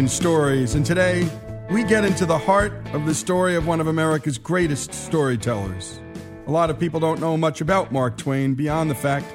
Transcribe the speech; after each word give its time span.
American 0.00 0.16
stories, 0.16 0.74
and 0.76 0.86
today 0.86 1.28
we 1.70 1.84
get 1.84 2.06
into 2.06 2.24
the 2.24 2.38
heart 2.38 2.72
of 2.94 3.04
the 3.04 3.14
story 3.14 3.54
of 3.54 3.66
one 3.66 3.82
of 3.82 3.86
America's 3.86 4.38
greatest 4.38 4.94
storytellers. 4.94 6.00
A 6.46 6.50
lot 6.50 6.70
of 6.70 6.80
people 6.80 7.00
don't 7.00 7.20
know 7.20 7.36
much 7.36 7.60
about 7.60 7.92
Mark 7.92 8.16
Twain 8.16 8.54
beyond 8.54 8.90
the 8.90 8.94
fact 8.94 9.26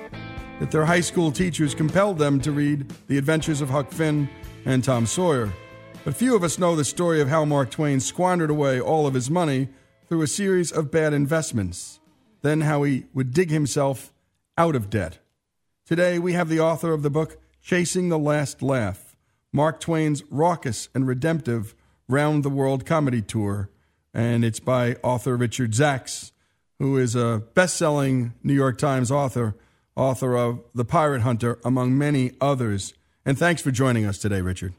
that 0.60 0.72
their 0.72 0.84
high 0.84 1.02
school 1.02 1.32
teachers 1.32 1.76
compelled 1.76 2.18
them 2.18 2.42
to 2.42 2.52
read 2.52 2.92
The 3.06 3.20
Adventures 3.20 3.62
of 3.62 3.70
Huck 3.70 3.92
Finn 3.92 4.28
and 4.66 4.84
Tom 4.84 5.06
Sawyer. 5.06 5.54
But 6.04 6.16
few 6.16 6.36
of 6.36 6.44
us 6.44 6.58
know 6.58 6.76
the 6.76 6.84
story 6.84 7.22
of 7.22 7.30
how 7.30 7.46
Mark 7.46 7.70
Twain 7.70 8.00
squandered 8.00 8.50
away 8.50 8.82
all 8.82 9.06
of 9.06 9.14
his 9.14 9.30
money 9.30 9.70
through 10.10 10.24
a 10.24 10.28
series 10.28 10.72
of 10.72 10.90
bad 10.90 11.14
investments, 11.14 12.00
then 12.42 12.62
how 12.62 12.82
he 12.82 13.06
would 13.14 13.36
dig 13.36 13.52
himself 13.52 14.12
out 14.58 14.76
of 14.76 14.90
debt. 14.90 15.20
Today 15.86 16.18
we 16.18 16.34
have 16.34 16.50
the 16.50 16.60
author 16.60 16.92
of 16.92 17.04
the 17.04 17.12
book 17.12 17.38
Chasing 17.62 18.10
the 18.10 18.18
Last 18.18 18.64
Laugh, 18.64 19.05
Mark 19.56 19.80
Twain's 19.80 20.22
raucous 20.30 20.90
and 20.94 21.08
redemptive 21.08 21.76
round 22.10 22.44
the 22.44 22.50
world 22.50 22.86
comedy 22.86 23.22
tour, 23.22 23.70
and 24.14 24.44
it's 24.44 24.60
by 24.60 24.96
author 24.96 25.38
Richard 25.38 25.72
Zacks, 25.72 26.34
who 26.78 26.98
is 26.98 27.16
a 27.16 27.42
best 27.54 27.78
selling 27.78 28.34
New 28.44 28.54
York 28.54 28.78
Times 28.78 29.12
author, 29.12 29.56
author 29.96 30.36
of 30.36 30.60
The 30.74 30.84
Pirate 30.84 31.22
Hunter, 31.22 31.58
among 31.64 31.98
many 31.98 32.34
others. 32.42 32.96
And 33.26 33.40
thanks 33.40 33.62
for 33.62 33.72
joining 33.72 34.06
us 34.06 34.18
today, 34.18 34.42
Richard. 34.42 34.74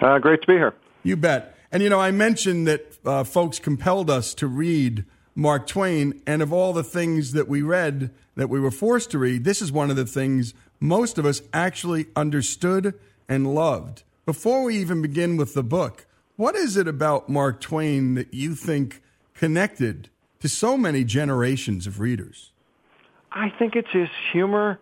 Uh, 0.00 0.20
great 0.20 0.42
to 0.42 0.46
be 0.46 0.52
here. 0.52 0.74
You 1.02 1.16
bet. 1.16 1.56
And 1.72 1.82
you 1.82 1.88
know, 1.88 1.98
I 1.98 2.12
mentioned 2.12 2.68
that 2.68 2.98
uh, 3.04 3.24
folks 3.24 3.58
compelled 3.58 4.08
us 4.10 4.32
to 4.34 4.46
read 4.46 5.06
Mark 5.34 5.66
Twain, 5.66 6.22
and 6.24 6.40
of 6.40 6.52
all 6.52 6.72
the 6.72 6.84
things 6.84 7.32
that 7.32 7.48
we 7.48 7.62
read 7.62 8.12
that 8.36 8.48
we 8.48 8.60
were 8.60 8.70
forced 8.70 9.10
to 9.10 9.18
read, 9.18 9.42
this 9.42 9.60
is 9.60 9.72
one 9.72 9.90
of 9.90 9.96
the 9.96 10.06
things 10.06 10.54
most 10.78 11.18
of 11.18 11.26
us 11.26 11.42
actually 11.52 12.06
understood 12.14 12.94
and 13.28 13.52
loved. 13.56 14.04
Before 14.30 14.62
we 14.62 14.76
even 14.76 15.02
begin 15.02 15.36
with 15.36 15.54
the 15.54 15.64
book, 15.64 16.06
what 16.36 16.54
is 16.54 16.76
it 16.76 16.86
about 16.86 17.28
Mark 17.28 17.60
Twain 17.60 18.14
that 18.14 18.32
you 18.32 18.54
think 18.54 19.02
connected 19.34 20.08
to 20.38 20.48
so 20.48 20.76
many 20.76 21.02
generations 21.02 21.84
of 21.84 21.98
readers? 21.98 22.52
I 23.32 23.52
think 23.58 23.74
it's 23.74 23.90
his 23.90 24.08
humor 24.30 24.78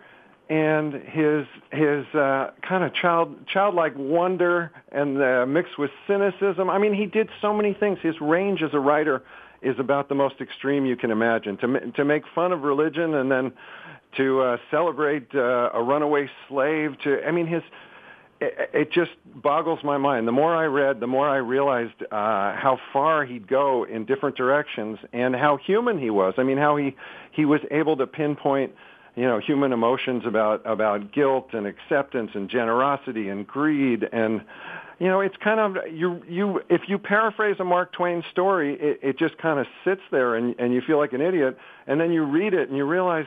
and 0.50 0.92
his 0.92 1.46
his 1.72 2.04
uh, 2.14 2.50
kind 2.60 2.84
of 2.84 2.92
child 2.92 3.46
childlike 3.46 3.94
wonder 3.96 4.70
and 4.92 5.22
uh, 5.22 5.46
mixed 5.46 5.78
with 5.78 5.92
cynicism. 6.06 6.68
I 6.68 6.76
mean, 6.76 6.92
he 6.92 7.06
did 7.06 7.30
so 7.40 7.54
many 7.54 7.72
things. 7.72 7.98
His 8.02 8.20
range 8.20 8.62
as 8.62 8.74
a 8.74 8.78
writer 8.78 9.22
is 9.62 9.78
about 9.78 10.10
the 10.10 10.14
most 10.14 10.42
extreme 10.42 10.84
you 10.84 10.94
can 10.94 11.10
imagine. 11.10 11.56
To 11.56 11.90
to 11.92 12.04
make 12.04 12.24
fun 12.34 12.52
of 12.52 12.64
religion 12.64 13.14
and 13.14 13.32
then 13.32 13.52
to 14.18 14.42
uh, 14.42 14.56
celebrate 14.70 15.34
uh, 15.34 15.70
a 15.72 15.82
runaway 15.82 16.28
slave. 16.48 16.98
To 17.04 17.26
I 17.26 17.30
mean, 17.30 17.46
his 17.46 17.62
it, 18.40 18.70
it 18.72 18.92
just 18.92 19.10
boggles 19.34 19.80
my 19.82 19.98
mind. 19.98 20.28
The 20.28 20.32
more 20.32 20.54
I 20.54 20.64
read, 20.64 21.00
the 21.00 21.06
more 21.06 21.28
I 21.28 21.36
realized 21.36 22.02
uh, 22.02 22.54
how 22.54 22.78
far 22.92 23.24
he'd 23.24 23.48
go 23.48 23.84
in 23.84 24.04
different 24.04 24.36
directions 24.36 24.98
and 25.12 25.34
how 25.34 25.56
human 25.56 25.98
he 25.98 26.10
was. 26.10 26.34
I 26.38 26.42
mean, 26.42 26.58
how 26.58 26.76
he 26.76 26.96
he 27.32 27.44
was 27.44 27.60
able 27.70 27.96
to 27.96 28.06
pinpoint 28.06 28.72
you 29.18 29.24
know 29.24 29.38
human 29.38 29.72
emotions 29.72 30.22
about 30.26 30.62
about 30.64 31.12
guilt 31.12 31.48
and 31.52 31.66
acceptance 31.66 32.30
and 32.34 32.48
generosity 32.48 33.28
and 33.28 33.46
greed 33.46 34.08
and 34.12 34.42
you 35.00 35.08
know 35.08 35.20
it's 35.20 35.36
kind 35.38 35.58
of 35.58 35.92
you 35.92 36.22
you 36.28 36.62
if 36.68 36.82
you 36.88 36.98
paraphrase 36.98 37.56
a 37.58 37.64
mark 37.64 37.92
twain 37.92 38.22
story 38.30 38.74
it, 38.74 39.00
it 39.02 39.18
just 39.18 39.36
kind 39.38 39.58
of 39.58 39.66
sits 39.84 40.02
there 40.12 40.36
and 40.36 40.54
and 40.60 40.72
you 40.72 40.80
feel 40.80 40.98
like 40.98 41.12
an 41.12 41.20
idiot 41.20 41.58
and 41.88 42.00
then 42.00 42.12
you 42.12 42.22
read 42.22 42.54
it 42.54 42.68
and 42.68 42.76
you 42.76 42.84
realize 42.84 43.26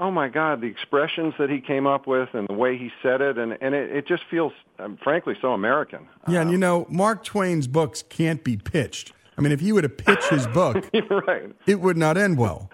oh 0.00 0.10
my 0.10 0.28
God, 0.28 0.60
the 0.60 0.66
expressions 0.66 1.34
that 1.38 1.50
he 1.50 1.60
came 1.60 1.86
up 1.86 2.06
with 2.06 2.28
and 2.32 2.48
the 2.48 2.54
way 2.54 2.76
he 2.76 2.90
said 3.02 3.20
it, 3.20 3.38
and, 3.38 3.56
and 3.60 3.74
it, 3.74 3.90
it 3.90 4.08
just 4.08 4.22
feels, 4.30 4.52
um, 4.78 4.98
frankly, 5.02 5.34
so 5.40 5.52
American. 5.52 6.06
Yeah, 6.28 6.40
and 6.40 6.50
you 6.50 6.58
know, 6.58 6.86
Mark 6.88 7.24
Twain's 7.24 7.66
books 7.66 8.02
can't 8.02 8.42
be 8.42 8.56
pitched. 8.56 9.12
I 9.36 9.40
mean, 9.40 9.52
if 9.52 9.60
he 9.60 9.72
were 9.72 9.82
to 9.82 9.88
pitch 9.88 10.24
his 10.30 10.46
book, 10.48 10.88
right. 11.10 11.54
it 11.66 11.80
would 11.80 11.96
not 11.96 12.16
end 12.16 12.38
well. 12.38 12.70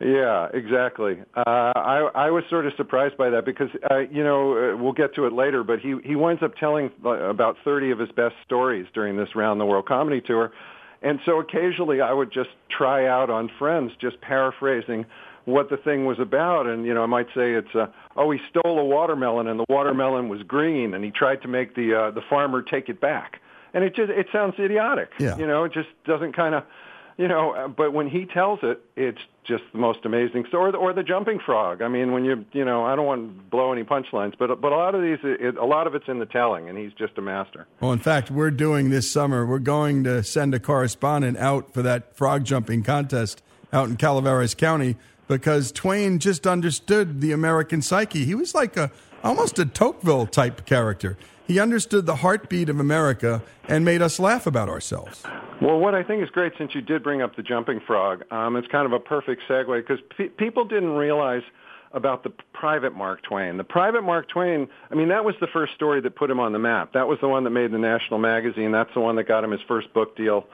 Yeah, 0.00 0.48
exactly. 0.52 1.22
Uh, 1.34 1.72
I 1.74 2.10
I 2.14 2.30
was 2.30 2.44
sort 2.50 2.66
of 2.66 2.74
surprised 2.76 3.16
by 3.16 3.30
that 3.30 3.46
because 3.46 3.70
uh, 3.90 4.00
you 4.00 4.22
know 4.22 4.52
uh, 4.52 4.76
we'll 4.76 4.92
get 4.92 5.14
to 5.14 5.24
it 5.24 5.32
later, 5.32 5.64
but 5.64 5.80
he 5.80 5.96
he 6.04 6.16
winds 6.16 6.42
up 6.42 6.54
telling 6.56 6.90
uh, 7.02 7.12
about 7.30 7.56
thirty 7.64 7.90
of 7.90 7.98
his 7.98 8.10
best 8.12 8.34
stories 8.44 8.86
during 8.92 9.16
this 9.16 9.34
round 9.34 9.58
the 9.58 9.64
world 9.64 9.86
comedy 9.86 10.20
tour, 10.20 10.52
and 11.00 11.18
so 11.24 11.40
occasionally 11.40 12.02
I 12.02 12.12
would 12.12 12.30
just 12.30 12.50
try 12.68 13.06
out 13.06 13.30
on 13.30 13.50
friends, 13.58 13.92
just 13.98 14.20
paraphrasing 14.20 15.06
what 15.46 15.70
the 15.70 15.78
thing 15.78 16.04
was 16.04 16.18
about. 16.18 16.66
And 16.66 16.84
you 16.84 16.92
know, 16.92 17.02
I 17.02 17.06
might 17.06 17.28
say 17.28 17.54
it's 17.54 17.74
uh, 17.74 17.86
oh, 18.16 18.30
he 18.30 18.38
stole 18.50 18.78
a 18.78 18.84
watermelon 18.84 19.46
and 19.48 19.58
the 19.58 19.64
watermelon 19.68 20.28
was 20.28 20.42
green, 20.42 20.92
and 20.92 21.02
he 21.02 21.10
tried 21.10 21.42
to 21.42 21.48
make 21.48 21.74
the 21.74 21.94
uh, 21.94 22.10
the 22.10 22.22
farmer 22.28 22.62
take 22.62 22.90
it 22.90 23.00
back. 23.00 23.40
And 23.72 23.82
it 23.82 23.94
just 23.96 24.10
it 24.10 24.26
sounds 24.32 24.54
idiotic. 24.58 25.10
Yeah. 25.18 25.36
You 25.38 25.46
know, 25.46 25.64
it 25.64 25.72
just 25.72 25.88
doesn't 26.04 26.36
kind 26.36 26.54
of 26.54 26.64
you 27.16 27.28
know, 27.28 27.52
uh, 27.52 27.68
but 27.68 27.94
when 27.94 28.08
he 28.08 28.26
tells 28.26 28.58
it, 28.62 28.82
it's 28.94 29.20
just 29.46 29.62
the 29.72 29.78
most 29.78 30.00
amazing 30.04 30.44
story. 30.48 30.68
Or 30.68 30.72
the, 30.72 30.78
or 30.78 30.92
the 30.92 31.02
jumping 31.02 31.38
frog. 31.38 31.80
I 31.80 31.88
mean, 31.88 32.12
when 32.12 32.24
you, 32.26 32.44
you 32.52 32.64
know, 32.64 32.84
I 32.84 32.94
don't 32.94 33.06
want 33.06 33.22
to 33.22 33.42
blow 33.44 33.72
any 33.72 33.84
punchlines, 33.84 34.34
but 34.38 34.60
but 34.60 34.72
a 34.72 34.76
lot 34.76 34.94
of 34.94 35.02
these, 35.02 35.18
it, 35.22 35.56
a 35.56 35.64
lot 35.64 35.86
of 35.86 35.94
it's 35.94 36.08
in 36.08 36.18
the 36.18 36.26
telling, 36.26 36.68
and 36.68 36.76
he's 36.76 36.92
just 36.92 37.16
a 37.16 37.22
master. 37.22 37.66
Well, 37.80 37.92
in 37.92 38.00
fact, 38.00 38.30
we're 38.30 38.50
doing 38.50 38.90
this 38.90 39.10
summer. 39.10 39.46
We're 39.46 39.58
going 39.58 40.04
to 40.04 40.22
send 40.22 40.54
a 40.54 40.60
correspondent 40.60 41.38
out 41.38 41.72
for 41.72 41.80
that 41.82 42.16
frog 42.16 42.44
jumping 42.44 42.82
contest 42.82 43.42
out 43.72 43.88
in 43.88 43.96
Calaveras 43.96 44.54
County 44.54 44.96
because 45.28 45.72
Twain 45.72 46.18
just 46.18 46.46
understood 46.46 47.20
the 47.20 47.32
American 47.32 47.82
psyche. 47.82 48.24
He 48.24 48.34
was 48.34 48.54
like 48.54 48.76
a 48.76 48.90
almost 49.22 49.58
a 49.58 49.66
Tocqueville 49.66 50.26
type 50.26 50.66
character. 50.66 51.16
He 51.46 51.60
understood 51.60 52.06
the 52.06 52.16
heartbeat 52.16 52.68
of 52.68 52.80
America 52.80 53.42
and 53.68 53.84
made 53.84 54.02
us 54.02 54.18
laugh 54.18 54.46
about 54.46 54.68
ourselves. 54.68 55.22
Well, 55.60 55.78
what 55.78 55.94
I 55.94 56.02
think 56.02 56.22
is 56.22 56.30
great, 56.30 56.52
since 56.58 56.74
you 56.74 56.80
did 56.80 57.02
bring 57.02 57.22
up 57.22 57.36
the 57.36 57.42
jumping 57.42 57.80
frog, 57.80 58.24
um, 58.32 58.56
it's 58.56 58.68
kind 58.68 58.84
of 58.84 58.92
a 58.92 58.98
perfect 58.98 59.42
segue 59.48 59.80
because 59.80 60.02
pe- 60.16 60.28
people 60.28 60.64
didn't 60.64 60.90
realize 60.90 61.42
about 61.92 62.24
the 62.24 62.32
private 62.52 62.94
Mark 62.94 63.22
Twain. 63.22 63.56
The 63.56 63.64
private 63.64 64.02
Mark 64.02 64.28
Twain, 64.28 64.68
I 64.90 64.94
mean, 64.94 65.08
that 65.08 65.24
was 65.24 65.34
the 65.40 65.46
first 65.46 65.74
story 65.74 66.00
that 66.00 66.16
put 66.16 66.30
him 66.30 66.40
on 66.40 66.52
the 66.52 66.58
map. 66.58 66.92
That 66.92 67.06
was 67.06 67.18
the 67.20 67.28
one 67.28 67.44
that 67.44 67.50
made 67.50 67.70
the 67.70 67.78
national 67.78 68.18
magazine. 68.18 68.72
That's 68.72 68.92
the 68.92 69.00
one 69.00 69.16
that 69.16 69.24
got 69.24 69.44
him 69.44 69.52
his 69.52 69.62
first 69.66 69.92
book 69.94 70.16
deal. 70.16 70.46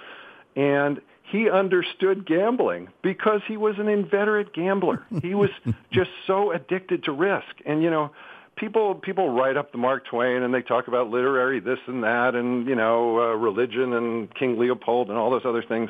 And 0.55 1.01
he 1.33 1.49
understood 1.49 2.27
gambling 2.27 2.89
because 3.01 3.41
he 3.49 3.57
was 3.57 3.79
an 3.79 3.89
inveterate 3.89 4.53
gambler. 4.53 5.03
He 5.23 5.35
was 5.35 5.49
just 5.91 6.11
so 6.27 6.53
addicted 6.53 7.05
to 7.05 7.13
risk. 7.13 7.57
And 7.65 7.83
you 7.83 7.91
know, 7.91 8.11
people 8.57 8.95
people 8.95 9.31
write 9.31 9.57
up 9.57 9.73
the 9.73 9.79
Mark 9.79 10.05
Twain 10.05 10.43
and 10.43 10.53
they 10.53 10.61
talk 10.61 10.89
about 10.89 11.09
literary 11.09 11.59
this 11.59 11.79
and 11.87 12.05
that 12.05 12.35
and 12.35 12.69
you 12.69 12.75
know, 12.75 13.19
uh, 13.19 13.35
religion 13.35 13.95
and 13.95 14.33
King 14.35 14.59
Leopold 14.59 15.09
and 15.09 15.17
all 15.17 15.31
those 15.31 15.47
other 15.47 15.63
things. 15.63 15.89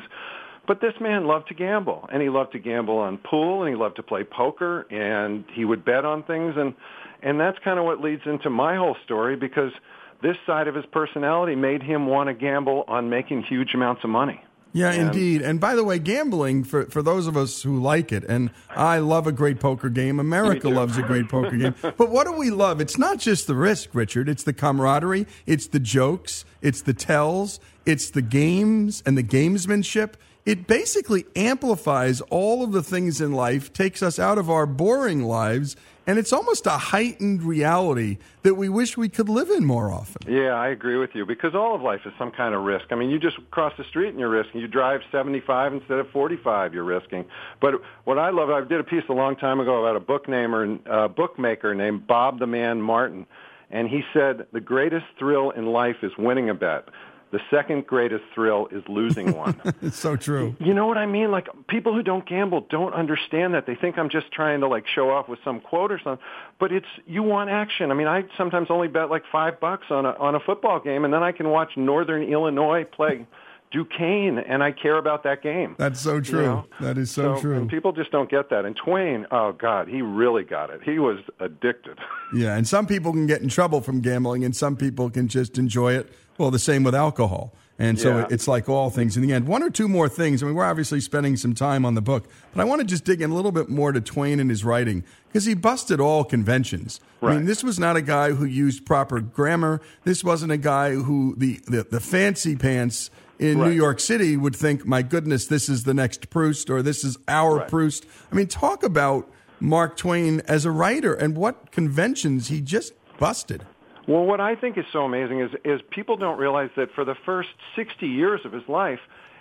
But 0.65 0.79
this 0.79 0.93
man 1.01 1.27
loved 1.27 1.49
to 1.49 1.53
gamble, 1.53 2.07
and 2.09 2.21
he 2.21 2.29
loved 2.29 2.53
to 2.53 2.59
gamble 2.59 2.97
on 2.97 3.17
pool, 3.17 3.63
and 3.63 3.69
he 3.69 3.75
loved 3.75 3.97
to 3.97 4.03
play 4.03 4.23
poker, 4.23 4.87
and 4.89 5.43
he 5.51 5.65
would 5.65 5.83
bet 5.83 6.05
on 6.05 6.23
things, 6.23 6.53
and 6.55 6.73
and 7.21 7.37
that's 7.37 7.59
kind 7.65 7.79
of 7.79 7.83
what 7.83 7.99
leads 7.99 8.21
into 8.25 8.49
my 8.49 8.77
whole 8.77 8.95
story 9.03 9.35
because 9.35 9.73
this 10.21 10.37
side 10.45 10.69
of 10.69 10.75
his 10.75 10.85
personality 10.85 11.55
made 11.55 11.83
him 11.83 12.07
want 12.07 12.29
to 12.29 12.33
gamble 12.33 12.85
on 12.87 13.09
making 13.09 13.43
huge 13.43 13.73
amounts 13.73 14.05
of 14.05 14.09
money. 14.09 14.41
Yeah, 14.73 14.91
indeed. 14.91 15.43
And 15.43 15.59
by 15.59 15.75
the 15.75 15.83
way, 15.83 15.99
gambling 15.99 16.63
for 16.63 16.85
for 16.85 17.03
those 17.03 17.27
of 17.27 17.37
us 17.37 17.61
who 17.61 17.79
like 17.79 18.11
it, 18.11 18.23
and 18.23 18.49
I 18.71 18.97
love 18.97 19.27
a 19.27 19.31
great 19.31 19.59
poker 19.59 19.87
game. 19.87 20.19
America 20.19 20.67
loves 20.67 20.97
a 20.97 21.03
great 21.03 21.29
poker 21.29 21.55
game. 21.55 21.75
But 21.95 22.09
what 22.09 22.25
do 22.25 22.33
we 22.33 22.49
love? 22.49 22.81
It's 22.81 22.97
not 22.97 23.19
just 23.19 23.45
the 23.45 23.55
risk, 23.55 23.89
Richard. 23.93 24.27
It's 24.27 24.43
the 24.43 24.53
camaraderie. 24.53 25.27
It's 25.45 25.67
the 25.67 25.79
jokes. 25.79 26.43
It's 26.61 26.81
the 26.81 26.93
tells. 26.93 27.59
It's 27.85 28.09
the 28.09 28.23
games 28.23 29.03
and 29.05 29.15
the 29.15 29.23
gamesmanship. 29.23 30.13
It 30.45 30.67
basically 30.67 31.25
amplifies 31.35 32.19
all 32.21 32.63
of 32.63 32.71
the 32.73 32.83
things 32.83 33.21
in 33.21 33.31
life, 33.31 33.71
takes 33.71 34.03
us 34.03 34.19
out 34.19 34.37
of 34.37 34.49
our 34.49 34.65
boring 34.65 35.23
lives, 35.23 35.75
and 36.05 36.19
it's 36.19 36.33
almost 36.33 36.65
a 36.65 36.71
heightened 36.71 37.43
reality 37.43 38.17
that 38.41 38.55
we 38.55 38.67
wish 38.67 38.97
we 38.97 39.07
could 39.09 39.29
live 39.29 39.49
in 39.49 39.65
more 39.65 39.91
often. 39.91 40.17
Yeah, 40.31 40.53
I 40.53 40.67
agree 40.69 40.97
with 40.97 41.11
you 41.13 41.25
because 41.25 41.55
all 41.55 41.73
of 41.75 41.81
life 41.81 42.01
is 42.05 42.13
some 42.17 42.31
kind 42.31 42.53
of 42.53 42.63
risk. 42.63 42.85
I 42.91 42.95
mean, 42.95 43.09
you 43.09 43.19
just 43.19 43.37
cross 43.51 43.73
the 43.77 43.85
street 43.85 44.09
and 44.09 44.19
you're 44.19 44.29
risking. 44.29 44.59
You 44.59 44.67
drive 44.67 45.01
75 45.11 45.73
instead 45.73 45.99
of 45.99 46.09
45, 46.09 46.73
you're 46.73 46.83
risking. 46.83 47.25
But 47.61 47.75
what 48.03 48.17
I 48.17 48.31
love, 48.31 48.49
I 48.49 48.61
did 48.61 48.79
a 48.79 48.83
piece 48.83 49.03
a 49.09 49.13
long 49.13 49.35
time 49.35 49.59
ago 49.59 49.85
about 49.85 49.95
a 49.95 50.01
book 50.01 50.27
namer, 50.27 50.77
uh, 50.89 51.07
bookmaker 51.07 51.73
named 51.73 52.05
Bob 52.05 52.39
the 52.39 52.47
Man 52.47 52.81
Martin, 52.81 53.25
and 53.71 53.87
he 53.87 54.03
said 54.13 54.45
the 54.51 54.61
greatest 54.61 55.05
thrill 55.17 55.51
in 55.51 55.67
life 55.67 55.97
is 56.03 56.11
winning 56.17 56.49
a 56.49 56.53
bet. 56.53 56.89
The 57.33 57.41
second 57.49 57.87
greatest 57.87 58.23
thrill 58.35 58.67
is 58.71 58.83
losing 58.87 59.33
one. 59.35 59.59
it's 59.81 59.97
so 59.97 60.15
true. 60.15 60.55
You 60.59 60.75
know 60.75 60.85
what 60.85 60.99
I 60.99 61.07
mean? 61.07 61.31
Like 61.31 61.47
people 61.67 61.91
who 61.91 62.03
don't 62.03 62.25
gamble 62.29 62.67
don't 62.69 62.93
understand 62.93 63.55
that. 63.55 63.65
They 63.65 63.73
think 63.73 63.97
I'm 63.97 64.09
just 64.09 64.31
trying 64.31 64.59
to 64.59 64.67
like 64.67 64.85
show 64.87 65.09
off 65.09 65.27
with 65.27 65.39
some 65.43 65.59
quote 65.59 65.91
or 65.91 65.99
something. 66.03 66.23
But 66.59 66.71
it's 66.71 66.85
you 67.07 67.23
want 67.23 67.49
action. 67.49 67.89
I 67.89 67.95
mean, 67.95 68.05
I 68.07 68.25
sometimes 68.37 68.67
only 68.69 68.87
bet 68.87 69.09
like 69.09 69.23
five 69.31 69.59
bucks 69.59 69.87
on 69.89 70.05
a 70.05 70.11
on 70.11 70.35
a 70.35 70.39
football 70.39 70.79
game, 70.79 71.05
and 71.05 71.13
then 71.13 71.23
I 71.23 71.31
can 71.31 71.49
watch 71.49 71.71
Northern 71.75 72.21
Illinois 72.21 72.83
play 72.85 73.25
Duquesne, 73.73 74.37
and 74.37 74.63
I 74.63 74.71
care 74.71 74.97
about 74.97 75.23
that 75.23 75.41
game. 75.41 75.75
That's 75.79 75.99
so 75.99 76.21
true. 76.21 76.39
You 76.39 76.45
know? 76.45 76.65
That 76.79 76.97
is 76.97 77.09
so, 77.09 77.35
so 77.35 77.41
true. 77.41 77.67
people 77.67 77.91
just 77.91 78.11
don't 78.11 78.29
get 78.29 78.49
that. 78.51 78.65
And 78.65 78.75
Twain, 78.75 79.25
oh 79.31 79.51
God, 79.51 79.87
he 79.87 80.03
really 80.03 80.43
got 80.43 80.69
it. 80.69 80.81
He 80.83 80.99
was 80.99 81.19
addicted. 81.39 81.99
Yeah, 82.35 82.55
and 82.57 82.67
some 82.67 82.87
people 82.87 83.11
can 83.11 83.27
get 83.27 83.43
in 83.43 83.47
trouble 83.47 83.79
from 83.79 84.01
gambling, 84.01 84.43
and 84.43 84.55
some 84.55 84.75
people 84.75 85.11
can 85.11 85.27
just 85.27 85.59
enjoy 85.59 85.93
it. 85.93 86.11
Well, 86.39 86.49
the 86.49 86.57
same 86.57 86.83
with 86.83 86.95
alcohol. 86.95 87.53
And 87.77 87.99
so 87.99 88.19
yeah. 88.19 88.27
it's 88.29 88.47
like 88.47 88.69
all 88.69 88.89
things 88.89 89.17
in 89.17 89.23
the 89.23 89.33
end. 89.33 89.47
One 89.47 89.61
or 89.61 89.69
two 89.69 89.87
more 89.87 90.07
things. 90.07 90.41
I 90.41 90.45
mean, 90.45 90.55
we're 90.55 90.65
obviously 90.65 90.99
spending 90.99 91.37
some 91.37 91.53
time 91.53 91.85
on 91.85 91.95
the 91.95 92.01
book, 92.01 92.27
but 92.53 92.61
I 92.61 92.63
want 92.63 92.81
to 92.81 92.87
just 92.87 93.03
dig 93.03 93.21
in 93.21 93.29
a 93.29 93.35
little 93.35 93.51
bit 93.51 93.69
more 93.69 93.91
to 93.91 94.01
Twain 94.01 94.39
and 94.39 94.49
his 94.49 94.63
writing 94.63 95.03
because 95.27 95.45
he 95.45 95.53
busted 95.55 95.99
all 95.99 96.23
conventions. 96.23 96.99
Right. 97.21 97.33
I 97.33 97.35
mean, 97.37 97.45
this 97.45 97.63
was 97.63 97.79
not 97.79 97.95
a 97.95 98.01
guy 98.01 98.31
who 98.31 98.45
used 98.45 98.85
proper 98.85 99.19
grammar. 99.19 99.81
This 100.03 100.23
wasn't 100.23 100.51
a 100.51 100.57
guy 100.57 100.91
who 100.91 101.35
the, 101.37 101.59
the, 101.67 101.83
the 101.83 101.99
fancy 101.99 102.55
pants 102.55 103.11
in 103.43 103.59
right. 103.59 103.67
New 103.67 103.75
York 103.75 103.99
City 103.99 104.37
would 104.37 104.55
think, 104.55 104.85
my 104.85 105.01
goodness, 105.01 105.47
this 105.47 105.67
is 105.67 105.83
the 105.83 105.93
next 105.93 106.29
Proust 106.29 106.69
or 106.69 106.81
this 106.81 107.03
is 107.03 107.17
our 107.27 107.57
right. 107.57 107.67
Proust. 107.67 108.05
I 108.31 108.35
mean, 108.35 108.47
talk 108.47 108.83
about 108.83 109.29
Mark 109.59 109.97
Twain 109.97 110.41
as 110.47 110.65
a 110.65 110.71
writer 110.71 111.13
and 111.13 111.35
what 111.35 111.71
conventions 111.71 112.47
he 112.47 112.61
just 112.61 112.93
busted. 113.19 113.65
Well, 114.07 114.23
what 114.23 114.39
I 114.39 114.55
think 114.55 114.77
is 114.77 114.85
so 114.93 115.03
amazing 115.03 115.41
is, 115.41 115.51
is 115.65 115.81
people 115.91 116.15
don't 116.15 116.37
realize 116.37 116.69
that 116.77 116.93
for 116.93 117.03
the 117.03 117.15
first 117.25 117.49
60 117.75 118.07
years 118.07 118.41
of 118.45 118.53
his 118.53 118.63
life, 118.69 118.99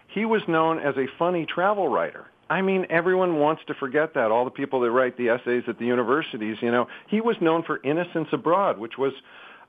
he 0.08 0.24
was 0.24 0.42
known 0.48 0.78
as 0.80 0.96
a 0.96 1.06
funny 1.16 1.46
travel 1.46 1.88
writer. 1.88 2.26
I 2.50 2.60
mean, 2.60 2.86
everyone 2.90 3.38
wants 3.38 3.62
to 3.68 3.74
forget 3.74 4.14
that. 4.14 4.30
All 4.30 4.44
the 4.44 4.50
people 4.50 4.80
that 4.80 4.90
write 4.90 5.16
the 5.16 5.30
essays 5.30 5.64
at 5.68 5.78
the 5.78 5.86
universities, 5.86 6.56
you 6.60 6.70
know, 6.70 6.86
he 7.08 7.20
was 7.20 7.36
known 7.40 7.62
for 7.62 7.80
Innocents 7.82 8.30
Abroad, 8.32 8.78
which 8.78 8.98
was 8.98 9.12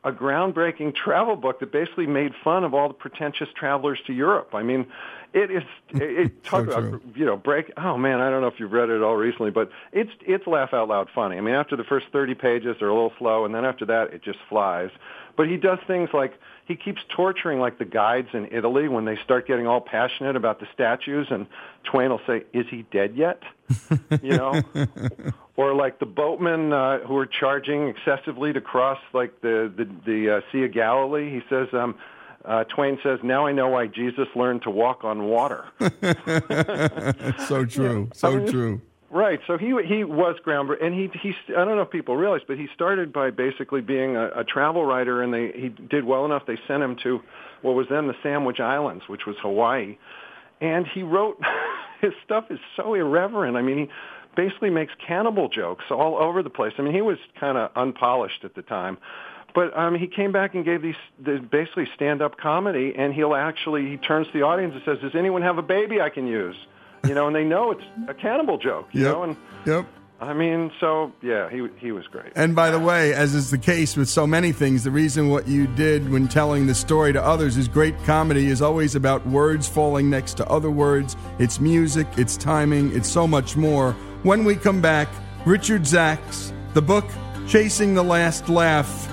a 0.03 0.11
groundbreaking 0.11 0.93
travel 0.95 1.35
book 1.35 1.59
that 1.61 1.71
basically 1.71 2.07
made 2.07 2.33
fun 2.43 2.63
of 2.63 2.73
all 2.73 2.89
the 2.89 2.93
pretentious 2.93 3.47
travelers 3.55 3.99
to 4.05 4.13
Europe. 4.13 4.49
I 4.53 4.61
mean, 4.61 4.85
it 5.33 5.49
is 5.49 5.63
it, 5.89 6.01
it 6.01 6.43
talk 6.43 6.65
so 6.65 6.71
about 6.71 7.01
you 7.15 7.25
know 7.25 7.37
break. 7.37 7.71
Oh 7.77 7.97
man, 7.97 8.19
I 8.19 8.29
don't 8.29 8.41
know 8.41 8.47
if 8.47 8.59
you've 8.59 8.71
read 8.71 8.89
it 8.89 9.01
all 9.01 9.15
recently, 9.15 9.51
but 9.51 9.69
it's 9.91 10.11
it's 10.21 10.45
laugh 10.45 10.73
out 10.73 10.89
loud 10.89 11.09
funny. 11.13 11.37
I 11.37 11.41
mean, 11.41 11.55
after 11.55 11.75
the 11.75 11.83
first 11.83 12.07
thirty 12.11 12.35
pages, 12.35 12.75
they're 12.79 12.89
a 12.89 12.93
little 12.93 13.13
slow, 13.17 13.45
and 13.45 13.55
then 13.55 13.65
after 13.65 13.85
that, 13.85 14.13
it 14.13 14.23
just 14.23 14.39
flies. 14.49 14.89
But 15.35 15.47
he 15.47 15.57
does 15.57 15.79
things 15.87 16.09
like 16.13 16.39
he 16.65 16.75
keeps 16.75 17.01
torturing 17.09 17.59
like 17.59 17.77
the 17.77 17.85
guides 17.85 18.29
in 18.33 18.47
Italy 18.51 18.87
when 18.87 19.05
they 19.05 19.17
start 19.23 19.47
getting 19.47 19.67
all 19.67 19.81
passionate 19.81 20.35
about 20.35 20.59
the 20.59 20.67
statues, 20.73 21.27
and 21.29 21.47
Twain 21.83 22.09
will 22.09 22.21
say, 22.25 22.43
"Is 22.53 22.65
he 22.69 22.83
dead 22.91 23.15
yet?" 23.15 23.41
you 24.21 24.37
know, 24.37 24.61
or 25.55 25.73
like 25.73 25.99
the 25.99 26.05
boatmen 26.05 26.71
uh, 26.71 26.99
who 26.99 27.17
are 27.17 27.25
charging 27.25 27.89
excessively 27.89 28.53
to 28.53 28.61
cross 28.61 28.99
like 29.13 29.41
the 29.41 29.71
the, 29.75 29.89
the 30.05 30.37
uh, 30.37 30.41
Sea 30.51 30.65
of 30.65 30.73
Galilee. 30.73 31.29
He 31.29 31.41
says. 31.49 31.67
um 31.73 31.95
uh, 32.45 32.65
Twain 32.65 32.99
says, 33.01 33.19
"Now 33.23 33.45
I 33.45 33.53
know 33.53 33.69
why 33.69 33.87
Jesus 33.87 34.27
learned 34.35 34.63
to 34.63 34.69
walk 34.69 35.05
on 35.05 35.23
water." 35.23 35.63
so 37.47 37.63
true, 37.63 38.09
so 38.13 38.27
I 38.27 38.35
mean, 38.35 38.47
true. 38.47 38.81
Right. 39.13 39.39
So 39.45 39.59
he 39.59 39.67
he 39.85 40.03
was 40.03 40.37
groundbreaking, 40.43 40.83
and 40.85 40.93
he 40.95 41.07
he 41.21 41.35
I 41.49 41.65
don't 41.65 41.75
know 41.75 41.83
if 41.83 41.91
people 41.91 42.17
realize, 42.17 42.41
but 42.47 42.57
he 42.57 42.67
started 42.73 43.13
by 43.13 43.29
basically 43.29 43.81
being 43.81 44.15
a, 44.15 44.39
a 44.39 44.43
travel 44.43 44.83
writer, 44.83 45.21
and 45.21 45.31
they 45.31 45.51
he 45.51 45.69
did 45.69 46.03
well 46.03 46.25
enough. 46.25 46.43
They 46.47 46.57
sent 46.67 46.81
him 46.81 46.97
to 47.03 47.21
what 47.61 47.75
was 47.75 47.85
then 47.89 48.07
the 48.07 48.15
Sandwich 48.23 48.59
Islands, 48.59 49.03
which 49.07 49.27
was 49.27 49.35
Hawaii, 49.41 49.97
and 50.61 50.87
he 50.87 51.03
wrote. 51.03 51.39
his 52.03 52.11
stuff 52.25 52.45
is 52.49 52.59
so 52.75 52.93
irreverent. 52.93 53.55
I 53.55 53.61
mean, 53.61 53.77
he 53.77 53.87
basically 54.35 54.69
makes 54.69 54.91
cannibal 55.07 55.47
jokes 55.47 55.85
all 55.89 56.17
over 56.17 56.43
the 56.43 56.49
place. 56.49 56.73
I 56.77 56.81
mean, 56.81 56.93
he 56.93 57.01
was 57.01 57.17
kind 57.39 57.57
of 57.57 57.71
unpolished 57.77 58.43
at 58.43 58.55
the 58.55 58.61
time. 58.61 58.97
But 59.55 59.75
um, 59.77 59.95
he 59.95 60.07
came 60.07 60.31
back 60.33 60.53
and 60.53 60.65
gave 60.65 60.81
these, 60.81 60.95
these 61.23 61.39
basically 61.39 61.87
stand-up 61.95 62.37
comedy, 62.37 62.93
and 62.97 63.13
he'll 63.13 63.35
actually 63.35 63.87
he 63.87 63.97
turns 63.97 64.27
to 64.27 64.33
the 64.33 64.41
audience 64.41 64.73
and 64.73 64.83
says, 64.83 64.97
"Does 65.01 65.15
anyone 65.17 65.43
have 65.43 65.57
a 65.57 65.61
baby 65.61 66.01
I 66.01 66.09
can 66.09 66.27
use?" 66.27 66.55
You 67.05 67.13
know, 67.13 67.27
and 67.27 67.35
they 67.35 67.43
know 67.43 67.71
it's 67.71 67.83
a 68.07 68.13
cannibal 68.13 68.57
joke, 68.57 68.87
you 68.91 69.03
yep. 69.03 69.11
know, 69.11 69.23
and 69.23 69.37
yep. 69.65 69.85
I 70.23 70.33
mean, 70.33 70.71
so 70.79 71.11
yeah, 71.21 71.49
he 71.49 71.67
he 71.77 71.91
was 71.91 72.07
great. 72.07 72.31
And 72.35 72.55
by 72.55 72.71
the 72.71 72.79
way, 72.79 73.13
as 73.13 73.35
is 73.35 73.51
the 73.51 73.57
case 73.57 73.97
with 73.97 74.07
so 74.07 74.25
many 74.25 74.53
things, 74.53 74.85
the 74.85 74.91
reason 74.91 75.27
what 75.27 75.49
you 75.49 75.67
did 75.67 76.09
when 76.09 76.29
telling 76.29 76.65
the 76.65 76.75
story 76.75 77.11
to 77.11 77.21
others 77.21 77.57
is 77.57 77.67
great 77.67 78.01
comedy 78.05 78.47
is 78.47 78.61
always 78.61 78.95
about 78.95 79.25
words 79.27 79.67
falling 79.67 80.09
next 80.09 80.35
to 80.37 80.47
other 80.47 80.69
words. 80.69 81.17
It's 81.39 81.59
music, 81.59 82.07
it's 82.15 82.37
timing, 82.37 82.95
it's 82.95 83.09
so 83.09 83.27
much 83.27 83.57
more. 83.57 83.91
When 84.23 84.45
we 84.45 84.55
come 84.55 84.79
back, 84.79 85.09
Richard 85.45 85.81
Zacks, 85.81 86.53
the 86.73 86.81
book 86.81 87.05
Chasing 87.45 87.93
the 87.93 88.03
Last 88.03 88.47
Laugh, 88.47 89.09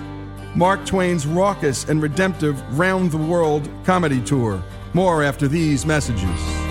Mark 0.55 0.87
Twain's 0.87 1.27
raucous 1.27 1.89
and 1.89 2.01
redemptive 2.01 2.79
round 2.79 3.11
the 3.11 3.19
world 3.19 3.69
comedy 3.85 4.21
tour. 4.21 4.63
More 4.95 5.25
after 5.25 5.49
these 5.49 5.85
messages. 5.85 6.70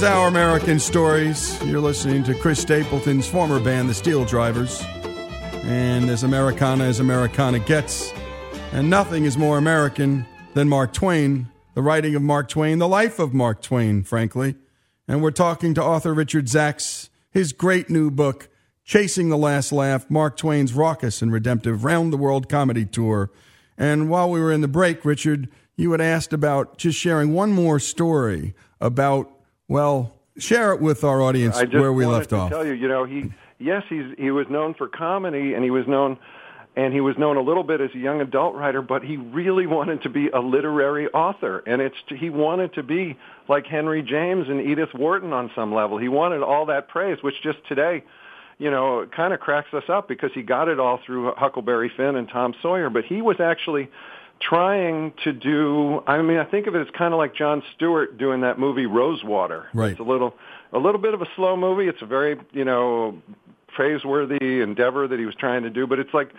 Is 0.00 0.04
Our 0.04 0.28
American 0.28 0.78
Stories. 0.78 1.62
You're 1.62 1.78
listening 1.78 2.24
to 2.24 2.34
Chris 2.34 2.58
Stapleton's 2.58 3.28
former 3.28 3.60
band, 3.60 3.90
the 3.90 3.92
SteelDrivers. 3.92 4.82
And 5.66 6.08
as 6.08 6.22
Americana 6.22 6.84
as 6.84 7.00
Americana 7.00 7.58
gets, 7.58 8.10
and 8.72 8.88
nothing 8.88 9.26
is 9.26 9.36
more 9.36 9.58
American 9.58 10.24
than 10.54 10.70
Mark 10.70 10.94
Twain, 10.94 11.50
the 11.74 11.82
writing 11.82 12.14
of 12.14 12.22
Mark 12.22 12.48
Twain, 12.48 12.78
the 12.78 12.88
life 12.88 13.18
of 13.18 13.34
Mark 13.34 13.60
Twain, 13.60 14.02
frankly. 14.02 14.54
And 15.06 15.22
we're 15.22 15.32
talking 15.32 15.74
to 15.74 15.84
author 15.84 16.14
Richard 16.14 16.46
Zacks, 16.46 17.10
his 17.30 17.52
great 17.52 17.90
new 17.90 18.10
book, 18.10 18.48
Chasing 18.86 19.28
the 19.28 19.36
Last 19.36 19.70
Laugh, 19.70 20.10
Mark 20.10 20.34
Twain's 20.38 20.72
raucous 20.72 21.20
and 21.20 21.30
redemptive 21.30 21.84
round 21.84 22.10
the 22.10 22.16
world 22.16 22.48
comedy 22.48 22.86
tour. 22.86 23.30
And 23.76 24.08
while 24.08 24.30
we 24.30 24.40
were 24.40 24.50
in 24.50 24.62
the 24.62 24.66
break, 24.66 25.04
Richard, 25.04 25.50
you 25.76 25.92
had 25.92 26.00
asked 26.00 26.32
about 26.32 26.78
just 26.78 26.98
sharing 26.98 27.34
one 27.34 27.52
more 27.52 27.78
story 27.78 28.54
about 28.80 29.30
well, 29.70 30.12
share 30.36 30.72
it 30.72 30.80
with 30.80 31.04
our 31.04 31.22
audience 31.22 31.56
I 31.56 31.64
where 31.64 31.92
we 31.92 32.04
left 32.04 32.32
off. 32.32 32.50
Tell 32.50 32.66
you, 32.66 32.72
you 32.72 32.88
know, 32.88 33.04
he 33.04 33.32
yes, 33.58 33.84
he's 33.88 34.06
he 34.18 34.32
was 34.32 34.46
known 34.50 34.74
for 34.74 34.88
comedy, 34.88 35.54
and 35.54 35.62
he 35.62 35.70
was 35.70 35.86
known, 35.86 36.18
and 36.76 36.92
he 36.92 37.00
was 37.00 37.16
known 37.16 37.36
a 37.36 37.40
little 37.40 37.62
bit 37.62 37.80
as 37.80 37.90
a 37.94 37.98
young 37.98 38.20
adult 38.20 38.56
writer, 38.56 38.82
but 38.82 39.04
he 39.04 39.16
really 39.16 39.68
wanted 39.68 40.02
to 40.02 40.08
be 40.08 40.28
a 40.28 40.40
literary 40.40 41.06
author, 41.08 41.62
and 41.66 41.80
it's 41.80 41.94
he 42.08 42.30
wanted 42.30 42.74
to 42.74 42.82
be 42.82 43.16
like 43.48 43.64
Henry 43.64 44.02
James 44.02 44.48
and 44.48 44.60
Edith 44.60 44.92
Wharton 44.92 45.32
on 45.32 45.52
some 45.54 45.72
level. 45.72 45.98
He 45.98 46.08
wanted 46.08 46.42
all 46.42 46.66
that 46.66 46.88
praise, 46.88 47.18
which 47.22 47.40
just 47.42 47.58
today 47.68 48.02
you 48.58 48.70
know, 48.70 49.06
kind 49.16 49.32
of 49.32 49.40
cracks 49.40 49.72
us 49.72 49.84
up 49.88 50.06
because 50.06 50.30
he 50.34 50.42
got 50.42 50.68
it 50.68 50.78
all 50.78 51.00
through 51.06 51.32
Huckleberry 51.34 51.90
Finn 51.96 52.14
and 52.14 52.28
Tom 52.28 52.54
Sawyer, 52.60 52.90
but 52.90 53.06
he 53.06 53.22
was 53.22 53.36
actually 53.40 53.88
trying 54.40 55.12
to 55.24 55.32
do 55.32 56.02
I 56.06 56.20
mean 56.22 56.38
I 56.38 56.44
think 56.44 56.66
of 56.66 56.74
it 56.74 56.80
as 56.80 56.88
kind 56.96 57.12
of 57.12 57.18
like 57.18 57.34
Jon 57.34 57.62
Stewart 57.74 58.18
doing 58.18 58.40
that 58.42 58.58
movie 58.58 58.86
Rosewater. 58.86 59.68
Right. 59.74 59.92
It's 59.92 60.00
a 60.00 60.04
little 60.04 60.34
a 60.72 60.78
little 60.78 61.00
bit 61.00 61.14
of 61.14 61.22
a 61.22 61.26
slow 61.36 61.56
movie. 61.56 61.88
It's 61.88 62.02
a 62.02 62.06
very, 62.06 62.38
you 62.52 62.64
know, 62.64 63.20
praiseworthy 63.74 64.60
endeavor 64.60 65.08
that 65.08 65.18
he 65.18 65.24
was 65.24 65.34
trying 65.34 65.62
to 65.62 65.70
do, 65.70 65.86
but 65.86 65.98
it's 65.98 66.14
like 66.14 66.30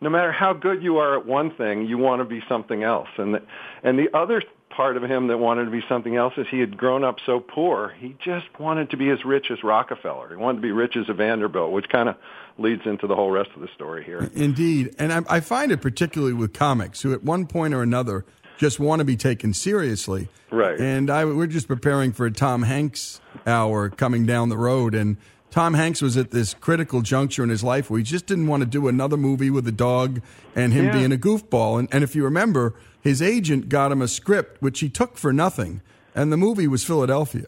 no 0.00 0.10
matter 0.10 0.32
how 0.32 0.52
good 0.52 0.82
you 0.82 0.98
are 0.98 1.18
at 1.18 1.26
one 1.26 1.54
thing, 1.56 1.86
you 1.86 1.98
want 1.98 2.20
to 2.20 2.24
be 2.24 2.42
something 2.48 2.82
else. 2.82 3.08
And 3.16 3.34
the, 3.34 3.42
and 3.82 3.98
the 3.98 4.14
other 4.16 4.42
part 4.76 4.96
of 4.98 5.02
him 5.02 5.28
that 5.28 5.38
wanted 5.38 5.64
to 5.64 5.70
be 5.70 5.82
something 5.88 6.16
else 6.16 6.34
is 6.36 6.46
he 6.50 6.60
had 6.60 6.76
grown 6.76 7.02
up 7.02 7.16
so 7.24 7.40
poor. 7.40 7.94
He 7.98 8.14
just 8.22 8.46
wanted 8.60 8.90
to 8.90 8.98
be 8.98 9.08
as 9.08 9.24
rich 9.24 9.46
as 9.50 9.64
Rockefeller. 9.64 10.28
He 10.28 10.36
wanted 10.36 10.58
to 10.58 10.62
be 10.62 10.72
rich 10.72 10.96
as 10.96 11.08
a 11.08 11.14
Vanderbilt, 11.14 11.72
which 11.72 11.88
kind 11.88 12.10
of 12.10 12.16
leads 12.58 12.82
into 12.84 13.06
the 13.06 13.14
whole 13.14 13.30
rest 13.30 13.50
of 13.54 13.62
the 13.62 13.68
story 13.74 14.04
here. 14.04 14.30
Indeed. 14.34 14.94
And 14.98 15.12
I, 15.12 15.22
I 15.28 15.40
find 15.40 15.72
it 15.72 15.80
particularly 15.80 16.34
with 16.34 16.52
comics 16.52 17.00
who 17.02 17.12
at 17.14 17.24
one 17.24 17.46
point 17.46 17.72
or 17.72 17.82
another 17.82 18.26
just 18.58 18.78
want 18.78 19.00
to 19.00 19.04
be 19.04 19.16
taken 19.16 19.54
seriously. 19.54 20.28
Right. 20.50 20.78
And 20.78 21.10
I, 21.10 21.24
we're 21.24 21.46
just 21.46 21.68
preparing 21.68 22.12
for 22.12 22.26
a 22.26 22.30
Tom 22.30 22.62
Hanks 22.62 23.20
hour 23.46 23.88
coming 23.88 24.26
down 24.26 24.50
the 24.50 24.58
road. 24.58 24.94
And 24.94 25.16
Tom 25.50 25.74
Hanks 25.74 26.02
was 26.02 26.16
at 26.16 26.30
this 26.32 26.54
critical 26.54 27.00
juncture 27.00 27.42
in 27.42 27.48
his 27.48 27.64
life 27.64 27.90
where 27.90 27.98
he 27.98 28.04
just 28.04 28.26
didn't 28.26 28.46
want 28.46 28.62
to 28.62 28.66
do 28.66 28.88
another 28.88 29.16
movie 29.16 29.50
with 29.50 29.66
a 29.66 29.72
dog 29.72 30.20
and 30.54 30.72
him 30.72 30.86
yeah. 30.86 30.92
being 30.92 31.12
a 31.12 31.16
goofball. 31.16 31.78
And, 31.78 31.88
and 31.92 32.04
if 32.04 32.14
you 32.14 32.24
remember, 32.24 32.74
his 33.06 33.22
agent 33.22 33.68
got 33.68 33.92
him 33.92 34.02
a 34.02 34.08
script 34.08 34.60
which 34.60 34.80
he 34.80 34.88
took 34.88 35.16
for 35.16 35.32
nothing. 35.32 35.80
And 36.14 36.32
the 36.32 36.36
movie 36.36 36.66
was 36.66 36.82
Philadelphia. 36.82 37.46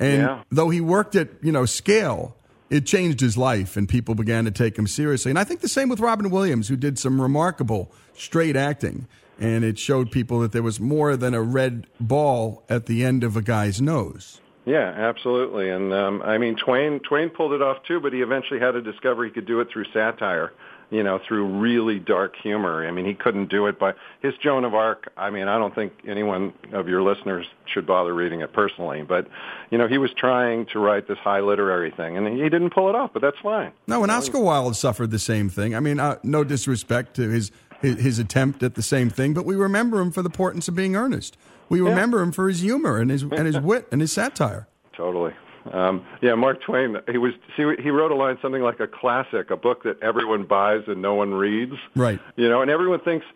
And 0.00 0.22
yeah. 0.22 0.42
though 0.50 0.70
he 0.70 0.80
worked 0.80 1.14
at, 1.14 1.28
you 1.42 1.52
know, 1.52 1.64
scale, 1.64 2.34
it 2.70 2.86
changed 2.86 3.20
his 3.20 3.36
life 3.36 3.76
and 3.76 3.88
people 3.88 4.14
began 4.14 4.44
to 4.46 4.50
take 4.50 4.76
him 4.76 4.86
seriously. 4.86 5.30
And 5.30 5.38
I 5.38 5.44
think 5.44 5.60
the 5.60 5.68
same 5.68 5.88
with 5.88 6.00
Robin 6.00 6.28
Williams, 6.30 6.68
who 6.68 6.76
did 6.76 6.98
some 6.98 7.20
remarkable 7.20 7.92
straight 8.14 8.56
acting. 8.56 9.06
and 9.38 9.64
it 9.64 9.78
showed 9.78 10.10
people 10.10 10.40
that 10.40 10.52
there 10.52 10.62
was 10.62 10.80
more 10.80 11.16
than 11.16 11.34
a 11.34 11.42
red 11.42 11.86
ball 12.00 12.64
at 12.68 12.86
the 12.86 13.04
end 13.04 13.22
of 13.22 13.36
a 13.36 13.42
guy's 13.42 13.80
nose. 13.80 14.40
Yeah, 14.66 14.92
absolutely. 14.96 15.70
And 15.70 15.94
um, 15.94 16.22
I 16.22 16.38
mean, 16.38 16.56
Twain 16.56 17.00
Twain 17.00 17.30
pulled 17.30 17.52
it 17.52 17.62
off 17.62 17.78
too, 17.84 18.00
but 18.00 18.12
he 18.12 18.20
eventually 18.20 18.60
had 18.60 18.72
to 18.72 18.82
discover 18.82 19.24
he 19.24 19.30
could 19.30 19.46
do 19.46 19.60
it 19.60 19.68
through 19.72 19.86
satire. 19.94 20.52
You 20.88 21.02
know, 21.02 21.18
through 21.18 21.58
really 21.58 21.98
dark 21.98 22.36
humor. 22.40 22.86
I 22.86 22.92
mean, 22.92 23.06
he 23.06 23.14
couldn't 23.14 23.50
do 23.50 23.66
it 23.66 23.76
by 23.76 23.94
his 24.22 24.34
Joan 24.40 24.64
of 24.64 24.72
Arc. 24.72 25.10
I 25.16 25.30
mean, 25.30 25.48
I 25.48 25.58
don't 25.58 25.74
think 25.74 25.92
anyone 26.06 26.52
of 26.72 26.86
your 26.86 27.02
listeners 27.02 27.44
should 27.64 27.88
bother 27.88 28.14
reading 28.14 28.40
it 28.40 28.52
personally, 28.52 29.02
but 29.02 29.26
you 29.72 29.78
know, 29.78 29.88
he 29.88 29.98
was 29.98 30.12
trying 30.16 30.66
to 30.66 30.78
write 30.78 31.08
this 31.08 31.18
high 31.18 31.40
literary 31.40 31.90
thing, 31.90 32.16
and 32.16 32.28
he 32.28 32.48
didn't 32.48 32.70
pull 32.70 32.88
it 32.88 32.94
off. 32.94 33.10
But 33.12 33.22
that's 33.22 33.38
fine. 33.42 33.72
No, 33.88 34.04
and 34.04 34.12
Oscar 34.12 34.38
Wilde 34.38 34.76
suffered 34.76 35.10
the 35.10 35.18
same 35.18 35.48
thing. 35.48 35.74
I 35.74 35.80
mean, 35.80 35.98
uh, 35.98 36.20
no 36.22 36.44
disrespect 36.44 37.14
to 37.16 37.30
his, 37.30 37.50
his 37.80 38.00
his 38.00 38.18
attempt 38.20 38.62
at 38.62 38.76
the 38.76 38.82
same 38.82 39.10
thing, 39.10 39.34
but 39.34 39.44
we 39.44 39.56
remember 39.56 40.00
him 40.00 40.12
for 40.12 40.22
the 40.22 40.28
importance 40.28 40.68
of 40.68 40.76
being 40.76 40.94
earnest. 40.94 41.36
We 41.68 41.80
remember 41.80 42.20
him 42.20 42.32
for 42.32 42.48
his 42.48 42.60
humor 42.60 42.98
and 42.98 43.10
his 43.10 43.22
and 43.22 43.46
his 43.46 43.58
wit 43.60 43.88
and 43.90 44.00
his 44.00 44.12
satire. 44.12 44.68
Totally. 44.96 45.32
Um, 45.72 46.06
yeah, 46.22 46.34
Mark 46.34 46.62
Twain. 46.62 46.96
He 47.10 47.18
was 47.18 47.32
he, 47.56 47.64
he 47.82 47.90
wrote 47.90 48.10
a 48.10 48.14
line 48.14 48.38
something 48.40 48.62
like 48.62 48.80
a 48.80 48.86
classic, 48.86 49.50
a 49.50 49.56
book 49.56 49.82
that 49.82 50.00
everyone 50.02 50.44
buys 50.44 50.82
and 50.86 51.02
no 51.02 51.14
one 51.14 51.34
reads. 51.34 51.74
Right. 51.94 52.20
You 52.36 52.48
know, 52.48 52.62
and 52.62 52.70
everyone 52.70 53.00
thinks, 53.00 53.26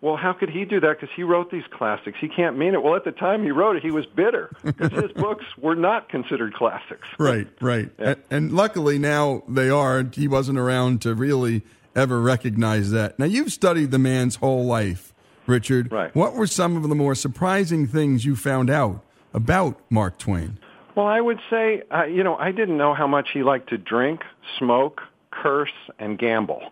well, 0.00 0.16
how 0.16 0.32
could 0.32 0.50
he 0.50 0.64
do 0.64 0.80
that? 0.80 1.00
Because 1.00 1.14
he 1.14 1.22
wrote 1.22 1.50
these 1.50 1.64
classics. 1.70 2.18
He 2.20 2.28
can't 2.28 2.58
mean 2.58 2.74
it. 2.74 2.82
Well, 2.82 2.96
at 2.96 3.04
the 3.04 3.12
time 3.12 3.44
he 3.44 3.52
wrote 3.52 3.76
it, 3.76 3.82
he 3.82 3.92
was 3.92 4.04
bitter 4.04 4.50
because 4.64 4.92
his 4.92 5.12
books 5.16 5.44
were 5.56 5.76
not 5.76 6.08
considered 6.08 6.54
classics. 6.54 7.06
Right. 7.18 7.48
Right. 7.60 7.90
Yeah. 7.98 8.06
And, 8.06 8.22
and 8.30 8.52
luckily 8.52 8.98
now 8.98 9.44
they 9.48 9.70
are. 9.70 10.04
He 10.12 10.28
wasn't 10.28 10.58
around 10.58 11.02
to 11.02 11.14
really 11.14 11.62
ever 11.94 12.20
recognize 12.20 12.90
that. 12.90 13.18
Now 13.18 13.26
you've 13.26 13.52
studied 13.52 13.90
the 13.92 13.98
man's 13.98 14.36
whole 14.36 14.64
life, 14.64 15.11
Richard. 15.46 15.90
Right. 15.90 16.14
What 16.14 16.34
were 16.34 16.46
some 16.46 16.76
of 16.76 16.88
the 16.88 16.94
more 16.94 17.14
surprising 17.14 17.86
things 17.86 18.24
you 18.24 18.36
found 18.36 18.70
out 18.70 19.04
about 19.34 19.80
Mark 19.90 20.18
Twain? 20.18 20.58
Well, 20.94 21.06
I 21.06 21.20
would 21.20 21.40
say, 21.48 21.82
uh, 21.90 22.04
you 22.04 22.22
know, 22.22 22.36
I 22.36 22.52
didn't 22.52 22.76
know 22.76 22.94
how 22.94 23.06
much 23.06 23.30
he 23.32 23.42
liked 23.42 23.70
to 23.70 23.78
drink, 23.78 24.22
smoke, 24.58 25.00
curse, 25.30 25.72
and 25.98 26.18
gamble. 26.18 26.62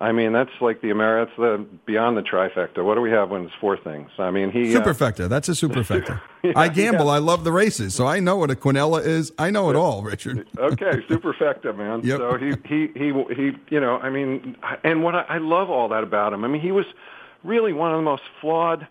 I 0.00 0.12
mean, 0.12 0.32
that's 0.32 0.50
like 0.60 0.80
the 0.80 0.90
Amer. 0.90 1.24
That's 1.24 1.36
the 1.36 1.66
beyond 1.84 2.16
the 2.16 2.22
trifecta. 2.22 2.84
What 2.84 2.94
do 2.94 3.00
we 3.00 3.10
have 3.10 3.30
when 3.30 3.44
it's 3.44 3.54
four 3.60 3.76
things? 3.76 4.10
I 4.18 4.30
mean, 4.30 4.52
he 4.52 4.74
uh, 4.74 4.80
superfecta. 4.80 5.24
Uh, 5.24 5.28
that's 5.28 5.48
a 5.48 5.52
superfecta. 5.52 6.20
yeah, 6.44 6.52
I 6.54 6.68
gamble. 6.68 7.06
Yeah. 7.06 7.12
I 7.12 7.18
love 7.18 7.42
the 7.42 7.50
races, 7.50 7.96
so 7.96 8.06
I 8.06 8.20
know 8.20 8.36
what 8.36 8.50
a 8.50 8.54
quinella 8.54 9.04
is. 9.04 9.32
I 9.38 9.50
know 9.50 9.70
it 9.70 9.76
all, 9.76 10.02
Richard. 10.02 10.46
okay, 10.58 11.02
superfecta, 11.08 11.76
man. 11.76 12.02
Yep. 12.04 12.18
So 12.18 12.36
he 12.36 12.52
he 12.64 12.86
he 12.94 13.34
he. 13.34 13.52
You 13.70 13.80
know, 13.80 13.98
I 13.98 14.08
mean, 14.08 14.56
and 14.84 15.02
what 15.02 15.16
I, 15.16 15.22
I 15.22 15.38
love 15.38 15.68
all 15.68 15.88
that 15.88 16.04
about 16.04 16.32
him. 16.32 16.44
I 16.44 16.48
mean, 16.48 16.62
he 16.62 16.70
was 16.70 16.86
really 17.44 17.72
one 17.72 17.92
of 17.92 17.98
the 17.98 18.02
most 18.02 18.22
flawed 18.40 18.86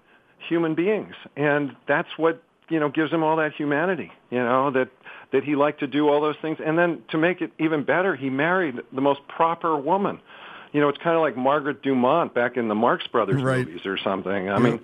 human 0.48 0.76
beings, 0.76 1.14
and 1.36 1.76
that's 1.88 2.10
what 2.18 2.42
you 2.70 2.80
know 2.80 2.90
gives 2.90 3.12
him 3.12 3.24
all 3.24 3.38
that 3.38 3.54
humanity. 3.54 4.12
You 4.30 4.40
know 4.40 4.72
that 4.72 4.90
that 5.32 5.44
he 5.44 5.56
liked 5.56 5.80
to 5.82 5.88
do 5.88 6.08
all 6.10 6.22
those 6.22 6.38
things, 6.42 6.58
and 6.64 6.78
then 6.78 7.04
to 7.10 7.18
make 7.18 7.42
it 7.42 7.52
even 7.60 7.84
better, 7.84 8.16
he 8.16 8.30
married 8.30 8.76
the 8.92 9.02
most 9.02 9.22
proper 9.28 9.78
woman. 9.78 10.20
You 10.74 10.82
know, 10.82 10.90
it's 10.90 10.98
kind 10.98 11.16
of 11.16 11.22
like 11.22 11.38
Margaret 11.38 11.82
Dumont 11.82 12.34
back 12.34 12.58
in 12.58 12.68
the 12.68 12.76
Marx 12.76 13.08
Brothers 13.08 13.42
right. 13.42 13.66
movies 13.66 13.86
or 13.86 13.98
something. 13.98 14.50
I 14.50 14.54
yeah. 14.54 14.60
mean. 14.60 14.80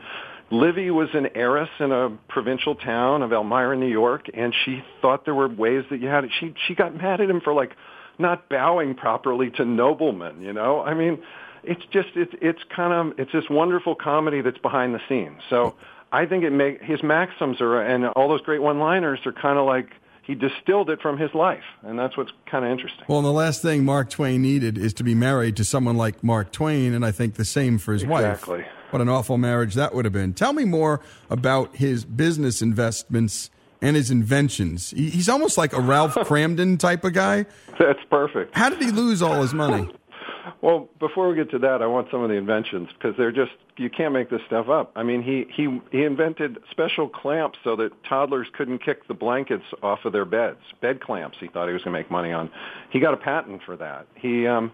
Livy 0.51 0.91
was 0.91 1.09
an 1.13 1.29
heiress 1.33 1.69
in 1.79 1.91
a 1.91 2.15
provincial 2.27 2.75
town 2.75 3.23
of 3.23 3.33
Elmira, 3.33 3.75
New 3.75 3.87
York, 3.87 4.27
and 4.35 4.53
she 4.63 4.83
thought 5.01 5.25
there 5.25 5.33
were 5.33 5.47
ways 5.47 5.83
that 5.89 5.99
you 5.99 6.07
had 6.07 6.25
it. 6.25 6.31
She 6.39 6.53
she 6.67 6.75
got 6.75 6.95
mad 6.95 7.21
at 7.21 7.29
him 7.29 7.41
for 7.41 7.53
like 7.53 7.71
not 8.19 8.49
bowing 8.49 8.93
properly 8.93 9.49
to 9.51 9.65
noblemen. 9.65 10.41
You 10.41 10.53
know, 10.53 10.81
I 10.81 10.93
mean, 10.93 11.23
it's 11.63 11.83
just 11.91 12.09
it's 12.15 12.33
it's 12.41 12.61
kind 12.75 12.93
of 12.93 13.19
it's 13.19 13.31
this 13.31 13.49
wonderful 13.49 13.95
comedy 13.95 14.41
that's 14.41 14.57
behind 14.57 14.93
the 14.93 15.01
scenes. 15.07 15.41
So 15.49 15.75
I 16.11 16.25
think 16.25 16.43
it 16.43 16.51
make 16.51 16.81
his 16.81 17.01
maxims 17.03 17.61
are 17.61 17.81
and 17.81 18.05
all 18.07 18.29
those 18.29 18.41
great 18.41 18.61
one-liners 18.61 19.19
are 19.25 19.33
kind 19.33 19.57
of 19.57 19.65
like 19.65 19.89
he 20.23 20.35
distilled 20.35 20.89
it 20.89 21.01
from 21.01 21.17
his 21.17 21.33
life, 21.33 21.63
and 21.81 21.99
that's 21.99 22.15
what's 22.15 22.31
kind 22.45 22.63
of 22.63 22.71
interesting. 22.71 23.03
Well, 23.07 23.19
and 23.19 23.27
the 23.27 23.31
last 23.31 23.61
thing 23.61 23.83
Mark 23.83 24.09
Twain 24.09 24.41
needed 24.41 24.77
is 24.77 24.93
to 24.95 25.03
be 25.03 25.13
married 25.13 25.57
to 25.57 25.65
someone 25.65 25.97
like 25.97 26.23
Mark 26.23 26.51
Twain, 26.51 26.93
and 26.93 27.05
I 27.05 27.11
think 27.11 27.35
the 27.35 27.45
same 27.45 27.77
for 27.77 27.91
his 27.91 28.03
exactly. 28.03 28.59
wife. 28.59 28.67
What 28.91 29.01
an 29.01 29.09
awful 29.09 29.37
marriage 29.37 29.73
that 29.73 29.93
would 29.93 30.05
have 30.05 30.13
been. 30.13 30.33
Tell 30.33 30.53
me 30.53 30.63
more 30.65 31.01
about 31.29 31.75
his 31.75 32.05
business 32.05 32.61
investments 32.61 33.49
and 33.81 33.97
his 33.97 34.09
inventions. 34.09 34.91
He's 34.91 35.27
almost 35.27 35.57
like 35.57 35.73
a 35.73 35.81
Ralph 35.81 36.13
Kramden 36.15 36.79
type 36.79 37.03
of 37.03 37.13
guy. 37.13 37.45
That's 37.77 37.99
perfect. 38.09 38.55
How 38.55 38.69
did 38.69 38.81
he 38.81 38.91
lose 38.91 39.21
all 39.21 39.41
his 39.41 39.53
money? 39.53 39.93
Well, 40.61 40.89
before 40.99 41.29
we 41.29 41.35
get 41.35 41.49
to 41.51 41.59
that, 41.59 41.81
I 41.81 41.87
want 41.87 42.07
some 42.11 42.21
of 42.21 42.29
the 42.29 42.35
inventions 42.35 42.89
because 42.97 43.15
they're 43.17 43.31
just 43.31 43.51
you 43.77 43.89
can't 43.89 44.13
make 44.13 44.29
this 44.29 44.41
stuff 44.47 44.69
up. 44.69 44.91
I 44.95 45.03
mean, 45.03 45.23
he 45.23 45.45
he 45.53 45.79
he 45.91 46.03
invented 46.03 46.57
special 46.71 47.09
clamps 47.09 47.57
so 47.63 47.75
that 47.77 47.91
toddlers 48.07 48.47
couldn't 48.53 48.79
kick 48.83 49.07
the 49.07 49.13
blankets 49.13 49.63
off 49.81 49.99
of 50.05 50.13
their 50.13 50.25
beds. 50.25 50.59
Bed 50.81 51.01
clamps. 51.01 51.37
He 51.39 51.47
thought 51.47 51.67
he 51.67 51.73
was 51.73 51.83
going 51.83 51.93
to 51.93 51.99
make 51.99 52.11
money 52.11 52.31
on. 52.31 52.49
He 52.89 52.99
got 52.99 53.13
a 53.13 53.17
patent 53.17 53.61
for 53.65 53.77
that. 53.77 54.07
He 54.15 54.47
um 54.47 54.71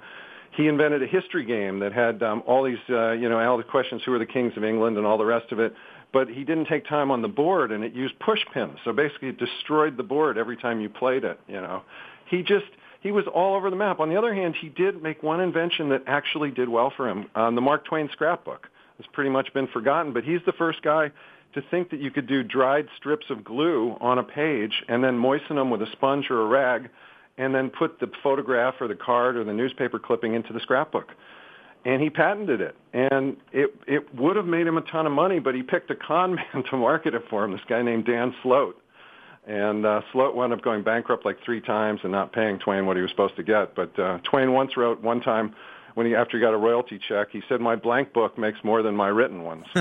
he 0.51 0.67
invented 0.67 1.03
a 1.03 1.07
history 1.07 1.45
game 1.45 1.79
that 1.79 1.93
had 1.93 2.23
um, 2.23 2.43
all 2.45 2.63
these, 2.63 2.77
uh, 2.89 3.11
you 3.11 3.29
know, 3.29 3.39
all 3.39 3.57
the 3.57 3.63
questions, 3.63 4.01
who 4.05 4.13
are 4.13 4.19
the 4.19 4.25
kings 4.25 4.53
of 4.57 4.63
England 4.63 4.97
and 4.97 5.05
all 5.05 5.17
the 5.17 5.25
rest 5.25 5.51
of 5.51 5.59
it. 5.59 5.73
But 6.11 6.27
he 6.27 6.43
didn't 6.43 6.65
take 6.65 6.88
time 6.88 7.11
on 7.11 7.21
the 7.21 7.27
board, 7.27 7.71
and 7.71 7.83
it 7.83 7.93
used 7.93 8.17
push 8.19 8.39
pins. 8.51 8.77
So 8.83 8.91
basically, 8.91 9.29
it 9.29 9.38
destroyed 9.38 9.95
the 9.95 10.03
board 10.03 10.38
every 10.38 10.57
time 10.57 10.81
you 10.81 10.89
played 10.89 11.23
it. 11.23 11.39
You 11.47 11.61
know, 11.61 11.83
he 12.25 12.41
just 12.41 12.65
he 13.01 13.12
was 13.12 13.25
all 13.34 13.56
over 13.56 13.70
the 13.70 13.75
map. 13.75 14.00
On 14.00 14.10
the 14.10 14.18
other 14.18 14.34
hand, 14.34 14.56
he 14.60 14.70
did 14.70 15.01
make 15.01 15.24
one 15.24 15.39
invention 15.39 15.89
that 15.89 16.03
actually 16.08 16.51
did 16.51 16.68
well 16.68 16.91
for 16.96 17.08
him. 17.08 17.27
Um, 17.36 17.56
the 17.56 17.62
Mark 17.62 17.86
Twain 17.86 18.10
scrapbook 18.12 18.68
has 18.98 19.06
pretty 19.13 19.29
much 19.29 19.53
been 19.53 19.68
forgotten, 19.68 20.13
but 20.13 20.24
he's 20.24 20.41
the 20.46 20.51
first 20.53 20.82
guy 20.82 21.12
to 21.53 21.62
think 21.72 21.89
that 21.89 22.00
you 22.00 22.12
could 22.12 22.27
do 22.27 22.44
dried 22.44 22.88
strips 22.98 23.25
of 23.29 23.44
glue 23.44 23.96
on 24.01 24.20
a 24.20 24.24
page 24.24 24.84
and 24.88 25.03
then 25.03 25.18
moisten 25.18 25.56
them 25.56 25.70
with 25.70 25.82
a 25.82 25.88
sponge 25.94 26.29
or 26.29 26.41
a 26.41 26.46
rag 26.46 26.89
and 27.38 27.56
then 27.56 27.70
put 27.70 28.00
the 28.00 28.12
photograph 28.22 28.75
or 28.79 28.88
the 28.88 28.96
card 28.96 29.38
or 29.38 29.44
the 29.44 29.53
newspaper 29.53 29.98
clipping 29.98 30.36
into 30.36 30.53
the 30.53 30.60
scrapbook. 30.60 31.08
And 31.86 32.01
he 32.01 32.10
patented 32.10 32.60
it. 32.60 32.75
And 32.94 33.38
it 33.53 33.74
it 33.88 34.13
would 34.13 34.36
have 34.36 34.46
made 34.46 34.68
him 34.68 34.77
a 34.77 34.82
ton 34.82 35.06
of 35.06 35.13
money, 35.13 35.39
but 35.39 35.56
he 35.56 35.63
picked 35.63 35.89
a 35.89 35.96
con 35.96 36.36
man 36.53 36.63
to 36.70 36.77
market 36.77 37.13
it 37.13 37.24
for 37.29 37.46
him, 37.46 37.53
this 37.53 37.62
guy 37.68 37.82
named 37.82 38.06
Dan 38.06 38.36
Slote. 38.44 38.74
And 39.48 39.86
uh, 39.86 40.01
Slote 40.13 40.36
wound 40.36 40.53
up 40.53 40.62
going 40.62 40.84
bankrupt 40.84 41.25
like 41.25 41.38
three 41.43 41.62
times 41.62 42.01
and 42.03 42.12
not 42.12 42.34
paying 42.34 42.60
Twain 42.60 42.86
what 42.86 42.98
he 42.98 43.01
was 43.01 43.10
supposed 43.12 43.36
to 43.38 43.43
get. 43.43 43.74
But 43.75 43.98
uh, 43.98 44.19
Twain 44.24 44.53
once 44.53 44.77
wrote 44.77 45.01
one 45.01 45.22
time 45.22 45.55
when 45.96 46.05
he 46.05 46.15
after 46.15 46.38
he 46.38 46.41
got 46.41 46.53
a 46.53 46.58
royalty 46.58 47.00
check, 47.10 47.29
he 47.31 47.41
said, 47.50 47.60
"My 47.60 47.75
blank 47.75 48.13
book 48.13 48.38
makes 48.38 48.63
more 48.63 48.81
than 48.81 48.96
my 48.96 49.08
written 49.08 49.43
ones." 49.43 49.65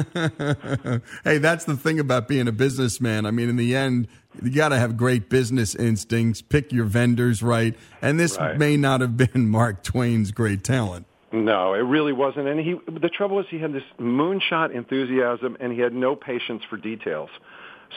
hey, 1.25 1.39
that's 1.39 1.65
the 1.65 1.77
thing 1.77 2.01
about 2.01 2.29
being 2.29 2.49
a 2.49 2.53
businessman. 2.53 3.27
I 3.27 3.31
mean, 3.31 3.49
in 3.49 3.57
the 3.57 3.77
end, 3.77 4.09
you 4.43 4.51
got 4.51 4.71
to 4.71 4.79
have 4.79 4.97
great 4.97 5.29
business 5.29 5.75
instincts, 5.75 6.43
pick 6.43 6.73
your 6.73 6.87
vendors 6.87 7.43
right, 7.43 7.77
and 8.03 8.19
this 8.19 8.37
right. 8.39 8.59
may 8.59 8.77
not 8.77 9.01
have 9.01 9.17
been 9.17 9.49
Mark 9.51 9.83
Twain's 9.83 10.33
great 10.33 10.65
talent. 10.65 11.07
No, 11.31 11.75
it 11.75 11.81
really 11.81 12.13
wasn't. 12.13 12.49
And 12.49 12.59
he, 12.59 12.81
the 12.91 13.11
trouble 13.11 13.37
was, 13.37 13.47
he 13.51 13.59
had 13.59 13.73
this 13.73 13.83
moonshot 14.01 14.75
enthusiasm, 14.75 15.57
and 15.61 15.73
he 15.73 15.79
had 15.79 15.93
no 15.93 16.17
patience 16.17 16.63
for 16.69 16.79
details. 16.79 17.29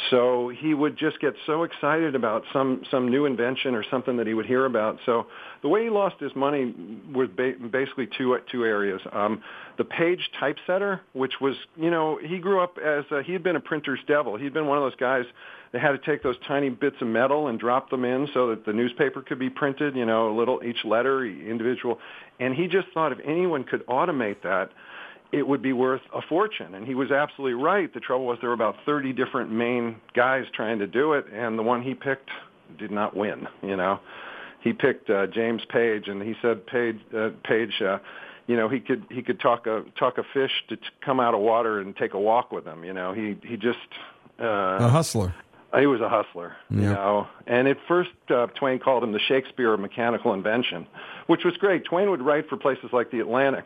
So 0.09 0.49
he 0.49 0.73
would 0.73 0.97
just 0.97 1.19
get 1.19 1.33
so 1.45 1.63
excited 1.63 2.15
about 2.15 2.43
some 2.53 2.83
some 2.89 3.09
new 3.09 3.25
invention 3.25 3.75
or 3.75 3.83
something 3.89 4.17
that 4.17 4.27
he 4.27 4.33
would 4.33 4.45
hear 4.45 4.65
about. 4.65 4.97
So 5.05 5.27
the 5.61 5.67
way 5.67 5.83
he 5.83 5.89
lost 5.89 6.15
his 6.19 6.33
money 6.35 6.73
was 7.13 7.27
ba- 7.35 7.55
basically 7.71 8.07
two 8.17 8.37
two 8.49 8.65
areas. 8.65 9.01
Um, 9.11 9.41
the 9.77 9.83
Paige 9.83 10.29
typesetter, 10.39 11.01
which 11.13 11.33
was 11.41 11.55
you 11.75 11.89
know 11.89 12.19
he 12.23 12.37
grew 12.39 12.61
up 12.61 12.77
as 12.77 13.03
a, 13.11 13.21
he 13.21 13.33
had 13.33 13.43
been 13.43 13.57
a 13.57 13.61
printer's 13.61 13.99
devil. 14.07 14.37
He'd 14.37 14.53
been 14.53 14.67
one 14.67 14.77
of 14.77 14.83
those 14.83 14.99
guys 14.99 15.25
that 15.73 15.81
had 15.81 15.91
to 15.91 15.97
take 15.97 16.23
those 16.23 16.35
tiny 16.47 16.69
bits 16.69 16.97
of 17.01 17.07
metal 17.07 17.47
and 17.47 17.59
drop 17.59 17.89
them 17.89 18.05
in 18.05 18.27
so 18.33 18.49
that 18.49 18.65
the 18.65 18.73
newspaper 18.73 19.21
could 19.21 19.39
be 19.39 19.49
printed. 19.49 19.95
You 19.95 20.05
know, 20.05 20.29
a 20.29 20.35
little 20.35 20.61
each 20.63 20.85
letter 20.85 21.25
individual, 21.25 21.99
and 22.39 22.55
he 22.55 22.67
just 22.67 22.87
thought 22.93 23.11
if 23.11 23.19
anyone 23.25 23.65
could 23.65 23.85
automate 23.87 24.41
that 24.43 24.71
it 25.31 25.47
would 25.47 25.61
be 25.61 25.73
worth 25.73 26.01
a 26.13 26.21
fortune. 26.21 26.75
And 26.75 26.85
he 26.85 26.95
was 26.95 27.11
absolutely 27.11 27.61
right. 27.61 27.93
The 27.93 27.99
trouble 27.99 28.25
was 28.25 28.37
there 28.41 28.49
were 28.49 28.53
about 28.53 28.75
30 28.85 29.13
different 29.13 29.51
main 29.51 29.95
guys 30.13 30.45
trying 30.53 30.79
to 30.79 30.87
do 30.87 31.13
it, 31.13 31.25
and 31.33 31.57
the 31.57 31.63
one 31.63 31.81
he 31.81 31.93
picked 31.93 32.29
did 32.77 32.91
not 32.91 33.15
win. 33.15 33.47
You 33.61 33.75
know, 33.75 33.99
he 34.61 34.73
picked 34.73 35.09
uh, 35.09 35.27
James 35.27 35.61
Paige, 35.69 36.07
and 36.07 36.21
he 36.21 36.35
said 36.41 36.65
Paige, 36.65 36.99
uh, 37.15 37.29
Paige, 37.43 37.81
uh, 37.81 37.99
you 38.47 38.55
know, 38.55 38.67
he 38.67 38.79
could 38.79 39.05
he 39.09 39.21
could 39.21 39.39
talk 39.39 39.67
a 39.67 39.83
talk 39.97 40.17
a 40.17 40.23
fish 40.33 40.51
to 40.69 40.75
t- 40.75 40.83
come 41.05 41.19
out 41.19 41.33
of 41.33 41.39
water 41.39 41.79
and 41.79 41.95
take 41.95 42.13
a 42.13 42.19
walk 42.19 42.51
with 42.51 42.65
him. 42.65 42.83
You 42.83 42.93
know, 42.93 43.13
he 43.13 43.37
he 43.43 43.55
just 43.55 43.77
uh, 44.39 44.77
a 44.79 44.89
hustler. 44.89 45.33
He 45.77 45.85
was 45.85 46.01
a 46.01 46.09
hustler, 46.09 46.57
you 46.69 46.81
know. 46.81 47.27
And 47.47 47.65
at 47.69 47.77
first, 47.87 48.09
uh, 48.29 48.47
Twain 48.47 48.79
called 48.79 49.05
him 49.05 49.13
the 49.13 49.21
Shakespeare 49.25 49.73
of 49.73 49.79
mechanical 49.79 50.33
invention, 50.33 50.85
which 51.27 51.45
was 51.45 51.55
great. 51.55 51.85
Twain 51.85 52.09
would 52.09 52.21
write 52.21 52.49
for 52.49 52.57
places 52.57 52.89
like 52.91 53.09
the 53.09 53.21
Atlantic, 53.21 53.63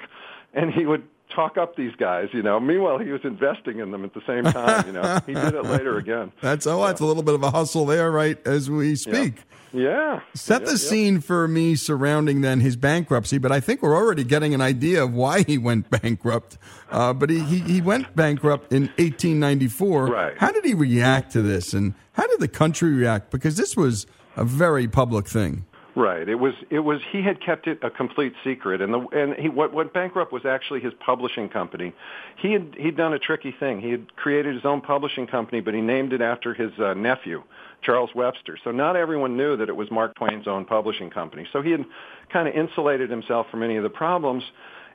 and 0.54 0.72
he 0.72 0.86
would 0.86 1.08
talk 1.30 1.58
up 1.58 1.76
these 1.76 1.96
guys, 1.96 2.30
you 2.32 2.42
know. 2.42 2.60
Meanwhile, 2.60 3.00
he 3.00 3.12
was 3.12 3.22
investing 3.24 3.80
in 3.80 3.92
them 3.92 4.04
at 4.04 4.14
the 4.14 4.22
same 4.28 4.44
time, 4.44 4.86
you 4.88 4.94
know. 4.94 5.20
he 5.26 5.34
did 5.34 5.54
it 5.54 5.64
later 5.66 5.98
again. 5.98 6.32
That's 6.42 6.68
oh, 6.68 6.86
that's 6.86 7.02
a 7.02 7.06
little 7.06 7.24
bit 7.24 7.36
of 7.36 7.44
a 7.44 7.52
hustle 7.52 7.86
there, 7.86 8.12
right? 8.12 8.38
As 8.46 8.70
we 8.70 8.96
speak. 8.96 9.44
Yeah. 9.74 10.22
Set 10.34 10.62
yeah, 10.62 10.66
the 10.66 10.72
yeah. 10.72 10.78
scene 10.78 11.20
for 11.20 11.48
me 11.48 11.76
surrounding 11.76 12.42
then 12.42 12.62
his 12.62 12.76
bankruptcy, 12.78 13.38
but 13.38 13.52
I 13.52 13.60
think 13.60 13.82
we're 13.82 13.96
already 13.96 14.24
getting 14.24 14.54
an 14.54 14.62
idea 14.62 15.04
of 15.04 15.14
why 15.14 15.44
he 15.44 15.58
went 15.58 15.90
bankrupt. 16.02 16.58
Uh, 16.90 17.14
but 17.14 17.30
he, 17.30 17.40
he, 17.40 17.60
he 17.60 17.82
went 17.82 18.16
bankrupt 18.16 18.72
in 18.72 18.84
1894. 18.84 20.08
Right. 20.08 20.38
How 20.38 20.52
did 20.52 20.64
he 20.64 20.74
react 20.74 21.32
to 21.34 21.42
this, 21.42 21.74
and 21.74 21.94
how 22.14 22.26
did 22.28 22.40
the 22.40 22.48
country 22.48 22.94
react? 22.94 23.32
Because 23.32 23.58
this 23.58 23.76
was 23.76 24.08
a 24.38 24.46
very 24.46 24.88
public 24.88 25.28
thing. 25.28 25.66
Right. 25.96 26.28
It 26.28 26.36
was. 26.36 26.54
It 26.70 26.80
was. 26.80 27.00
He 27.12 27.22
had 27.22 27.42
kept 27.42 27.68
it 27.68 27.80
a 27.82 27.90
complete 27.90 28.34
secret, 28.44 28.82
and 28.82 28.94
the 28.94 29.08
and 29.14 29.34
he 29.36 29.48
what 29.48 29.74
went 29.74 29.94
bankrupt 29.94 30.34
was 30.34 30.44
actually 30.46 30.82
his 30.82 30.92
publishing 31.06 31.48
company. 31.48 31.94
He 32.38 32.52
had 32.52 32.76
he'd 32.78 32.98
done 32.98 33.14
a 33.14 33.20
tricky 33.20 33.56
thing. 33.58 33.80
He 33.80 33.92
had 33.92 34.14
created 34.18 34.56
his 34.56 34.66
own 34.66 34.82
publishing 34.82 35.26
company, 35.26 35.62
but 35.62 35.74
he 35.74 35.80
named 35.80 36.12
it 36.12 36.22
after 36.22 36.54
his 36.54 36.72
uh, 36.80 36.96
nephew, 36.96 37.44
Charles 37.82 38.10
Webster. 38.14 38.58
So 38.62 38.72
not 38.72 38.98
everyone 38.98 39.38
knew 39.38 39.56
that 39.56 39.70
it 39.70 39.76
was 39.76 39.90
Mark 39.90 40.16
Twain's 40.16 40.48
own 40.48 40.66
publishing 40.66 41.10
company. 41.10 41.48
So 41.54 41.62
he 41.62 41.72
had 41.72 41.86
kind 42.32 42.50
of 42.50 42.56
insulated 42.56 43.10
himself 43.10 43.48
from 43.50 43.64
any 43.64 43.78
of 43.78 43.84
the 43.84 43.90
problems. 43.90 44.44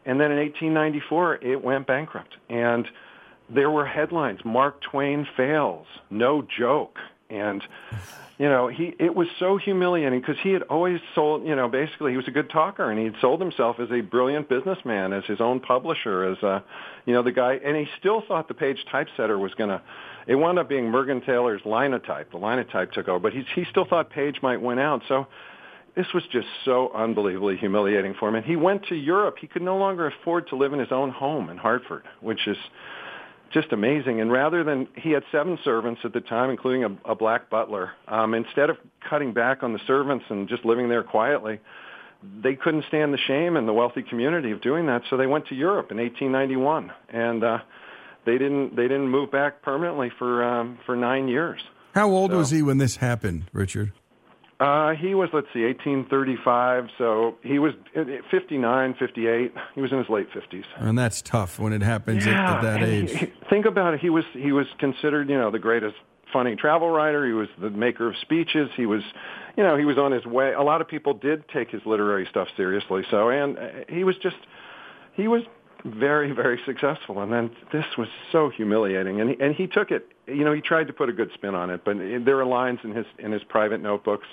And 0.04 0.20
then 0.20 0.30
in 0.30 0.38
1894, 0.38 1.36
it 1.36 1.64
went 1.64 1.86
bankrupt, 1.86 2.34
and 2.50 2.86
there 3.48 3.70
were 3.70 3.86
headlines: 3.86 4.40
Mark 4.44 4.82
Twain 4.82 5.26
fails, 5.34 5.86
no 6.10 6.46
joke, 6.58 6.98
and 7.30 7.62
you 8.40 8.48
know, 8.48 8.68
he 8.68 8.94
it 8.98 9.14
was 9.14 9.28
so 9.38 9.58
humiliating 9.58 10.18
because 10.18 10.38
he 10.42 10.50
had 10.50 10.62
always 10.62 10.98
sold, 11.14 11.46
you 11.46 11.54
know, 11.54 11.68
basically 11.68 12.12
he 12.12 12.16
was 12.16 12.26
a 12.26 12.30
good 12.30 12.48
talker 12.48 12.90
and 12.90 12.98
he 12.98 13.04
had 13.04 13.14
sold 13.20 13.38
himself 13.38 13.78
as 13.78 13.90
a 13.90 14.00
brilliant 14.00 14.48
businessman, 14.48 15.12
as 15.12 15.24
his 15.26 15.42
own 15.42 15.60
publisher, 15.60 16.24
as 16.24 16.42
a, 16.42 16.64
you 17.04 17.12
know, 17.12 17.22
the 17.22 17.32
guy, 17.32 17.60
and 17.62 17.76
he 17.76 17.86
still 17.98 18.22
thought 18.26 18.48
the 18.48 18.54
Paige 18.54 18.78
typesetter 18.90 19.38
was 19.38 19.52
going 19.54 19.68
to. 19.68 19.82
It 20.26 20.36
wound 20.36 20.58
up 20.58 20.70
being 20.70 20.84
Mergenthaler's 20.84 21.60
Linotype. 21.66 22.30
The 22.30 22.38
Linotype 22.38 22.92
took 22.92 23.08
over, 23.08 23.18
but 23.18 23.34
he 23.34 23.44
he 23.54 23.66
still 23.70 23.84
thought 23.84 24.08
Paige 24.08 24.40
might 24.42 24.62
win 24.62 24.78
out. 24.78 25.02
So 25.06 25.26
this 25.94 26.06
was 26.14 26.22
just 26.32 26.48
so 26.64 26.90
unbelievably 26.94 27.58
humiliating 27.58 28.14
for 28.18 28.28
him. 28.28 28.36
And 28.36 28.44
he 28.46 28.56
went 28.56 28.86
to 28.86 28.94
Europe. 28.94 29.36
He 29.38 29.48
could 29.48 29.60
no 29.60 29.76
longer 29.76 30.06
afford 30.06 30.48
to 30.48 30.56
live 30.56 30.72
in 30.72 30.78
his 30.78 30.92
own 30.92 31.10
home 31.10 31.50
in 31.50 31.58
Hartford, 31.58 32.04
which 32.20 32.46
is 32.46 32.56
just 33.52 33.72
amazing. 33.72 34.20
And 34.20 34.30
rather 34.30 34.62
than 34.64 34.88
he 34.96 35.10
had 35.10 35.22
seven 35.32 35.58
servants 35.64 36.00
at 36.04 36.12
the 36.12 36.20
time, 36.20 36.50
including 36.50 36.84
a, 36.84 37.12
a 37.12 37.14
black 37.14 37.50
butler, 37.50 37.92
um, 38.08 38.34
instead 38.34 38.70
of 38.70 38.76
cutting 39.08 39.32
back 39.32 39.62
on 39.62 39.72
the 39.72 39.80
servants 39.86 40.24
and 40.28 40.48
just 40.48 40.64
living 40.64 40.88
there 40.88 41.02
quietly, 41.02 41.60
they 42.42 42.54
couldn't 42.54 42.84
stand 42.88 43.12
the 43.14 43.18
shame 43.18 43.56
in 43.56 43.66
the 43.66 43.72
wealthy 43.72 44.02
community 44.02 44.50
of 44.52 44.60
doing 44.60 44.86
that, 44.86 45.02
so 45.08 45.16
they 45.16 45.26
went 45.26 45.46
to 45.48 45.54
Europe 45.54 45.90
in 45.90 45.96
1891, 45.96 46.92
and 47.08 47.42
uh, 47.42 47.58
they 48.26 48.36
didn't 48.36 48.76
they 48.76 48.82
didn't 48.82 49.08
move 49.08 49.30
back 49.32 49.62
permanently 49.62 50.10
for 50.18 50.44
um, 50.44 50.78
for 50.84 50.94
nine 50.96 51.28
years. 51.28 51.60
How 51.94 52.10
old 52.10 52.30
So- 52.30 52.36
was 52.38 52.50
he 52.50 52.62
when 52.62 52.76
this 52.78 52.96
happened, 52.96 53.44
Richard? 53.52 53.92
Uh, 54.60 54.90
he 54.94 55.14
was, 55.14 55.30
let's 55.32 55.46
see, 55.54 55.64
1835, 55.64 56.88
so 56.98 57.34
he 57.42 57.58
was 57.58 57.72
uh, 57.96 58.04
59, 58.30 58.94
58. 58.98 59.54
He 59.74 59.80
was 59.80 59.90
in 59.90 59.98
his 59.98 60.08
late 60.10 60.28
50s. 60.32 60.64
And 60.76 60.98
that's 60.98 61.22
tough 61.22 61.58
when 61.58 61.72
it 61.72 61.82
happens 61.82 62.26
at, 62.26 62.34
at 62.34 62.60
that 62.60 62.82
age. 62.82 63.10
he- 63.10 63.32
think 63.48 63.64
about 63.64 63.94
it. 63.94 64.00
He 64.00 64.10
was 64.10 64.24
he 64.34 64.52
was 64.52 64.66
considered, 64.78 65.30
you 65.30 65.38
know, 65.38 65.50
the 65.50 65.58
greatest 65.58 65.96
funny 66.30 66.56
travel 66.56 66.90
writer. 66.90 67.26
He 67.26 67.32
was 67.32 67.48
the 67.58 67.70
maker 67.70 68.08
of 68.08 68.16
speeches. 68.20 68.68
He 68.76 68.84
was, 68.84 69.02
you 69.56 69.62
know, 69.64 69.76
he 69.78 69.84
was 69.86 69.96
on 69.96 70.12
his 70.12 70.26
way. 70.26 70.52
A 70.52 70.62
lot 70.62 70.80
of 70.82 70.88
people 70.88 71.14
did 71.14 71.48
take 71.48 71.70
his 71.70 71.80
literary 71.86 72.26
stuff 72.28 72.48
seriously. 72.56 73.02
So, 73.10 73.30
and 73.30 73.58
uh, 73.58 73.68
he 73.88 74.04
was 74.04 74.16
just, 74.22 74.36
he 75.14 75.26
was 75.26 75.42
very 75.84 76.32
very 76.32 76.60
successful. 76.64 77.20
And 77.20 77.32
then 77.32 77.50
this 77.72 77.84
was 77.96 78.08
so 78.32 78.50
humiliating. 78.50 79.20
And 79.20 79.30
he, 79.30 79.36
and 79.40 79.54
he 79.54 79.66
took 79.66 79.90
it. 79.90 80.08
You 80.26 80.44
know, 80.44 80.52
he 80.52 80.60
tried 80.60 80.86
to 80.86 80.92
put 80.92 81.08
a 81.08 81.12
good 81.12 81.30
spin 81.34 81.54
on 81.54 81.70
it, 81.70 81.84
but 81.84 81.96
there 81.98 82.38
are 82.38 82.46
lines 82.46 82.80
in 82.84 82.94
his 82.94 83.06
in 83.18 83.32
his 83.32 83.42
private 83.44 83.80
notebooks 83.80 84.26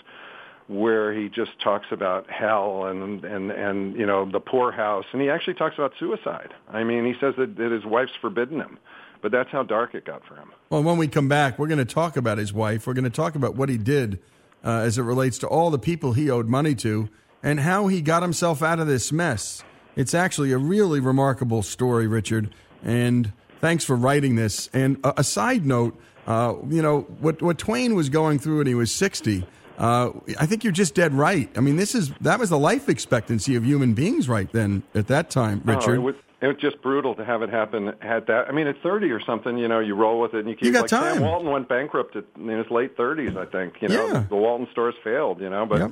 where 0.68 1.14
he 1.14 1.30
just 1.30 1.52
talks 1.64 1.88
about 1.92 2.30
hell 2.30 2.86
and 2.86 3.24
and 3.24 3.52
and 3.52 3.96
you 3.96 4.06
know 4.06 4.30
the 4.30 4.40
poorhouse 4.40 5.06
and 5.14 5.22
he 5.22 5.30
actually 5.30 5.54
talks 5.54 5.76
about 5.76 5.94
suicide 5.98 6.54
i 6.74 6.84
mean 6.84 7.06
he 7.06 7.14
says 7.22 7.34
that, 7.38 7.56
that 7.56 7.72
his 7.72 7.86
wife's 7.86 8.12
forbidden 8.20 8.60
him 8.60 8.78
but 9.22 9.32
that's 9.32 9.50
how 9.50 9.64
dark 9.64 9.96
it 9.96 10.04
got 10.04 10.22
for 10.26 10.36
him 10.36 10.52
Well, 10.70 10.84
when 10.84 10.98
we 10.98 11.08
come 11.08 11.30
back, 11.30 11.58
we're 11.58 11.68
going 11.68 11.78
to 11.80 11.86
talk 11.86 12.18
about 12.18 12.38
his 12.38 12.54
wife. 12.54 12.86
We're 12.86 12.94
going 12.94 13.06
to 13.06 13.10
talk 13.10 13.36
about 13.36 13.56
what 13.56 13.70
he 13.70 13.78
did 13.78 14.20
uh, 14.64 14.82
as 14.82 14.98
it 14.98 15.04
relates 15.04 15.38
to 15.40 15.48
all 15.48 15.72
the 15.72 15.80
people 15.80 16.14
he 16.14 16.30
owed 16.30 16.48
money 16.48 16.76
to 16.76 17.10
and 17.42 17.62
how 17.62 17.88
he 17.88 18.02
got 18.02 18.22
himself 18.22 18.62
out 18.62 18.80
of 18.80 18.88
this 18.88 19.12
mess. 19.12 19.64
It's 19.98 20.14
actually 20.14 20.54
a 20.54 20.58
really 20.58 21.02
remarkable 21.02 21.62
story, 21.64 22.08
Richard. 22.08 22.54
And 22.84 23.34
thanks 23.60 23.84
for 23.84 23.96
writing 23.98 24.36
this. 24.36 24.70
And 24.72 24.98
a, 25.04 25.16
a 25.22 25.24
side 25.26 25.66
note, 25.66 26.00
uh, 26.28 26.56
you 26.70 26.82
know, 26.82 27.02
what, 27.20 27.42
what 27.42 27.58
Twain 27.58 27.96
was 27.96 28.08
going 28.10 28.40
through 28.40 28.60
when 28.60 28.68
he 28.68 28.76
was 28.76 28.92
60, 28.94 29.46
uh, 29.78 30.12
I 30.40 30.46
think 30.46 30.64
you're 30.64 30.72
just 30.74 30.96
dead 30.96 31.14
right. 31.14 31.50
I 31.58 31.60
mean, 31.62 31.76
this 31.76 31.94
is 31.96 32.12
that 32.22 32.40
was 32.40 32.50
the 32.50 32.58
life 32.60 32.90
expectancy 32.90 33.56
of 33.56 33.66
human 33.66 33.94
beings 33.94 34.28
right 34.30 34.52
then 34.52 34.84
at 34.96 35.08
that 35.08 35.30
time, 35.30 35.62
Richard. 35.66 35.92
Oh, 35.92 35.94
it 35.94 36.00
was 36.04 36.16
it 36.42 36.48
was 36.48 36.58
just 36.58 36.82
brutal 36.84 37.16
to 37.16 37.26
have 37.26 37.42
it 37.42 37.50
happen 37.50 37.90
at 38.02 38.28
that. 38.28 38.48
I 38.48 38.52
mean, 38.52 38.68
at 38.68 38.76
30 38.84 39.10
or 39.12 39.20
something, 39.20 39.58
you 39.58 39.68
know, 39.68 39.80
you 39.80 39.96
roll 39.96 40.20
with 40.22 40.34
it 40.36 40.42
and 40.42 40.50
you 40.50 40.56
keep. 40.56 40.66
You 40.66 40.72
got 40.72 40.82
like 40.82 40.90
time. 40.90 41.14
Sam 41.16 41.24
Walton 41.24 41.50
went 41.52 41.68
bankrupt 41.68 42.16
at, 42.16 42.26
in 42.36 42.50
his 42.50 42.70
late 42.70 42.96
30s, 42.96 43.36
I 43.38 43.46
think. 43.46 43.82
You 43.82 43.88
know, 43.90 44.06
Yeah. 44.08 44.24
the 44.30 44.36
Walton 44.36 44.68
stores 44.72 44.94
failed. 45.04 45.42
You 45.42 45.50
know, 45.50 45.66
but 45.66 45.80
Yep. 45.80 45.92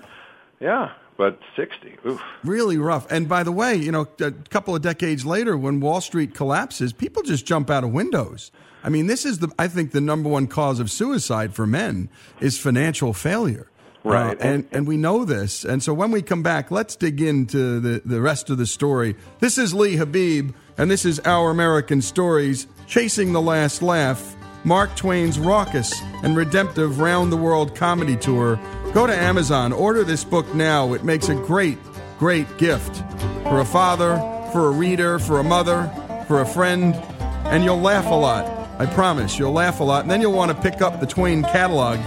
yeah, 0.60 0.91
but 1.17 1.39
60. 1.56 1.97
Oof. 2.06 2.21
really 2.43 2.78
rough. 2.78 3.10
And 3.12 3.30
by 3.30 3.43
the 3.43 3.51
way, 3.51 3.75
you 3.75 3.91
know, 3.91 4.08
a 4.19 4.32
couple 4.32 4.75
of 4.75 4.82
decades 4.82 5.25
later, 5.25 5.58
when 5.58 5.80
Wall 5.80 6.01
Street 6.01 6.34
collapses, 6.34 6.93
people 6.93 7.23
just 7.23 7.45
jump 7.45 7.69
out 7.69 7.84
of 7.84 7.91
windows. 7.91 8.51
I 8.84 8.89
mean, 8.89 9.08
this 9.08 9.25
is 9.25 9.39
the 9.39 9.51
I 9.58 9.67
think 9.67 9.91
the 9.91 10.01
number 10.01 10.30
one 10.30 10.47
cause 10.47 10.80
of 10.80 10.91
suicide 10.91 11.56
for 11.56 11.65
men 11.65 12.10
is 12.39 12.58
financial 12.58 13.13
failure. 13.13 13.67
Right. 14.04 14.39
Uh, 14.39 14.43
and 14.43 14.67
and 14.71 14.88
we 14.88 14.97
know 14.97 15.25
this. 15.25 15.65
And 15.65 15.82
so 15.82 15.91
when 15.93 16.12
we 16.12 16.21
come 16.21 16.43
back, 16.43 16.69
let's 16.69 16.95
dig 16.95 17.19
into 17.19 17.80
the, 17.80 18.04
the 18.06 18.21
rest 18.21 18.51
of 18.51 18.60
the 18.60 18.67
story. 18.67 19.15
This 19.39 19.58
is 19.58 19.73
Lee 19.73 19.95
Habeeb, 19.95 20.54
and 20.78 20.91
this 20.91 21.06
is 21.06 21.19
Our 21.21 21.49
American 21.49 22.01
Stories, 22.01 22.67
Chasing 22.86 23.34
the 23.34 23.41
Last 23.41 23.82
Laugh, 23.82 24.36
Mark 24.63 24.95
Twain's 24.95 25.39
raucous 25.39 25.91
and 26.23 26.38
redemptive 26.38 26.99
round 26.99 27.32
the 27.32 27.38
world 27.38 27.75
comedy 27.75 28.15
tour. 28.15 28.60
Go 28.95 29.05
to 29.05 29.13
Amazon, 29.13 29.73
order 29.73 30.05
this 30.05 30.23
book 30.23 30.55
now. 30.55 30.93
It 30.93 31.03
makes 31.03 31.27
a 31.27 31.36
great, 31.36 31.77
great 32.17 32.58
gift 32.58 33.03
for 33.43 33.60
a 33.60 33.65
father, 33.65 34.15
for 34.53 34.67
a 34.67 34.71
reader, 34.71 35.19
for 35.19 35.41
a 35.41 35.43
mother, 35.43 35.91
for 36.29 36.39
a 36.39 36.45
friend, 36.45 36.95
and 36.95 37.65
you'll 37.65 37.81
laugh 37.81 38.05
a 38.05 38.15
lot. 38.15 38.45
I 38.79 38.86
promise, 38.86 39.38
you'll 39.38 39.51
laugh 39.51 39.81
a 39.81 39.84
lot. 39.84 40.03
And 40.03 40.10
then 40.10 40.21
you'll 40.21 40.31
want 40.31 40.55
to 40.55 40.62
pick 40.62 40.81
up 40.81 41.01
the 41.01 41.05
Twain 41.05 41.43
catalog. 41.43 41.99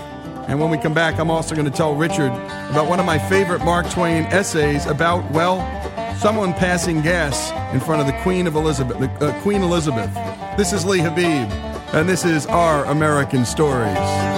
And 0.48 0.58
when 0.58 0.70
we 0.70 0.78
come 0.78 0.94
back, 0.94 1.18
I'm 1.18 1.30
also 1.30 1.54
going 1.54 1.70
to 1.70 1.76
tell 1.76 1.94
Richard 1.94 2.32
about 2.70 2.88
one 2.88 2.98
of 2.98 3.04
my 3.04 3.18
favorite 3.18 3.62
Mark 3.66 3.90
Twain 3.90 4.24
essays 4.24 4.86
about, 4.86 5.30
well, 5.30 5.58
someone 6.16 6.54
passing 6.54 7.02
gas 7.02 7.50
in 7.74 7.80
front 7.80 8.00
of 8.00 8.06
the 8.06 8.18
Queen 8.22 8.46
of 8.46 8.54
Elizabeth, 8.54 8.96
uh, 9.20 9.38
Queen 9.42 9.60
Elizabeth. 9.60 10.10
This 10.56 10.72
is 10.72 10.86
Lee 10.86 11.00
Habeeb, 11.00 11.50
and 11.92 12.08
this 12.08 12.24
is 12.24 12.46
Our 12.46 12.86
American 12.86 13.44
Stories. 13.44 14.37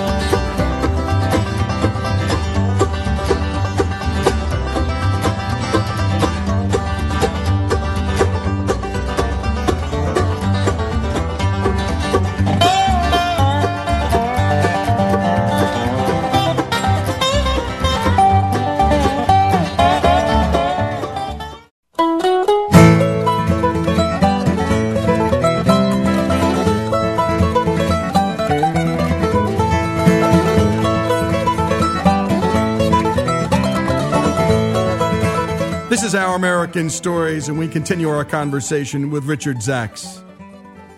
American 36.70 36.90
Stories, 36.90 37.48
and 37.48 37.59
we 37.59 37.66
continue 37.66 38.09
our 38.09 38.24
conversation 38.24 39.11
with 39.11 39.24
Richard 39.24 39.56
Zacks, 39.56 40.22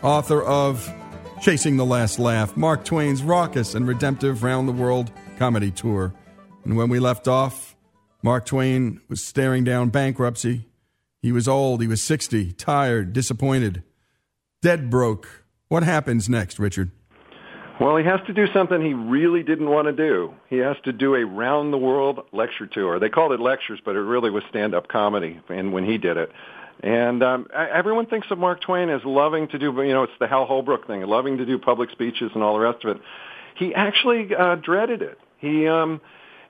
author 0.03 0.43
of 0.43 0.87
Chasing 1.41 1.79
the 1.79 1.87
Last 1.87 2.19
Laugh, 2.19 2.59
Mark 2.59 2.85
Twain's 2.85 3.23
raucous 3.23 3.75
and 3.75 3.89
redemptive 3.89 4.43
round 4.43 4.69
the 4.69 4.73
world 4.73 5.11
comedy 5.39 5.71
tour. 5.71 6.13
And 6.65 6.77
when 6.77 6.91
we 6.91 6.99
left 6.99 7.27
off, 7.27 7.75
Mark 8.23 8.45
Twain 8.45 9.01
was 9.09 9.25
staring 9.25 9.65
down 9.65 9.89
bankruptcy. 9.89 10.69
He 11.23 11.33
was 11.33 11.49
old, 11.49 11.81
he 11.81 11.89
was 11.89 12.03
60, 12.03 12.53
tired, 12.53 13.15
disappointed, 13.15 13.83
dead 14.61 14.91
broke. 14.91 15.47
What 15.69 15.85
happens 15.85 16.29
next, 16.29 16.59
Richard? 16.59 16.91
Well, 17.83 17.97
he 17.97 18.05
has 18.05 18.21
to 18.29 18.33
do 18.33 18.47
something 18.53 18.81
he 18.81 18.95
really 18.95 19.43
didn't 19.43 19.69
want 19.69 19.87
to 19.87 19.93
do. 19.93 20.35
He 20.49 20.59
has 20.59 20.77
to 20.85 20.93
do 20.93 21.17
a 21.17 21.27
round 21.27 21.73
the 21.73 21.79
world 21.79 22.21
lecture 22.31 22.69
tour. 22.69 23.01
They 23.01 23.09
called 23.09 23.33
it 23.33 23.41
lectures, 23.41 23.81
but 23.85 23.97
it 23.97 24.01
really 24.01 24.31
was 24.31 24.45
stand 24.51 24.73
up 24.73 24.87
comedy. 24.87 25.41
And 25.49 25.73
when 25.73 25.85
he 25.85 25.99
did 25.99 26.17
it, 26.17 26.31
And 26.81 27.25
um, 27.25 27.49
everyone 27.53 28.07
thinks 28.07 28.29
of 28.31 28.39
Mark 28.39 28.61
Twain 28.61 28.89
as 28.89 29.05
loving 29.05 29.49
to 29.49 29.59
do, 29.59 29.73
you 29.83 29.93
know, 29.93 30.05
it's 30.05 30.13
the 30.21 30.29
Hal 30.29 30.47
Holbrook 30.47 30.87
thing, 30.87 31.03
loving 31.03 31.39
to 31.39 31.45
do 31.45 31.59
public 31.59 31.91
speeches 31.91 32.31
and 32.35 32.43
all 32.45 32.55
the 32.55 32.61
rest 32.61 32.85
of 32.85 32.97
it. 32.97 33.03
He 33.57 33.75
actually 33.75 34.33
uh, 34.33 34.55
dreaded 34.57 35.03
it. 35.03 35.19
He 35.39 35.67
um, 35.67 36.01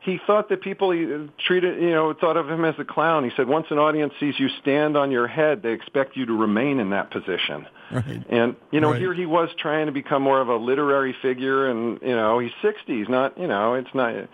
he 0.03 0.19
thought 0.27 0.49
that 0.49 0.61
people 0.63 0.91
he 0.91 1.29
treated, 1.47 1.81
you 1.81 1.91
know, 1.91 2.13
thought 2.13 2.37
of 2.37 2.51
him 2.51 2.65
as 2.65 2.75
a 2.79 2.85
clown. 2.85 3.25
He 3.25 3.31
said, 3.37 3.47
once 3.47 3.67
an 3.71 3.79
audience 3.79 4.13
sees 4.19 4.35
you 4.39 4.49
stand 4.61 4.97
on 4.97 5.13
your 5.13 5.29
head, 5.29 5.63
they 5.63 5.73
expect 5.73 6.17
you 6.17 6.27
to 6.27 6.33
remain 6.33 6.81
in 6.81 6.91
that 6.91 7.11
position. 7.11 7.67
Right. 7.91 8.25
And, 8.29 8.57
you 8.73 8.81
know, 8.81 8.91
right. 8.91 9.01
here 9.01 9.15
he 9.15 9.27
was 9.27 9.49
trying 9.59 9.87
to 9.87 9.93
become 9.93 10.23
more 10.23 10.41
of 10.41 10.49
a 10.49 10.57
literary 10.57 11.15
figure 11.23 11.71
and, 11.71 12.01
you 12.03 12.17
know, 12.17 12.41
he's 12.41 12.51
60. 12.63 12.99
He's 12.99 13.09
not, 13.09 13.39
you 13.39 13.47
know, 13.47 13.75
it's 13.75 13.95
not, 13.95 14.29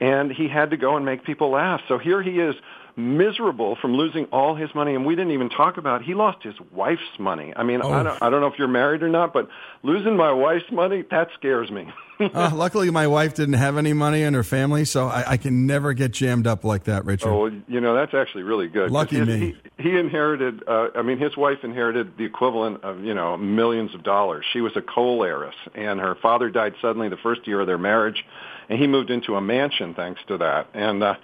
and 0.00 0.30
he 0.30 0.48
had 0.48 0.70
to 0.70 0.76
go 0.76 0.96
and 0.96 1.06
make 1.06 1.24
people 1.24 1.50
laugh. 1.50 1.80
So 1.88 1.96
here 1.96 2.22
he 2.22 2.38
is 2.38 2.54
miserable 2.96 3.76
from 3.80 3.94
losing 3.94 4.24
all 4.26 4.54
his 4.54 4.74
money, 4.74 4.94
and 4.94 5.06
we 5.06 5.14
didn't 5.14 5.32
even 5.32 5.50
talk 5.50 5.76
about 5.76 6.02
he 6.02 6.14
lost 6.14 6.42
his 6.42 6.54
wife's 6.72 7.18
money. 7.18 7.52
I 7.54 7.62
mean, 7.62 7.80
oh. 7.82 7.90
I 7.90 8.02
don't 8.02 8.22
I 8.22 8.30
don't 8.30 8.40
know 8.40 8.46
if 8.48 8.58
you're 8.58 8.68
married 8.68 9.02
or 9.02 9.08
not, 9.08 9.32
but 9.32 9.48
losing 9.82 10.16
my 10.16 10.32
wife's 10.32 10.70
money 10.70 11.04
that 11.10 11.28
scares 11.38 11.70
me. 11.70 11.88
uh, 12.20 12.50
luckily, 12.54 12.90
my 12.90 13.06
wife 13.06 13.34
didn't 13.34 13.54
have 13.54 13.76
any 13.76 13.92
money 13.92 14.22
in 14.22 14.34
her 14.34 14.42
family, 14.42 14.84
so 14.84 15.06
I, 15.06 15.32
I, 15.32 15.36
can 15.36 15.66
never 15.66 15.92
get 15.92 16.12
jammed 16.12 16.46
up 16.46 16.64
like 16.64 16.84
that, 16.84 17.04
Richard. 17.04 17.28
Oh, 17.28 17.46
you 17.68 17.80
know 17.80 17.94
that's 17.94 18.14
actually 18.14 18.44
really 18.44 18.68
good. 18.68 18.90
Lucky 18.90 19.20
me. 19.20 19.56
He, 19.76 19.90
he 19.90 19.98
inherited. 19.98 20.62
Uh, 20.66 20.88
I 20.94 21.02
mean, 21.02 21.18
his 21.18 21.36
wife 21.36 21.58
inherited 21.62 22.16
the 22.16 22.24
equivalent 22.24 22.84
of 22.84 23.00
you 23.04 23.14
know 23.14 23.36
millions 23.36 23.94
of 23.94 24.02
dollars. 24.02 24.44
She 24.52 24.60
was 24.60 24.72
a 24.76 24.82
coal 24.82 25.22
heiress, 25.24 25.56
and 25.74 26.00
her 26.00 26.14
father 26.14 26.48
died 26.48 26.74
suddenly 26.80 27.08
the 27.08 27.18
first 27.18 27.46
year 27.46 27.60
of 27.60 27.66
their 27.66 27.78
marriage, 27.78 28.24
and 28.68 28.78
he 28.78 28.86
moved 28.86 29.10
into 29.10 29.34
a 29.34 29.40
mansion 29.40 29.94
thanks 29.94 30.20
to 30.28 30.38
that. 30.38 30.68
And 30.74 31.02
uh, 31.02 31.14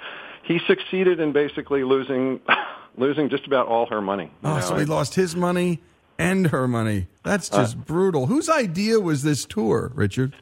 he 0.42 0.60
succeeded 0.66 1.20
in 1.20 1.32
basically 1.32 1.84
losing 1.84 2.40
losing 2.98 3.30
just 3.30 3.46
about 3.46 3.66
all 3.66 3.86
her 3.86 4.00
money. 4.00 4.30
Oh, 4.44 4.56
know? 4.56 4.60
so 4.60 4.76
he 4.76 4.84
lost 4.84 5.14
his 5.14 5.34
money 5.34 5.80
and 6.18 6.48
her 6.48 6.68
money. 6.68 7.08
That's 7.24 7.52
uh, 7.52 7.62
just 7.62 7.76
uh, 7.76 7.80
brutal. 7.80 8.26
Whose 8.26 8.48
idea 8.48 9.00
was 9.00 9.22
this 9.22 9.44
tour, 9.44 9.90
Richard? 9.94 10.34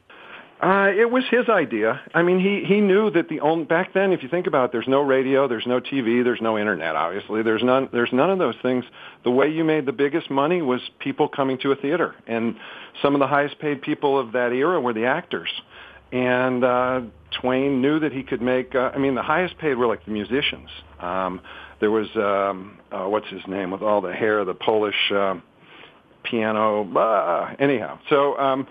Uh, 0.63 0.91
it 0.95 1.11
was 1.11 1.25
his 1.31 1.49
idea. 1.49 2.03
I 2.13 2.23
mean, 2.23 2.39
he 2.39 2.65
he 2.67 2.83
knew 2.83 3.11
that 3.13 3.31
the 3.31 3.41
only 3.41 3.65
back 3.65 3.95
then, 3.95 4.13
if 4.13 4.23
you 4.23 4.29
think 4.29 4.47
about 4.47 4.67
it, 4.67 4.73
there's 4.73 4.89
no 4.89 5.01
radio, 5.01 5.49
there's 5.49 5.67
no 5.67 5.81
TV, 5.81 6.23
there's 6.23 6.43
no 6.43 6.59
internet. 6.59 6.97
Obviously, 6.97 7.43
there's 7.43 7.63
none. 7.63 7.89
There's 7.93 8.13
none 8.13 8.31
of 8.31 8.39
those 8.39 8.57
things. 8.61 8.85
The 9.25 9.31
way 9.31 9.49
you 9.49 9.65
made 9.65 9.87
the 9.87 9.93
biggest 9.93 10.31
money 10.31 10.61
was 10.61 10.83
people 10.99 11.29
coming 11.29 11.57
to 11.63 11.73
a 11.73 11.77
theater, 11.77 12.15
and 12.27 12.57
some 13.01 13.15
of 13.15 13.21
the 13.21 13.27
highest 13.27 13.59
paid 13.59 13.81
people 13.81 14.19
of 14.19 14.33
that 14.33 14.53
era 14.53 14.79
were 14.79 14.93
the 14.93 15.07
actors. 15.07 15.49
And 16.13 16.63
uh, 16.63 17.01
Twain 17.41 17.81
knew 17.81 17.99
that 18.01 18.13
he 18.13 18.23
could 18.23 18.43
make. 18.43 18.75
Uh, 18.75 18.91
I 18.95 18.99
mean, 18.99 19.15
the 19.15 19.23
highest 19.23 19.57
paid 19.57 19.77
were 19.77 19.87
like 19.87 20.05
the 20.05 20.11
musicians. 20.11 20.69
Um, 20.99 21.41
there 21.81 21.91
was 21.91 22.09
um, 22.17 22.79
uh, 22.93 23.07
what's 23.09 23.29
his 23.29 23.41
name 23.49 23.71
with 23.71 23.81
all 23.81 24.03
the 24.03 24.13
hair, 24.13 24.45
the 24.45 24.53
Polish 24.53 25.11
uh, 25.11 25.37
piano. 26.23 26.83
Uh, 26.95 27.55
anyhow, 27.59 27.99
so 28.11 28.37
um, 28.37 28.67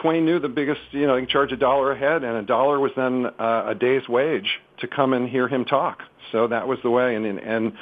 Twain 0.00 0.24
knew 0.24 0.38
the 0.38 0.48
biggest. 0.48 0.80
You 0.90 1.06
know, 1.06 1.16
he 1.16 1.22
could 1.22 1.30
charge 1.30 1.52
a 1.52 1.56
dollar 1.56 1.92
a 1.92 1.98
head, 1.98 2.24
and 2.24 2.36
a 2.36 2.42
dollar 2.42 2.78
was 2.78 2.92
then 2.96 3.26
uh, 3.38 3.68
a 3.68 3.74
day's 3.74 4.08
wage 4.08 4.60
to 4.80 4.86
come 4.86 5.12
and 5.12 5.28
hear 5.28 5.48
him 5.48 5.64
talk. 5.64 6.00
So 6.32 6.48
that 6.48 6.68
was 6.68 6.78
the 6.82 6.90
way, 6.90 7.14
and 7.14 7.26
and 7.26 7.72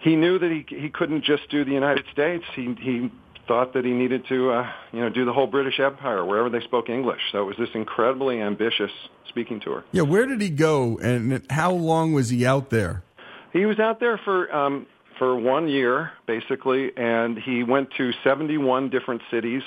he 0.00 0.16
knew 0.16 0.38
that 0.38 0.50
he 0.50 0.64
he 0.76 0.88
couldn't 0.90 1.24
just 1.24 1.48
do 1.50 1.64
the 1.64 1.72
United 1.72 2.04
States. 2.12 2.44
He 2.54 2.74
he 2.80 3.10
thought 3.46 3.72
that 3.72 3.84
he 3.84 3.92
needed 3.92 4.26
to, 4.28 4.50
uh, 4.50 4.70
you 4.92 5.00
know, 5.00 5.08
do 5.08 5.24
the 5.24 5.32
whole 5.32 5.46
British 5.46 5.80
Empire 5.80 6.22
wherever 6.24 6.50
they 6.50 6.60
spoke 6.60 6.90
English. 6.90 7.20
So 7.32 7.40
it 7.40 7.44
was 7.46 7.56
this 7.56 7.70
incredibly 7.74 8.42
ambitious 8.42 8.90
speaking 9.28 9.58
tour. 9.58 9.84
Yeah, 9.90 10.02
where 10.02 10.26
did 10.26 10.42
he 10.42 10.50
go, 10.50 10.98
and 10.98 11.44
how 11.50 11.72
long 11.72 12.12
was 12.12 12.28
he 12.28 12.44
out 12.44 12.68
there? 12.68 13.02
He 13.52 13.64
was 13.64 13.78
out 13.78 14.00
there 14.00 14.20
for 14.22 14.54
um, 14.54 14.86
for 15.18 15.36
one 15.36 15.68
year 15.68 16.12
basically, 16.26 16.90
and 16.96 17.38
he 17.38 17.64
went 17.64 17.88
to 17.96 18.12
71 18.22 18.90
different 18.90 19.22
cities. 19.30 19.62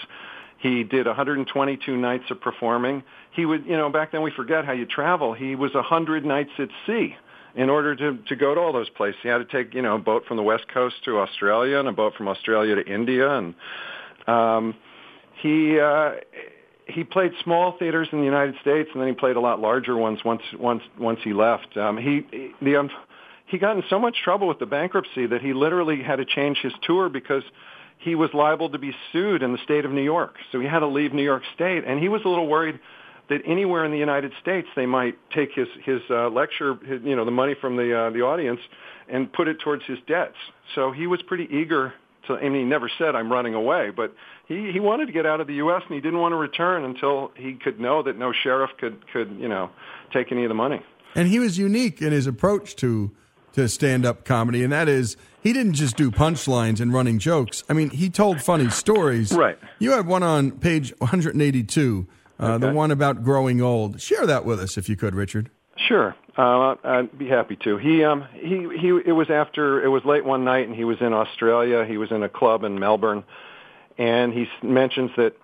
He 0.61 0.83
did 0.83 1.07
122 1.07 1.97
nights 1.97 2.25
of 2.29 2.39
performing. 2.39 3.03
He 3.31 3.45
would, 3.45 3.65
you 3.65 3.75
know, 3.75 3.89
back 3.89 4.11
then 4.11 4.21
we 4.21 4.31
forget 4.31 4.63
how 4.63 4.73
you 4.73 4.85
travel. 4.85 5.33
He 5.33 5.55
was 5.55 5.73
100 5.73 6.23
nights 6.23 6.51
at 6.59 6.69
sea 6.85 7.15
in 7.55 7.69
order 7.69 7.95
to 7.95 8.17
to 8.27 8.35
go 8.35 8.53
to 8.53 8.61
all 8.61 8.71
those 8.71 8.89
places. 8.89 9.19
He 9.23 9.29
had 9.29 9.39
to 9.39 9.45
take 9.45 9.73
you 9.73 9.81
know 9.81 9.95
a 9.95 9.99
boat 9.99 10.23
from 10.27 10.37
the 10.37 10.43
west 10.43 10.65
coast 10.73 10.95
to 11.05 11.19
Australia 11.19 11.79
and 11.79 11.87
a 11.87 11.91
boat 11.91 12.13
from 12.15 12.27
Australia 12.27 12.75
to 12.75 12.85
India, 12.85 13.29
and 13.29 13.55
um, 14.27 14.75
he. 15.41 15.79
Uh, 15.79 16.11
he 16.87 17.05
played 17.05 17.31
small 17.41 17.77
theaters 17.77 18.09
in 18.11 18.19
the 18.19 18.25
United 18.25 18.55
States, 18.59 18.89
and 18.91 19.01
then 19.01 19.07
he 19.07 19.13
played 19.13 19.37
a 19.37 19.39
lot 19.39 19.61
larger 19.61 19.95
ones 19.95 20.19
once 20.25 20.41
once 20.59 20.83
once 20.99 21.19
he 21.23 21.31
left. 21.31 21.77
Um, 21.77 21.97
he 21.97 22.25
the 22.61 22.75
um, 22.75 22.89
he 23.45 23.57
got 23.57 23.77
in 23.77 23.83
so 23.89 23.97
much 23.97 24.17
trouble 24.23 24.47
with 24.47 24.59
the 24.59 24.65
bankruptcy 24.65 25.25
that 25.27 25.41
he 25.41 25.53
literally 25.53 26.01
had 26.01 26.17
to 26.17 26.25
change 26.25 26.57
his 26.57 26.73
tour 26.83 27.07
because 27.07 27.43
he 28.01 28.15
was 28.15 28.29
liable 28.33 28.69
to 28.69 28.77
be 28.77 28.91
sued 29.11 29.43
in 29.43 29.51
the 29.51 29.59
state 29.63 29.85
of 29.85 29.91
New 29.91 30.03
York. 30.03 30.35
So 30.51 30.59
he 30.59 30.67
had 30.67 30.79
to 30.79 30.87
leave 30.87 31.13
New 31.13 31.23
York 31.23 31.43
State, 31.53 31.83
and 31.85 31.99
he 31.99 32.09
was 32.09 32.21
a 32.25 32.29
little 32.29 32.47
worried 32.47 32.79
that 33.29 33.41
anywhere 33.45 33.85
in 33.85 33.91
the 33.91 33.97
United 33.97 34.31
States 34.41 34.67
they 34.75 34.85
might 34.85 35.17
take 35.33 35.53
his 35.53 35.67
his 35.85 36.01
uh, 36.09 36.29
lecture, 36.29 36.75
his, 36.85 37.01
you 37.03 37.15
know, 37.15 37.25
the 37.25 37.31
money 37.31 37.55
from 37.59 37.77
the 37.77 37.97
uh, 37.97 38.09
the 38.09 38.21
audience, 38.21 38.59
and 39.07 39.31
put 39.31 39.47
it 39.47 39.59
towards 39.59 39.85
his 39.85 39.99
debts. 40.07 40.35
So 40.75 40.91
he 40.91 41.07
was 41.07 41.21
pretty 41.21 41.47
eager 41.51 41.93
to. 42.27 42.33
I 42.33 42.49
mean, 42.49 42.53
he 42.53 42.63
never 42.63 42.89
said 42.97 43.15
I'm 43.15 43.31
running 43.31 43.53
away, 43.53 43.91
but 43.95 44.13
he 44.47 44.71
he 44.73 44.79
wanted 44.79 45.05
to 45.05 45.11
get 45.11 45.27
out 45.27 45.39
of 45.39 45.47
the 45.47 45.55
U.S. 45.55 45.83
and 45.85 45.95
he 45.95 46.01
didn't 46.01 46.19
want 46.19 46.33
to 46.33 46.37
return 46.37 46.83
until 46.83 47.31
he 47.35 47.53
could 47.53 47.79
know 47.79 48.01
that 48.03 48.17
no 48.17 48.33
sheriff 48.33 48.71
could 48.79 49.05
could 49.13 49.37
you 49.39 49.47
know 49.47 49.69
take 50.11 50.31
any 50.31 50.43
of 50.43 50.49
the 50.49 50.55
money. 50.55 50.81
And 51.13 51.27
he 51.27 51.39
was 51.39 51.57
unique 51.57 52.01
in 52.01 52.11
his 52.11 52.25
approach 52.25 52.75
to 52.77 53.11
to 53.53 53.67
stand 53.67 54.05
up 54.05 54.25
comedy, 54.25 54.63
and 54.63 54.71
that 54.71 54.87
is 54.87 55.17
he 55.41 55.53
didn't 55.53 55.73
just 55.73 55.97
do 55.97 56.11
punchlines 56.11 56.79
and 56.79 56.93
running 56.93 57.19
jokes. 57.19 57.63
I 57.69 57.73
mean, 57.73 57.89
he 57.89 58.09
told 58.09 58.41
funny 58.41 58.69
stories. 58.69 59.33
Right. 59.33 59.57
You 59.79 59.91
had 59.91 60.05
one 60.05 60.23
on 60.23 60.51
page 60.51 60.93
182 60.99 62.07
uh, 62.39 62.53
okay. 62.53 62.67
the 62.67 62.73
one 62.73 62.91
about 62.91 63.23
growing 63.23 63.61
old. 63.61 64.01
Share 64.01 64.25
that 64.25 64.45
with 64.45 64.59
us 64.59 64.77
if 64.77 64.89
you 64.89 64.95
could, 64.95 65.13
Richard. 65.13 65.49
Sure, 65.77 66.15
uh, 66.37 66.75
I'd 66.83 67.17
be 67.17 67.27
happy 67.27 67.55
to. 67.57 67.77
He, 67.77 68.03
um, 68.03 68.27
he, 68.33 68.67
he. 68.79 68.89
It 69.05 69.13
was 69.13 69.29
after 69.29 69.83
it 69.83 69.87
was 69.87 70.03
late 70.05 70.25
one 70.25 70.43
night, 70.43 70.67
and 70.67 70.75
he 70.75 70.83
was 70.83 70.97
in 71.01 71.13
Australia. 71.13 71.85
He 71.85 71.97
was 71.97 72.11
in 72.11 72.23
a 72.23 72.29
club 72.29 72.63
in 72.63 72.79
Melbourne, 72.79 73.23
and 73.97 74.33
he 74.33 74.47
mentions 74.61 75.11
that 75.17 75.35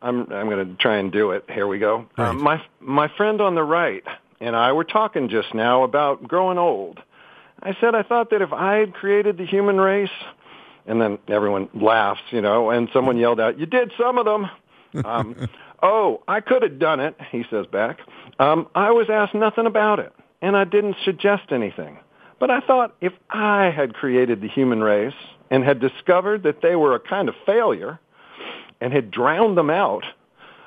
I'm. 0.00 0.32
I'm 0.32 0.48
going 0.48 0.68
to 0.68 0.74
try 0.76 0.98
and 0.98 1.10
do 1.10 1.30
it. 1.32 1.44
Here 1.48 1.66
we 1.66 1.78
go. 1.78 2.06
Right. 2.16 2.28
Um, 2.28 2.42
my 2.42 2.62
my 2.80 3.08
friend 3.16 3.40
on 3.40 3.54
the 3.54 3.64
right 3.64 4.04
and 4.42 4.56
I 4.56 4.72
were 4.72 4.84
talking 4.84 5.28
just 5.28 5.54
now 5.54 5.84
about 5.84 6.26
growing 6.26 6.58
old. 6.58 7.00
I 7.62 7.76
said 7.80 7.94
I 7.94 8.02
thought 8.02 8.30
that 8.30 8.42
if 8.42 8.52
I 8.52 8.76
had 8.76 8.94
created 8.94 9.38
the 9.38 9.46
human 9.46 9.80
race, 9.80 10.10
and 10.86 11.00
then 11.00 11.18
everyone 11.28 11.68
laughs, 11.74 12.20
you 12.30 12.40
know, 12.40 12.70
and 12.70 12.88
someone 12.92 13.16
yelled 13.16 13.40
out, 13.40 13.58
"You 13.58 13.66
did 13.66 13.92
some 13.96 14.18
of 14.18 14.24
them." 14.24 14.50
Um, 15.04 15.48
Oh, 15.82 16.22
I 16.28 16.40
could 16.40 16.62
have 16.62 16.78
done 16.78 17.00
it, 17.00 17.16
he 17.32 17.44
says 17.50 17.66
back. 17.66 17.98
Um, 18.38 18.68
I 18.74 18.92
was 18.92 19.10
asked 19.10 19.34
nothing 19.34 19.66
about 19.66 19.98
it, 19.98 20.12
and 20.40 20.56
I 20.56 20.64
didn't 20.64 20.96
suggest 21.04 21.50
anything. 21.50 21.98
But 22.38 22.50
I 22.50 22.60
thought 22.60 22.94
if 23.00 23.12
I 23.30 23.70
had 23.70 23.94
created 23.94 24.40
the 24.40 24.48
human 24.48 24.80
race 24.80 25.14
and 25.50 25.64
had 25.64 25.80
discovered 25.80 26.44
that 26.44 26.62
they 26.62 26.76
were 26.76 26.94
a 26.94 27.00
kind 27.00 27.28
of 27.28 27.34
failure 27.44 27.98
and 28.80 28.92
had 28.92 29.10
drowned 29.10 29.56
them 29.58 29.70
out, 29.70 30.04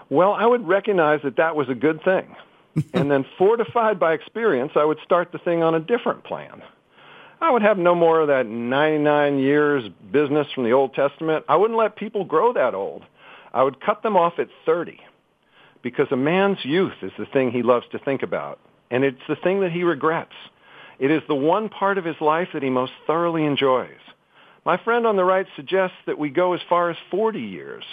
well, 0.10 0.34
I 0.34 0.46
would 0.46 0.68
recognize 0.68 1.22
that 1.24 1.38
that 1.38 1.56
was 1.56 1.70
a 1.70 1.76
good 1.76 2.04
thing. 2.04 2.36
and 2.94 3.10
then 3.10 3.26
fortified 3.38 3.98
by 3.98 4.14
experience, 4.14 4.74
I 4.76 4.84
would 4.84 5.00
start 5.04 5.32
the 5.32 5.38
thing 5.38 5.64
on 5.64 5.76
a 5.76 5.80
different 5.80 6.26
plan. 6.26 6.62
I 7.42 7.52
would 7.52 7.62
have 7.62 7.78
no 7.78 7.96
more 7.96 8.22
of 8.22 8.28
that 8.28 8.48
99 8.48 9.40
years 9.40 9.84
business 10.12 10.48
from 10.54 10.64
the 10.64 10.72
Old 10.72 10.94
Testament. 10.94 11.46
I 11.50 11.56
wouldn't 11.56 11.78
let 11.78 11.96
people 11.96 12.24
grow 12.24 12.54
that 12.54 12.74
old. 12.74 13.04
I 13.54 13.64
would 13.64 13.82
cut 13.82 14.04
them 14.04 14.18
off 14.18 14.34
at 14.40 14.48
30 14.66 15.00
because 15.82 16.08
a 16.12 16.18
man's 16.18 16.64
youth 16.64 16.96
is 17.02 17.12
the 17.18 17.26
thing 17.28 17.52
he 17.52 17.62
loves 17.62 17.86
to 17.92 18.00
think 18.00 18.24
about, 18.24 18.60
and 18.90 19.04
it's 19.04 19.22
the 19.28 19.36
thing 19.36 19.62
that 19.62 19.72
he 19.72 19.84
regrets. 19.84 20.34
It 20.98 21.12
is 21.12 21.22
the 21.28 21.36
one 21.36 21.70
part 21.70 21.98
of 21.98 22.06
his 22.06 22.20
life 22.22 22.50
that 22.54 22.64
he 22.64 22.70
most 22.70 22.94
thoroughly 23.06 23.46
enjoys. 23.46 23.90
My 24.66 24.78
friend 24.78 25.06
on 25.06 25.16
the 25.16 25.24
right 25.24 25.46
suggests 25.56 25.98
that 26.08 26.18
we 26.18 26.30
go 26.30 26.54
as 26.54 26.62
far 26.68 26.90
as 26.90 26.98
40 27.12 27.40
years, 27.40 27.84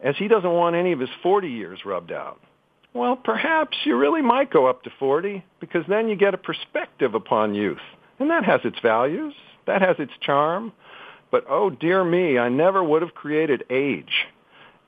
as 0.00 0.16
he 0.18 0.28
doesn't 0.28 0.52
want 0.52 0.76
any 0.76 0.92
of 0.92 1.00
his 1.00 1.08
40 1.22 1.48
years 1.48 1.80
rubbed 1.86 2.12
out. 2.12 2.40
Well, 2.94 3.16
perhaps 3.16 3.78
you 3.84 3.96
really 3.96 4.20
might 4.20 4.50
go 4.50 4.66
up 4.66 4.82
to 4.82 4.90
40 4.98 5.42
because 5.60 5.84
then 5.88 6.08
you 6.08 6.16
get 6.16 6.34
a 6.34 6.38
perspective 6.38 7.14
upon 7.14 7.54
youth. 7.54 7.80
And 8.22 8.30
that 8.30 8.44
has 8.44 8.60
its 8.62 8.78
values. 8.78 9.34
That 9.66 9.82
has 9.82 9.96
its 9.98 10.12
charm. 10.20 10.72
But 11.32 11.44
oh 11.48 11.70
dear 11.70 12.04
me, 12.04 12.38
I 12.38 12.50
never 12.50 12.82
would 12.82 13.02
have 13.02 13.16
created 13.16 13.64
age. 13.68 14.28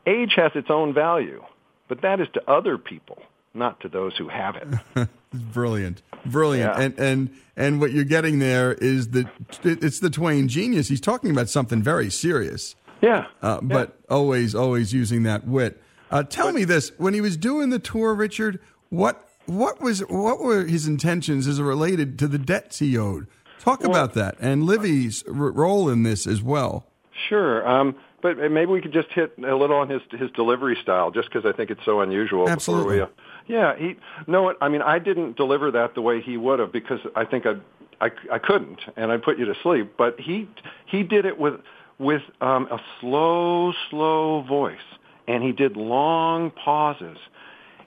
Age 0.06 0.34
has 0.36 0.52
its 0.54 0.70
own 0.70 0.94
value, 0.94 1.42
but 1.88 2.02
that 2.02 2.20
is 2.20 2.28
to 2.34 2.48
other 2.48 2.78
people, 2.78 3.20
not 3.52 3.80
to 3.80 3.88
those 3.88 4.16
who 4.16 4.28
have 4.28 4.54
it. 4.54 5.08
brilliant, 5.32 6.02
brilliant, 6.24 6.78
yeah. 6.78 6.84
and 6.84 6.98
and 7.00 7.30
and 7.56 7.80
what 7.80 7.90
you're 7.90 8.04
getting 8.04 8.38
there 8.38 8.74
is 8.74 9.08
that 9.08 9.26
it's 9.64 9.98
the 9.98 10.10
Twain 10.10 10.46
genius. 10.46 10.86
He's 10.86 11.00
talking 11.00 11.32
about 11.32 11.48
something 11.48 11.82
very 11.82 12.10
serious. 12.10 12.76
Yeah, 13.00 13.26
uh, 13.42 13.60
but 13.62 13.98
yeah. 14.08 14.14
always, 14.14 14.54
always 14.54 14.92
using 14.92 15.24
that 15.24 15.44
wit. 15.44 15.82
Uh, 16.08 16.22
tell 16.22 16.46
but, 16.46 16.54
me 16.54 16.62
this: 16.62 16.92
when 16.98 17.14
he 17.14 17.20
was 17.20 17.36
doing 17.36 17.70
the 17.70 17.80
tour, 17.80 18.14
Richard, 18.14 18.60
what 18.90 19.28
what 19.46 19.80
was 19.80 20.00
what 20.00 20.40
were 20.40 20.64
his 20.64 20.86
intentions 20.86 21.46
as 21.46 21.58
it 21.58 21.62
related 21.62 22.18
to 22.20 22.28
the 22.28 22.38
debts 22.38 22.78
he 22.78 22.96
owed? 22.96 23.26
Talk 23.58 23.80
well, 23.80 23.90
about 23.90 24.14
that 24.14 24.36
and 24.40 24.64
Livy's 24.64 25.24
r- 25.26 25.32
role 25.32 25.88
in 25.88 26.02
this 26.02 26.26
as 26.26 26.42
well. 26.42 26.86
Sure. 27.28 27.66
Um, 27.66 27.94
but 28.24 28.38
maybe 28.38 28.66
we 28.66 28.80
could 28.80 28.92
just 28.92 29.08
hit 29.10 29.34
a 29.38 29.54
little 29.54 29.76
on 29.76 29.90
his 29.90 30.00
his 30.10 30.30
delivery 30.30 30.78
style, 30.80 31.10
just 31.10 31.28
because 31.30 31.44
I 31.44 31.54
think 31.54 31.70
it's 31.70 31.84
so 31.84 32.00
unusual. 32.00 32.48
Absolutely. 32.48 32.96
We, 32.96 33.02
uh, 33.02 33.06
yeah. 33.46 33.76
He. 33.76 33.96
No. 34.26 34.54
I 34.60 34.68
mean, 34.68 34.80
I 34.80 34.98
didn't 34.98 35.36
deliver 35.36 35.70
that 35.72 35.94
the 35.94 36.00
way 36.00 36.22
he 36.22 36.38
would 36.38 36.58
have 36.58 36.72
because 36.72 37.00
I 37.14 37.26
think 37.26 37.44
I, 37.44 37.56
I, 38.00 38.10
I 38.32 38.38
couldn't, 38.38 38.80
and 38.96 39.12
I 39.12 39.18
put 39.18 39.38
you 39.38 39.44
to 39.44 39.54
sleep. 39.62 39.92
But 39.98 40.18
he 40.18 40.48
he 40.86 41.02
did 41.02 41.26
it 41.26 41.38
with 41.38 41.60
with 41.98 42.22
um, 42.40 42.66
a 42.70 42.80
slow, 42.98 43.72
slow 43.90 44.42
voice, 44.42 44.78
and 45.28 45.42
he 45.42 45.52
did 45.52 45.76
long 45.76 46.50
pauses 46.50 47.18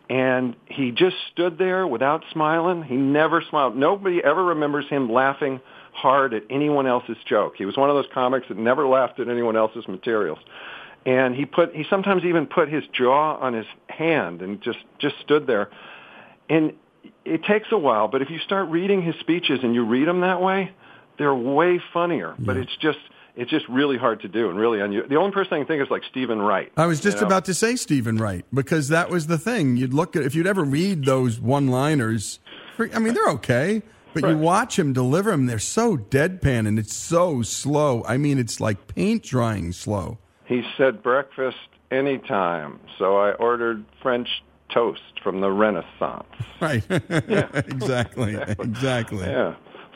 and 0.09 0.55
he 0.67 0.91
just 0.91 1.15
stood 1.31 1.57
there 1.57 1.85
without 1.85 2.23
smiling. 2.31 2.83
He 2.83 2.95
never 2.95 3.43
smiled. 3.49 3.75
Nobody 3.75 4.23
ever 4.23 4.43
remembers 4.43 4.85
him 4.89 5.11
laughing 5.11 5.59
hard 5.91 6.33
at 6.33 6.43
anyone 6.49 6.87
else's 6.87 7.17
joke. 7.27 7.55
He 7.57 7.65
was 7.65 7.75
one 7.75 7.89
of 7.89 7.95
those 7.95 8.11
comics 8.13 8.47
that 8.47 8.57
never 8.57 8.87
laughed 8.87 9.19
at 9.19 9.27
anyone 9.27 9.57
else's 9.57 9.87
materials. 9.87 10.39
And 11.05 11.35
he 11.35 11.45
put 11.45 11.75
he 11.75 11.85
sometimes 11.89 12.23
even 12.23 12.47
put 12.47 12.69
his 12.69 12.83
jaw 12.93 13.37
on 13.37 13.53
his 13.53 13.65
hand 13.87 14.41
and 14.41 14.61
just 14.61 14.79
just 14.99 15.15
stood 15.23 15.47
there. 15.47 15.69
And 16.49 16.73
it 17.25 17.43
takes 17.43 17.67
a 17.71 17.77
while, 17.77 18.07
but 18.07 18.21
if 18.21 18.29
you 18.29 18.39
start 18.39 18.69
reading 18.69 19.01
his 19.01 19.15
speeches 19.19 19.59
and 19.63 19.73
you 19.73 19.85
read 19.85 20.07
them 20.07 20.21
that 20.21 20.41
way, 20.41 20.71
they're 21.17 21.35
way 21.35 21.81
funnier. 21.93 22.35
Yeah. 22.37 22.45
But 22.45 22.57
it's 22.57 22.75
just 22.79 22.99
it's 23.37 23.51
just 23.51 23.67
really 23.69 23.97
hard 23.97 24.21
to 24.21 24.27
do 24.27 24.49
and 24.49 24.57
really 24.57 24.81
unusual. 24.81 25.07
The 25.07 25.15
only 25.15 25.31
person 25.31 25.53
I 25.53 25.57
can 25.59 25.67
think 25.67 25.81
of 25.81 25.87
is 25.87 25.91
like 25.91 26.03
Steven 26.09 26.41
Wright. 26.41 26.71
I 26.75 26.87
was 26.87 26.99
just 26.99 27.17
you 27.17 27.21
know? 27.21 27.27
about 27.27 27.45
to 27.45 27.53
say 27.53 27.75
Steven 27.75 28.17
Wright 28.17 28.43
because 28.51 28.89
that 28.89 29.09
was 29.09 29.27
the 29.27 29.37
thing. 29.37 29.77
You'd 29.77 29.93
look 29.93 30.15
at 30.15 30.23
if 30.23 30.33
you'd 30.33 30.47
ever 30.47 30.63
read 30.63 31.05
those 31.05 31.39
one-liners. 31.39 32.39
I 32.79 32.99
mean, 32.99 33.13
they're 33.13 33.29
okay, 33.29 33.83
but 34.13 34.23
right. 34.23 34.31
you 34.31 34.37
watch 34.37 34.77
him 34.77 34.91
deliver 34.91 35.31
them. 35.31 35.45
They're 35.45 35.59
so 35.59 35.97
deadpan 35.97 36.67
and 36.67 36.79
it's 36.79 36.95
so 36.95 37.43
slow. 37.43 38.03
I 38.07 38.17
mean, 38.17 38.39
it's 38.39 38.59
like 38.59 38.87
paint 38.87 39.23
drying 39.23 39.71
slow. 39.71 40.17
He 40.45 40.63
said 40.75 41.03
breakfast 41.03 41.57
anytime, 41.91 42.79
so 42.97 43.17
I 43.17 43.33
ordered 43.33 43.85
French 44.01 44.29
toast 44.73 45.01
from 45.23 45.41
the 45.41 45.51
Renaissance. 45.51 46.25
Right. 46.59 46.83
yeah. 46.89 47.49
exactly. 47.53 48.33
exactly. 48.35 48.65
Exactly. 48.65 49.19
Yeah. 49.27 49.53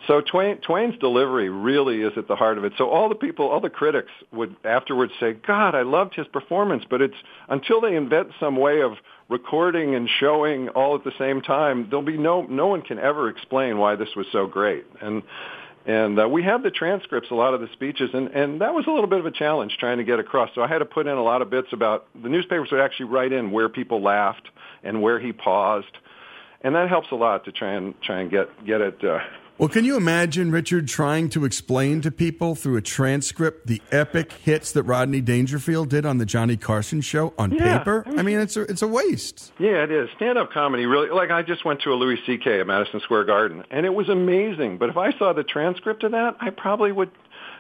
So 0.08 0.22
Twain, 0.22 0.58
Twain's 0.58 0.98
delivery 0.98 1.50
really 1.50 2.02
is 2.02 2.14
at 2.18 2.28
the 2.28 2.36
heart 2.36 2.58
of 2.58 2.64
it. 2.64 2.74
So 2.78 2.90
all 2.90 3.08
the 3.08 3.16
people, 3.16 3.48
all 3.48 3.60
the 3.60 3.70
critics 3.70 4.12
would 4.32 4.56
afterwards 4.64 5.14
say, 5.20 5.34
"God, 5.34 5.76
I 5.76 5.84
loved 5.84 6.16
his 6.16 6.28
performance," 6.28 6.84
but 6.90 7.02
it's 7.02 7.16
until 7.50 7.82
they 7.82 7.96
invent 7.96 8.32
some 8.40 8.56
way 8.56 8.82
of 8.82 8.94
recording 9.30 9.94
and 9.96 10.10
showing 10.10 10.70
all 10.70 10.96
at 10.96 11.04
the 11.04 11.14
same 11.18 11.42
time, 11.42 11.88
there'll 11.90 12.06
be 12.06 12.18
no 12.18 12.42
no 12.44 12.68
one 12.68 12.82
can 12.82 12.98
ever 13.00 13.30
explain 13.30 13.78
why 13.78 13.96
this 13.96 14.16
was 14.16 14.26
so 14.32 14.48
great. 14.48 14.86
And 15.02 15.22
and 15.86 16.20
uh, 16.20 16.28
we 16.28 16.44
have 16.44 16.64
the 16.64 16.72
transcripts, 16.72 17.32
a 17.32 17.36
lot 17.36 17.54
of 17.54 17.62
the 17.62 17.70
speeches, 17.74 18.10
and 18.14 18.30
and 18.30 18.62
that 18.62 18.74
was 18.74 18.88
a 18.88 18.92
little 18.92 19.10
bit 19.10 19.20
of 19.20 19.28
a 19.28 19.32
challenge 19.32 19.78
trying 19.80 20.00
to 20.00 20.04
get 20.04 20.20
across. 20.20 20.50
So 20.56 20.64
I 20.64 20.68
had 20.68 20.80
to 20.80 20.86
put 20.86 21.06
in 21.06 21.16
a 21.16 21.24
lot 21.24 21.44
of 21.44 21.52
bits 21.52 21.74
about 21.74 22.08
the 22.20 22.30
newspapers 22.30 22.70
would 22.72 22.82
actually 22.82 23.06
write 23.06 23.34
in 23.34 23.52
where 23.52 23.70
people 23.70 24.02
laughed 24.02 24.50
and 24.84 25.02
where 25.02 25.20
he 25.20 25.32
paused 25.32 25.96
and 26.64 26.76
that 26.76 26.90
helps 26.90 27.12
a 27.12 27.16
lot 27.16 27.46
to 27.46 27.52
try 27.52 27.74
and 27.74 28.00
try 28.02 28.22
and 28.22 28.32
get 28.32 28.48
get 28.66 28.82
it 28.82 29.04
uh, 29.04 29.20
well, 29.62 29.70
can 29.70 29.86
you 29.86 29.96
imagine 29.96 30.50
Richard 30.50 30.88
trying 30.88 31.30
to 31.30 31.46
explain 31.46 32.02
to 32.02 32.10
people 32.10 32.56
through 32.56 32.78
a 32.78 32.82
transcript 32.82 33.68
the 33.68 33.80
epic 33.92 34.32
hits 34.32 34.72
that 34.72 34.82
Rodney 34.82 35.22
Dangerfield 35.22 35.88
did 35.88 36.04
on 36.04 36.18
the 36.18 36.26
Johnny 36.26 36.58
Carson 36.58 37.00
show 37.02 37.36
on 37.38 37.52
yeah, 37.52 37.78
paper? 37.78 38.04
I 38.08 38.10
mm-hmm. 38.10 38.26
mean, 38.26 38.40
it's 38.40 38.58
a 38.58 38.62
it's 38.62 38.82
a 38.82 38.88
waste. 38.88 39.54
Yeah, 39.60 39.84
it 39.84 39.92
is. 39.92 40.10
Stand 40.16 40.40
up 40.40 40.52
comedy 40.52 40.88
really 40.88 41.12
like 41.12 41.30
I 41.30 41.44
just 41.44 41.64
went 41.64 41.80
to 41.84 41.92
a 41.92 41.94
Louis 41.94 42.18
C.K. 42.26 42.60
at 42.60 42.66
Madison 42.66 43.02
Square 43.02 43.26
Garden, 43.26 43.64
and 43.70 43.86
it 43.86 43.94
was 43.94 44.10
amazing. 44.10 44.80
But 44.80 44.90
if 44.90 44.98
I 44.98 45.16
saw 45.20 45.32
the 45.32 45.44
transcript 45.44 46.04
of 46.04 46.14
that, 46.14 46.38
I 46.42 46.50
probably 46.50 46.92
would 46.92 47.12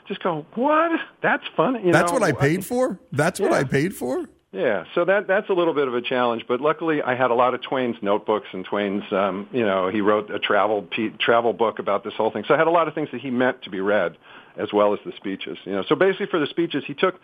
just 0.07 0.23
go, 0.23 0.43
"What? 0.55 0.99
That's 1.21 1.43
funny." 1.55 1.85
You 1.85 1.91
That's 1.91 2.11
know? 2.11 2.17
what 2.17 2.23
I 2.23 2.31
paid 2.31 2.65
for. 2.65 2.99
That's 3.11 3.39
yeah. 3.39 3.45
what 3.45 3.53
I 3.53 3.63
paid 3.63 3.93
for. 3.93 4.27
Yeah, 4.51 4.83
so 4.95 5.05
that 5.05 5.27
that's 5.27 5.49
a 5.49 5.53
little 5.53 5.73
bit 5.73 5.87
of 5.87 5.93
a 5.93 6.01
challenge, 6.01 6.43
but 6.45 6.59
luckily 6.59 7.01
I 7.01 7.15
had 7.15 7.31
a 7.31 7.33
lot 7.33 7.53
of 7.53 7.61
Twain's 7.61 7.95
notebooks 8.01 8.47
and 8.51 8.65
Twain's, 8.65 9.03
um, 9.11 9.47
you 9.53 9.65
know, 9.65 9.87
he 9.87 10.01
wrote 10.01 10.29
a 10.29 10.39
travel 10.39 10.85
travel 11.19 11.53
book 11.53 11.79
about 11.79 12.03
this 12.03 12.13
whole 12.17 12.31
thing. 12.31 12.43
So 12.45 12.53
I 12.53 12.57
had 12.57 12.67
a 12.67 12.71
lot 12.71 12.89
of 12.89 12.93
things 12.93 13.07
that 13.13 13.21
he 13.21 13.31
meant 13.31 13.61
to 13.63 13.69
be 13.69 13.79
read, 13.79 14.17
as 14.57 14.67
well 14.73 14.93
as 14.93 14.99
the 15.05 15.13
speeches. 15.15 15.57
You 15.63 15.71
know, 15.71 15.83
so 15.87 15.95
basically 15.95 16.25
for 16.25 16.39
the 16.39 16.47
speeches, 16.47 16.83
he 16.85 16.93
took 16.93 17.15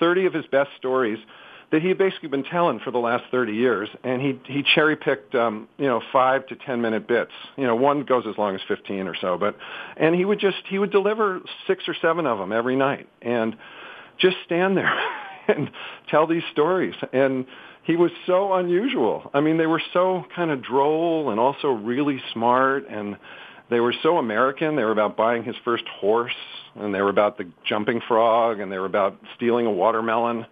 30 0.00 0.26
of 0.26 0.34
his 0.34 0.44
best 0.46 0.70
stories 0.76 1.20
that 1.70 1.82
he 1.82 1.88
had 1.88 1.98
basically 1.98 2.28
been 2.28 2.42
telling 2.42 2.80
for 2.80 2.90
the 2.90 2.98
last 2.98 3.24
30 3.30 3.52
years, 3.52 3.88
and 4.02 4.20
he 4.20 4.40
he 4.46 4.64
cherry 4.74 4.96
picked, 4.96 5.36
um, 5.36 5.68
you 5.78 5.86
know, 5.86 6.02
five 6.12 6.44
to 6.48 6.56
10 6.56 6.80
minute 6.80 7.06
bits. 7.06 7.30
You 7.56 7.68
know, 7.68 7.76
one 7.76 8.02
goes 8.02 8.24
as 8.28 8.36
long 8.36 8.56
as 8.56 8.60
15 8.66 9.06
or 9.06 9.14
so, 9.20 9.38
but 9.38 9.56
and 9.96 10.16
he 10.16 10.24
would 10.24 10.40
just 10.40 10.58
he 10.68 10.80
would 10.80 10.90
deliver 10.90 11.42
six 11.68 11.84
or 11.86 11.94
seven 12.02 12.26
of 12.26 12.38
them 12.38 12.50
every 12.50 12.74
night, 12.74 13.08
and 13.22 13.54
just 14.18 14.38
stand 14.44 14.76
there. 14.76 14.92
and 15.48 15.70
tell 16.10 16.26
these 16.26 16.42
stories. 16.52 16.94
And 17.12 17.46
he 17.84 17.96
was 17.96 18.10
so 18.26 18.54
unusual. 18.54 19.30
I 19.34 19.40
mean, 19.40 19.58
they 19.58 19.66
were 19.66 19.82
so 19.92 20.24
kind 20.34 20.50
of 20.50 20.62
droll 20.62 21.30
and 21.30 21.40
also 21.40 21.68
really 21.68 22.22
smart 22.32 22.86
and 22.88 23.16
they 23.70 23.80
were 23.80 23.94
so 24.02 24.18
American. 24.18 24.76
They 24.76 24.84
were 24.84 24.92
about 24.92 25.16
buying 25.16 25.44
his 25.44 25.56
first 25.64 25.84
horse 25.88 26.36
and 26.76 26.94
they 26.94 27.00
were 27.00 27.08
about 27.08 27.38
the 27.38 27.50
jumping 27.64 28.00
frog 28.06 28.60
and 28.60 28.70
they 28.70 28.78
were 28.78 28.86
about 28.86 29.18
stealing 29.36 29.66
a 29.66 29.70
watermelon. 29.70 30.46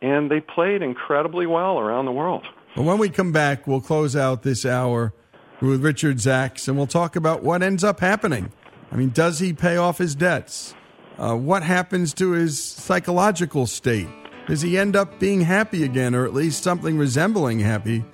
And 0.00 0.30
they 0.30 0.40
played 0.40 0.80
incredibly 0.80 1.46
well 1.46 1.78
around 1.78 2.06
the 2.06 2.12
world. 2.12 2.46
Well, 2.76 2.86
when 2.86 2.98
we 2.98 3.10
come 3.10 3.32
back, 3.32 3.66
we'll 3.66 3.80
close 3.80 4.16
out 4.16 4.42
this 4.42 4.64
hour 4.64 5.12
with 5.60 5.84
Richard 5.84 6.16
Zacks 6.16 6.68
and 6.68 6.76
we'll 6.76 6.86
talk 6.86 7.16
about 7.16 7.42
what 7.42 7.62
ends 7.62 7.84
up 7.84 8.00
happening. 8.00 8.52
I 8.90 8.96
mean, 8.96 9.10
does 9.10 9.38
he 9.38 9.52
pay 9.52 9.76
off 9.76 9.98
his 9.98 10.14
debts? 10.14 10.74
Uh, 11.18 11.36
what 11.36 11.62
happens 11.62 12.14
to 12.14 12.30
his 12.30 12.62
psychological 12.62 13.66
state? 13.66 14.08
Does 14.50 14.62
he 14.62 14.76
end 14.76 14.96
up 14.96 15.20
being 15.20 15.42
happy 15.42 15.84
again, 15.84 16.12
or 16.12 16.24
at 16.24 16.34
least 16.34 16.64
something 16.64 16.98
resembling 16.98 17.60
happy? 17.60 18.04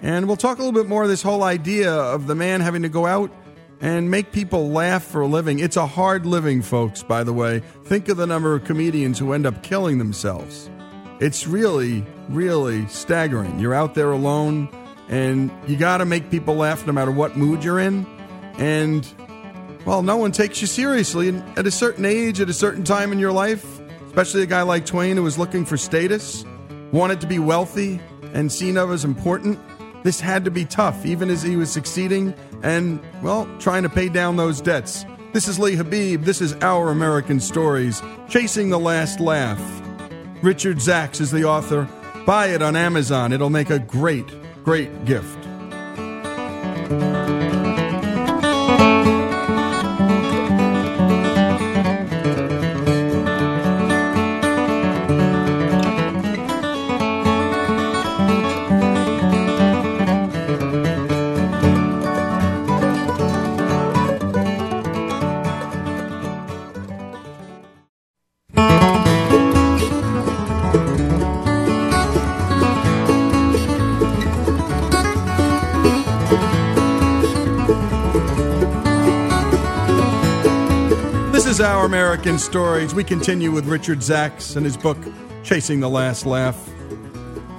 And 0.00 0.26
we'll 0.26 0.38
talk 0.38 0.56
a 0.56 0.62
little 0.62 0.72
bit 0.72 0.88
more 0.88 1.02
of 1.02 1.10
this 1.10 1.20
whole 1.20 1.42
idea 1.42 1.92
of 1.92 2.26
the 2.26 2.34
man 2.34 2.62
having 2.62 2.80
to 2.80 2.88
go 2.88 3.04
out 3.04 3.30
and 3.82 4.10
make 4.10 4.32
people 4.32 4.70
laugh 4.70 5.04
for 5.04 5.20
a 5.20 5.26
living. 5.26 5.58
It's 5.58 5.76
a 5.76 5.86
hard 5.86 6.24
living, 6.24 6.62
folks, 6.62 7.02
by 7.02 7.24
the 7.24 7.34
way. 7.34 7.58
Think 7.84 8.08
of 8.08 8.16
the 8.16 8.26
number 8.26 8.54
of 8.54 8.64
comedians 8.64 9.18
who 9.18 9.34
end 9.34 9.44
up 9.44 9.62
killing 9.62 9.98
themselves. 9.98 10.70
It's 11.20 11.46
really, 11.46 12.06
really 12.30 12.86
staggering. 12.86 13.58
You're 13.58 13.74
out 13.74 13.94
there 13.94 14.12
alone, 14.12 14.70
and 15.10 15.50
you 15.66 15.76
got 15.76 15.98
to 15.98 16.06
make 16.06 16.30
people 16.30 16.54
laugh 16.54 16.86
no 16.86 16.94
matter 16.94 17.10
what 17.10 17.36
mood 17.36 17.62
you're 17.62 17.78
in. 17.78 18.06
And, 18.54 19.06
well, 19.84 20.02
no 20.02 20.16
one 20.16 20.32
takes 20.32 20.62
you 20.62 20.66
seriously. 20.66 21.28
And 21.28 21.42
at 21.58 21.66
a 21.66 21.70
certain 21.70 22.06
age, 22.06 22.40
at 22.40 22.48
a 22.48 22.54
certain 22.54 22.82
time 22.82 23.12
in 23.12 23.18
your 23.18 23.32
life, 23.32 23.81
especially 24.12 24.42
a 24.42 24.46
guy 24.46 24.60
like 24.60 24.84
Twain 24.84 25.16
who 25.16 25.22
was 25.22 25.38
looking 25.38 25.64
for 25.64 25.78
status, 25.78 26.44
wanted 26.92 27.18
to 27.22 27.26
be 27.26 27.38
wealthy, 27.38 27.98
and 28.34 28.52
seen 28.52 28.76
of 28.76 28.90
as 28.90 29.06
important. 29.06 29.58
This 30.02 30.20
had 30.20 30.44
to 30.44 30.50
be 30.50 30.66
tough, 30.66 31.06
even 31.06 31.30
as 31.30 31.42
he 31.42 31.56
was 31.56 31.72
succeeding 31.72 32.34
and, 32.62 33.00
well, 33.22 33.48
trying 33.58 33.84
to 33.84 33.88
pay 33.88 34.10
down 34.10 34.36
those 34.36 34.60
debts. 34.60 35.06
This 35.32 35.48
is 35.48 35.58
Lee 35.58 35.76
Habeeb. 35.76 36.26
This 36.26 36.42
is 36.42 36.52
Our 36.60 36.90
American 36.90 37.40
Stories, 37.40 38.02
Chasing 38.28 38.68
the 38.68 38.78
Last 38.78 39.18
Laugh. 39.18 39.58
Richard 40.42 40.76
Zacks 40.76 41.22
is 41.22 41.30
the 41.30 41.44
author. 41.44 41.88
Buy 42.26 42.48
it 42.48 42.60
on 42.60 42.76
Amazon. 42.76 43.32
It'll 43.32 43.48
make 43.48 43.70
a 43.70 43.78
great, 43.78 44.26
great 44.62 45.06
gift. 45.06 45.38
American 82.22 82.38
Stories. 82.38 82.94
We 82.94 83.02
continue 83.02 83.50
with 83.50 83.66
Richard 83.66 83.98
Zacks 83.98 84.54
and 84.54 84.64
his 84.64 84.76
book, 84.76 84.96
Chasing 85.42 85.80
the 85.80 85.90
Last 85.90 86.24
Laugh. 86.24 86.56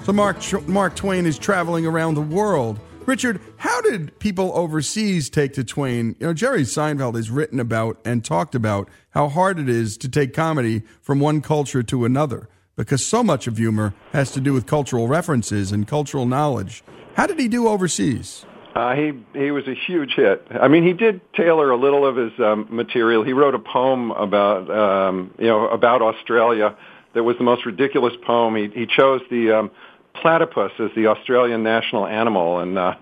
So, 0.06 0.14
Mark, 0.14 0.38
Mark 0.70 0.96
Twain 0.96 1.26
is 1.26 1.38
traveling 1.38 1.86
around 1.86 2.14
the 2.14 2.22
world. 2.22 2.80
Richard, 3.06 3.42
how 3.58 3.82
did 3.82 4.18
people 4.20 4.54
overseas 4.56 5.30
take 5.30 5.52
to 5.56 5.66
Twain? 5.66 6.16
You 6.18 6.28
know, 6.28 6.34
Jerry 6.34 6.62
Seinfeld 6.62 7.16
has 7.16 7.30
written 7.30 7.60
about 7.60 8.00
and 8.06 8.24
talked 8.24 8.56
about 8.56 8.88
how 9.10 9.28
hard 9.28 9.60
it 9.60 9.68
is 9.68 9.98
to 9.98 10.08
take 10.08 10.34
comedy 10.34 10.84
from 11.02 11.20
one 11.20 11.42
culture 11.42 11.84
to 11.84 12.06
another 12.06 12.48
because 12.78 13.06
so 13.06 13.22
much 13.22 13.48
of 13.48 13.58
humor 13.58 13.94
has 14.14 14.32
to 14.32 14.40
do 14.40 14.54
with 14.54 14.66
cultural 14.66 15.10
references 15.10 15.74
and 15.74 15.90
cultural 15.90 16.26
knowledge. 16.26 16.86
How 17.16 17.28
did 17.28 17.38
he 17.38 17.50
do 17.50 17.68
overseas? 17.68 18.46
Uh, 18.76 18.96
he 18.96 19.12
he 19.34 19.52
was 19.52 19.68
a 19.68 19.76
huge 19.76 20.14
hit. 20.16 20.48
I 20.50 20.68
mean, 20.68 20.84
he 20.84 20.94
did 20.94 21.22
tailor 21.34 21.70
a 21.70 21.78
little 21.78 22.08
of 22.08 22.16
his 22.16 22.32
um, 22.40 22.68
material. 22.72 23.24
He 23.24 23.34
wrote 23.34 23.54
a 23.54 23.60
poem 23.60 24.10
about 24.12 24.70
um, 24.72 25.34
you 25.38 25.48
know 25.48 25.68
about 25.68 26.02
Australia 26.02 26.76
that 27.14 27.24
was 27.24 27.38
the 27.38 27.44
most 27.44 27.66
ridiculous 27.68 28.14
poem. 28.26 28.56
He 28.56 28.70
he 28.74 28.88
chose 28.88 29.22
the 29.30 29.52
um, 29.52 29.72
platypus 30.16 30.72
as 30.80 30.90
the 30.96 31.08
Australian 31.08 31.62
national 31.62 32.08
animal, 32.08 32.60
and 32.60 32.78
uh, 32.78 32.96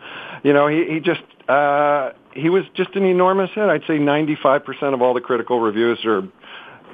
you 0.44 0.52
know 0.52 0.68
he 0.68 0.86
he 0.90 1.00
just 1.00 1.24
uh, 1.48 2.12
he 2.34 2.50
was 2.50 2.66
just 2.76 2.94
an 2.96 3.06
enormous 3.06 3.50
hit. 3.54 3.64
I'd 3.64 3.84
say 3.88 3.98
95% 3.98 4.94
of 4.94 5.02
all 5.02 5.14
the 5.14 5.22
critical 5.22 5.60
reviews 5.60 6.00
are 6.06 6.24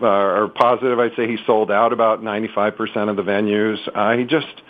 uh, 0.01 0.05
are 0.05 0.47
positive. 0.49 0.99
I'd 0.99 1.15
say 1.15 1.27
he 1.27 1.37
sold 1.47 1.71
out 1.71 1.93
about 1.93 2.21
95% 2.21 3.09
of 3.09 3.15
the 3.15 3.23
venues. 3.23 3.77
Uh, 3.93 4.15
he 4.15 4.25
just 4.25 4.61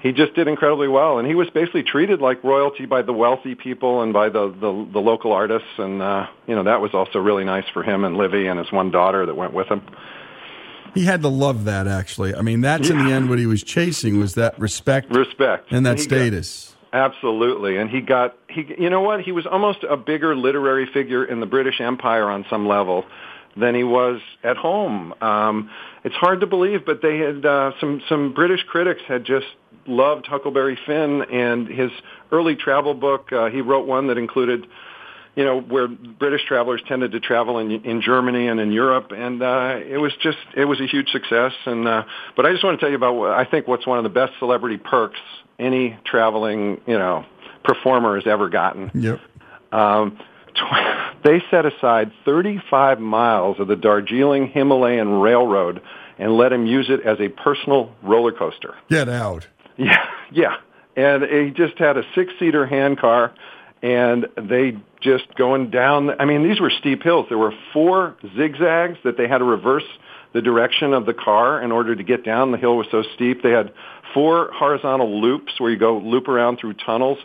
he 0.00 0.12
just 0.12 0.34
did 0.34 0.46
incredibly 0.46 0.88
well, 0.88 1.18
and 1.18 1.26
he 1.26 1.34
was 1.34 1.48
basically 1.50 1.82
treated 1.82 2.20
like 2.20 2.44
royalty 2.44 2.86
by 2.86 3.02
the 3.02 3.12
wealthy 3.12 3.54
people 3.54 4.02
and 4.02 4.12
by 4.12 4.28
the 4.28 4.48
the, 4.48 4.88
the 4.92 5.00
local 5.00 5.32
artists, 5.32 5.68
and 5.78 6.02
uh, 6.02 6.26
you 6.46 6.54
know 6.54 6.64
that 6.64 6.80
was 6.80 6.92
also 6.94 7.18
really 7.18 7.44
nice 7.44 7.64
for 7.72 7.82
him 7.82 8.04
and 8.04 8.16
Livy 8.16 8.46
and 8.46 8.58
his 8.58 8.70
one 8.70 8.90
daughter 8.90 9.26
that 9.26 9.34
went 9.34 9.52
with 9.52 9.68
him. 9.68 9.82
He 10.94 11.04
had 11.04 11.22
to 11.22 11.28
love 11.28 11.64
that, 11.64 11.86
actually. 11.86 12.34
I 12.34 12.40
mean, 12.40 12.62
that's 12.62 12.88
yeah. 12.88 12.98
in 12.98 13.04
the 13.04 13.12
end 13.12 13.28
what 13.28 13.38
he 13.38 13.46
was 13.46 13.62
chasing 13.62 14.18
was 14.18 14.34
that 14.34 14.58
respect, 14.58 15.10
respect, 15.14 15.70
and 15.70 15.84
that 15.84 16.00
status. 16.00 16.74
Got, 16.92 17.12
absolutely, 17.12 17.76
and 17.76 17.90
he 17.90 18.00
got 18.00 18.36
he. 18.48 18.74
You 18.78 18.90
know 18.90 19.00
what? 19.00 19.20
He 19.20 19.32
was 19.32 19.46
almost 19.46 19.84
a 19.88 19.96
bigger 19.96 20.36
literary 20.36 20.86
figure 20.92 21.24
in 21.24 21.40
the 21.40 21.46
British 21.46 21.80
Empire 21.80 22.30
on 22.30 22.44
some 22.48 22.66
level 22.66 23.04
than 23.56 23.74
he 23.74 23.84
was 23.84 24.20
at 24.44 24.56
home. 24.56 25.14
Um, 25.20 25.70
it's 26.06 26.14
hard 26.14 26.38
to 26.38 26.46
believe, 26.46 26.86
but 26.86 27.02
they 27.02 27.18
had 27.18 27.44
uh, 27.44 27.72
some 27.80 28.00
some 28.08 28.32
British 28.32 28.62
critics 28.68 29.00
had 29.08 29.24
just 29.24 29.46
loved 29.88 30.24
Huckleberry 30.24 30.78
Finn 30.86 31.22
and 31.22 31.66
his 31.66 31.90
early 32.30 32.54
travel 32.54 32.94
book. 32.94 33.32
Uh, 33.32 33.46
he 33.50 33.60
wrote 33.60 33.88
one 33.88 34.06
that 34.06 34.16
included, 34.16 34.68
you 35.34 35.44
know, 35.44 35.60
where 35.60 35.88
British 35.88 36.42
travelers 36.46 36.80
tended 36.86 37.10
to 37.10 37.18
travel 37.18 37.58
in 37.58 37.72
in 37.84 38.02
Germany 38.02 38.46
and 38.46 38.60
in 38.60 38.70
Europe, 38.70 39.10
and 39.10 39.42
uh, 39.42 39.80
it 39.84 39.96
was 39.96 40.12
just 40.22 40.38
it 40.56 40.66
was 40.66 40.80
a 40.80 40.86
huge 40.86 41.08
success. 41.08 41.52
And 41.64 41.88
uh, 41.88 42.04
but 42.36 42.46
I 42.46 42.52
just 42.52 42.62
want 42.62 42.78
to 42.78 42.80
tell 42.80 42.90
you 42.90 42.96
about 42.96 43.14
what 43.14 43.32
I 43.32 43.44
think 43.44 43.66
what's 43.66 43.84
one 43.84 43.98
of 43.98 44.04
the 44.04 44.10
best 44.10 44.32
celebrity 44.38 44.76
perks 44.76 45.18
any 45.58 45.98
traveling 46.04 46.80
you 46.86 46.98
know 46.98 47.26
performer 47.64 48.14
has 48.14 48.28
ever 48.28 48.48
gotten. 48.48 48.92
Yep. 48.94 49.20
Um, 49.72 50.20
they 51.24 51.42
set 51.50 51.66
aside 51.66 52.12
35 52.24 53.00
miles 53.00 53.58
of 53.60 53.68
the 53.68 53.76
Darjeeling 53.76 54.48
Himalayan 54.48 55.20
Railroad 55.20 55.82
and 56.18 56.36
let 56.36 56.52
him 56.52 56.66
use 56.66 56.86
it 56.88 57.00
as 57.06 57.18
a 57.20 57.28
personal 57.28 57.92
roller 58.02 58.32
coaster. 58.32 58.74
Get 58.88 59.08
out. 59.08 59.46
Yeah, 59.76 60.06
yeah. 60.32 60.56
And 60.96 61.22
he 61.22 61.50
just 61.50 61.78
had 61.78 61.98
a 61.98 62.02
six-seater 62.14 62.66
hand 62.66 62.98
car, 62.98 63.34
and 63.82 64.26
they 64.36 64.78
just 65.02 65.34
going 65.34 65.70
down. 65.70 66.10
I 66.18 66.24
mean, 66.24 66.48
these 66.48 66.60
were 66.60 66.70
steep 66.70 67.02
hills. 67.02 67.26
There 67.28 67.38
were 67.38 67.52
four 67.72 68.16
zigzags 68.36 68.98
that 69.04 69.18
they 69.18 69.28
had 69.28 69.38
to 69.38 69.44
reverse 69.44 69.84
the 70.32 70.40
direction 70.40 70.92
of 70.92 71.06
the 71.06 71.14
car 71.14 71.62
in 71.62 71.72
order 71.72 71.94
to 71.94 72.02
get 72.02 72.24
down. 72.24 72.52
The 72.52 72.58
hill 72.58 72.76
was 72.76 72.86
so 72.90 73.02
steep. 73.14 73.42
They 73.42 73.50
had 73.50 73.72
four 74.14 74.50
horizontal 74.52 75.20
loops 75.20 75.58
where 75.58 75.70
you 75.70 75.78
go 75.78 75.98
loop 75.98 76.28
around 76.28 76.58
through 76.58 76.74
tunnels. 76.74 77.18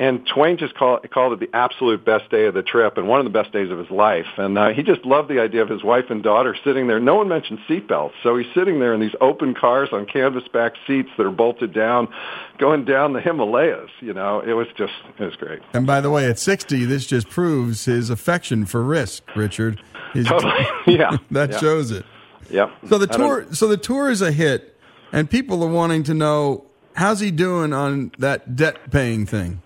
And 0.00 0.26
Twain 0.26 0.56
just 0.56 0.74
call, 0.74 0.98
called 1.12 1.34
it 1.34 1.40
the 1.40 1.54
absolute 1.54 2.06
best 2.06 2.30
day 2.30 2.46
of 2.46 2.54
the 2.54 2.62
trip 2.62 2.96
and 2.96 3.06
one 3.06 3.20
of 3.20 3.24
the 3.24 3.30
best 3.30 3.52
days 3.52 3.70
of 3.70 3.78
his 3.78 3.90
life. 3.90 4.24
And 4.38 4.56
uh, 4.56 4.70
he 4.70 4.82
just 4.82 5.04
loved 5.04 5.28
the 5.28 5.40
idea 5.40 5.60
of 5.60 5.68
his 5.68 5.84
wife 5.84 6.06
and 6.08 6.22
daughter 6.22 6.56
sitting 6.64 6.86
there. 6.86 6.98
No 6.98 7.16
one 7.16 7.28
mentioned 7.28 7.58
seatbelts. 7.68 8.12
So 8.22 8.34
he's 8.38 8.46
sitting 8.54 8.80
there 8.80 8.94
in 8.94 9.00
these 9.00 9.14
open 9.20 9.52
cars 9.52 9.90
on 9.92 10.06
canvas 10.06 10.48
back 10.48 10.72
seats 10.86 11.10
that 11.18 11.26
are 11.26 11.30
bolted 11.30 11.74
down, 11.74 12.08
going 12.56 12.86
down 12.86 13.12
the 13.12 13.20
Himalayas. 13.20 13.90
You 14.00 14.14
know, 14.14 14.40
it 14.40 14.54
was 14.54 14.68
just, 14.74 14.94
it 15.18 15.22
was 15.22 15.36
great. 15.36 15.60
And 15.74 15.86
by 15.86 16.00
the 16.00 16.08
way, 16.08 16.30
at 16.30 16.38
60, 16.38 16.86
this 16.86 17.04
just 17.06 17.28
proves 17.28 17.84
his 17.84 18.08
affection 18.08 18.64
for 18.64 18.82
risk, 18.82 19.22
Richard. 19.36 19.82
His, 20.14 20.26
totally. 20.26 20.66
Yeah. 20.86 21.18
that 21.30 21.50
yeah. 21.50 21.58
shows 21.58 21.90
it. 21.90 22.06
Yep. 22.48 22.70
So 22.88 22.96
the 22.96 23.06
tour, 23.06 23.46
so 23.52 23.68
the 23.68 23.76
tour 23.76 24.08
is 24.08 24.22
a 24.22 24.32
hit, 24.32 24.78
and 25.12 25.28
people 25.28 25.62
are 25.62 25.70
wanting 25.70 26.04
to 26.04 26.14
know 26.14 26.64
how's 26.94 27.20
he 27.20 27.30
doing 27.30 27.74
on 27.74 28.12
that 28.18 28.56
debt 28.56 28.90
paying 28.90 29.26
thing. 29.26 29.60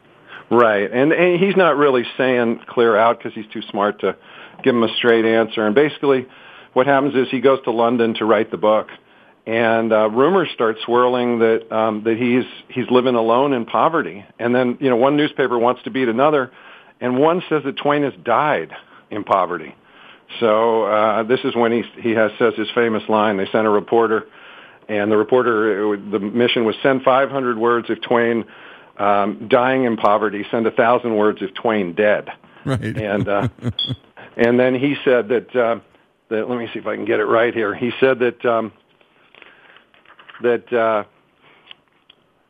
Right, 0.51 0.91
and, 0.91 1.13
and 1.13 1.41
he's 1.41 1.57
not 1.57 1.77
really 1.77 2.05
saying 2.19 2.61
clear 2.69 2.97
out 2.97 3.19
because 3.19 3.33
he's 3.35 3.51
too 3.53 3.63
smart 3.71 4.01
to 4.01 4.17
give 4.63 4.75
him 4.75 4.83
a 4.83 4.95
straight 4.97 5.25
answer. 5.25 5.67
And 5.67 5.75
basically, 5.75 6.27
what 6.75 6.87
happens 6.87 7.15
is 7.15 7.29
he 7.31 7.41
goes 7.41 7.61
to 7.65 7.71
London 7.71 8.15
to 8.15 8.25
write 8.25 8.51
the 8.51 8.57
book, 8.57 8.89
and 9.47 9.93
uh, 9.93 10.11
rumors 10.11 10.49
start 10.53 10.77
swirling 10.85 11.39
that 11.39 11.75
um, 11.75 12.05
that 12.05 12.17
he's 12.17 12.45
he's 12.69 12.91
living 12.91 13.15
alone 13.15 13.53
in 13.53 13.65
poverty. 13.65 14.25
And 14.39 14.55
then 14.55 14.79
you 14.81 14.91
know 14.91 14.97
one 14.97 15.17
newspaper 15.17 15.59
wants 15.59 15.83
to 15.85 15.91
beat 15.91 16.09
another, 16.09 16.51
and 17.01 17.19
one 17.19 17.43
says 17.49 17.63
that 17.65 17.77
Twain 17.77 18.03
has 18.03 18.15
died 18.23 18.73
in 19.11 19.25
poverty. 19.25 19.75
So 20.41 20.85
uh, 20.85 21.23
this 21.23 21.41
is 21.45 21.55
when 21.55 21.73
he 21.73 21.83
he 22.01 22.11
has 22.11 22.33
says 22.39 22.55
his 22.57 22.69
famous 22.75 23.03
line. 23.09 23.37
They 23.37 23.47
sent 23.47 23.67
a 23.67 23.71
reporter, 23.71 24.27
and 24.89 25.11
the 25.11 25.17
reporter 25.17 25.97
the 25.97 26.19
mission 26.19 26.65
was 26.65 26.75
send 26.83 27.03
500 27.03 27.59
words 27.59 27.87
if 27.89 28.01
Twain 28.03 28.45
um, 28.99 29.49
dying 29.49 29.85
in 29.85 29.97
poverty, 29.97 30.45
send 30.51 30.67
a 30.67 30.71
thousand 30.71 31.17
words 31.17 31.39
if 31.41 31.55
Twain 31.55 31.95
dead. 31.95 32.29
Right. 32.65 32.81
And 32.81 33.29
uh, 33.29 33.49
and 34.37 34.59
then 34.59 34.75
he 34.75 34.97
said 35.05 35.29
that 35.29 35.55
uh, 35.57 35.81
that 36.29 36.49
let 36.49 36.59
me 36.59 36.69
see 36.73 36.79
if 36.79 36.87
I 36.87 36.97
can 36.97 37.05
get 37.05 37.21
it 37.21 37.25
right 37.25 37.53
here. 37.53 37.75
He 37.75 37.91
said 38.01 38.21
that 38.21 38.45
um, 38.45 38.73
that 40.43 40.73
uh, 40.73 41.05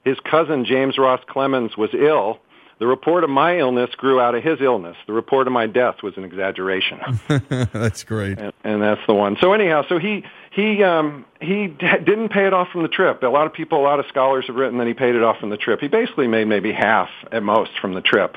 his 0.04 0.18
cousin 0.20 0.64
James 0.64 0.98
Ross 0.98 1.20
Clemens 1.28 1.76
was 1.76 1.90
ill. 1.94 2.40
The 2.80 2.86
report 2.88 3.22
of 3.22 3.30
my 3.30 3.58
illness 3.58 3.90
grew 3.96 4.20
out 4.20 4.34
of 4.34 4.42
his 4.42 4.60
illness. 4.60 4.96
The 5.06 5.12
report 5.12 5.46
of 5.46 5.52
my 5.52 5.66
death 5.66 6.02
was 6.02 6.14
an 6.16 6.24
exaggeration. 6.24 6.98
that's 7.72 8.02
great, 8.02 8.38
and, 8.38 8.52
and 8.64 8.82
that's 8.82 9.00
the 9.06 9.14
one. 9.14 9.36
So 9.40 9.52
anyhow, 9.52 9.84
so 9.88 9.98
he 9.98 10.24
he 10.54 10.82
um, 10.82 11.24
he 11.40 11.66
d- 11.66 11.86
didn't 12.04 12.28
pay 12.28 12.46
it 12.46 12.52
off 12.52 12.68
from 12.70 12.82
the 12.82 12.88
trip. 12.88 13.22
A 13.22 13.26
lot 13.26 13.46
of 13.46 13.52
people, 13.52 13.80
a 13.80 13.82
lot 13.82 13.98
of 13.98 14.06
scholars 14.08 14.44
have 14.46 14.56
written 14.56 14.78
that 14.78 14.86
he 14.86 14.94
paid 14.94 15.14
it 15.14 15.22
off 15.22 15.38
from 15.38 15.50
the 15.50 15.56
trip. 15.56 15.80
He 15.80 15.88
basically 15.88 16.28
made 16.28 16.46
maybe 16.46 16.72
half 16.72 17.08
at 17.32 17.42
most 17.42 17.72
from 17.80 17.94
the 17.94 18.00
trip. 18.00 18.36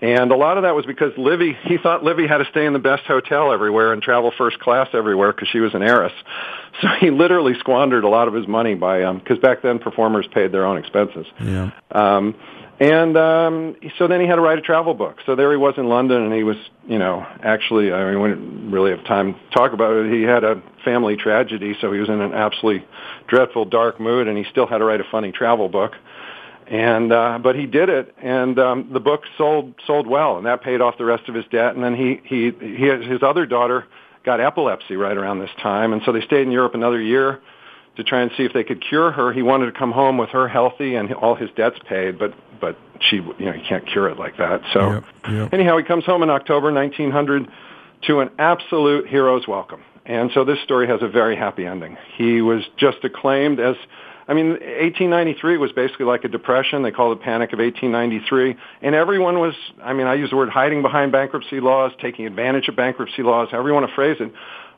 And 0.00 0.32
a 0.32 0.36
lot 0.36 0.56
of 0.56 0.64
that 0.64 0.74
was 0.74 0.84
because 0.84 1.12
Livy, 1.16 1.56
he 1.62 1.78
thought 1.78 2.02
Livy 2.02 2.26
had 2.26 2.38
to 2.38 2.44
stay 2.46 2.66
in 2.66 2.72
the 2.72 2.80
best 2.80 3.04
hotel 3.04 3.52
everywhere 3.52 3.92
and 3.92 4.02
travel 4.02 4.32
first 4.36 4.58
class 4.58 4.88
everywhere 4.92 5.32
because 5.32 5.48
she 5.48 5.60
was 5.60 5.74
an 5.74 5.82
heiress. 5.82 6.12
So 6.80 6.88
he 6.98 7.10
literally 7.10 7.52
squandered 7.60 8.02
a 8.02 8.08
lot 8.08 8.28
of 8.28 8.34
his 8.34 8.48
money 8.48 8.74
by, 8.74 9.00
because 9.12 9.36
um, 9.36 9.40
back 9.42 9.60
then 9.60 9.78
performers 9.78 10.26
paid 10.32 10.52
their 10.52 10.64
own 10.64 10.78
expenses. 10.78 11.26
Yeah. 11.38 11.70
Um, 11.90 12.34
and 12.82 13.16
um, 13.16 13.76
so 13.96 14.08
then 14.08 14.20
he 14.20 14.26
had 14.26 14.34
to 14.34 14.40
write 14.40 14.58
a 14.58 14.60
travel 14.60 14.92
book. 14.92 15.18
So 15.24 15.36
there 15.36 15.52
he 15.52 15.56
was 15.56 15.74
in 15.76 15.88
London, 15.88 16.20
and 16.22 16.34
he 16.34 16.42
was, 16.42 16.56
you 16.88 16.98
know, 16.98 17.24
actually, 17.40 17.92
I 17.92 18.10
mean, 18.10 18.20
we 18.20 18.28
didn't 18.30 18.72
really 18.72 18.90
have 18.90 19.04
time 19.04 19.34
to 19.34 19.40
talk 19.56 19.72
about 19.72 19.94
it. 19.94 20.12
He 20.12 20.22
had 20.22 20.42
a 20.42 20.60
family 20.84 21.14
tragedy, 21.14 21.76
so 21.80 21.92
he 21.92 22.00
was 22.00 22.08
in 22.08 22.20
an 22.20 22.32
absolutely 22.32 22.84
dreadful, 23.28 23.66
dark 23.66 24.00
mood, 24.00 24.26
and 24.26 24.36
he 24.36 24.42
still 24.50 24.66
had 24.66 24.78
to 24.78 24.84
write 24.84 25.00
a 25.00 25.04
funny 25.12 25.30
travel 25.30 25.68
book. 25.68 25.92
And 26.66 27.12
uh, 27.12 27.38
but 27.40 27.54
he 27.54 27.66
did 27.66 27.88
it, 27.88 28.16
and 28.20 28.58
um, 28.58 28.90
the 28.92 29.00
book 29.00 29.22
sold 29.38 29.74
sold 29.86 30.08
well, 30.08 30.38
and 30.38 30.46
that 30.46 30.62
paid 30.62 30.80
off 30.80 30.98
the 30.98 31.04
rest 31.04 31.28
of 31.28 31.36
his 31.36 31.44
debt. 31.52 31.76
And 31.76 31.84
then 31.84 31.94
he 31.94 32.20
he 32.24 32.50
he 32.58 32.86
his 33.08 33.22
other 33.22 33.46
daughter 33.46 33.86
got 34.24 34.40
epilepsy 34.40 34.96
right 34.96 35.16
around 35.16 35.38
this 35.38 35.50
time, 35.62 35.92
and 35.92 36.02
so 36.04 36.10
they 36.10 36.22
stayed 36.22 36.42
in 36.42 36.50
Europe 36.50 36.74
another 36.74 37.00
year 37.00 37.40
to 37.96 38.04
try 38.04 38.22
and 38.22 38.30
see 38.36 38.44
if 38.44 38.52
they 38.52 38.64
could 38.64 38.82
cure 38.82 39.12
her. 39.12 39.32
He 39.32 39.42
wanted 39.42 39.66
to 39.66 39.72
come 39.72 39.92
home 39.92 40.18
with 40.18 40.30
her 40.30 40.48
healthy 40.48 40.94
and 40.94 41.12
all 41.14 41.34
his 41.34 41.50
debts 41.56 41.78
paid, 41.88 42.18
but 42.18 42.34
but 42.60 42.76
she 43.00 43.16
you 43.16 43.34
know 43.40 43.52
you 43.52 43.62
can't 43.68 43.86
cure 43.86 44.08
it 44.08 44.18
like 44.18 44.36
that. 44.38 44.62
So 44.72 44.92
yep, 44.92 45.04
yep. 45.30 45.54
anyhow, 45.54 45.76
he 45.76 45.84
comes 45.84 46.04
home 46.04 46.22
in 46.22 46.30
October 46.30 46.72
1900 46.72 47.48
to 48.06 48.20
an 48.20 48.30
absolute 48.38 49.08
hero's 49.08 49.46
welcome. 49.46 49.82
And 50.04 50.30
so 50.34 50.44
this 50.44 50.58
story 50.64 50.88
has 50.88 51.02
a 51.02 51.08
very 51.08 51.36
happy 51.36 51.64
ending. 51.64 51.96
He 52.16 52.40
was 52.40 52.64
just 52.76 52.98
acclaimed 53.04 53.60
as 53.60 53.76
I 54.28 54.34
mean, 54.34 54.50
1893 54.50 55.58
was 55.58 55.72
basically 55.72 56.06
like 56.06 56.24
a 56.24 56.28
depression. 56.28 56.82
They 56.82 56.92
called 56.92 57.18
it 57.18 57.22
Panic 57.22 57.52
of 57.52 57.58
1893. 57.58 58.56
And 58.80 58.94
everyone 58.94 59.40
was, 59.40 59.54
I 59.82 59.92
mean, 59.92 60.06
I 60.06 60.14
use 60.14 60.30
the 60.30 60.36
word 60.36 60.48
hiding 60.48 60.80
behind 60.80 61.10
bankruptcy 61.12 61.60
laws, 61.60 61.92
taking 62.00 62.26
advantage 62.26 62.68
of 62.68 62.76
bankruptcy 62.76 63.22
laws, 63.22 63.48
however 63.50 63.68
you 63.68 63.74
want 63.74 63.88
to 63.88 63.94
phrase 63.94 64.16
it. 64.20 64.32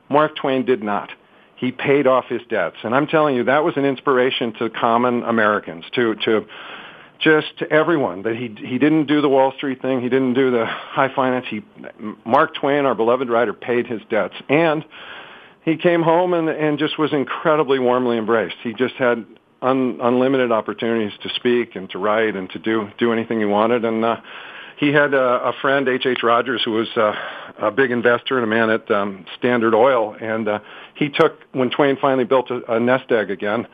Mark 0.09 0.35
Twain 0.35 0.65
did 0.65 0.83
not 0.83 1.09
he 1.55 1.71
paid 1.71 2.05
off 2.07 2.25
his 2.27 2.41
debts. 2.49 2.77
And 2.83 2.93
I'm 2.93 3.07
telling 3.07 3.35
you, 3.35 3.45
that 3.45 3.63
was 3.63 3.75
an 3.77 3.85
inspiration 3.85 4.53
to 4.59 4.69
common 4.69 5.23
Americans, 5.23 5.85
to, 5.95 6.15
to 6.25 6.45
just 7.19 7.57
to 7.59 7.71
everyone 7.71 8.23
that 8.23 8.35
he, 8.35 8.53
he 8.65 8.77
didn't 8.77 9.05
do 9.05 9.21
the 9.21 9.29
Wall 9.29 9.53
Street 9.55 9.81
thing. 9.81 10.01
He 10.01 10.09
didn't 10.09 10.33
do 10.33 10.51
the 10.51 10.65
high 10.65 11.13
finance. 11.15 11.45
He, 11.49 11.63
Mark 12.25 12.55
Twain, 12.55 12.85
our 12.85 12.95
beloved 12.95 13.29
writer, 13.29 13.53
paid 13.53 13.87
his 13.87 14.01
debts. 14.09 14.35
And 14.49 14.83
he 15.63 15.77
came 15.77 16.01
home 16.01 16.33
and, 16.33 16.49
and 16.49 16.77
just 16.77 16.99
was 16.99 17.13
incredibly 17.13 17.79
warmly 17.79 18.17
embraced. 18.17 18.57
He 18.61 18.73
just 18.73 18.95
had 18.95 19.25
un, 19.61 19.99
unlimited 20.01 20.51
opportunities 20.51 21.17
to 21.23 21.29
speak 21.35 21.75
and 21.75 21.89
to 21.91 21.97
write 21.97 22.35
and 22.35 22.49
to 22.51 22.59
do, 22.59 22.89
do 22.97 23.13
anything 23.13 23.39
he 23.39 23.45
wanted. 23.45 23.85
And, 23.85 24.03
uh, 24.03 24.17
he 24.77 24.91
had 24.91 25.13
a, 25.13 25.49
a 25.49 25.53
friend, 25.61 25.87
H. 25.87 26.05
H. 26.05 26.19
Rogers, 26.23 26.61
who 26.63 26.71
was 26.71 26.87
uh, 26.97 27.13
a 27.59 27.71
big 27.71 27.91
investor 27.91 28.37
and 28.37 28.43
a 28.43 28.47
man 28.47 28.69
at 28.69 28.89
um, 28.91 29.25
Standard 29.37 29.73
Oil, 29.73 30.15
and 30.19 30.47
uh, 30.47 30.59
he 30.95 31.09
took 31.09 31.39
when 31.53 31.69
Twain 31.69 31.97
finally 31.99 32.25
built 32.25 32.51
a, 32.51 32.73
a 32.73 32.79
nest 32.79 33.11
egg 33.11 33.31
again. 33.31 33.67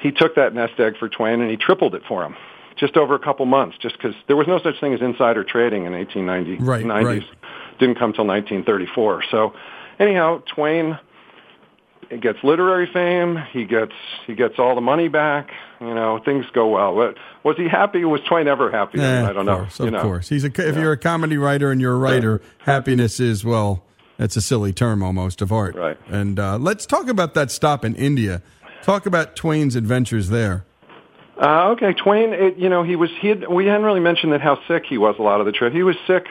He 0.00 0.10
took 0.10 0.34
that 0.36 0.54
nest 0.54 0.78
egg 0.78 0.96
for 0.98 1.08
Twain 1.08 1.40
and 1.40 1.50
he 1.50 1.56
tripled 1.56 1.94
it 1.94 2.02
for 2.08 2.24
him 2.24 2.34
just 2.76 2.96
over 2.96 3.14
a 3.14 3.18
couple 3.18 3.44
months, 3.44 3.76
just 3.78 3.96
because 3.96 4.14
there 4.26 4.36
was 4.36 4.48
no 4.48 4.58
such 4.58 4.80
thing 4.80 4.94
as 4.94 5.02
insider 5.02 5.44
trading 5.44 5.84
in 5.84 5.92
1890s. 5.92 6.56
Right, 6.60 6.84
90s. 6.84 7.04
right. 7.04 7.22
Didn't 7.78 7.96
come 7.96 8.14
till 8.14 8.26
1934. 8.26 9.24
So, 9.30 9.52
anyhow, 9.98 10.42
Twain 10.54 10.98
gets 12.20 12.38
literary 12.42 12.88
fame. 12.92 13.36
He 13.52 13.64
gets 13.64 13.92
he 14.26 14.34
gets 14.34 14.58
all 14.58 14.74
the 14.74 14.80
money 14.80 15.08
back. 15.08 15.50
You 15.80 15.94
know, 15.94 16.20
things 16.24 16.44
go 16.52 16.68
well. 16.68 16.94
But 16.94 17.16
was 17.44 17.56
he 17.56 17.68
happy? 17.68 18.04
Was 18.04 18.20
Twain 18.22 18.48
ever 18.48 18.70
happy? 18.70 19.00
Eh, 19.00 19.24
I 19.24 19.32
don't 19.32 19.46
course, 19.46 19.78
know. 19.78 19.84
Of 19.84 19.92
you 19.92 19.96
know. 19.96 20.02
course, 20.02 20.28
he's 20.28 20.44
a. 20.44 20.48
If 20.48 20.58
yeah. 20.58 20.80
you're 20.80 20.92
a 20.92 20.98
comedy 20.98 21.38
writer 21.38 21.70
and 21.70 21.80
you're 21.80 21.94
a 21.94 21.98
writer, 21.98 22.42
happiness 22.58 23.20
is 23.20 23.44
well. 23.44 23.84
That's 24.16 24.36
a 24.36 24.42
silly 24.42 24.72
term 24.72 25.02
almost 25.02 25.40
of 25.40 25.50
art. 25.50 25.74
Right. 25.74 25.96
And 26.08 26.38
uh, 26.38 26.58
let's 26.58 26.84
talk 26.84 27.08
about 27.08 27.34
that 27.34 27.50
stop 27.50 27.84
in 27.84 27.94
India. 27.94 28.42
Talk 28.82 29.06
about 29.06 29.34
Twain's 29.36 29.76
adventures 29.76 30.28
there. 30.28 30.64
Uh, 31.40 31.70
okay, 31.70 31.94
Twain. 31.94 32.34
It, 32.34 32.58
you 32.58 32.68
know, 32.68 32.82
he 32.82 32.96
was. 32.96 33.10
He 33.20 33.28
had, 33.28 33.48
we 33.48 33.66
hadn't 33.66 33.84
really 33.84 34.00
mentioned 34.00 34.32
that 34.32 34.42
how 34.42 34.58
sick 34.68 34.84
he 34.86 34.98
was 34.98 35.16
a 35.18 35.22
lot 35.22 35.40
of 35.40 35.46
the 35.46 35.52
trip. 35.52 35.72
He 35.72 35.82
was 35.82 35.96
sick 36.06 36.26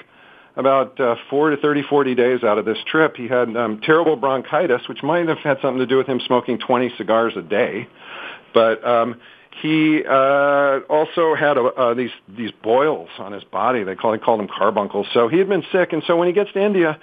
about 0.56 1.00
uh, 1.00 1.16
four 1.30 1.50
to 1.52 1.58
30, 1.58 1.84
40 1.84 2.16
days 2.16 2.44
out 2.44 2.58
of 2.58 2.66
this 2.66 2.78
trip. 2.86 3.16
He 3.16 3.28
had 3.28 3.56
um, 3.56 3.82
terrible 3.82 4.16
bronchitis, 4.16 4.82
which 4.90 5.04
might 5.04 5.28
have 5.28 5.38
had 5.40 5.58
something 5.62 5.80
to 5.80 5.86
do 5.86 5.98
with 5.98 6.08
him 6.08 6.20
smoking 6.26 6.60
20 6.60 6.94
cigars 6.98 7.34
a 7.36 7.42
day. 7.42 7.88
But 8.54 8.86
um, 8.86 9.20
he 9.62 10.04
uh, 10.08 10.80
also 10.90 11.36
had 11.36 11.58
a, 11.58 11.64
uh, 11.64 11.94
these 11.94 12.12
these 12.28 12.52
boils 12.64 13.10
on 13.18 13.32
his 13.32 13.44
body. 13.44 13.84
They 13.84 13.96
call 13.96 14.12
they 14.12 14.18
called 14.18 14.40
them 14.40 14.48
carbuncles. 14.48 15.08
So 15.14 15.28
he 15.28 15.38
had 15.38 15.50
been 15.50 15.64
sick, 15.72 15.94
and 15.94 16.04
so 16.08 16.16
when 16.18 16.28
he 16.28 16.34
gets 16.34 16.52
to 16.54 16.64
India, 16.64 17.00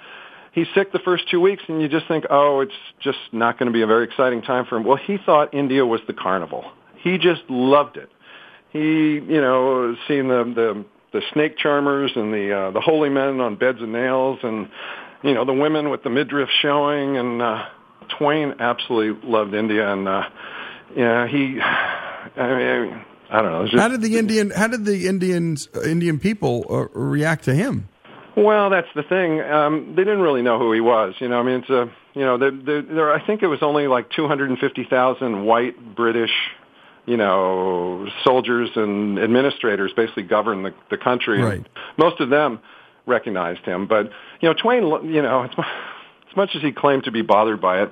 he's 0.53 0.67
sick 0.73 0.91
the 0.91 0.99
first 0.99 1.29
two 1.29 1.39
weeks, 1.39 1.63
and 1.67 1.81
you 1.81 1.87
just 1.87 2.07
think, 2.07 2.25
oh, 2.29 2.61
it's 2.61 2.73
just 2.99 3.19
not 3.31 3.59
going 3.59 3.67
to 3.67 3.73
be 3.73 3.81
a 3.81 3.87
very 3.87 4.05
exciting 4.05 4.41
time 4.41 4.65
for 4.65 4.77
him. 4.77 4.83
Well, 4.83 4.97
he 4.97 5.17
thought 5.23 5.53
India 5.53 5.85
was 5.85 6.01
the 6.07 6.13
carnival. 6.13 6.65
He 6.99 7.17
just 7.17 7.41
loved 7.49 7.97
it. 7.97 8.09
He, 8.71 8.79
you 8.79 9.41
know, 9.41 9.95
seen 10.07 10.27
the 10.27 10.43
the 10.43 10.85
the 11.17 11.25
snake 11.33 11.57
charmers 11.57 12.11
and 12.15 12.33
the 12.33 12.53
uh, 12.53 12.71
the 12.71 12.81
holy 12.81 13.09
men 13.09 13.39
on 13.39 13.55
beds 13.55 13.81
of 13.81 13.89
nails, 13.89 14.39
and 14.43 14.69
you 15.23 15.33
know 15.33 15.45
the 15.45 15.53
women 15.53 15.89
with 15.89 16.03
the 16.03 16.09
midriff 16.09 16.49
showing. 16.61 17.17
And 17.17 17.41
uh, 17.41 17.65
Twain 18.17 18.55
absolutely 18.59 19.27
loved 19.27 19.53
India, 19.53 19.91
and 19.91 20.07
uh, 20.07 20.23
yeah, 20.95 21.27
he. 21.27 21.59
I 21.61 22.55
mean, 22.55 23.05
I 23.29 23.41
don't 23.41 23.51
know. 23.51 23.65
Just, 23.65 23.77
how 23.77 23.87
did 23.87 24.01
the 24.01 24.17
Indian? 24.17 24.51
How 24.51 24.67
did 24.67 24.85
the 24.85 25.07
Indians, 25.07 25.69
uh, 25.75 25.81
Indian 25.81 26.19
people, 26.19 26.65
uh, 26.69 26.99
react 26.99 27.45
to 27.45 27.53
him? 27.53 27.89
Well, 28.35 28.69
that's 28.69 28.89
the 28.93 29.01
thing. 29.01 29.41
Um, 29.41 29.95
they 29.95 30.03
didn't 30.03 30.21
really 30.21 30.43
know 30.43 30.59
who 30.59 30.71
he 30.71 30.81
was. 30.81 31.15
You 31.19 31.27
know, 31.27 31.39
I 31.39 31.43
mean, 31.43 31.61
it's 31.61 31.69
a 31.69 31.89
you 32.17 32.25
know, 32.25 32.39
there, 32.39 32.81
there, 32.81 33.13
I 33.13 33.23
think 33.23 33.43
it 33.43 33.47
was 33.47 33.61
only 33.61 33.85
like 33.85 34.09
250,000 34.09 35.45
white 35.45 35.95
British, 35.95 36.31
you 37.07 37.17
know, 37.17 38.07
soldiers 38.23 38.69
and 38.75 39.17
administrators 39.17 39.93
basically 39.95 40.23
governed 40.23 40.65
the, 40.65 40.73
the 40.91 40.97
country. 40.97 41.41
Right. 41.41 41.57
And 41.57 41.69
most 41.97 42.19
of 42.19 42.29
them 42.29 42.59
recognized 43.07 43.61
him, 43.61 43.87
but 43.87 44.11
you 44.41 44.49
know, 44.49 44.53
Twain, 44.53 44.83
you 45.11 45.21
know, 45.21 45.43
as 45.43 46.35
much 46.35 46.51
as 46.53 46.61
he 46.61 46.71
claimed 46.71 47.05
to 47.05 47.11
be 47.11 47.21
bothered 47.21 47.61
by 47.61 47.81
it, 47.81 47.91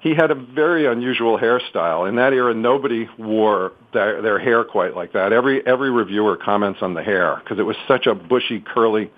he 0.00 0.14
had 0.14 0.30
a 0.30 0.34
very 0.34 0.86
unusual 0.86 1.38
hairstyle. 1.38 2.08
In 2.08 2.16
that 2.16 2.32
era, 2.32 2.54
nobody 2.54 3.08
wore 3.18 3.72
their, 3.92 4.22
their 4.22 4.38
hair 4.38 4.64
quite 4.64 4.94
like 4.94 5.12
that. 5.14 5.32
Every 5.32 5.66
every 5.66 5.90
reviewer 5.90 6.36
comments 6.36 6.80
on 6.82 6.94
the 6.94 7.02
hair 7.02 7.40
because 7.42 7.58
it 7.58 7.64
was 7.64 7.76
such 7.88 8.06
a 8.06 8.14
bushy, 8.14 8.60
curly 8.60 9.10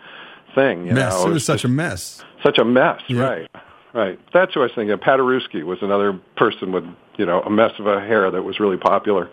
thing. 0.54 0.86
You 0.86 0.94
mess. 0.94 1.12
Know? 1.12 1.30
It 1.30 1.34
was 1.34 1.44
such 1.44 1.64
a 1.64 1.68
mess. 1.68 2.24
Such 2.42 2.58
a 2.58 2.64
mess, 2.64 3.00
yeah. 3.08 3.20
right? 3.20 3.50
Right. 3.94 4.18
That's 4.32 4.54
who 4.54 4.60
I 4.60 4.64
was 4.64 4.72
thinking. 4.74 4.96
Paderewski 4.96 5.64
was 5.64 5.78
another 5.82 6.18
person 6.36 6.72
with 6.72 6.84
you 7.18 7.26
know 7.26 7.40
a 7.42 7.50
mess 7.50 7.72
of 7.78 7.86
a 7.86 8.00
hair 8.00 8.30
that 8.30 8.42
was 8.42 8.58
really 8.58 8.78
popular. 8.78 9.28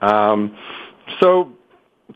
Um, 0.00 0.56
so 1.20 1.52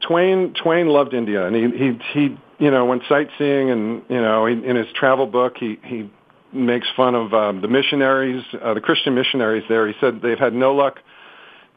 Twain 0.00 0.54
Twain 0.54 0.88
loved 0.88 1.14
India, 1.14 1.46
and 1.46 1.54
he 1.54 1.78
he 1.78 1.98
he 2.12 2.38
you 2.58 2.70
know 2.70 2.84
went 2.84 3.02
sightseeing, 3.08 3.70
and 3.70 4.02
you 4.08 4.20
know 4.20 4.46
he, 4.46 4.54
in 4.54 4.74
his 4.74 4.88
travel 4.94 5.26
book 5.26 5.56
he 5.58 5.78
he 5.84 6.10
makes 6.52 6.86
fun 6.96 7.14
of 7.14 7.32
um, 7.32 7.60
the 7.60 7.68
missionaries, 7.68 8.42
uh, 8.60 8.74
the 8.74 8.80
Christian 8.80 9.14
missionaries 9.14 9.64
there. 9.68 9.86
He 9.86 9.94
said 10.00 10.20
they've 10.20 10.38
had 10.38 10.54
no 10.54 10.74
luck 10.74 10.98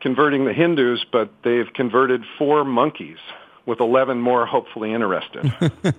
converting 0.02 0.46
the 0.46 0.54
Hindus, 0.54 1.06
but 1.12 1.32
they've 1.44 1.72
converted 1.76 2.24
four 2.40 2.64
monkeys 2.64 3.20
with 3.66 3.80
11 3.80 4.20
more 4.20 4.46
hopefully 4.46 4.94
interested. 4.94 5.54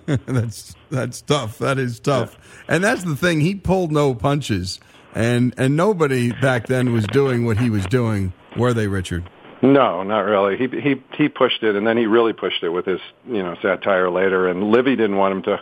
that's 0.25 0.75
that's 0.89 1.21
tough. 1.21 1.57
That 1.59 1.77
is 1.77 1.99
tough. 1.99 2.35
Yeah. 2.37 2.75
And 2.75 2.83
that's 2.83 3.03
the 3.03 3.15
thing. 3.15 3.41
He 3.41 3.55
pulled 3.55 3.91
no 3.91 4.13
punches, 4.15 4.79
and 5.15 5.53
and 5.57 5.75
nobody 5.75 6.31
back 6.31 6.67
then 6.67 6.91
was 6.93 7.05
doing 7.07 7.45
what 7.45 7.57
he 7.57 7.69
was 7.69 7.85
doing. 7.85 8.33
Were 8.57 8.73
they, 8.73 8.87
Richard? 8.87 9.29
No, 9.61 10.03
not 10.03 10.21
really. 10.21 10.57
He 10.57 10.67
he 10.67 11.01
he 11.17 11.29
pushed 11.29 11.63
it, 11.63 11.75
and 11.75 11.87
then 11.87 11.97
he 11.97 12.05
really 12.05 12.33
pushed 12.33 12.63
it 12.63 12.69
with 12.69 12.85
his 12.85 12.99
you 13.25 13.41
know 13.41 13.55
satire 13.61 14.09
later. 14.09 14.47
And 14.47 14.71
Livy 14.71 14.95
didn't 14.95 15.15
want 15.15 15.35
him 15.35 15.43
to 15.43 15.61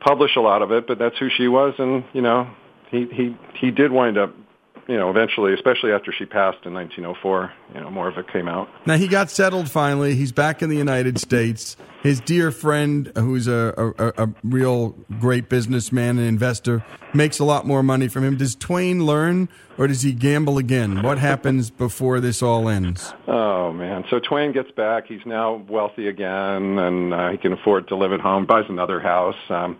publish 0.00 0.36
a 0.36 0.40
lot 0.40 0.62
of 0.62 0.70
it, 0.70 0.86
but 0.86 0.98
that's 0.98 1.18
who 1.18 1.28
she 1.36 1.48
was, 1.48 1.74
and 1.78 2.04
you 2.12 2.22
know 2.22 2.48
he 2.90 3.06
he 3.10 3.36
he 3.58 3.70
did 3.70 3.90
wind 3.90 4.18
up 4.18 4.34
you 4.88 4.96
know, 4.96 5.10
eventually, 5.10 5.54
especially 5.54 5.92
after 5.92 6.12
she 6.12 6.24
passed 6.24 6.64
in 6.64 6.74
1904, 6.74 7.52
you 7.74 7.80
know, 7.80 7.90
more 7.90 8.08
of 8.08 8.18
it 8.18 8.30
came 8.32 8.48
out. 8.48 8.68
Now 8.86 8.96
he 8.96 9.08
got 9.08 9.30
settled 9.30 9.70
finally. 9.70 10.14
He's 10.14 10.32
back 10.32 10.62
in 10.62 10.68
the 10.68 10.76
United 10.76 11.18
States. 11.18 11.76
His 12.02 12.20
dear 12.20 12.50
friend, 12.50 13.10
who's 13.16 13.48
a, 13.48 13.94
a, 13.98 14.24
a 14.24 14.28
real 14.42 14.90
great 15.18 15.48
businessman 15.48 16.18
and 16.18 16.26
investor, 16.26 16.84
makes 17.14 17.38
a 17.38 17.44
lot 17.44 17.66
more 17.66 17.82
money 17.82 18.08
from 18.08 18.24
him. 18.24 18.36
Does 18.36 18.54
Twain 18.54 19.06
learn, 19.06 19.48
or 19.78 19.86
does 19.86 20.02
he 20.02 20.12
gamble 20.12 20.58
again? 20.58 21.02
What 21.02 21.16
happens 21.16 21.70
before 21.70 22.20
this 22.20 22.42
all 22.42 22.68
ends? 22.68 23.14
Oh 23.26 23.72
man! 23.72 24.04
So 24.10 24.20
Twain 24.20 24.52
gets 24.52 24.70
back. 24.72 25.06
He's 25.06 25.24
now 25.24 25.64
wealthy 25.66 26.08
again, 26.08 26.78
and 26.78 27.14
uh, 27.14 27.30
he 27.30 27.38
can 27.38 27.54
afford 27.54 27.88
to 27.88 27.96
live 27.96 28.12
at 28.12 28.20
home. 28.20 28.44
Buys 28.44 28.66
another 28.68 29.00
house. 29.00 29.36
Um, 29.48 29.78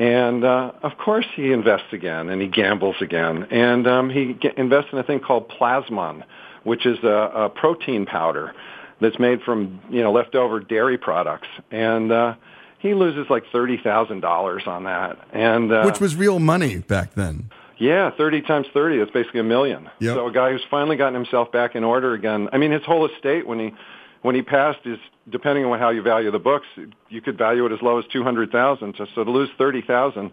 and 0.00 0.44
uh, 0.44 0.72
of 0.82 0.96
course, 0.96 1.26
he 1.36 1.52
invests 1.52 1.92
again 1.92 2.30
and 2.30 2.40
he 2.40 2.48
gambles 2.48 2.96
again. 3.02 3.46
And 3.50 3.86
um, 3.86 4.08
he 4.08 4.32
get, 4.32 4.56
invests 4.56 4.92
in 4.94 4.98
a 4.98 5.02
thing 5.02 5.20
called 5.20 5.50
Plasmon, 5.50 6.24
which 6.64 6.86
is 6.86 6.98
a, 7.04 7.08
a 7.08 7.48
protein 7.50 8.06
powder 8.06 8.54
that's 9.02 9.18
made 9.18 9.42
from 9.42 9.78
you 9.90 10.02
know 10.02 10.10
leftover 10.10 10.58
dairy 10.58 10.96
products. 10.96 11.48
And 11.70 12.10
uh, 12.10 12.34
he 12.78 12.94
loses 12.94 13.28
like 13.28 13.44
thirty 13.52 13.76
thousand 13.76 14.20
dollars 14.20 14.62
on 14.64 14.84
that. 14.84 15.18
And 15.34 15.70
uh, 15.70 15.82
which 15.82 16.00
was 16.00 16.16
real 16.16 16.38
money 16.38 16.78
back 16.78 17.12
then. 17.12 17.50
Yeah, 17.76 18.10
thirty 18.16 18.40
times 18.40 18.68
thirty. 18.72 18.96
That's 18.98 19.10
basically 19.10 19.40
a 19.40 19.44
million. 19.44 19.90
Yep. 19.98 20.16
So 20.16 20.26
a 20.28 20.32
guy 20.32 20.52
who's 20.52 20.64
finally 20.70 20.96
gotten 20.96 21.14
himself 21.14 21.52
back 21.52 21.74
in 21.76 21.84
order 21.84 22.14
again. 22.14 22.48
I 22.54 22.56
mean, 22.56 22.72
his 22.72 22.84
whole 22.84 23.06
estate 23.06 23.46
when 23.46 23.58
he 23.58 23.74
when 24.22 24.34
he 24.34 24.42
passed 24.42 24.80
is 24.84 24.98
depending 25.30 25.64
on 25.64 25.78
how 25.78 25.90
you 25.90 26.02
value 26.02 26.30
the 26.30 26.38
books, 26.38 26.66
you 27.08 27.20
could 27.20 27.38
value 27.38 27.66
it 27.66 27.72
as 27.72 27.80
low 27.82 27.98
as 27.98 28.04
two 28.12 28.22
hundred 28.22 28.50
thousand. 28.50 28.94
So, 28.98 29.06
so 29.14 29.24
to 29.24 29.30
lose 29.30 29.50
thirty 29.58 29.82
thousand 29.82 30.32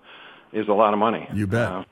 is 0.54 0.68
a 0.68 0.74
lot 0.74 0.94
of 0.94 1.00
money. 1.00 1.28
You 1.34 1.48
bet. 1.48 1.72
Uh, 1.72 1.84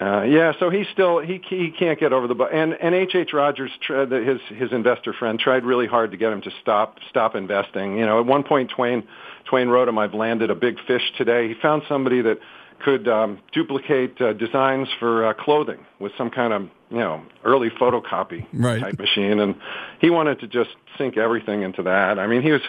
uh, 0.00 0.22
yeah, 0.22 0.52
so 0.58 0.70
he 0.70 0.84
still 0.94 1.18
he 1.18 1.42
he 1.46 1.70
can't 1.70 2.00
get 2.00 2.14
over 2.14 2.26
the 2.26 2.34
book. 2.34 2.48
And 2.50 2.72
and 2.72 2.94
H. 2.94 3.14
H. 3.14 3.34
Rogers, 3.34 3.70
his 3.86 4.40
his 4.48 4.72
investor 4.72 5.12
friend, 5.12 5.38
tried 5.38 5.64
really 5.64 5.86
hard 5.86 6.12
to 6.12 6.16
get 6.16 6.32
him 6.32 6.40
to 6.42 6.50
stop 6.62 6.98
stop 7.10 7.34
investing. 7.34 7.98
You 7.98 8.06
know, 8.06 8.18
at 8.18 8.24
one 8.24 8.42
point, 8.42 8.70
Twain 8.70 9.06
Twain 9.44 9.68
wrote 9.68 9.88
him, 9.88 9.98
"I've 9.98 10.14
landed 10.14 10.48
a 10.48 10.54
big 10.54 10.76
fish 10.86 11.02
today." 11.18 11.48
He 11.48 11.54
found 11.54 11.82
somebody 11.86 12.22
that 12.22 12.38
could 12.84 13.08
um, 13.08 13.38
duplicate 13.52 14.20
uh, 14.20 14.32
designs 14.32 14.88
for 14.98 15.26
uh, 15.26 15.34
clothing 15.34 15.84
with 15.98 16.12
some 16.16 16.30
kind 16.30 16.52
of 16.52 16.62
you 16.90 16.98
know 16.98 17.22
early 17.44 17.70
photocopy 17.70 18.46
right. 18.52 18.80
type 18.80 18.98
machine, 18.98 19.40
and 19.40 19.54
he 20.00 20.10
wanted 20.10 20.40
to 20.40 20.46
just 20.46 20.70
sink 20.98 21.16
everything 21.16 21.62
into 21.62 21.82
that. 21.82 22.18
I 22.18 22.26
mean, 22.26 22.42
he 22.42 22.52
was 22.52 22.62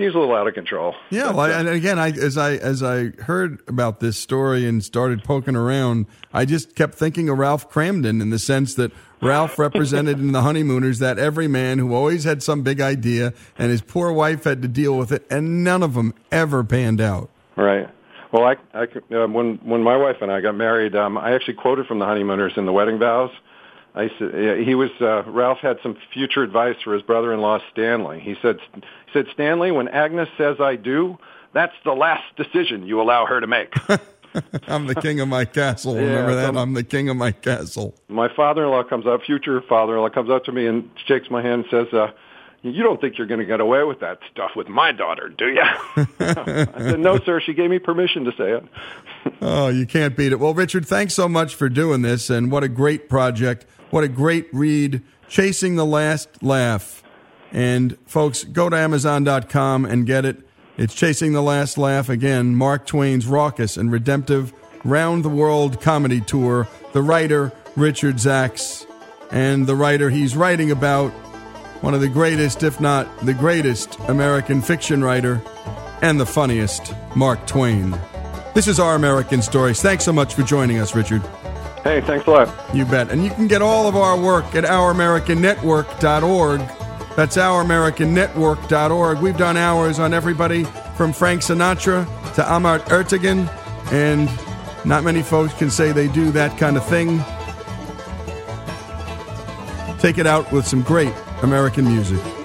he 0.00 0.06
was 0.06 0.14
a 0.14 0.18
little 0.18 0.34
out 0.34 0.48
of 0.48 0.54
control. 0.54 0.94
Yeah, 1.10 1.30
well, 1.30 1.52
and 1.52 1.68
again, 1.68 1.98
I 1.98 2.08
as 2.08 2.38
I 2.38 2.52
as 2.54 2.82
I 2.82 3.10
heard 3.22 3.62
about 3.68 4.00
this 4.00 4.16
story 4.16 4.66
and 4.66 4.82
started 4.82 5.22
poking 5.22 5.56
around, 5.56 6.06
I 6.32 6.44
just 6.44 6.74
kept 6.74 6.94
thinking 6.94 7.28
of 7.28 7.38
Ralph 7.38 7.70
Kramden 7.70 8.22
in 8.22 8.30
the 8.30 8.38
sense 8.38 8.74
that 8.74 8.92
Ralph 9.20 9.58
represented 9.58 10.18
in 10.18 10.32
the 10.32 10.40
honeymooners 10.40 11.00
that 11.00 11.18
every 11.18 11.48
man 11.48 11.78
who 11.78 11.92
always 11.92 12.24
had 12.24 12.42
some 12.42 12.62
big 12.62 12.80
idea, 12.80 13.34
and 13.58 13.70
his 13.70 13.82
poor 13.82 14.10
wife 14.10 14.44
had 14.44 14.62
to 14.62 14.68
deal 14.68 14.96
with 14.96 15.12
it, 15.12 15.26
and 15.30 15.62
none 15.62 15.82
of 15.82 15.92
them 15.94 16.14
ever 16.32 16.64
panned 16.64 17.00
out. 17.00 17.28
Right. 17.54 17.90
Well, 18.32 18.44
I, 18.44 18.56
I 18.72 18.86
uh, 19.14 19.26
when 19.26 19.56
when 19.56 19.82
my 19.82 19.96
wife 19.96 20.16
and 20.20 20.30
I 20.30 20.40
got 20.40 20.54
married, 20.54 20.94
um, 20.94 21.18
I 21.18 21.32
actually 21.32 21.54
quoted 21.54 21.86
from 21.86 21.98
the 21.98 22.06
honeymooners 22.06 22.52
in 22.56 22.66
the 22.66 22.72
wedding 22.72 22.98
vows. 22.98 23.30
I 23.94 24.08
said 24.18 24.60
he 24.60 24.74
was 24.74 24.90
uh, 25.00 25.24
Ralph 25.24 25.58
had 25.58 25.78
some 25.82 25.96
future 26.12 26.42
advice 26.42 26.76
for 26.84 26.94
his 26.94 27.02
brother-in-law 27.02 27.58
Stanley. 27.72 28.20
He 28.20 28.36
said 28.40 28.58
he 28.74 28.82
said 29.12 29.26
Stanley, 29.32 29.72
when 29.72 29.88
Agnes 29.88 30.28
says 30.38 30.60
I 30.60 30.76
do, 30.76 31.18
that's 31.52 31.74
the 31.84 31.92
last 31.92 32.24
decision 32.36 32.86
you 32.86 33.00
allow 33.00 33.26
her 33.26 33.40
to 33.40 33.46
make. 33.46 33.74
I'm 34.68 34.86
the 34.86 34.94
king 34.94 35.18
of 35.18 35.26
my 35.26 35.44
castle. 35.44 35.96
Remember 35.96 36.30
yeah, 36.30 36.52
that? 36.52 36.56
I'm 36.56 36.74
the 36.74 36.84
king 36.84 37.08
of 37.08 37.16
my 37.16 37.32
castle. 37.32 37.96
My 38.08 38.32
father-in-law 38.32 38.84
comes 38.84 39.06
up, 39.06 39.22
future 39.22 39.60
father-in-law 39.68 40.10
comes 40.10 40.30
up 40.30 40.44
to 40.44 40.52
me 40.52 40.66
and 40.66 40.88
shakes 41.06 41.28
my 41.30 41.42
hand 41.42 41.64
and 41.64 41.70
says, 41.70 41.92
uh, 41.92 42.12
you 42.62 42.82
don't 42.82 43.00
think 43.00 43.16
you're 43.16 43.26
going 43.26 43.40
to 43.40 43.46
get 43.46 43.60
away 43.60 43.84
with 43.84 44.00
that 44.00 44.18
stuff 44.30 44.50
with 44.54 44.68
my 44.68 44.92
daughter, 44.92 45.28
do 45.28 45.46
you? 45.46 45.62
I 46.20 46.72
said, 46.78 47.00
no, 47.00 47.18
sir. 47.18 47.40
She 47.40 47.54
gave 47.54 47.70
me 47.70 47.78
permission 47.78 48.24
to 48.24 48.32
say 48.32 48.52
it. 48.52 48.64
oh, 49.42 49.68
you 49.68 49.86
can't 49.86 50.16
beat 50.16 50.32
it. 50.32 50.40
Well, 50.40 50.54
Richard, 50.54 50.86
thanks 50.86 51.14
so 51.14 51.28
much 51.28 51.54
for 51.54 51.68
doing 51.68 52.02
this, 52.02 52.28
and 52.28 52.50
what 52.50 52.62
a 52.62 52.68
great 52.68 53.08
project. 53.08 53.66
What 53.90 54.04
a 54.04 54.08
great 54.08 54.48
read. 54.52 55.02
Chasing 55.28 55.76
the 55.76 55.86
Last 55.86 56.42
Laugh. 56.42 57.02
And 57.52 57.96
folks, 58.06 58.44
go 58.44 58.68
to 58.68 58.76
Amazon.com 58.76 59.84
and 59.84 60.06
get 60.06 60.24
it. 60.24 60.46
It's 60.76 60.94
Chasing 60.94 61.32
the 61.32 61.42
Last 61.42 61.78
Laugh 61.78 62.08
again, 62.08 62.54
Mark 62.54 62.86
Twain's 62.86 63.26
raucous 63.26 63.76
and 63.76 63.90
redemptive 63.90 64.52
round 64.84 65.24
the 65.24 65.28
world 65.28 65.80
comedy 65.80 66.20
tour. 66.20 66.68
The 66.92 67.02
writer, 67.02 67.52
Richard 67.76 68.16
Zacks, 68.16 68.86
and 69.30 69.66
the 69.66 69.76
writer 69.76 70.10
he's 70.10 70.36
writing 70.36 70.70
about, 70.70 71.12
one 71.80 71.94
of 71.94 72.00
the 72.00 72.08
greatest, 72.08 72.62
if 72.62 72.80
not 72.80 73.08
the 73.24 73.34
greatest, 73.34 73.98
American 74.08 74.60
fiction 74.60 75.02
writer, 75.02 75.42
and 76.02 76.20
the 76.20 76.26
funniest, 76.26 76.94
Mark 77.14 77.46
Twain. 77.46 77.98
This 78.54 78.68
is 78.68 78.80
Our 78.80 78.94
American 78.94 79.42
Stories. 79.42 79.80
Thanks 79.80 80.04
so 80.04 80.12
much 80.12 80.34
for 80.34 80.42
joining 80.42 80.78
us, 80.78 80.94
Richard. 80.94 81.22
Hey, 81.84 82.00
thanks 82.02 82.26
a 82.26 82.30
lot. 82.30 82.74
You 82.74 82.84
bet. 82.84 83.10
And 83.10 83.24
you 83.24 83.30
can 83.30 83.46
get 83.46 83.62
all 83.62 83.86
of 83.88 83.96
our 83.96 84.18
work 84.18 84.54
at 84.54 84.64
ouramericannetwork.org. 84.64 86.60
That's 87.16 87.36
ouramericannetwork.org. 87.36 89.18
We've 89.18 89.36
done 89.36 89.56
hours 89.56 89.98
on 89.98 90.12
everybody 90.12 90.64
from 90.96 91.12
Frank 91.12 91.40
Sinatra 91.42 92.06
to 92.34 92.46
Ahmet 92.50 92.82
Ertegun, 92.86 93.48
and 93.92 94.28
not 94.84 95.04
many 95.04 95.22
folks 95.22 95.54
can 95.54 95.70
say 95.70 95.92
they 95.92 96.08
do 96.08 96.30
that 96.32 96.58
kind 96.58 96.76
of 96.76 96.84
thing. 96.86 97.24
Take 99.98 100.18
it 100.18 100.26
out 100.26 100.52
with 100.52 100.66
some 100.66 100.82
great 100.82 101.14
American 101.42 101.86
music. 101.86 102.39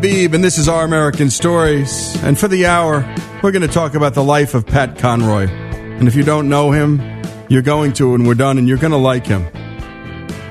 Habeeb, 0.00 0.32
and 0.32 0.42
this 0.42 0.56
is 0.56 0.66
Our 0.66 0.86
American 0.86 1.28
Stories. 1.28 2.16
And 2.22 2.38
for 2.38 2.48
the 2.48 2.64
hour, 2.64 3.04
we're 3.42 3.50
going 3.50 3.60
to 3.60 3.68
talk 3.68 3.92
about 3.92 4.14
the 4.14 4.24
life 4.24 4.54
of 4.54 4.66
Pat 4.66 4.96
Conroy. 4.96 5.46
And 5.46 6.08
if 6.08 6.14
you 6.14 6.22
don't 6.22 6.48
know 6.48 6.70
him, 6.70 7.02
you're 7.50 7.60
going 7.60 7.92
to, 7.94 8.14
and 8.14 8.26
we're 8.26 8.34
done, 8.34 8.56
and 8.56 8.66
you're 8.66 8.78
going 8.78 8.92
to 8.92 8.96
like 8.96 9.26
him. 9.26 9.46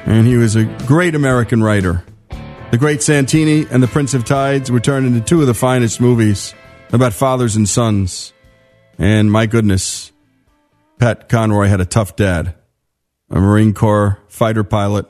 And 0.06 0.28
he 0.28 0.38
was 0.38 0.56
a 0.56 0.66
great 0.86 1.16
American 1.16 1.64
writer. 1.64 2.04
The 2.70 2.78
Great 2.78 3.02
Santini 3.02 3.66
and 3.72 3.82
The 3.82 3.88
Prince 3.88 4.14
of 4.14 4.24
Tides 4.24 4.70
were 4.70 4.80
turned 4.80 5.08
into 5.08 5.20
two 5.20 5.42
of 5.42 5.48
the 5.48 5.56
finest 5.56 6.00
movies 6.00 6.54
about 6.94 7.14
fathers 7.14 7.56
and 7.56 7.68
sons. 7.68 8.34
And 9.00 9.32
my 9.32 9.48
goodness, 9.48 10.12
Pat 11.00 11.28
Conroy 11.28 11.66
had 11.70 11.82
a 11.82 11.88
tough 11.88 12.16
dad, 12.16 12.54
a 13.32 13.40
Marine 13.40 13.74
Corps 13.74 14.20
fighter 14.28 14.64
pilot 14.64 15.08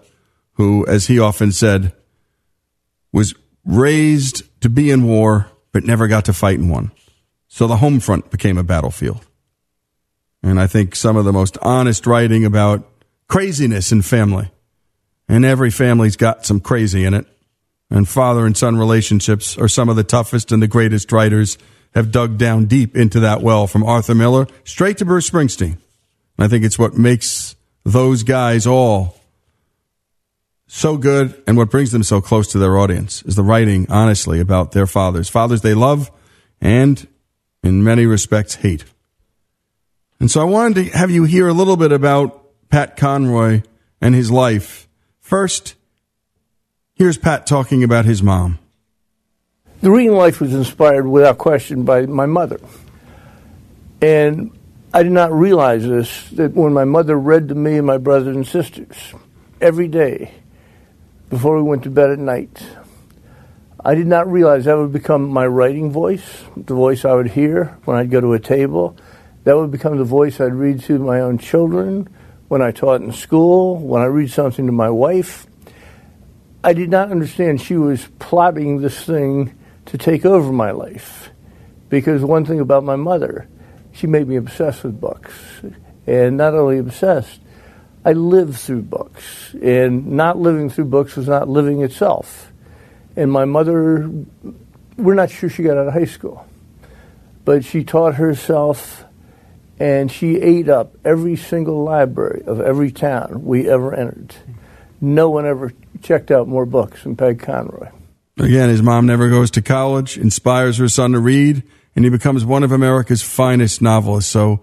who, 0.53 0.87
as 0.87 1.07
he 1.07 1.19
often 1.19 1.51
said, 1.51 1.93
was 3.11 3.33
raised 3.69 4.43
to 4.61 4.69
be 4.69 4.89
in 4.89 5.03
war, 5.03 5.47
but 5.71 5.83
never 5.83 6.07
got 6.07 6.25
to 6.25 6.33
fight 6.33 6.57
in 6.57 6.69
one. 6.69 6.91
So 7.47 7.67
the 7.67 7.77
home 7.77 7.99
front 7.99 8.31
became 8.31 8.57
a 8.57 8.63
battlefield. 8.63 9.25
And 10.41 10.59
I 10.59 10.67
think 10.67 10.95
some 10.95 11.17
of 11.17 11.25
the 11.25 11.33
most 11.33 11.57
honest 11.61 12.07
writing 12.07 12.45
about 12.45 12.89
craziness 13.27 13.91
in 13.91 14.01
family. 14.01 14.49
And 15.27 15.45
every 15.45 15.69
family's 15.69 16.15
got 16.15 16.45
some 16.45 16.59
crazy 16.59 17.05
in 17.05 17.13
it. 17.13 17.27
And 17.91 18.07
father 18.07 18.45
and 18.45 18.57
son 18.57 18.77
relationships 18.77 19.57
are 19.57 19.67
some 19.67 19.89
of 19.89 19.95
the 19.95 20.03
toughest 20.03 20.51
and 20.51 20.61
the 20.61 20.67
greatest 20.67 21.11
writers 21.11 21.57
have 21.93 22.11
dug 22.11 22.37
down 22.37 22.65
deep 22.65 22.95
into 22.95 23.19
that 23.19 23.41
well 23.41 23.67
from 23.67 23.83
Arthur 23.83 24.15
Miller 24.15 24.47
straight 24.63 24.97
to 24.99 25.05
Bruce 25.05 25.29
Springsteen. 25.29 25.77
And 26.37 26.45
I 26.45 26.47
think 26.47 26.63
it's 26.63 26.79
what 26.79 26.97
makes 26.97 27.55
those 27.83 28.23
guys 28.23 28.65
all 28.65 29.18
so 30.71 30.97
good 30.97 31.41
and 31.47 31.57
what 31.57 31.71
brings 31.71 31.91
them 31.91 32.03
so 32.03 32.21
close 32.21 32.51
to 32.51 32.59
their 32.59 32.77
audience 32.77 33.23
is 33.23 33.35
the 33.35 33.41
writing 33.41 33.87
honestly 33.89 34.39
about 34.39 34.71
their 34.71 34.85
fathers. 34.85 35.27
Fathers 35.27 35.61
they 35.61 35.73
love 35.73 36.11
and 36.61 37.07
in 37.63 37.83
many 37.83 38.05
respects 38.05 38.55
hate. 38.55 38.85
And 40.19 40.29
so 40.29 40.41
i 40.41 40.43
wanted 40.43 40.75
to 40.75 40.97
have 40.97 41.09
you 41.09 41.23
hear 41.23 41.47
a 41.47 41.53
little 41.53 41.75
bit 41.75 41.91
about 41.91 42.45
pat 42.69 42.97
conroy 42.97 43.63
and 43.99 44.13
his 44.13 44.29
life. 44.29 44.87
First 45.19 45.73
here's 46.93 47.17
pat 47.17 47.47
talking 47.47 47.83
about 47.83 48.05
his 48.05 48.21
mom. 48.21 48.59
The 49.81 49.89
reading 49.89 50.13
life 50.13 50.39
was 50.39 50.53
inspired 50.53 51.07
without 51.07 51.39
question 51.39 51.83
by 51.83 52.05
my 52.05 52.27
mother. 52.27 52.59
And 54.03 54.51
i 54.93 55.01
did 55.01 55.13
not 55.13 55.31
realize 55.31 55.83
this 55.83 56.29
that 56.29 56.53
when 56.53 56.73
my 56.73 56.85
mother 56.85 57.17
read 57.17 57.47
to 57.47 57.55
me 57.55 57.77
and 57.77 57.87
my 57.87 57.97
brothers 57.97 58.35
and 58.35 58.45
sisters 58.45 59.15
every 59.59 59.87
day 59.87 60.31
before 61.29 61.55
we 61.55 61.63
went 61.63 61.83
to 61.83 61.89
bed 61.89 62.09
at 62.09 62.19
night. 62.19 62.63
I 63.83 63.95
did 63.95 64.07
not 64.07 64.29
realize 64.29 64.65
that 64.65 64.77
would 64.77 64.91
become 64.91 65.29
my 65.29 65.45
writing 65.45 65.91
voice, 65.91 66.43
the 66.57 66.73
voice 66.73 67.05
I 67.05 67.13
would 67.13 67.31
hear 67.31 67.77
when 67.85 67.97
I'd 67.97 68.11
go 68.11 68.19
to 68.19 68.33
a 68.33 68.39
table. 68.39 68.97
That 69.45 69.55
would 69.55 69.71
become 69.71 69.97
the 69.97 70.03
voice 70.03 70.41
I'd 70.41 70.53
read 70.53 70.81
to 70.81 70.99
my 70.99 71.21
own 71.21 71.37
children, 71.37 72.09
when 72.49 72.61
I 72.61 72.71
taught 72.71 73.01
in 73.01 73.13
school, 73.13 73.77
when 73.77 74.01
I 74.01 74.05
read 74.05 74.31
something 74.31 74.65
to 74.65 74.71
my 74.71 74.89
wife. 74.89 75.45
I 76.63 76.73
did 76.73 76.89
not 76.89 77.11
understand 77.11 77.61
she 77.61 77.77
was 77.77 78.07
plotting 78.17 78.81
this 78.81 79.05
thing 79.05 79.55
to 79.85 79.97
take 79.97 80.25
over 80.25 80.51
my 80.51 80.71
life. 80.71 81.29
Because 81.87 82.23
one 82.23 82.45
thing 82.45 82.59
about 82.59 82.83
my 82.83 82.95
mother, 82.95 83.47
she 83.91 84.07
made 84.07 84.27
me 84.27 84.35
obsessed 84.35 84.83
with 84.83 84.99
books. 84.99 85.33
And 86.05 86.37
not 86.37 86.53
only 86.53 86.79
obsessed, 86.79 87.39
I 88.05 88.13
lived 88.13 88.55
through 88.57 88.83
books, 88.83 89.53
and 89.61 90.07
not 90.13 90.37
living 90.37 90.69
through 90.69 90.85
books 90.85 91.15
was 91.15 91.27
not 91.27 91.49
living 91.49 91.81
itself. 91.81 92.51
And 93.15 93.31
my 93.31 93.45
mother, 93.45 94.09
we're 94.97 95.15
not 95.15 95.29
sure 95.29 95.49
she 95.49 95.63
got 95.63 95.77
out 95.77 95.87
of 95.87 95.93
high 95.93 96.05
school, 96.05 96.45
but 97.43 97.65
she 97.65 97.83
taught 97.83 98.15
herself 98.15 99.05
and 99.79 100.11
she 100.11 100.35
ate 100.41 100.67
up 100.67 100.95
every 101.05 101.35
single 101.37 101.83
library 101.83 102.43
of 102.45 102.59
every 102.59 102.91
town 102.91 103.45
we 103.45 103.69
ever 103.69 103.93
entered. 103.93 104.35
No 104.99 105.29
one 105.29 105.45
ever 105.45 105.73
checked 106.01 106.31
out 106.31 106.47
more 106.47 106.65
books 106.65 107.03
than 107.03 107.15
Peg 107.15 107.39
Conroy. 107.39 107.89
Again, 108.37 108.69
his 108.69 108.81
mom 108.81 109.05
never 109.05 109.29
goes 109.29 109.51
to 109.51 109.61
college, 109.61 110.17
inspires 110.17 110.77
her 110.77 110.89
son 110.89 111.13
to 111.13 111.19
read, 111.19 111.63
and 111.95 112.05
he 112.05 112.11
becomes 112.11 112.45
one 112.45 112.63
of 112.63 112.71
America's 112.71 113.21
finest 113.21 113.81
novelists. 113.81 114.31
So, 114.31 114.61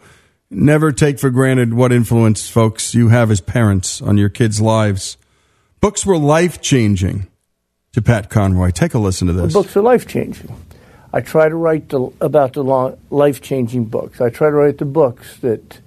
Never 0.51 0.93
take 0.93 1.19
for 1.19 1.31
granted 1.31 1.75
what 1.75 1.93
influence, 1.93 2.49
folks, 2.49 2.95
you 2.95 3.09
have 3.09 3.33
as 3.33 3.41
parents 3.41 4.01
on 4.01 4.17
your 4.17 4.29
kids' 4.29 4.61
lives. 4.61 5.17
Books 5.81 6.07
were 6.07 6.17
life 6.17 6.61
changing 6.61 7.27
to 7.93 8.01
Pat 8.01 8.31
Conroy. 8.31 8.71
Take 8.71 8.95
a 8.95 8.99
listen 8.99 9.27
to 9.27 9.33
this. 9.33 9.53
books 9.53 9.77
are 9.77 9.83
life 9.83 10.07
changing. 10.07 10.55
I 11.13 11.21
try 11.21 11.49
to 11.49 11.57
write 11.57 11.89
the, 11.89 12.13
about 12.21 12.53
the 12.53 12.63
life 12.63 13.41
changing 13.43 13.87
books. 13.87 14.21
I 14.21 14.31
try 14.31 14.51
to 14.51 14.55
write 14.55 14.79
the 14.79 14.85
books 14.85 15.37
that 15.39 15.81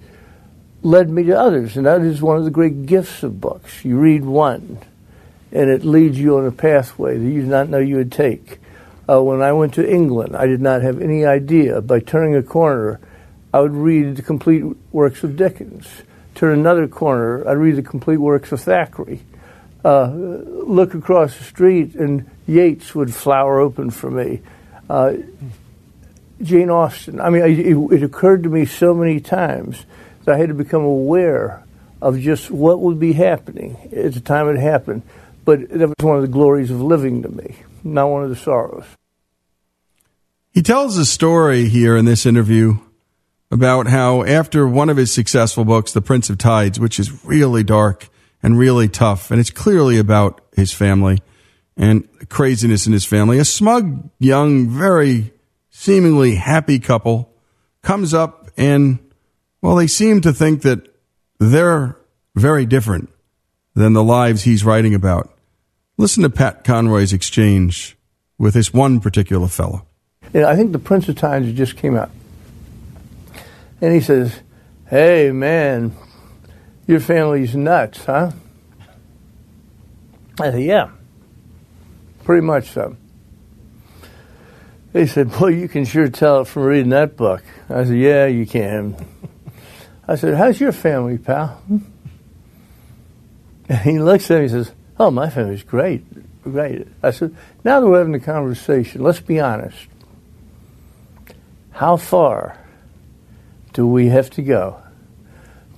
led 0.82 1.08
me 1.08 1.22
to 1.24 1.38
others, 1.38 1.76
and 1.76 1.86
that 1.86 2.02
is 2.02 2.20
one 2.20 2.36
of 2.36 2.44
the 2.44 2.50
great 2.50 2.84
gifts 2.84 3.22
of 3.22 3.40
books. 3.40 3.84
You 3.84 3.96
read 3.96 4.24
one, 4.24 4.78
and 5.52 5.70
it 5.70 5.84
leads 5.84 6.18
you 6.18 6.36
on 6.36 6.46
a 6.46 6.52
pathway 6.52 7.16
that 7.16 7.24
you 7.24 7.40
did 7.40 7.50
not 7.50 7.68
know 7.70 7.78
you 7.78 7.96
would 7.96 8.12
take. 8.12 8.58
Uh, 9.08 9.22
when 9.22 9.40
I 9.40 9.52
went 9.52 9.72
to 9.74 9.90
England, 9.90 10.36
I 10.36 10.46
did 10.46 10.60
not 10.60 10.82
have 10.82 11.00
any 11.00 11.24
idea. 11.24 11.80
By 11.80 12.00
turning 12.00 12.34
a 12.34 12.42
corner, 12.42 13.00
I 13.52 13.60
would 13.60 13.74
read 13.74 14.16
the 14.16 14.22
complete 14.22 14.64
works 14.92 15.24
of 15.24 15.36
Dickens. 15.36 15.86
Turn 16.34 16.58
another 16.58 16.86
corner, 16.86 17.46
I'd 17.48 17.54
read 17.54 17.76
the 17.76 17.82
complete 17.82 18.18
works 18.18 18.52
of 18.52 18.60
Thackeray. 18.60 19.20
Uh, 19.84 20.06
look 20.06 20.94
across 20.94 21.36
the 21.36 21.44
street, 21.44 21.94
and 21.94 22.30
Yeats 22.46 22.94
would 22.94 23.14
flower 23.14 23.60
open 23.60 23.90
for 23.90 24.10
me. 24.10 24.40
Uh, 24.88 25.14
Jane 26.42 26.70
Austen. 26.70 27.20
I 27.20 27.30
mean, 27.30 27.42
it, 27.42 27.94
it, 27.94 28.02
occurred 28.02 28.42
to 28.44 28.48
me 28.48 28.64
so 28.64 28.94
many 28.94 29.20
times 29.20 29.84
that 30.24 30.34
I 30.34 30.38
had 30.38 30.48
to 30.48 30.54
become 30.54 30.82
aware 30.82 31.62
of 32.00 32.18
just 32.18 32.50
what 32.50 32.80
would 32.80 32.98
be 32.98 33.12
happening 33.12 33.76
at 33.94 34.14
the 34.14 34.20
time 34.20 34.48
it 34.48 34.58
happened. 34.58 35.02
But 35.44 35.68
that 35.68 35.88
was 35.88 35.94
one 36.00 36.16
of 36.16 36.22
the 36.22 36.28
glories 36.28 36.70
of 36.70 36.80
living 36.80 37.22
to 37.22 37.28
me, 37.28 37.56
not 37.84 38.08
one 38.08 38.22
of 38.22 38.30
the 38.30 38.36
sorrows. 38.36 38.84
He 40.52 40.62
tells 40.62 40.96
a 40.96 41.06
story 41.06 41.68
here 41.68 41.96
in 41.96 42.04
this 42.04 42.26
interview 42.26 42.78
about 43.50 43.88
how 43.88 44.22
after 44.24 44.66
one 44.66 44.88
of 44.88 44.96
his 44.96 45.12
successful 45.12 45.64
books, 45.64 45.92
The 45.92 46.00
Prince 46.00 46.30
of 46.30 46.38
Tides, 46.38 46.78
which 46.78 47.00
is 47.00 47.24
really 47.24 47.64
dark 47.64 48.08
and 48.42 48.58
really 48.58 48.88
tough, 48.88 49.30
and 49.30 49.40
it's 49.40 49.50
clearly 49.50 49.98
about 49.98 50.40
his 50.54 50.72
family 50.72 51.20
and 51.76 52.06
craziness 52.28 52.86
in 52.86 52.92
his 52.92 53.04
family, 53.04 53.38
a 53.38 53.44
smug, 53.44 54.10
young, 54.18 54.68
very 54.68 55.32
seemingly 55.70 56.34
happy 56.34 56.78
couple 56.78 57.32
comes 57.82 58.12
up 58.12 58.50
and, 58.56 58.98
well, 59.62 59.76
they 59.76 59.86
seem 59.86 60.20
to 60.20 60.32
think 60.32 60.62
that 60.62 60.86
they're 61.38 61.96
very 62.34 62.66
different 62.66 63.10
than 63.74 63.94
the 63.94 64.04
lives 64.04 64.42
he's 64.42 64.64
writing 64.64 64.94
about. 64.94 65.34
Listen 65.96 66.22
to 66.22 66.30
Pat 66.30 66.64
Conroy's 66.64 67.12
exchange 67.12 67.96
with 68.38 68.54
this 68.54 68.72
one 68.72 69.00
particular 69.00 69.48
fellow. 69.48 69.86
Yeah, 70.32 70.48
I 70.48 70.56
think 70.56 70.72
The 70.72 70.78
Prince 70.78 71.08
of 71.08 71.16
Tides 71.16 71.52
just 71.52 71.76
came 71.76 71.96
out. 71.96 72.10
And 73.80 73.94
he 73.94 74.00
says, 74.00 74.40
Hey, 74.88 75.30
man, 75.30 75.94
your 76.86 77.00
family's 77.00 77.54
nuts, 77.54 78.04
huh? 78.04 78.32
I 80.40 80.50
said, 80.50 80.62
Yeah, 80.62 80.90
pretty 82.24 82.46
much 82.46 82.70
so. 82.70 82.96
He 84.92 85.06
said, 85.06 85.30
Boy, 85.30 85.48
you 85.48 85.68
can 85.68 85.84
sure 85.84 86.08
tell 86.08 86.40
it 86.40 86.46
from 86.46 86.64
reading 86.64 86.90
that 86.90 87.16
book. 87.16 87.42
I 87.68 87.84
said, 87.84 87.96
Yeah, 87.96 88.26
you 88.26 88.46
can. 88.46 88.96
I 90.06 90.16
said, 90.16 90.34
How's 90.34 90.60
your 90.60 90.72
family, 90.72 91.18
pal? 91.18 91.62
And 93.68 93.78
he 93.78 94.00
looks 94.00 94.30
at 94.30 94.38
me 94.38 94.42
and 94.42 94.50
says, 94.50 94.72
Oh, 94.98 95.10
my 95.10 95.30
family's 95.30 95.62
great. 95.62 96.04
Great. 96.42 96.88
I 97.02 97.12
said, 97.12 97.36
Now 97.64 97.80
that 97.80 97.86
we're 97.86 97.98
having 97.98 98.12
the 98.12 98.20
conversation, 98.20 99.02
let's 99.02 99.20
be 99.20 99.38
honest. 99.38 99.86
How 101.70 101.96
far 101.96 102.58
do 103.80 103.86
we 103.86 104.08
have 104.08 104.28
to 104.28 104.42
go 104.42 104.76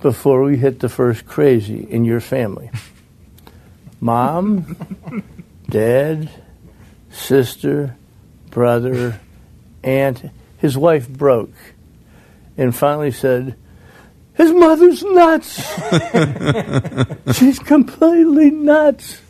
before 0.01 0.43
we 0.43 0.57
hit 0.57 0.81
the 0.81 0.89
first 0.89 1.25
crazy 1.25 1.87
in 1.89 2.03
your 2.03 2.19
family? 2.19 2.69
Mom, 4.01 5.23
dad, 5.69 6.29
sister, 7.09 7.95
brother, 8.49 9.21
aunt. 9.85 10.21
His 10.57 10.77
wife 10.77 11.07
broke 11.07 11.53
and 12.57 12.75
finally 12.75 13.11
said, 13.11 13.55
His 14.33 14.51
mother's 14.51 15.01
nuts. 15.01 15.63
She's 17.37 17.57
completely 17.57 18.51
nuts. 18.51 19.21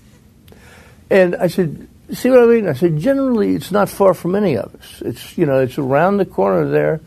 And 1.11 1.35
I 1.35 1.45
said, 1.45 1.87
See 2.11 2.31
what 2.31 2.39
I 2.39 2.45
mean? 2.47 2.67
I 2.67 2.73
said, 2.73 2.97
generally, 2.97 3.53
it's 3.53 3.71
not 3.71 3.87
far 3.87 4.15
from 4.15 4.33
any 4.33 4.57
of 4.57 4.73
us. 4.73 5.03
It's, 5.05 5.37
you 5.37 5.45
know, 5.45 5.59
it's 5.59 5.77
around 5.77 6.17
the 6.17 6.25
corner 6.25 6.67
there. 6.67 7.01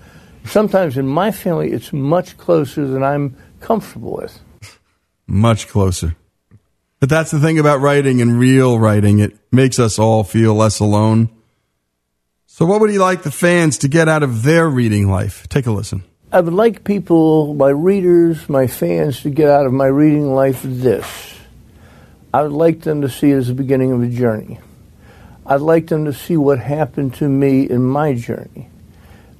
Sometimes 0.46 0.96
in 0.96 1.06
my 1.06 1.30
family, 1.30 1.72
it's 1.72 1.92
much 1.92 2.36
closer 2.36 2.86
than 2.86 3.02
I'm 3.02 3.36
comfortable 3.60 4.16
with. 4.16 4.40
Much 5.26 5.68
closer. 5.68 6.16
But 7.00 7.10
that's 7.10 7.30
the 7.30 7.40
thing 7.40 7.58
about 7.58 7.80
writing 7.80 8.22
and 8.22 8.38
real 8.38 8.78
writing. 8.78 9.18
It 9.18 9.36
makes 9.52 9.78
us 9.78 9.98
all 9.98 10.24
feel 10.24 10.54
less 10.54 10.80
alone. 10.80 11.28
So, 12.46 12.64
what 12.64 12.80
would 12.80 12.90
he 12.90 12.98
like 12.98 13.22
the 13.22 13.30
fans 13.30 13.78
to 13.78 13.88
get 13.88 14.08
out 14.08 14.22
of 14.22 14.42
their 14.42 14.68
reading 14.68 15.10
life? 15.10 15.46
Take 15.48 15.66
a 15.66 15.72
listen. 15.72 16.04
I 16.32 16.40
would 16.40 16.54
like 16.54 16.84
people, 16.84 17.54
my 17.54 17.68
readers, 17.68 18.48
my 18.48 18.66
fans, 18.66 19.20
to 19.22 19.30
get 19.30 19.48
out 19.48 19.66
of 19.66 19.72
my 19.72 19.86
reading 19.86 20.34
life 20.34 20.60
this. 20.64 21.34
I 22.32 22.42
would 22.42 22.52
like 22.52 22.80
them 22.80 23.02
to 23.02 23.08
see 23.08 23.30
it 23.30 23.36
as 23.36 23.48
the 23.48 23.54
beginning 23.54 23.92
of 23.92 24.02
a 24.02 24.08
journey. 24.08 24.58
I'd 25.44 25.60
like 25.60 25.86
them 25.86 26.06
to 26.06 26.12
see 26.12 26.36
what 26.36 26.58
happened 26.58 27.14
to 27.14 27.28
me 27.28 27.68
in 27.68 27.84
my 27.84 28.14
journey. 28.14 28.68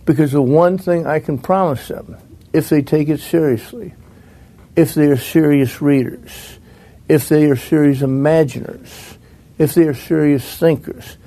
Because 0.07 0.33
the 0.33 0.41
one 0.41 0.79
thing 0.79 1.07
I 1.07 1.19
can 1.19 1.37
promise 1.37 1.89
them, 1.89 2.17
if 2.53 2.71
they 2.71 2.81
take 2.81 3.09
it 3.09 3.21
seriously, 3.21 3.93
if 4.75 4.95
they 4.95 5.07
are 5.07 5.17
serious 5.17 5.83
readers, 5.83 6.59
if 7.09 7.29
they 7.29 7.45
are 7.47 7.57
serious 7.57 8.01
imaginers, 8.01 9.19
if 9.59 9.75
they 9.75 9.83
are 9.83 9.95
serious 9.95 10.57
thinkers, 10.57 11.19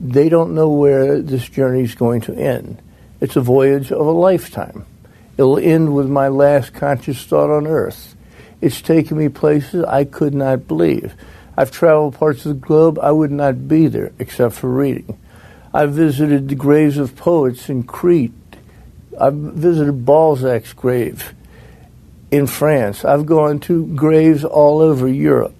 they 0.00 0.28
don't 0.28 0.54
know 0.54 0.70
where 0.70 1.20
this 1.20 1.48
journey 1.48 1.82
is 1.82 1.94
going 1.94 2.20
to 2.22 2.34
end. 2.34 2.80
It's 3.20 3.36
a 3.36 3.40
voyage 3.40 3.90
of 3.90 4.06
a 4.06 4.12
lifetime. 4.12 4.86
It'll 5.36 5.58
end 5.58 5.94
with 5.94 6.08
my 6.08 6.28
last 6.28 6.74
conscious 6.74 7.24
thought 7.24 7.50
on 7.50 7.66
earth. 7.66 8.14
It's 8.60 8.80
taken 8.80 9.18
me 9.18 9.28
places 9.28 9.84
I 9.84 10.04
could 10.04 10.34
not 10.34 10.68
believe. 10.68 11.14
I've 11.56 11.72
traveled 11.72 12.14
parts 12.14 12.46
of 12.46 12.60
the 12.60 12.66
globe 12.66 12.98
I 13.00 13.10
would 13.10 13.32
not 13.32 13.66
be 13.66 13.88
there 13.88 14.12
except 14.20 14.54
for 14.54 14.68
reading. 14.68 15.18
I've 15.72 15.92
visited 15.92 16.48
the 16.48 16.54
graves 16.54 16.96
of 16.96 17.14
poets 17.14 17.68
in 17.68 17.82
Crete. 17.82 18.32
I've 19.20 19.34
visited 19.34 20.06
Balzac's 20.06 20.72
grave 20.72 21.34
in 22.30 22.46
France. 22.46 23.04
I've 23.04 23.26
gone 23.26 23.60
to 23.60 23.86
graves 23.94 24.44
all 24.44 24.80
over 24.80 25.06
Europe 25.06 25.54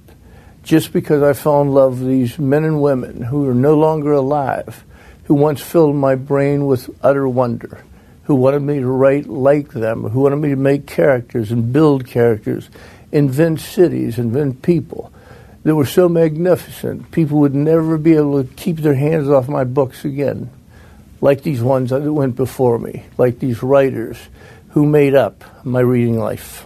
just 0.63 0.93
because 0.93 1.23
I 1.23 1.33
fell 1.33 1.63
in 1.63 1.69
love 1.69 2.01
with 2.01 2.09
these 2.09 2.39
men 2.39 2.65
and 2.65 2.81
women 2.81 3.23
who 3.23 3.49
are 3.49 3.55
no 3.55 3.75
longer 3.75 4.13
alive, 4.13 4.85
who 5.25 5.35
once 5.35 5.61
filled 5.61 5.97
my 5.97 6.15
brain 6.15 6.67
with 6.67 6.91
utter 7.03 7.29
wonder, 7.29 7.85
who 8.25 8.35
wanted 8.35 8.61
me 8.61 8.81
to 8.81 8.87
write 8.87 9.27
like 9.27 9.71
them, 9.71 10.03
who 10.03 10.21
wanted 10.21 10.37
me 10.37 10.51
to 10.51 10.57
make 10.57 10.87
characters 10.87 11.51
and 11.51 11.73
build 11.73 12.07
characters, 12.07 12.69
invent 13.13 13.61
cities, 13.61 14.19
invent 14.19 14.63
people 14.63 15.13
that 15.69 15.75
were 15.75 15.85
so 15.85 16.09
magnificent, 16.09 17.11
people 17.11 17.41
would 17.41 17.55
never 17.55 17.99
be 17.99 18.14
able 18.14 18.43
to 18.43 18.55
keep 18.55 18.79
their 18.79 18.95
hands 18.95 19.29
off 19.29 19.49
my 19.49 19.64
books 19.64 20.03
again, 20.03 20.49
like 21.21 21.43
these 21.43 21.61
ones 21.61 21.91
that 21.91 22.01
went 22.11 22.37
before 22.37 22.79
me, 22.79 23.05
like 23.19 23.39
these 23.39 23.62
writers 23.62 24.16
who 24.71 24.87
made 24.87 25.14
up 25.14 25.45
my 25.66 25.81
reading 25.81 26.19
life. 26.19 26.64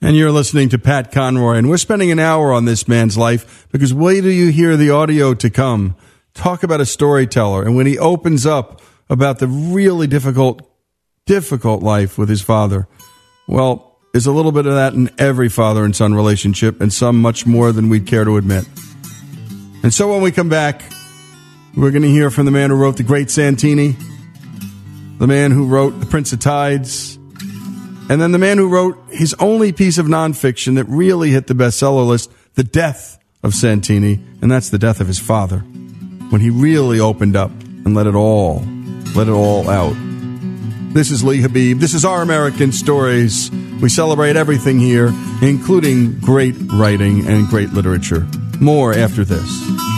And 0.00 0.16
you're 0.16 0.30
listening 0.30 0.68
to 0.68 0.78
Pat 0.78 1.10
Conroy, 1.10 1.56
and 1.56 1.68
we're 1.68 1.76
spending 1.76 2.12
an 2.12 2.20
hour 2.20 2.52
on 2.52 2.66
this 2.66 2.86
man's 2.86 3.18
life 3.18 3.66
because 3.72 3.92
wait 3.92 4.20
till 4.20 4.30
you 4.30 4.52
hear 4.52 4.76
the 4.76 4.90
audio 4.90 5.34
to 5.34 5.50
come. 5.50 5.96
Talk 6.34 6.62
about 6.62 6.80
a 6.80 6.86
storyteller, 6.86 7.64
and 7.64 7.74
when 7.74 7.86
he 7.86 7.98
opens 7.98 8.46
up 8.46 8.80
about 9.10 9.40
the 9.40 9.48
really 9.48 10.06
difficult, 10.06 10.62
difficult 11.26 11.82
life 11.82 12.16
with 12.16 12.28
his 12.28 12.42
father, 12.42 12.86
well, 13.48 13.91
there's 14.12 14.26
a 14.26 14.32
little 14.32 14.52
bit 14.52 14.66
of 14.66 14.74
that 14.74 14.92
in 14.92 15.10
every 15.18 15.48
father 15.48 15.84
and 15.84 15.96
son 15.96 16.14
relationship, 16.14 16.80
and 16.80 16.92
some 16.92 17.20
much 17.20 17.46
more 17.46 17.72
than 17.72 17.88
we'd 17.88 18.06
care 18.06 18.24
to 18.24 18.36
admit. 18.36 18.64
And 19.82 19.92
so 19.92 20.12
when 20.12 20.22
we 20.22 20.30
come 20.30 20.48
back, 20.48 20.84
we're 21.74 21.90
going 21.90 22.02
to 22.02 22.10
hear 22.10 22.30
from 22.30 22.44
the 22.44 22.50
man 22.50 22.70
who 22.70 22.76
wrote 22.76 22.98
The 22.98 23.02
Great 23.02 23.30
Santini, 23.30 23.96
the 25.18 25.26
man 25.26 25.50
who 25.50 25.66
wrote 25.66 25.98
The 25.98 26.06
Prince 26.06 26.32
of 26.34 26.40
Tides, 26.40 27.16
and 27.16 28.20
then 28.20 28.32
the 28.32 28.38
man 28.38 28.58
who 28.58 28.68
wrote 28.68 28.98
his 29.08 29.34
only 29.38 29.72
piece 29.72 29.96
of 29.96 30.06
nonfiction 30.06 30.74
that 30.74 30.84
really 30.84 31.30
hit 31.30 31.46
the 31.46 31.54
bestseller 31.54 32.06
list, 32.06 32.30
The 32.54 32.64
Death 32.64 33.18
of 33.42 33.54
Santini, 33.54 34.20
and 34.42 34.50
that's 34.50 34.68
the 34.68 34.78
death 34.78 35.00
of 35.00 35.06
his 35.06 35.18
father, 35.18 35.60
when 35.60 36.42
he 36.42 36.50
really 36.50 37.00
opened 37.00 37.34
up 37.34 37.50
and 37.50 37.94
let 37.94 38.06
it 38.06 38.14
all, 38.14 38.62
let 39.14 39.28
it 39.28 39.32
all 39.32 39.70
out. 39.70 39.96
This 40.92 41.10
is 41.10 41.24
Lee 41.24 41.40
Habeeb. 41.40 41.80
This 41.80 41.94
is 41.94 42.04
Our 42.04 42.20
American 42.20 42.70
Stories. 42.70 43.50
We 43.80 43.88
celebrate 43.88 44.36
everything 44.36 44.78
here, 44.78 45.10
including 45.40 46.18
great 46.20 46.54
writing 46.70 47.26
and 47.26 47.48
great 47.48 47.70
literature. 47.70 48.26
More 48.60 48.92
after 48.92 49.24
this. 49.24 49.91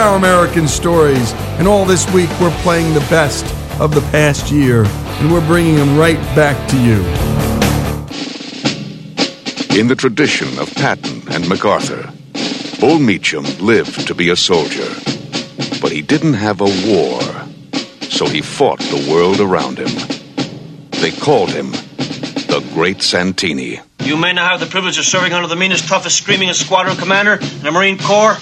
Our 0.00 0.16
American 0.16 0.66
Stories, 0.66 1.34
and 1.58 1.68
all 1.68 1.84
this 1.84 2.10
week 2.10 2.30
we're 2.40 2.56
playing 2.62 2.94
the 2.94 3.06
best 3.10 3.44
of 3.78 3.94
the 3.94 4.00
past 4.10 4.50
year, 4.50 4.84
and 4.86 5.30
we're 5.30 5.46
bringing 5.46 5.74
them 5.74 5.98
right 5.98 6.16
back 6.34 6.56
to 6.70 6.76
you. 6.80 7.00
In 9.78 9.88
the 9.88 9.94
tradition 9.94 10.58
of 10.58 10.74
Patton 10.74 11.30
and 11.30 11.46
MacArthur, 11.46 12.10
Bull 12.80 12.98
Meechum 12.98 13.60
lived 13.60 14.06
to 14.06 14.14
be 14.14 14.30
a 14.30 14.36
soldier, 14.36 14.88
but 15.82 15.92
he 15.92 16.00
didn't 16.00 16.34
have 16.34 16.62
a 16.62 16.72
war, 16.88 17.20
so 18.08 18.26
he 18.26 18.40
fought 18.40 18.80
the 18.80 19.06
world 19.12 19.38
around 19.38 19.78
him. 19.78 19.94
They 21.02 21.10
called 21.10 21.50
him 21.50 21.72
the 21.72 22.66
Great 22.72 23.02
Santini. 23.02 23.80
You 24.00 24.16
may 24.16 24.32
now 24.32 24.48
have 24.48 24.60
the 24.60 24.66
privilege 24.66 24.96
of 24.96 25.04
serving 25.04 25.34
under 25.34 25.46
the 25.46 25.56
meanest, 25.56 25.88
toughest, 25.88 26.16
screaming 26.16 26.50
squadron 26.54 26.96
commander 26.96 27.34
in 27.34 27.60
the 27.60 27.70
Marine 27.70 27.98
Corps. 27.98 28.38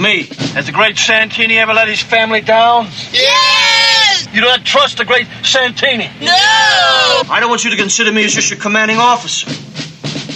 Me. 0.00 0.22
Has 0.54 0.64
the 0.64 0.72
great 0.72 0.96
Santini 0.96 1.58
ever 1.58 1.74
let 1.74 1.86
his 1.86 2.00
family 2.00 2.40
down? 2.40 2.86
Yes! 3.12 4.26
You 4.32 4.40
don't 4.40 4.64
trust 4.64 4.96
the 4.96 5.04
great 5.04 5.26
Santini? 5.42 6.08
No! 6.22 6.32
I 7.28 7.36
don't 7.38 7.50
want 7.50 7.64
you 7.64 7.70
to 7.70 7.76
consider 7.76 8.10
me 8.10 8.24
as 8.24 8.32
just 8.32 8.48
your 8.48 8.58
commanding 8.58 8.96
officer. 8.96 9.50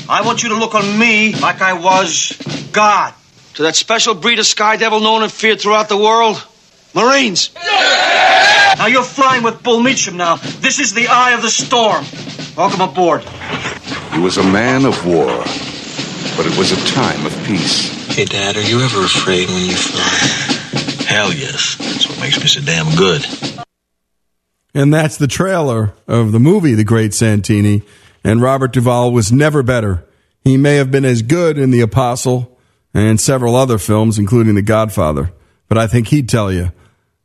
I 0.06 0.20
want 0.20 0.42
you 0.42 0.50
to 0.50 0.56
look 0.56 0.74
on 0.74 0.98
me 0.98 1.34
like 1.36 1.62
I 1.62 1.72
was 1.72 2.36
God. 2.72 3.14
To 3.54 3.62
that 3.62 3.74
special 3.74 4.14
breed 4.14 4.38
of 4.38 4.44
sky 4.44 4.76
devil 4.76 5.00
known 5.00 5.22
and 5.22 5.32
feared 5.32 5.62
throughout 5.62 5.88
the 5.88 5.96
world. 5.96 6.46
Marines. 6.94 7.48
Now 7.64 8.86
you're 8.86 9.02
flying 9.02 9.42
with 9.44 9.62
Bull 9.62 9.80
Meechum 9.80 10.16
now. 10.16 10.36
This 10.36 10.78
is 10.78 10.92
the 10.92 11.08
eye 11.08 11.32
of 11.32 11.40
the 11.40 11.48
storm. 11.48 12.04
Welcome 12.54 12.82
aboard. 12.82 13.22
He 14.12 14.20
was 14.20 14.36
a 14.36 14.42
man 14.42 14.84
of 14.84 15.06
war, 15.06 15.26
but 16.36 16.44
it 16.44 16.58
was 16.58 16.72
a 16.72 16.86
time 16.86 17.24
of 17.24 17.32
peace. 17.44 17.93
Hey, 18.14 18.26
Dad, 18.26 18.56
are 18.56 18.62
you 18.62 18.80
ever 18.80 19.04
afraid 19.04 19.48
when 19.48 19.64
you 19.64 19.74
fly? 19.74 21.04
Hell 21.04 21.32
yes. 21.32 21.74
That's 21.80 22.08
what 22.08 22.20
makes 22.20 22.40
me 22.40 22.46
so 22.46 22.60
damn 22.60 22.94
good. 22.94 23.26
And 24.72 24.94
that's 24.94 25.16
the 25.16 25.26
trailer 25.26 25.94
of 26.06 26.30
the 26.30 26.38
movie 26.38 26.74
The 26.74 26.84
Great 26.84 27.12
Santini. 27.12 27.82
And 28.22 28.40
Robert 28.40 28.72
Duvall 28.72 29.10
was 29.10 29.32
never 29.32 29.64
better. 29.64 30.04
He 30.44 30.56
may 30.56 30.76
have 30.76 30.92
been 30.92 31.04
as 31.04 31.22
good 31.22 31.58
in 31.58 31.72
The 31.72 31.80
Apostle 31.80 32.56
and 32.94 33.20
several 33.20 33.56
other 33.56 33.78
films, 33.78 34.16
including 34.16 34.54
The 34.54 34.62
Godfather, 34.62 35.32
but 35.68 35.76
I 35.76 35.88
think 35.88 36.06
he'd 36.06 36.28
tell 36.28 36.52
you, 36.52 36.70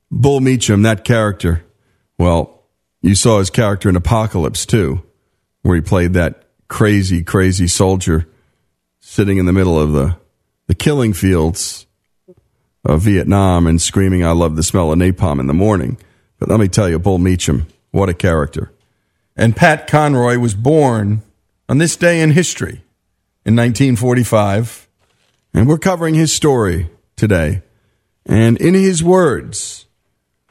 Bull 0.10 0.40
Meechum, 0.40 0.82
that 0.82 1.04
character, 1.04 1.64
well, 2.18 2.64
you 3.04 3.14
saw 3.14 3.38
his 3.38 3.52
character 3.52 3.90
in 3.90 3.96
Apocalypse 3.96 4.66
too, 4.66 5.04
where 5.62 5.76
he 5.76 5.82
played 5.82 6.14
that 6.14 6.46
crazy, 6.68 7.24
crazy 7.24 7.68
soldier 7.68 8.28
sitting 9.00 9.38
in 9.38 9.46
the 9.46 9.54
middle 9.54 9.80
of 9.80 9.92
the, 9.92 10.18
the 10.70 10.76
killing 10.76 11.14
fields 11.14 11.88
of 12.86 13.02
Vietnam 13.02 13.66
and 13.66 13.82
screaming, 13.82 14.24
I 14.24 14.34
love 14.34 14.56
the 14.56 14.62
smell 14.62 14.92
of 14.92 15.00
napalm 15.00 15.40
in 15.40 15.48
the 15.48 15.54
morning. 15.54 15.98
But 16.38 16.48
let 16.48 16.60
me 16.60 16.68
tell 16.68 16.88
you, 16.88 17.00
Bull 17.00 17.18
Meechum, 17.18 17.66
what 17.90 18.08
a 18.08 18.14
character. 18.14 18.72
And 19.36 19.56
Pat 19.56 19.88
Conroy 19.88 20.38
was 20.38 20.54
born 20.54 21.24
on 21.68 21.80
this 21.80 21.96
day 21.96 22.22
in 22.22 22.30
history 22.32 22.84
in 23.46 23.56
1945. 23.56 24.88
And 25.56 25.68
we're 25.68 25.80
covering 25.80 26.14
his 26.14 26.32
story 26.32 26.92
today. 27.16 27.64
And 28.28 28.62
in 28.62 28.76
his 28.76 29.04
words, 29.04 29.88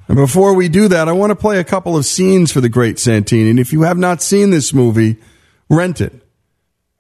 and 0.09 0.17
before 0.17 0.53
we 0.53 0.69
do 0.69 0.89
that, 0.89 1.07
I 1.07 1.13
want 1.13 1.31
to 1.31 1.37
play 1.37 1.61
a 1.61 1.65
couple 1.65 1.97
of 1.97 2.05
scenes 2.05 2.51
for 2.51 2.61
the 2.61 2.69
great 2.69 2.99
Santini. 2.99 3.51
And 3.51 3.61
if 3.61 3.73
you 3.73 3.83
have 3.83 3.99
not 3.99 4.21
seen 4.21 4.51
this 4.51 4.75
movie, 4.75 5.19
rent 5.71 6.01
it 6.01 6.13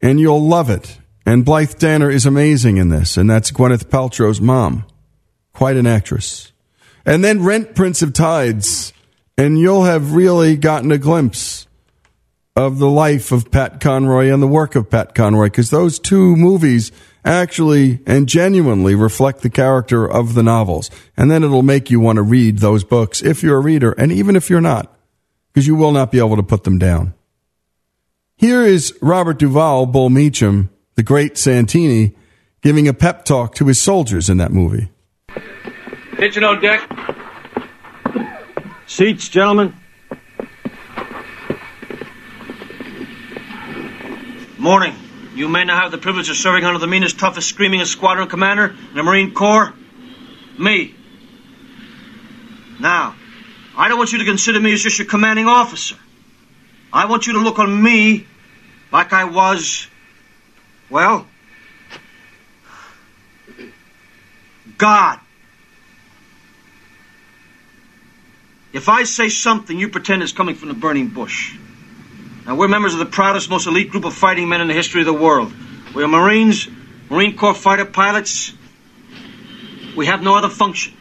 and 0.00 0.20
you'll 0.20 0.46
love 0.46 0.70
it. 0.70 0.98
And 1.28 1.44
Blythe 1.44 1.74
Danner 1.78 2.10
is 2.10 2.24
amazing 2.24 2.78
in 2.78 2.88
this. 2.88 3.18
And 3.18 3.28
that's 3.28 3.50
Gwyneth 3.50 3.90
Paltrow's 3.90 4.40
mom. 4.40 4.86
Quite 5.52 5.76
an 5.76 5.86
actress. 5.86 6.52
And 7.04 7.22
then 7.22 7.44
rent 7.44 7.74
Prince 7.74 8.00
of 8.00 8.14
Tides 8.14 8.94
and 9.36 9.58
you'll 9.58 9.84
have 9.84 10.14
really 10.14 10.56
gotten 10.56 10.90
a 10.90 10.96
glimpse 10.96 11.66
of 12.56 12.78
the 12.78 12.88
life 12.88 13.30
of 13.30 13.50
Pat 13.50 13.78
Conroy 13.78 14.32
and 14.32 14.42
the 14.42 14.46
work 14.46 14.74
of 14.74 14.88
Pat 14.88 15.14
Conroy 15.14 15.48
because 15.48 15.68
those 15.68 15.98
two 15.98 16.34
movies 16.34 16.92
actually 17.26 18.00
and 18.06 18.26
genuinely 18.26 18.94
reflect 18.94 19.42
the 19.42 19.50
character 19.50 20.10
of 20.10 20.32
the 20.32 20.42
novels. 20.42 20.90
And 21.14 21.30
then 21.30 21.44
it'll 21.44 21.62
make 21.62 21.90
you 21.90 22.00
want 22.00 22.16
to 22.16 22.22
read 22.22 22.60
those 22.60 22.84
books 22.84 23.20
if 23.20 23.42
you're 23.42 23.58
a 23.58 23.60
reader 23.60 23.92
and 23.92 24.10
even 24.10 24.34
if 24.34 24.48
you're 24.48 24.62
not, 24.62 24.96
because 25.52 25.66
you 25.66 25.74
will 25.74 25.92
not 25.92 26.10
be 26.10 26.20
able 26.20 26.36
to 26.36 26.42
put 26.42 26.64
them 26.64 26.78
down. 26.78 27.12
Here 28.34 28.62
is 28.62 28.96
Robert 29.02 29.38
Duvall, 29.38 29.84
Bull 29.84 30.08
Meechum, 30.08 30.70
the 30.98 31.04
great 31.04 31.38
Santini, 31.38 32.12
giving 32.60 32.88
a 32.88 32.92
pep 32.92 33.24
talk 33.24 33.54
to 33.54 33.66
his 33.66 33.80
soldiers 33.80 34.28
in 34.28 34.38
that 34.38 34.50
movie. 34.50 34.90
Pigeon 36.16 36.42
on 36.42 36.60
deck. 36.60 36.80
Seats, 38.88 39.28
gentlemen. 39.28 39.76
Morning. 44.58 44.92
You 45.36 45.48
may 45.48 45.62
now 45.62 45.80
have 45.80 45.92
the 45.92 45.98
privilege 45.98 46.30
of 46.30 46.36
serving 46.36 46.64
under 46.64 46.80
the 46.80 46.88
meanest, 46.88 47.16
toughest, 47.16 47.48
screamingest 47.48 47.92
squadron 47.92 48.28
commander 48.28 48.74
in 48.90 48.94
the 48.96 49.04
Marine 49.04 49.32
Corps. 49.32 49.72
Me. 50.58 50.96
Now, 52.80 53.14
I 53.76 53.86
don't 53.86 53.98
want 53.98 54.10
you 54.10 54.18
to 54.18 54.24
consider 54.24 54.58
me 54.58 54.72
as 54.72 54.82
just 54.82 54.98
your 54.98 55.06
commanding 55.06 55.46
officer. 55.46 55.94
I 56.92 57.06
want 57.06 57.28
you 57.28 57.34
to 57.34 57.38
look 57.38 57.60
on 57.60 57.80
me 57.80 58.26
like 58.90 59.12
I 59.12 59.26
was, 59.26 59.86
well, 60.90 61.26
God. 64.76 65.18
If 68.72 68.88
I 68.88 69.04
say 69.04 69.28
something, 69.28 69.78
you 69.78 69.88
pretend 69.88 70.22
it's 70.22 70.32
coming 70.32 70.54
from 70.54 70.68
the 70.68 70.74
burning 70.74 71.08
bush. 71.08 71.56
Now, 72.46 72.54
we're 72.54 72.68
members 72.68 72.92
of 72.92 73.00
the 73.00 73.06
proudest, 73.06 73.50
most 73.50 73.66
elite 73.66 73.90
group 73.90 74.04
of 74.04 74.14
fighting 74.14 74.48
men 74.48 74.60
in 74.60 74.68
the 74.68 74.74
history 74.74 75.00
of 75.00 75.06
the 75.06 75.12
world. 75.12 75.52
We 75.94 76.02
are 76.02 76.08
Marines, 76.08 76.68
Marine 77.10 77.36
Corps 77.36 77.54
fighter 77.54 77.84
pilots. 77.84 78.52
We 79.96 80.06
have 80.06 80.22
no 80.22 80.36
other 80.36 80.48
function. 80.48 80.94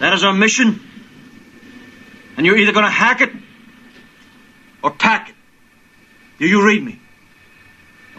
That 0.00 0.12
is 0.14 0.24
our 0.24 0.32
mission. 0.32 0.80
And 2.36 2.44
you're 2.44 2.56
either 2.56 2.72
going 2.72 2.84
to 2.84 2.90
hack 2.90 3.20
it 3.20 3.30
or 4.82 4.90
pack 4.90 5.30
it. 5.30 5.34
Do 6.38 6.46
you 6.46 6.66
read 6.66 6.82
me? 6.82 7.00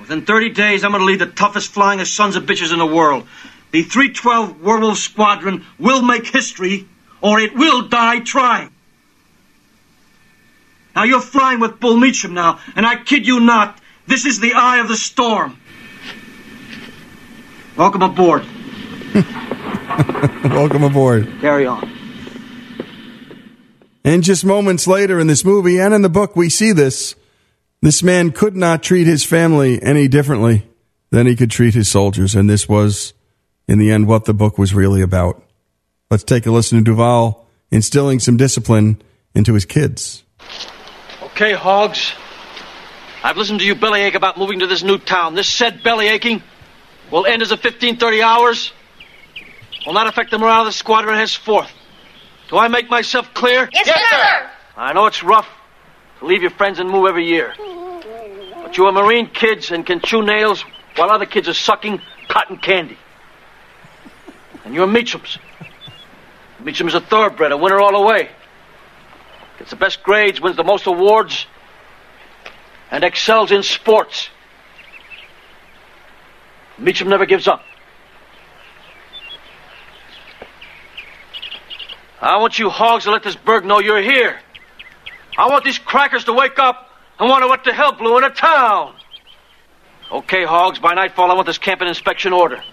Within 0.08 0.26
30 0.26 0.52
days, 0.52 0.86
I'm 0.86 0.92
going 0.92 1.02
to 1.02 1.06
lead 1.06 1.20
the 1.20 1.26
toughest, 1.26 1.74
flyingest 1.74 2.16
sons 2.16 2.38
of 2.38 2.44
bitches 2.44 2.72
in 2.72 2.80
the 2.80 2.86
world. 2.86 3.28
The 3.72 3.84
312 3.84 4.62
Werewolf 4.62 4.98
Squadron 4.98 5.66
will 5.78 6.02
make 6.02 6.26
history, 6.26 6.88
or 7.20 7.42
it 7.42 7.54
will 7.54 7.90
die 7.90 8.22
trying. 8.22 8.72
Now 10.96 11.04
you're 11.04 11.20
flying 11.20 11.60
with 11.60 11.82
Bull 11.82 11.98
Meechum 11.98 12.32
now, 12.32 12.62
and 12.78 12.86
I 12.86 13.04
kid 13.04 13.28
you 13.28 13.42
not, 13.42 13.82
this 14.08 14.26
is 14.26 14.40
the 14.40 14.54
eye 14.54 14.78
of 14.78 14.88
the 14.88 14.96
storm. 14.96 15.60
Welcome 17.76 18.02
aboard. 18.02 18.46
Welcome 20.46 20.84
aboard. 20.84 21.28
Carry 21.42 21.66
on. 21.66 21.92
And 24.06 24.24
just 24.24 24.46
moments 24.46 24.88
later 24.88 25.20
in 25.20 25.28
this 25.28 25.44
movie 25.44 25.82
and 25.82 25.94
in 25.94 26.02
the 26.02 26.08
book, 26.08 26.38
we 26.38 26.50
see 26.50 26.72
this. 26.72 27.17
This 27.82 28.02
man 28.02 28.32
could 28.32 28.56
not 28.56 28.82
treat 28.82 29.06
his 29.06 29.24
family 29.24 29.82
any 29.82 30.08
differently 30.08 30.68
than 31.12 31.28
he 31.28 31.36
could 31.36 31.52
treat 31.52 31.76
his 31.76 31.88
soldiers. 31.88 32.34
And 32.34 32.50
this 32.50 32.68
was, 32.68 33.14
in 33.68 33.78
the 33.78 33.92
end, 33.92 34.08
what 34.08 34.26
the 34.26 34.34
book 34.34 34.58
was 34.58 34.74
really 34.74 35.02
about. 35.02 35.44
Let's 36.10 36.24
take 36.24 36.46
a 36.46 36.52
listen 36.52 36.80
to 36.80 36.84
Duvall 36.84 37.48
instilling 37.70 38.20
some 38.20 38.38
discipline 38.38 39.02
into 39.36 39.54
his 39.54 39.66
kids. 39.66 40.24
Okay, 41.22 41.54
hogs. 41.54 42.14
I've 43.24 43.38
listened 43.38 43.60
to 43.60 43.66
you 43.66 43.76
bellyache 43.76 44.16
about 44.16 44.38
moving 44.38 44.60
to 44.60 44.68
this 44.68 44.84
new 44.84 44.98
town. 44.98 45.36
This 45.36 45.50
said 45.50 45.84
bellyaching 45.84 46.42
will 47.12 47.26
end 47.26 47.42
as 47.42 47.52
of 47.52 47.60
15, 47.60 47.98
30 47.98 48.22
hours. 48.22 48.72
Will 49.86 49.94
not 49.94 50.08
affect 50.08 50.32
the 50.32 50.40
morale 50.40 50.62
of 50.62 50.66
the 50.66 50.72
squadron 50.72 51.16
henceforth. 51.16 51.72
Do 52.50 52.58
I 52.58 52.70
make 52.70 52.90
myself 52.90 53.34
clear? 53.34 53.70
Yes, 53.72 53.86
sir. 53.86 54.50
I 54.76 54.94
know 54.94 55.06
it's 55.06 55.22
rough 55.22 55.48
to 56.20 56.26
leave 56.26 56.42
your 56.42 56.52
friends 56.52 56.80
and 56.80 56.90
move 56.90 57.08
every 57.08 57.26
year. 57.26 57.54
But 57.58 58.78
you 58.78 58.86
are 58.86 58.92
Marine 58.92 59.28
kids 59.28 59.72
and 59.72 59.86
can 59.86 60.02
chew 60.02 60.24
nails 60.24 60.64
while 60.96 61.10
other 61.10 61.26
kids 61.26 61.48
are 61.48 61.54
sucking 61.54 62.02
cotton 62.28 62.58
candy. 62.58 62.98
And 64.66 64.74
you're 64.74 64.88
Meechums. 64.88 65.38
Meechum 66.62 66.88
is 66.88 66.96
a 66.96 67.02
thoroughbred, 67.02 67.52
a 67.52 67.58
winner 67.58 67.80
all 67.80 67.94
the 67.94 68.06
way. 68.06 68.30
Gets 69.60 69.70
the 69.70 69.76
best 69.76 70.04
grades, 70.04 70.42
wins 70.42 70.58
the 70.58 70.64
most 70.64 70.86
awards, 70.88 71.46
and 72.92 73.04
excels 73.04 73.52
in 73.52 73.64
sports. 73.64 74.30
Meechum 76.80 77.08
never 77.08 77.26
gives 77.26 77.48
up. 77.48 77.64
I 82.20 82.38
want 82.38 82.58
you 82.60 82.70
hogs 82.70 83.06
to 83.06 83.12
let 83.12 83.24
this 83.24 83.36
burg 83.36 83.64
know 83.64 83.80
you're 83.80 84.02
here. 84.02 84.40
I 85.38 85.48
want 85.50 85.64
these 85.64 85.78
crackers 85.78 86.26
to 86.26 86.34
wake 86.34 86.58
up 86.60 86.90
and 87.20 87.30
wonder 87.30 87.48
what 87.48 87.64
the 87.64 87.74
hell 87.74 87.92
blew 87.92 88.18
in 88.18 88.24
a 88.24 88.30
town. 88.30 88.96
Okay, 90.12 90.46
hogs, 90.46 90.80
by 90.80 90.94
nightfall 90.94 91.30
I 91.30 91.34
want 91.36 91.48
this 91.48 91.58
camp 91.58 91.82
in 91.82 91.88
inspection 91.88 92.34
order. 92.34 92.64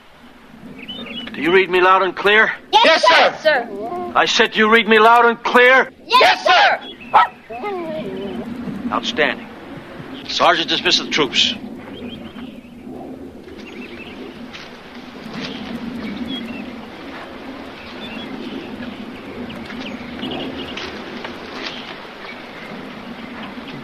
Do 0.76 1.40
you 1.40 1.52
read 1.52 1.68
me 1.68 1.80
loud 1.80 2.02
and 2.02 2.16
clear? 2.16 2.52
Yes, 2.72 3.04
sir. 3.04 3.36
sir. 3.40 4.12
I 4.14 4.26
said, 4.26 4.52
do 4.52 4.60
you 4.60 4.70
read 4.72 4.88
me 4.88 5.00
loud 5.00 5.26
and 5.26 5.42
clear? 5.42 5.90
Yes, 6.06 6.44
sir. 6.46 6.80
Outstanding. 8.92 9.48
Sergeant, 10.28 10.68
dismiss 10.68 10.98
the 10.98 11.10
troops. 11.10 11.54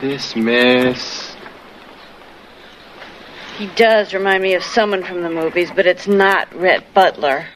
Dismiss. 0.01 1.37
He 3.59 3.67
does 3.77 4.15
remind 4.15 4.43
me 4.43 4.55
of 4.55 4.63
someone 4.63 5.05
from 5.05 5.23
the 5.23 5.29
movies, 5.29 5.71
but 5.75 5.87
it's 5.87 6.07
not 6.07 6.53
Rhett 6.55 6.95
Butler. 6.95 7.47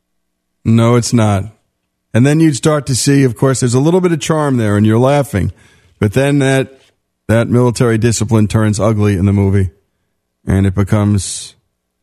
No, 0.64 0.96
it's 0.96 1.12
not. 1.12 1.44
And 2.12 2.26
then 2.26 2.40
you'd 2.40 2.56
start 2.56 2.86
to 2.86 2.94
see, 2.94 3.24
of 3.24 3.36
course, 3.36 3.60
there's 3.60 3.74
a 3.74 3.80
little 3.80 4.00
bit 4.00 4.12
of 4.12 4.20
charm 4.20 4.56
there 4.58 4.76
and 4.76 4.84
you're 4.84 4.98
laughing. 4.98 5.52
But 5.98 6.12
then 6.12 6.38
that, 6.40 6.78
that 7.26 7.48
military 7.48 7.98
discipline 7.98 8.46
turns 8.46 8.78
ugly 8.78 9.14
in 9.14 9.24
the 9.24 9.32
movie 9.32 9.70
and 10.46 10.66
it 10.66 10.74
becomes 10.74 11.54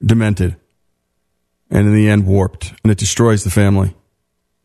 demented 0.03 0.55
and 1.69 1.87
in 1.87 1.93
the 1.93 2.09
end 2.09 2.25
warped 2.25 2.73
and 2.83 2.91
it 2.91 2.97
destroys 2.97 3.43
the 3.43 3.51
family. 3.51 3.95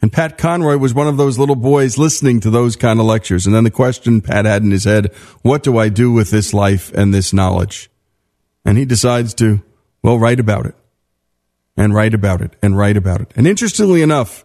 And 0.02 0.12
Pat 0.12 0.36
Conroy 0.36 0.76
was 0.76 0.94
one 0.94 1.08
of 1.08 1.16
those 1.16 1.38
little 1.38 1.56
boys 1.56 1.96
listening 1.96 2.40
to 2.40 2.50
those 2.50 2.76
kind 2.76 3.00
of 3.00 3.06
lectures. 3.06 3.46
And 3.46 3.54
then 3.54 3.64
the 3.64 3.70
question 3.70 4.20
Pat 4.20 4.44
had 4.44 4.62
in 4.62 4.70
his 4.70 4.84
head, 4.84 5.12
what 5.42 5.62
do 5.62 5.78
I 5.78 5.88
do 5.88 6.12
with 6.12 6.30
this 6.30 6.52
life 6.52 6.92
and 6.92 7.14
this 7.14 7.32
knowledge? 7.32 7.90
And 8.64 8.76
he 8.76 8.84
decides 8.84 9.32
to, 9.34 9.62
well, 10.02 10.18
write 10.18 10.40
about 10.40 10.66
it 10.66 10.74
and 11.76 11.94
write 11.94 12.14
about 12.14 12.42
it 12.42 12.54
and 12.62 12.76
write 12.76 12.96
about 12.96 13.20
it. 13.20 13.32
And 13.36 13.46
interestingly 13.46 14.02
enough, 14.02 14.44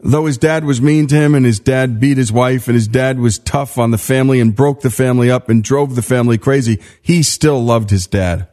though 0.00 0.26
his 0.26 0.38
dad 0.38 0.64
was 0.64 0.80
mean 0.80 1.06
to 1.08 1.14
him 1.14 1.34
and 1.34 1.44
his 1.44 1.60
dad 1.60 2.00
beat 2.00 2.16
his 2.16 2.32
wife 2.32 2.66
and 2.66 2.74
his 2.74 2.88
dad 2.88 3.18
was 3.18 3.38
tough 3.38 3.78
on 3.78 3.90
the 3.90 3.98
family 3.98 4.40
and 4.40 4.56
broke 4.56 4.80
the 4.80 4.90
family 4.90 5.30
up 5.30 5.48
and 5.48 5.62
drove 5.62 5.94
the 5.94 6.02
family 6.02 6.38
crazy, 6.38 6.80
he 7.02 7.22
still 7.22 7.62
loved 7.62 7.90
his 7.90 8.06
dad. 8.06 8.48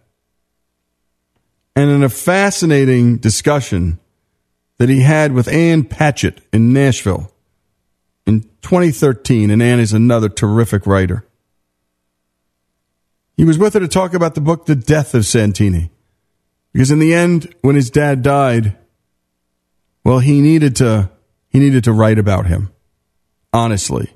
And 1.75 1.89
in 1.89 2.03
a 2.03 2.09
fascinating 2.09 3.17
discussion 3.17 3.99
that 4.83 4.89
he 4.89 4.99
had 4.99 5.31
with 5.31 5.47
Ann 5.47 5.85
Patchett 5.85 6.41
in 6.51 6.73
Nashville 6.73 7.31
in 8.25 8.41
2013, 8.63 9.49
and 9.49 9.63
Ann 9.63 9.79
is 9.79 9.93
another 9.93 10.27
terrific 10.27 10.85
writer. 10.85 11.25
He 13.37 13.45
was 13.45 13.57
with 13.57 13.75
her 13.75 13.79
to 13.79 13.87
talk 13.87 14.13
about 14.13 14.35
the 14.35 14.41
book 14.41 14.65
The 14.65 14.75
Death 14.75 15.15
of 15.15 15.25
Santini. 15.25 15.89
Because 16.73 16.91
in 16.91 16.99
the 16.99 17.13
end, 17.13 17.55
when 17.61 17.77
his 17.77 17.89
dad 17.89 18.23
died, 18.23 18.75
well, 20.03 20.19
he 20.19 20.41
needed 20.41 20.75
to, 20.75 21.09
he 21.47 21.59
needed 21.59 21.85
to 21.85 21.93
write 21.93 22.19
about 22.19 22.47
him. 22.47 22.69
Honestly. 23.53 24.11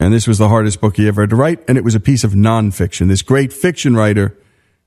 And 0.00 0.10
this 0.10 0.26
was 0.26 0.38
the 0.38 0.48
hardest 0.48 0.80
book 0.80 0.96
he 0.96 1.06
ever 1.06 1.20
had 1.20 1.28
to 1.28 1.36
write, 1.36 1.62
and 1.68 1.76
it 1.76 1.84
was 1.84 1.94
a 1.94 2.00
piece 2.00 2.24
of 2.24 2.32
nonfiction. 2.32 3.08
This 3.08 3.20
great 3.20 3.52
fiction 3.52 3.94
writer 3.94 4.38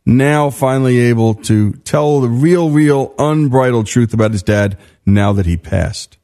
now 0.05 0.49
finally 0.49 0.97
able 0.99 1.35
to 1.35 1.73
tell 1.73 2.21
the 2.21 2.29
real, 2.29 2.69
real, 2.69 3.13
unbridled 3.17 3.87
truth 3.87 4.13
about 4.13 4.31
his 4.31 4.43
dad 4.43 4.77
now 5.05 5.33
that 5.33 5.45
he 5.45 5.57
passed. 5.57 6.17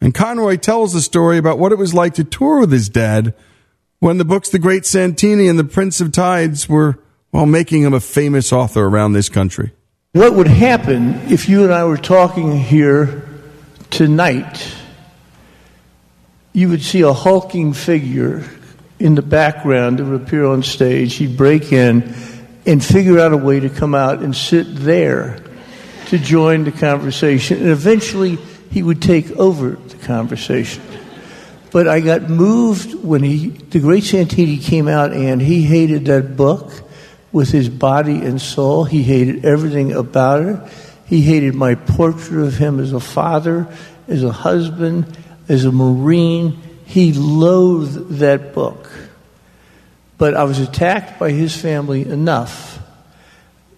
And 0.00 0.14
Conroy 0.14 0.56
tells 0.56 0.92
the 0.92 1.00
story 1.00 1.38
about 1.38 1.58
what 1.58 1.72
it 1.72 1.78
was 1.78 1.94
like 1.94 2.14
to 2.14 2.24
tour 2.24 2.60
with 2.60 2.72
his 2.72 2.88
dad 2.88 3.34
when 3.98 4.16
the 4.16 4.24
books 4.24 4.48
The 4.48 4.58
Great 4.58 4.86
Santini 4.86 5.46
and 5.46 5.58
The 5.58 5.64
Prince 5.64 6.00
of 6.00 6.10
Tides 6.10 6.68
were, 6.68 6.98
well, 7.32 7.46
making 7.46 7.82
him 7.82 7.92
a 7.92 8.00
famous 8.00 8.52
author 8.52 8.84
around 8.86 9.12
this 9.12 9.28
country. 9.28 9.72
What 10.12 10.34
would 10.34 10.48
happen 10.48 11.14
if 11.30 11.48
you 11.48 11.64
and 11.64 11.72
I 11.72 11.84
were 11.84 11.98
talking 11.98 12.58
here 12.58 13.28
tonight? 13.90 14.74
You 16.52 16.70
would 16.70 16.82
see 16.82 17.02
a 17.02 17.12
hulking 17.12 17.74
figure 17.74 18.44
in 18.98 19.14
the 19.14 19.22
background 19.22 19.98
that 19.98 20.04
would 20.04 20.22
appear 20.22 20.46
on 20.46 20.62
stage. 20.62 21.14
He'd 21.14 21.36
break 21.36 21.72
in 21.72 22.14
and 22.66 22.84
figure 22.84 23.18
out 23.18 23.32
a 23.32 23.36
way 23.36 23.60
to 23.60 23.68
come 23.68 23.94
out 23.94 24.20
and 24.20 24.34
sit 24.34 24.66
there 24.76 25.42
to 26.06 26.18
join 26.18 26.64
the 26.64 26.72
conversation. 26.72 27.58
And 27.58 27.70
eventually, 27.70 28.36
he 28.70 28.82
would 28.82 29.00
take 29.00 29.30
over 29.32 29.70
the 29.70 29.96
conversation. 30.06 30.82
But 31.72 31.86
I 31.86 32.00
got 32.00 32.28
moved 32.28 32.94
when 32.94 33.22
he, 33.22 33.48
the 33.48 33.78
great 33.78 34.04
Santini 34.04 34.58
came 34.58 34.88
out 34.88 35.12
and 35.12 35.40
he 35.40 35.62
hated 35.62 36.06
that 36.06 36.36
book 36.36 36.72
with 37.32 37.50
his 37.50 37.68
body 37.68 38.24
and 38.24 38.40
soul. 38.40 38.84
He 38.84 39.02
hated 39.02 39.44
everything 39.44 39.92
about 39.92 40.42
it. 40.42 40.72
He 41.06 41.22
hated 41.22 41.54
my 41.54 41.76
portrait 41.76 42.44
of 42.44 42.56
him 42.56 42.80
as 42.80 42.92
a 42.92 43.00
father, 43.00 43.68
as 44.08 44.24
a 44.24 44.32
husband, 44.32 45.16
as 45.48 45.64
a 45.64 45.72
Marine. 45.72 46.60
He 46.84 47.12
loathed 47.12 48.18
that 48.18 48.52
book. 48.52 48.90
But 50.20 50.34
I 50.34 50.44
was 50.44 50.60
attacked 50.60 51.18
by 51.18 51.32
his 51.32 51.56
family 51.56 52.02
enough 52.02 52.78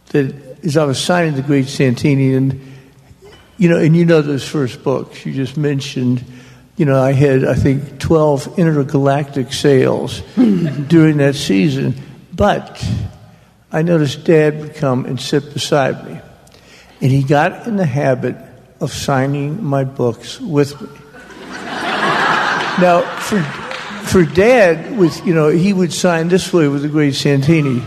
that 0.09 0.34
as 0.62 0.76
I 0.76 0.84
was 0.84 1.01
signing 1.03 1.36
the 1.36 1.43
great 1.43 1.68
Santini, 1.68 2.34
and 2.34 2.61
you 3.57 3.70
know, 3.70 3.78
and 3.78 3.97
you 3.97 4.05
know 4.05 4.20
those 4.20 4.47
first 4.47 4.84
books 4.84 5.24
you 5.24 5.32
just 5.32 5.57
mentioned 5.57 6.22
you 6.76 6.86
know, 6.86 7.01
I 7.01 7.12
had, 7.12 7.45
I 7.45 7.55
think, 7.55 8.01
12 8.01 8.59
intergalactic 8.59 9.53
sales 9.53 10.20
during 10.36 11.18
that 11.18 11.34
season. 11.34 11.95
But 12.34 12.84
I 13.70 13.82
noticed 13.82 14.24
Dad 14.24 14.59
would 14.59 14.74
come 14.74 15.05
and 15.05 15.20
sit 15.20 15.53
beside 15.53 16.05
me. 16.07 16.18
And 17.01 17.11
he 17.11 17.22
got 17.22 17.66
in 17.66 17.76
the 17.76 17.86
habit 17.86 18.36
of 18.80 18.93
signing 18.93 19.62
my 19.62 19.84
books 19.84 20.40
with 20.40 20.80
me. 20.80 20.88
now, 22.80 23.03
for, 23.20 23.38
for 24.05 24.24
Dad, 24.24 24.96
with, 24.98 25.24
you 25.26 25.34
know, 25.34 25.48
he 25.48 25.72
would 25.72 25.92
sign 25.92 26.28
this 26.28 26.53
way 26.53 26.68
with 26.68 26.82
the 26.82 26.88
great 26.88 27.14
Santini. 27.14 27.82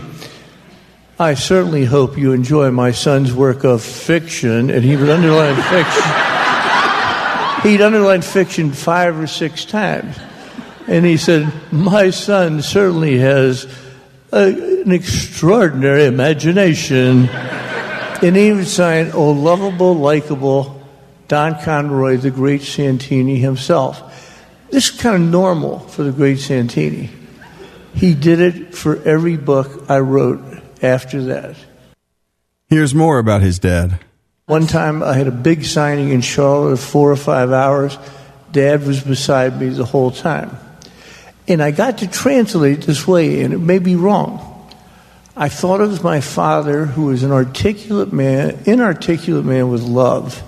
I 1.18 1.34
certainly 1.34 1.84
hope 1.84 2.18
you 2.18 2.32
enjoy 2.32 2.70
my 2.70 2.90
son's 2.90 3.32
work 3.32 3.64
of 3.64 3.82
fiction, 3.82 4.70
and 4.70 4.84
he 4.84 4.96
would 4.96 5.08
underline 5.08 5.56
fiction 5.62 6.36
he'd 7.62 7.80
underline 7.80 8.22
fiction 8.22 8.72
five 8.72 9.18
or 9.18 9.26
six 9.26 9.64
times. 9.64 10.16
And 10.86 11.04
he 11.04 11.16
said, 11.16 11.52
My 11.72 12.10
son 12.10 12.62
certainly 12.62 13.18
has 13.18 13.66
a, 14.32 14.82
an 14.82 14.92
extraordinary 14.92 16.04
imagination. 16.04 17.28
and 17.28 18.36
he 18.36 18.52
would 18.52 18.68
sign, 18.68 19.10
Oh, 19.12 19.32
lovable, 19.32 19.94
likable 19.94 20.80
Don 21.28 21.60
Conroy, 21.62 22.18
the 22.18 22.30
great 22.30 22.62
Santini 22.62 23.38
himself. 23.38 24.05
This 24.70 24.90
is 24.90 25.00
kind 25.00 25.16
of 25.16 25.22
normal 25.22 25.80
for 25.80 26.02
the 26.02 26.12
great 26.12 26.38
Santini. 26.38 27.10
He 27.94 28.14
did 28.14 28.40
it 28.40 28.74
for 28.74 29.02
every 29.02 29.36
book 29.36 29.88
I 29.88 30.00
wrote 30.00 30.40
after 30.82 31.22
that. 31.24 31.56
Here's 32.68 32.94
more 32.94 33.18
about 33.18 33.42
his 33.42 33.58
dad. 33.58 34.00
One 34.46 34.66
time 34.66 35.02
I 35.02 35.14
had 35.14 35.28
a 35.28 35.32
big 35.32 35.64
signing 35.64 36.10
in 36.10 36.20
Charlotte 36.20 36.72
of 36.72 36.80
four 36.80 37.10
or 37.10 37.16
five 37.16 37.52
hours. 37.52 37.96
Dad 38.52 38.86
was 38.86 39.02
beside 39.02 39.60
me 39.60 39.68
the 39.70 39.84
whole 39.84 40.10
time. 40.10 40.56
And 41.48 41.62
I 41.62 41.70
got 41.70 41.98
to 41.98 42.08
translate 42.08 42.82
this 42.82 43.06
way, 43.06 43.42
and 43.42 43.54
it 43.54 43.58
may 43.58 43.78
be 43.78 43.96
wrong. 43.96 44.52
I 45.36 45.48
thought 45.48 45.80
it 45.80 45.86
was 45.88 46.02
my 46.02 46.20
father, 46.20 46.86
who 46.86 47.06
was 47.06 47.22
an 47.22 47.30
articulate 47.30 48.12
man, 48.12 48.58
inarticulate 48.66 49.44
man 49.44 49.68
with 49.68 49.82
love. 49.82 50.42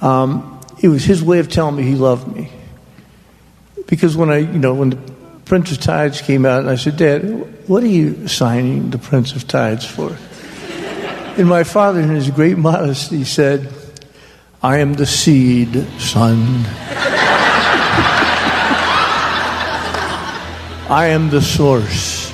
Um, 0.00 0.60
it 0.82 0.88
was 0.88 1.04
his 1.04 1.22
way 1.22 1.38
of 1.38 1.48
telling 1.48 1.76
me 1.76 1.84
he 1.84 1.94
loved 1.94 2.34
me. 2.34 2.50
Because 3.86 4.16
when 4.16 4.30
I, 4.30 4.38
you 4.38 4.58
know, 4.58 4.74
when 4.74 4.90
the 4.90 4.98
Prince 5.44 5.72
of 5.72 5.80
Tides 5.80 6.20
came 6.20 6.46
out, 6.46 6.60
and 6.60 6.70
I 6.70 6.76
said, 6.76 6.96
Dad, 6.96 7.68
what 7.68 7.82
are 7.82 7.88
you 7.88 8.28
signing 8.28 8.90
the 8.90 8.98
Prince 8.98 9.34
of 9.36 9.46
Tides 9.46 9.84
for? 9.84 10.16
And 11.36 11.48
my 11.48 11.64
father, 11.64 12.00
in 12.00 12.10
his 12.10 12.30
great 12.30 12.56
modesty, 12.56 13.24
said, 13.24 13.72
I 14.62 14.78
am 14.78 14.94
the 14.94 15.06
seed, 15.06 15.74
son. 15.98 16.64
I 20.88 21.06
am 21.08 21.30
the 21.30 21.42
source. 21.42 22.32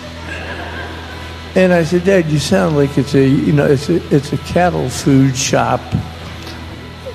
And 1.56 1.72
I 1.72 1.82
said, 1.82 2.04
Dad, 2.04 2.26
you 2.26 2.38
sound 2.38 2.76
like 2.76 2.96
it's 2.96 3.14
a, 3.14 3.26
you 3.26 3.52
know, 3.52 3.66
it's 3.66 3.88
a, 3.88 3.96
it's 4.14 4.32
a 4.32 4.38
cattle 4.38 4.88
food 4.88 5.36
shop. 5.36 5.80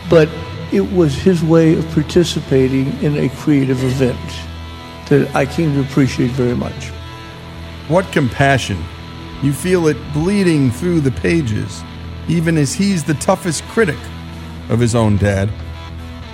But 0.09 0.27
it 0.75 0.91
was 0.91 1.15
his 1.15 1.41
way 1.41 1.77
of 1.77 1.89
participating 1.91 2.87
in 3.01 3.15
a 3.17 3.29
creative 3.29 3.81
event 3.83 4.19
that 5.07 5.33
I 5.33 5.45
came 5.45 5.73
to 5.73 5.81
appreciate 5.81 6.31
very 6.31 6.55
much. 6.55 6.89
What 7.87 8.11
compassion 8.11 8.83
you 9.41 9.53
feel 9.53 9.87
it 9.87 9.97
bleeding 10.11 10.71
through 10.71 10.99
the 11.01 11.11
pages, 11.11 11.83
even 12.27 12.57
as 12.57 12.73
he's 12.73 13.03
the 13.03 13.13
toughest 13.15 13.63
critic 13.65 13.99
of 14.69 14.79
his 14.79 14.95
own 14.95 15.17
dad. 15.17 15.49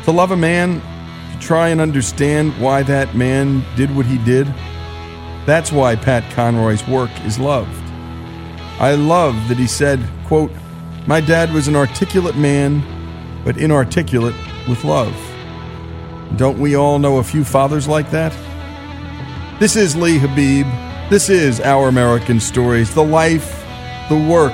To 0.06 0.12
love 0.12 0.32
a 0.32 0.38
man, 0.38 0.82
to 1.34 1.40
try 1.40 1.70
and 1.70 1.82
understand 1.82 2.60
why 2.60 2.84
that 2.84 3.14
man 3.14 3.64
did 3.76 3.96
what 3.96 4.06
he 4.06 4.18
did, 4.20 4.48
that's 5.46 5.72
why 5.72 5.96
Pat 5.96 6.24
Conroy's 6.32 6.88
work 6.88 7.12
is 7.26 7.38
loved. 7.38 7.84
I 8.80 8.96
love 8.96 9.36
that 9.50 9.58
he 9.58 9.68
said, 9.68 10.00
quote, 10.26 10.52
My 11.06 11.20
dad 11.20 11.54
was 11.54 11.68
an 11.68 11.76
articulate 11.76 12.38
man, 12.38 12.82
but 13.44 13.58
inarticulate 13.58 14.36
with 14.68 14.84
love. 14.84 15.16
Don't 16.38 16.60
we 16.60 16.76
all 16.76 17.00
know 17.00 17.18
a 17.18 17.24
few 17.24 17.44
fathers 17.44 17.88
like 17.88 18.10
that? 18.12 18.32
This 19.60 19.76
is 19.76 19.96
Lee 19.96 20.18
Habeeb. 20.18 21.10
This 21.10 21.30
is 21.30 21.60
Our 21.60 21.90
American 21.90 22.40
Stories, 22.40 22.94
the 22.94 23.04
life, 23.04 23.66
the 24.10 24.28
work 24.30 24.54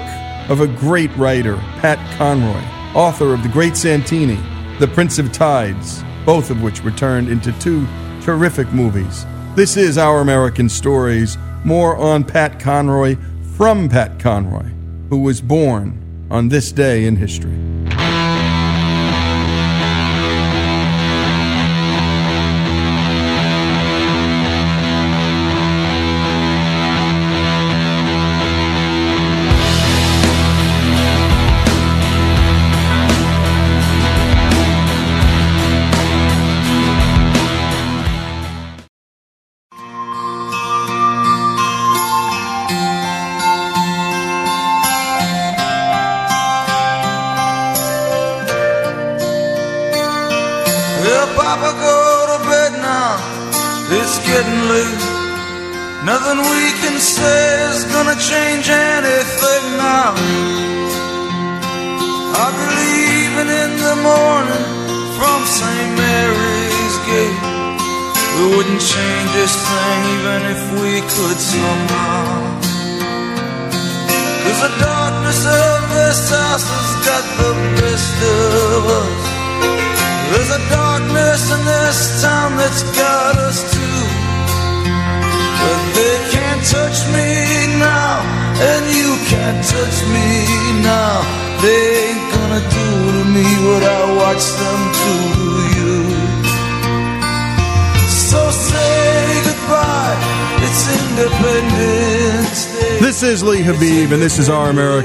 of 0.50 0.62
a 0.62 0.68
great 0.68 1.16
writer, 1.16 1.56
Pat 1.80 2.00
Conroy, 2.18 2.62
author 2.96 3.34
of 3.34 3.44
The 3.44 3.50
Great 3.50 3.78
Santini, 3.78 4.40
The 4.80 4.88
Prince 4.88 5.20
of 5.20 5.32
Tides, 5.32 6.04
both 6.26 6.50
of 6.50 6.64
which 6.64 6.84
were 6.84 6.92
turned 6.92 7.30
into 7.30 7.52
two 7.60 7.88
terrific 8.22 8.72
movies. 8.74 9.26
This 9.56 9.78
is 9.78 9.98
Our 9.98 10.22
American 10.22 10.68
Stories. 10.70 11.38
More 11.64 11.98
on 11.98 12.24
Pat 12.24 12.60
Conroy 12.60 13.18
from 13.56 13.90
Pat 13.90 14.20
Conroy, 14.20 14.70
who 15.10 15.20
was 15.20 15.42
born 15.42 16.28
on 16.32 16.50
this 16.50 16.72
day 16.72 17.06
in 17.06 17.16
history. 17.16 17.67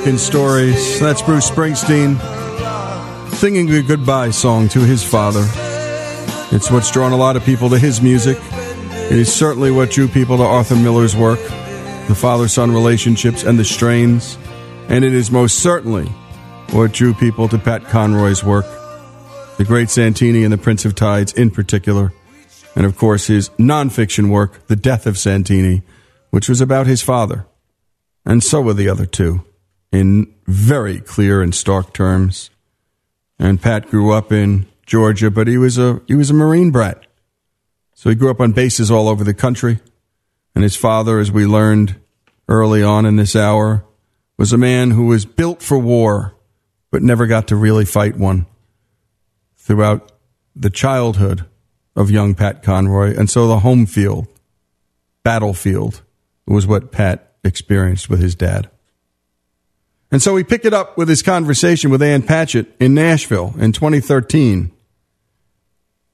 American 0.02 0.18
Stories. 0.18 0.98
That's 0.98 1.22
Bruce 1.22 1.48
Springsteen 1.48 2.18
singing 3.34 3.70
a 3.70 3.82
goodbye 3.82 4.30
song 4.30 4.68
to 4.70 4.80
his 4.80 5.04
father. 5.04 5.46
It's 6.50 6.72
what's 6.72 6.90
drawn 6.90 7.12
a 7.12 7.16
lot 7.16 7.36
of 7.36 7.44
people 7.44 7.70
to 7.70 7.78
his 7.78 8.02
music. 8.02 8.36
It 8.40 9.12
is 9.12 9.32
certainly 9.32 9.70
what 9.70 9.92
drew 9.92 10.08
people 10.08 10.38
to 10.38 10.42
Arthur 10.42 10.74
Miller's 10.74 11.14
work, 11.14 11.38
the 12.08 12.16
father 12.16 12.48
son 12.48 12.72
relationships 12.72 13.44
and 13.44 13.56
the 13.56 13.64
strains. 13.64 14.36
And 14.88 15.04
it 15.04 15.14
is 15.14 15.30
most 15.30 15.60
certainly 15.60 16.06
what 16.72 16.90
drew 16.90 17.14
people 17.14 17.46
to 17.50 17.58
Pat 17.58 17.84
Conroy's 17.84 18.42
work, 18.42 18.66
the 19.56 19.64
great 19.64 19.88
Santini 19.88 20.42
and 20.42 20.52
the 20.52 20.58
Prince 20.58 20.84
of 20.84 20.96
Tides 20.96 21.32
in 21.32 21.48
particular. 21.48 22.12
And 22.74 22.86
of 22.86 22.96
course, 22.96 23.28
his 23.28 23.50
nonfiction 23.50 24.30
work, 24.30 24.66
The 24.66 24.74
Death 24.74 25.06
of 25.06 25.16
Santini, 25.16 25.82
which 26.30 26.48
was 26.48 26.60
about 26.60 26.88
his 26.88 27.02
father. 27.02 27.46
And 28.26 28.42
so 28.42 28.60
were 28.60 28.74
the 28.74 28.88
other 28.88 29.06
two, 29.06 29.44
in 29.92 30.34
very 30.46 31.00
clear 31.00 31.42
and 31.42 31.54
stark 31.54 31.92
terms. 31.92 32.50
And 33.38 33.60
Pat 33.60 33.88
grew 33.88 34.12
up 34.12 34.32
in 34.32 34.66
Georgia, 34.86 35.30
but 35.30 35.46
he 35.46 35.58
was 35.58 35.78
a 35.78 36.00
he 36.06 36.14
was 36.14 36.30
a 36.30 36.34
Marine 36.34 36.70
brat. 36.70 37.06
So 37.94 38.10
he 38.10 38.16
grew 38.16 38.30
up 38.30 38.40
on 38.40 38.52
bases 38.52 38.90
all 38.90 39.08
over 39.08 39.22
the 39.22 39.34
country. 39.34 39.78
And 40.54 40.64
his 40.64 40.76
father, 40.76 41.18
as 41.18 41.30
we 41.30 41.46
learned 41.46 42.00
early 42.48 42.82
on 42.82 43.06
in 43.06 43.16
this 43.16 43.36
hour, 43.36 43.84
was 44.36 44.52
a 44.52 44.58
man 44.58 44.90
who 44.90 45.06
was 45.06 45.24
built 45.24 45.62
for 45.62 45.78
war, 45.78 46.34
but 46.90 47.02
never 47.02 47.26
got 47.26 47.48
to 47.48 47.56
really 47.56 47.84
fight 47.84 48.16
one 48.16 48.46
throughout 49.56 50.10
the 50.54 50.70
childhood 50.70 51.46
of 51.94 52.10
young 52.10 52.34
Pat 52.34 52.62
Conroy. 52.62 53.16
And 53.16 53.30
so 53.30 53.46
the 53.46 53.60
home 53.60 53.86
field, 53.86 54.26
battlefield, 55.22 56.02
was 56.46 56.66
what 56.66 56.92
Pat 56.92 57.34
experienced 57.44 58.10
with 58.10 58.20
his 58.20 58.34
dad. 58.34 58.68
And 60.12 60.20
so 60.22 60.34
we 60.34 60.44
pick 60.44 60.66
it 60.66 60.74
up 60.74 60.98
with 60.98 61.08
his 61.08 61.22
conversation 61.22 61.90
with 61.90 62.02
Ann 62.02 62.22
Patchett 62.22 62.66
in 62.78 62.92
Nashville 62.92 63.54
in 63.58 63.72
2013. 63.72 64.70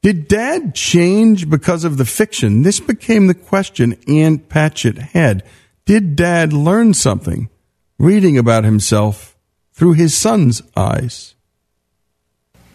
Did 0.03 0.29
dad 0.29 0.77
change 0.77 1.51
because 1.51 1.83
of 1.83 1.97
the 1.97 2.05
fiction? 2.05 2.63
This 2.63 2.79
became 2.79 3.27
the 3.27 3.35
question 3.35 3.99
Ann 4.07 4.39
Patchett 4.39 4.99
had. 4.99 5.43
Did 5.85 6.15
dad 6.15 6.53
learn 6.53 6.95
something 6.95 7.51
reading 7.99 8.39
about 8.39 8.63
himself 8.63 9.37
through 9.73 9.95
his 9.95 10.17
son's 10.17 10.63
eyes? 10.77 11.35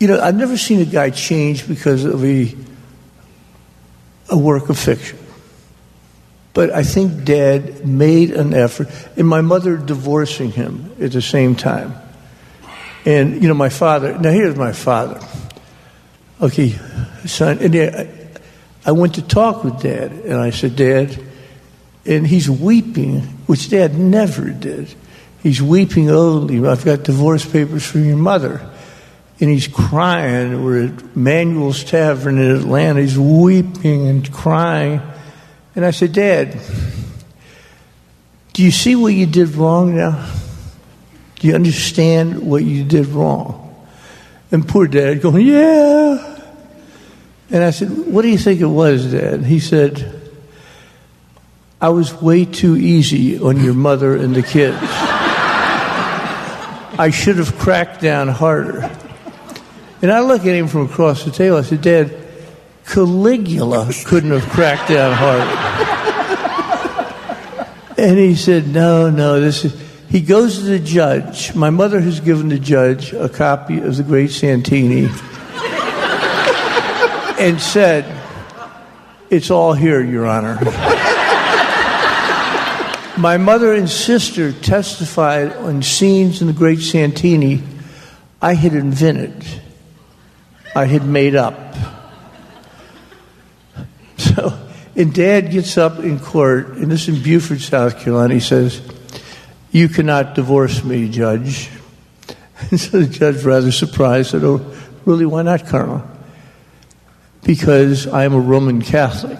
You 0.01 0.09
know, 0.09 0.19
I've 0.19 0.35
never 0.35 0.57
seen 0.57 0.81
a 0.81 0.85
guy 0.85 1.09
change 1.09 1.65
because 1.65 2.03
of 2.03 2.25
a, 2.25 2.53
a 4.29 4.37
work 4.37 4.67
of 4.67 4.77
fiction. 4.77 5.17
But 6.53 6.71
I 6.71 6.83
think 6.83 7.23
dad 7.23 7.87
made 7.87 8.31
an 8.31 8.53
effort, 8.53 8.87
and 9.17 9.27
my 9.27 9.41
mother 9.41 9.75
divorcing 9.75 10.51
him 10.51 10.95
at 11.01 11.11
the 11.11 11.21
same 11.21 11.55
time. 11.55 11.95
And, 13.05 13.41
you 13.41 13.47
know, 13.47 13.55
my 13.55 13.69
father, 13.69 14.17
now 14.17 14.31
here's 14.31 14.55
my 14.55 14.71
father. 14.71 15.19
Okay, 16.41 16.77
son, 17.25 17.57
and 17.59 17.75
I, 17.75 18.09
I 18.85 18.91
went 18.91 19.15
to 19.15 19.21
talk 19.21 19.63
with 19.63 19.81
dad, 19.81 20.11
and 20.11 20.35
I 20.35 20.51
said, 20.51 20.75
Dad, 20.75 21.19
and 22.05 22.27
he's 22.27 22.49
weeping, 22.49 23.21
which 23.47 23.69
dad 23.69 23.97
never 23.97 24.49
did. 24.49 24.93
He's 25.41 25.61
weeping, 25.61 26.09
oh, 26.09 26.47
I've 26.69 26.85
got 26.85 27.03
divorce 27.03 27.49
papers 27.49 27.85
from 27.85 28.05
your 28.05 28.17
mother. 28.17 28.69
And 29.39 29.49
he's 29.49 29.67
crying. 29.67 30.63
We're 30.63 30.87
at 30.87 31.15
Manuel's 31.15 31.83
Tavern 31.83 32.37
in 32.37 32.55
Atlanta. 32.55 33.01
He's 33.01 33.17
weeping 33.17 34.07
and 34.07 34.31
crying. 34.31 35.01
And 35.75 35.85
I 35.85 35.91
said, 35.91 36.13
Dad, 36.13 36.59
do 38.53 38.63
you 38.63 38.71
see 38.71 38.95
what 38.95 39.13
you 39.13 39.25
did 39.25 39.55
wrong 39.55 39.95
now? 39.95 40.31
Do 41.39 41.47
you 41.47 41.55
understand 41.55 42.39
what 42.39 42.63
you 42.63 42.83
did 42.83 43.07
wrong? 43.07 43.59
And 44.51 44.67
poor 44.67 44.87
dad 44.87 45.21
going, 45.21 45.47
Yeah. 45.47 46.39
And 47.49 47.63
I 47.63 47.71
said, 47.71 47.89
What 47.89 48.21
do 48.21 48.29
you 48.29 48.37
think 48.37 48.61
it 48.61 48.65
was, 48.65 49.11
Dad? 49.11 49.43
He 49.43 49.59
said, 49.59 50.21
I 51.81 51.89
was 51.89 52.13
way 52.21 52.45
too 52.45 52.77
easy 52.77 53.39
on 53.39 53.61
your 53.61 53.73
mother 53.73 54.15
and 54.15 54.33
the 54.35 54.43
kids. 54.43 54.77
I 56.97 57.09
should 57.11 57.37
have 57.37 57.57
cracked 57.57 57.99
down 57.99 58.27
harder. 58.29 58.89
And 60.01 60.11
I 60.11 60.21
look 60.21 60.41
at 60.41 60.55
him 60.55 60.67
from 60.67 60.85
across 60.85 61.25
the 61.25 61.31
table. 61.31 61.57
I 61.57 61.63
said, 61.63 61.81
Dad, 61.81 62.22
Caligula 62.85 63.91
couldn't 64.05 64.31
have 64.31 64.49
cracked 64.49 64.89
that 64.89 65.13
harder. 65.13 66.03
And 67.97 68.17
he 68.17 68.35
said, 68.35 68.67
No, 68.67 69.09
no, 69.09 69.39
this 69.39 69.65
is. 69.65 69.81
He 70.09 70.21
goes 70.21 70.59
to 70.59 70.65
the 70.65 70.79
judge. 70.79 71.55
My 71.55 71.69
mother 71.71 71.99
has 71.99 72.19
given 72.19 72.49
the 72.49 72.59
judge 72.59 73.13
a 73.13 73.29
copy 73.29 73.79
of 73.79 73.97
the 73.97 74.03
great 74.03 74.29
Santini 74.29 75.09
and 77.39 77.59
said, 77.59 78.05
It's 79.29 79.49
all 79.49 79.73
here, 79.73 80.03
Your 80.03 80.27
Honor. 80.27 80.59
My 83.17 83.37
mother 83.37 83.73
and 83.73 83.89
sister 83.89 84.51
testified 84.51 85.53
on 85.53 85.81
scenes 85.83 86.41
in 86.41 86.47
the 86.47 86.53
great 86.53 86.79
Santini 86.79 87.61
I 88.41 88.55
had 88.55 88.73
invented, 88.73 89.45
I 90.75 90.85
had 90.85 91.05
made 91.05 91.35
up. 91.35 91.75
So, 94.23 94.57
and 94.95 95.13
dad 95.13 95.51
gets 95.51 95.77
up 95.77 95.99
in 95.99 96.17
court, 96.17 96.69
and 96.77 96.89
this 96.89 97.07
is 97.07 97.17
in 97.17 97.23
Beaufort, 97.23 97.59
South 97.59 97.99
Carolina. 97.99 98.35
He 98.35 98.39
says, 98.39 98.81
You 99.71 99.89
cannot 99.89 100.35
divorce 100.35 100.83
me, 100.83 101.09
Judge. 101.09 101.69
And 102.71 102.79
so 102.79 103.01
the 103.01 103.07
judge, 103.07 103.43
rather 103.43 103.73
surprised, 103.73 104.31
said, 104.31 104.45
Oh, 104.45 104.73
really, 105.03 105.25
why 105.25 105.41
not, 105.41 105.65
Colonel? 105.65 106.01
Because 107.43 108.07
I 108.07 108.23
am 108.23 108.33
a 108.33 108.39
Roman 108.39 108.81
Catholic. 108.81 109.39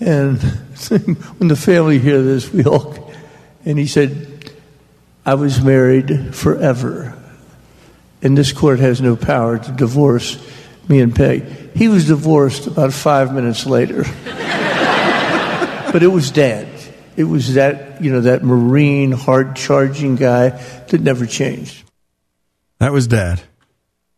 And 0.00 0.40
when 1.36 1.48
the 1.48 1.56
family 1.56 1.98
hear 1.98 2.22
this, 2.22 2.50
we 2.50 2.64
all, 2.64 3.12
and 3.66 3.78
he 3.78 3.86
said, 3.86 4.50
I 5.26 5.34
was 5.34 5.60
married 5.60 6.34
forever. 6.34 7.14
And 8.22 8.38
this 8.38 8.52
court 8.52 8.78
has 8.78 9.02
no 9.02 9.14
power 9.14 9.58
to 9.58 9.72
divorce 9.72 10.42
me 10.88 11.00
and 11.00 11.14
Peg. 11.14 11.76
He 11.76 11.88
was 11.88 12.06
divorced 12.06 12.66
about 12.66 12.92
five 12.92 13.34
minutes 13.34 13.66
later. 13.66 14.04
but 15.92 16.02
it 16.02 16.10
was 16.12 16.30
dad. 16.30 16.66
It 17.16 17.24
was 17.24 17.54
that, 17.54 18.00
you 18.00 18.12
know, 18.12 18.20
that 18.20 18.44
Marine, 18.44 19.10
hard 19.10 19.56
charging 19.56 20.14
guy 20.14 20.50
that 20.50 21.00
never 21.00 21.26
changed. 21.26 21.82
That 22.78 22.92
was 22.92 23.08
Dad. 23.08 23.40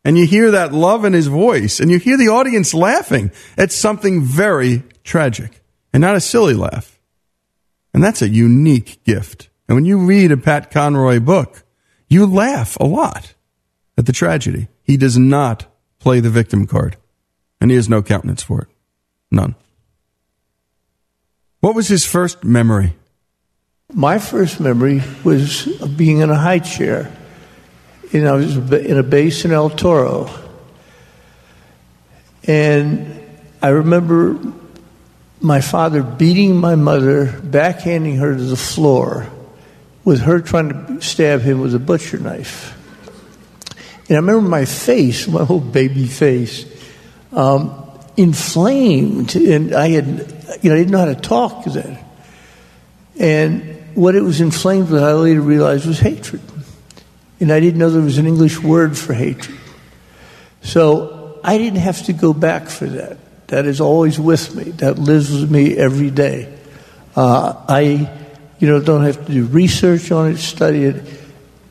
And 0.05 0.19
you 0.19 0.27
hear 0.27 0.51
that 0.51 0.73
love 0.73 1.05
in 1.05 1.15
his 1.15 1.27
voice, 1.27 1.81
and 1.81 1.91
you 1.91 1.99
hear 1.99 2.17
the 2.17 2.29
audience 2.29 2.73
laughing 2.75 3.33
at 3.57 3.73
something 3.73 4.23
very 4.23 4.83
tragic 5.05 5.63
and 5.93 6.01
not 6.01 6.15
a 6.15 6.21
silly 6.21 6.55
laugh. 6.55 6.99
And 7.93 8.05
that's 8.05 8.23
a 8.23 8.29
unique 8.29 9.03
gift. 9.05 9.49
And 9.69 9.77
when 9.77 9.85
you 9.85 10.05
read 10.05 10.33
a 10.33 10.37
Pat 10.37 10.71
Conroy 10.71 11.21
book, 11.21 11.65
you 12.09 12.27
laugh 12.27 12.77
a 12.81 12.85
lot 12.85 13.35
at 13.97 14.07
the 14.07 14.13
tragedy. 14.13 14.69
He 14.83 14.97
does 14.97 15.19
not 15.19 15.67
play 16.01 16.19
the 16.19 16.31
victim 16.31 16.67
card, 16.67 16.97
and 17.61 17.71
he 17.71 17.77
has 17.77 17.89
no 17.89 18.03
countenance 18.03 18.43
for 18.43 18.63
it. 18.63 18.69
None. 19.31 19.55
What 21.61 21.75
was 21.75 21.89
his 21.89 22.05
first 22.05 22.43
memory? 22.43 22.97
My 23.93 24.19
first 24.19 24.61
memory 24.61 25.03
was 25.25 25.67
of 25.81 25.97
being 25.97 26.19
in 26.19 26.31
a 26.31 26.37
high 26.37 26.59
chair. 26.59 27.13
And 28.13 28.27
I 28.27 28.33
was 28.33 28.57
in 28.57 28.99
a 28.99 29.03
base 29.03 29.45
in 29.45 29.53
El 29.53 29.71
Toro. 29.71 30.31
And 32.45 33.21
I 33.63 33.69
remember 33.69 34.41
my 35.41 35.61
father 35.61 36.03
beating 36.03 36.57
my 36.57 36.75
mother, 36.75 37.27
backhanding 37.27 38.19
her 38.19 38.35
to 38.35 38.43
the 38.43 38.57
floor, 38.57 39.27
with 40.05 40.21
her 40.21 40.41
trying 40.41 40.71
to 40.71 41.01
stab 41.03 41.43
him 41.43 41.61
with 41.61 41.75
a 41.75 41.79
butcher 41.79 42.19
knife. 42.19 42.77
And 44.11 44.17
I 44.17 44.21
remember 44.23 44.49
my 44.49 44.65
face, 44.65 45.29
my 45.29 45.45
whole 45.45 45.61
baby 45.61 46.09
face, 46.09 46.67
um, 47.33 47.89
inflamed. 48.17 49.37
And 49.37 49.73
I 49.73 49.91
had, 49.91 50.07
you 50.63 50.71
know, 50.71 50.75
I 50.75 50.79
didn't 50.79 50.91
know 50.91 50.99
how 50.99 51.05
to 51.05 51.15
talk 51.15 51.65
then. 51.67 51.97
And 53.21 53.95
what 53.95 54.17
it 54.17 54.23
was 54.23 54.41
inflamed 54.41 54.91
with, 54.91 55.01
I 55.01 55.13
later 55.13 55.41
realized 55.41 55.87
was 55.87 56.01
hatred. 56.01 56.43
And 57.39 57.53
I 57.53 57.61
didn't 57.61 57.79
know 57.79 57.89
there 57.89 58.03
was 58.03 58.19
an 58.19 58.27
English 58.27 58.59
word 58.59 58.99
for 58.99 59.15
hatred. 59.15 59.57
So 60.63 61.39
I 61.45 61.57
didn't 61.57 61.79
have 61.79 62.03
to 62.07 62.13
go 62.13 62.35
back 62.35 62.67
for 62.67 62.87
that. 62.87 63.17
That 63.47 63.65
is 63.65 63.81
always 63.81 64.19
with 64.19 64.57
me. 64.57 64.73
That 64.73 64.99
lives 64.99 65.31
with 65.31 65.53
me 65.53 65.77
every 65.77 66.11
day. 66.11 66.59
Uh, 67.15 67.55
I, 67.69 68.11
you 68.59 68.67
know, 68.67 68.81
don't 68.81 69.05
have 69.05 69.25
to 69.27 69.33
do 69.33 69.45
research 69.45 70.11
on 70.11 70.33
it, 70.33 70.39
study 70.39 70.83
it. 70.83 70.97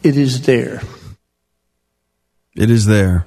It 0.04 0.16
is 0.16 0.44
there. 0.44 0.82
It 2.60 2.70
is 2.70 2.88
there. 2.88 3.26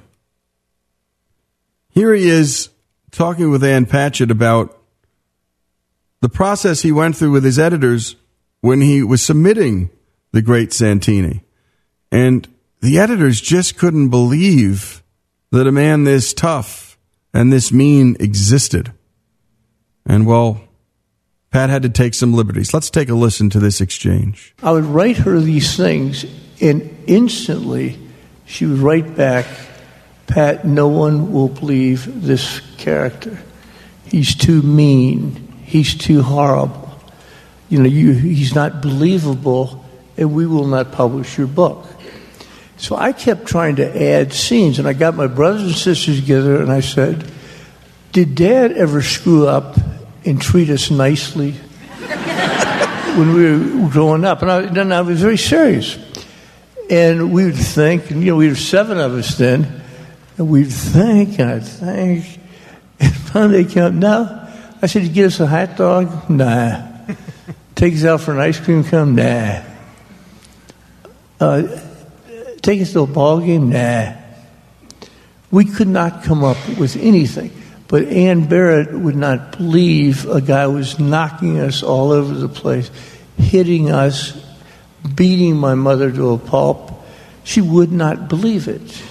Here 1.89 2.13
he 2.13 2.29
is 2.29 2.69
talking 3.09 3.49
with 3.49 3.63
Ann 3.63 3.87
Patchett 3.87 4.29
about 4.29 4.79
the 6.21 6.29
process 6.29 6.83
he 6.83 6.91
went 6.91 7.17
through 7.17 7.31
with 7.31 7.43
his 7.43 7.57
editors 7.57 8.15
when 8.61 8.81
he 8.81 9.01
was 9.01 9.23
submitting 9.23 9.89
The 10.33 10.43
Great 10.43 10.71
Santini. 10.71 11.41
And 12.11 12.47
the 12.81 12.99
editors 12.99 13.41
just 13.41 13.75
couldn't 13.75 14.09
believe 14.09 15.01
that 15.49 15.65
a 15.65 15.71
man 15.71 16.03
this 16.03 16.31
tough 16.31 16.99
and 17.33 17.51
this 17.51 17.71
mean 17.71 18.15
existed. 18.19 18.93
And 20.05 20.27
well, 20.27 20.61
Pat 21.49 21.71
had 21.71 21.81
to 21.81 21.89
take 21.89 22.13
some 22.13 22.35
liberties. 22.35 22.71
Let's 22.71 22.91
take 22.91 23.09
a 23.09 23.15
listen 23.15 23.49
to 23.49 23.59
this 23.59 23.81
exchange. 23.81 24.53
I 24.61 24.73
would 24.73 24.85
write 24.85 25.17
her 25.17 25.39
these 25.39 25.75
things, 25.75 26.23
and 26.61 26.95
instantly 27.07 27.97
she 28.45 28.65
would 28.65 28.79
write 28.79 29.15
back, 29.15 29.45
Pat, 30.27 30.65
no 30.65 30.87
one 30.87 31.31
will 31.31 31.49
believe 31.49 32.23
this 32.23 32.59
character. 32.77 33.37
He's 34.05 34.35
too 34.35 34.61
mean. 34.61 35.61
He's 35.63 35.95
too 35.95 36.21
horrible. 36.21 36.99
You 37.69 37.79
know, 37.79 37.89
you, 37.89 38.13
he's 38.13 38.53
not 38.53 38.81
believable, 38.81 39.83
and 40.17 40.33
we 40.33 40.45
will 40.45 40.67
not 40.67 40.91
publish 40.91 41.37
your 41.37 41.47
book. 41.47 41.85
So 42.77 42.95
I 42.95 43.13
kept 43.13 43.47
trying 43.47 43.77
to 43.77 44.03
add 44.03 44.33
scenes, 44.33 44.77
and 44.77 44.87
I 44.87 44.93
got 44.93 45.15
my 45.15 45.27
brothers 45.27 45.63
and 45.63 45.75
sisters 45.75 46.19
together, 46.19 46.61
and 46.61 46.71
I 46.71 46.81
said, 46.81 47.31
Did 48.11 48.35
Dad 48.35 48.73
ever 48.73 49.01
screw 49.01 49.47
up 49.47 49.77
and 50.25 50.41
treat 50.41 50.69
us 50.69 50.91
nicely 50.91 51.51
when 53.15 53.33
we 53.33 53.83
were 53.83 53.89
growing 53.89 54.25
up? 54.25 54.41
And 54.41 54.51
I, 54.51 54.61
then 54.61 54.91
I 54.91 55.01
was 55.01 55.21
very 55.21 55.37
serious. 55.37 55.97
And 56.93 57.33
we 57.33 57.45
would 57.45 57.55
think, 57.55 58.11
you 58.11 58.17
know, 58.17 58.35
we 58.35 58.47
were 58.47 58.55
seven 58.55 58.99
of 58.99 59.13
us 59.13 59.35
then, 59.35 59.81
and 60.37 60.47
we'd 60.47 60.71
think, 60.71 61.39
and 61.39 61.49
I'd 61.49 61.65
think, 61.65 62.39
and 62.99 63.15
finally 63.31 63.63
they 63.63 63.73
came 63.73 63.97
no. 63.97 64.47
I 64.79 64.85
said, 64.85 65.01
You 65.01 65.09
get 65.09 65.25
us 65.25 65.39
a 65.39 65.47
hot 65.47 65.75
dog? 65.75 66.29
Nah. 66.29 66.87
Take 67.75 67.95
us 67.95 68.05
out 68.05 68.21
for 68.21 68.33
an 68.33 68.41
ice 68.41 68.59
cream 68.59 68.83
cone? 68.83 69.15
Nah. 69.15 69.63
Uh, 71.39 71.63
take 72.61 72.79
us 72.79 72.93
to 72.93 72.99
a 72.99 73.07
ball 73.07 73.39
game? 73.39 73.71
Nah. 73.71 74.13
We 75.49 75.65
could 75.65 75.87
not 75.87 76.23
come 76.23 76.43
up 76.43 76.57
with 76.77 76.95
anything. 76.95 77.51
But 77.87 78.03
Ann 78.03 78.45
Barrett 78.45 78.93
would 78.93 79.15
not 79.15 79.57
believe 79.57 80.27
a 80.27 80.41
guy 80.41 80.67
was 80.67 80.99
knocking 80.99 81.59
us 81.59 81.81
all 81.81 82.11
over 82.11 82.35
the 82.35 82.47
place, 82.47 82.91
hitting 83.39 83.89
us, 83.89 84.39
beating 85.15 85.57
my 85.57 85.75
mother 85.75 86.11
to 86.11 86.31
a 86.31 86.37
pulp. 86.37 86.91
She 87.43 87.61
would 87.61 87.91
not 87.91 88.29
believe 88.29 88.67
it. 88.67 89.03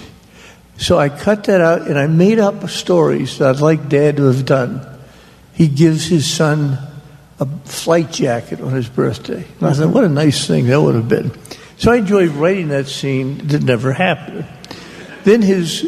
So 0.77 0.97
I 0.97 1.09
cut 1.09 1.45
that 1.45 1.61
out 1.61 1.83
and 1.83 1.97
I 1.97 2.07
made 2.07 2.39
up 2.39 2.67
stories 2.69 3.37
that 3.37 3.55
I'd 3.55 3.61
like 3.61 3.89
Dad 3.89 4.17
to 4.17 4.23
have 4.23 4.45
done. 4.45 4.85
He 5.53 5.67
gives 5.67 6.07
his 6.07 6.29
son 6.29 6.77
a 7.39 7.45
flight 7.65 8.11
jacket 8.11 8.59
on 8.61 8.71
his 8.73 8.89
birthday. 8.89 9.45
And 9.59 9.67
I 9.69 9.73
thought, 9.73 9.89
what 9.89 10.03
a 10.03 10.09
nice 10.09 10.47
thing 10.47 10.67
that 10.67 10.81
would 10.81 10.95
have 10.95 11.07
been. 11.07 11.31
So 11.77 11.91
I 11.91 11.97
enjoyed 11.97 12.29
writing 12.31 12.69
that 12.69 12.87
scene 12.87 13.47
that 13.47 13.63
never 13.63 13.91
happened. 13.93 14.45
Then 15.23 15.41
his 15.41 15.83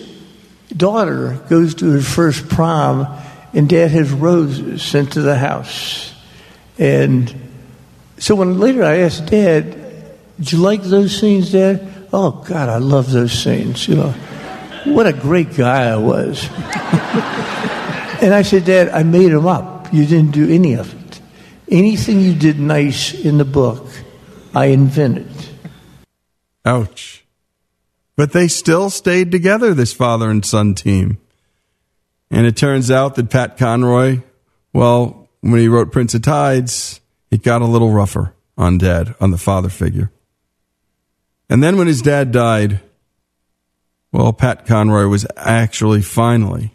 daughter 0.76 1.40
goes 1.50 1.76
to 1.76 1.92
her 1.92 2.02
first 2.02 2.48
prom, 2.50 3.08
and 3.54 3.70
dad 3.70 3.92
has 3.92 4.12
roses 4.12 4.84
sent 4.84 5.14
to 5.14 5.22
the 5.22 5.38
house. 5.38 6.14
And 6.78 7.34
so 8.18 8.36
when 8.36 8.60
later 8.60 8.84
I 8.84 8.98
asked 8.98 9.28
dad, 9.28 9.85
Did 10.38 10.52
you 10.52 10.58
like 10.60 10.84
those 10.84 11.18
scenes, 11.18 11.52
Dad? 11.52 12.08
Oh, 12.12 12.44
God, 12.48 12.70
I 12.70 12.78
love 12.78 13.12
those 13.12 13.32
scenes. 13.32 13.88
You 13.88 13.96
know, 13.96 14.12
what 14.86 15.08
a 15.08 15.14
great 15.14 15.56
guy 15.56 15.90
I 15.90 15.96
was. 15.96 16.44
and 18.22 18.34
I 18.34 18.42
said, 18.42 18.66
Dad, 18.66 18.90
I 18.90 19.04
made 19.04 19.32
them 19.32 19.48
up. 19.48 19.94
You 19.94 20.06
didn't 20.06 20.32
do 20.32 20.50
any 20.50 20.74
of 20.74 20.94
it. 20.94 21.22
Anything 21.70 22.20
you 22.20 22.36
did 22.36 22.60
nice 22.60 23.14
in 23.14 23.38
the 23.38 23.46
book, 23.46 23.88
I 24.54 24.66
invented. 24.68 25.32
Ouch. 26.66 27.24
But 28.16 28.34
they 28.34 28.48
still 28.48 28.90
stayed 28.90 29.32
together, 29.32 29.74
this 29.74 29.94
father 29.94 30.30
and 30.30 30.46
son 30.46 30.76
team. 30.76 31.18
And 32.32 32.46
it 32.46 32.58
turns 32.58 32.92
out 32.92 33.16
that 33.16 33.30
Pat 33.30 33.58
Conroy, 33.58 34.22
well, 34.74 35.30
when 35.42 35.60
he 35.60 35.68
wrote 35.68 35.92
Prince 35.92 36.14
of 36.14 36.24
Tides, 36.24 37.00
it 37.32 37.44
got 37.44 37.62
a 37.62 37.66
little 37.66 37.92
rougher 37.92 38.34
on 38.58 38.78
dad, 38.78 39.16
on 39.20 39.32
the 39.32 39.38
father 39.38 39.70
figure. 39.70 40.12
And 41.50 41.64
then 41.64 41.78
when 41.78 41.88
his 41.88 42.02
dad 42.02 42.32
died, 42.32 42.80
well, 44.12 44.34
Pat 44.34 44.66
Conroy 44.66 45.08
was 45.08 45.26
actually 45.36 46.02
finally 46.02 46.72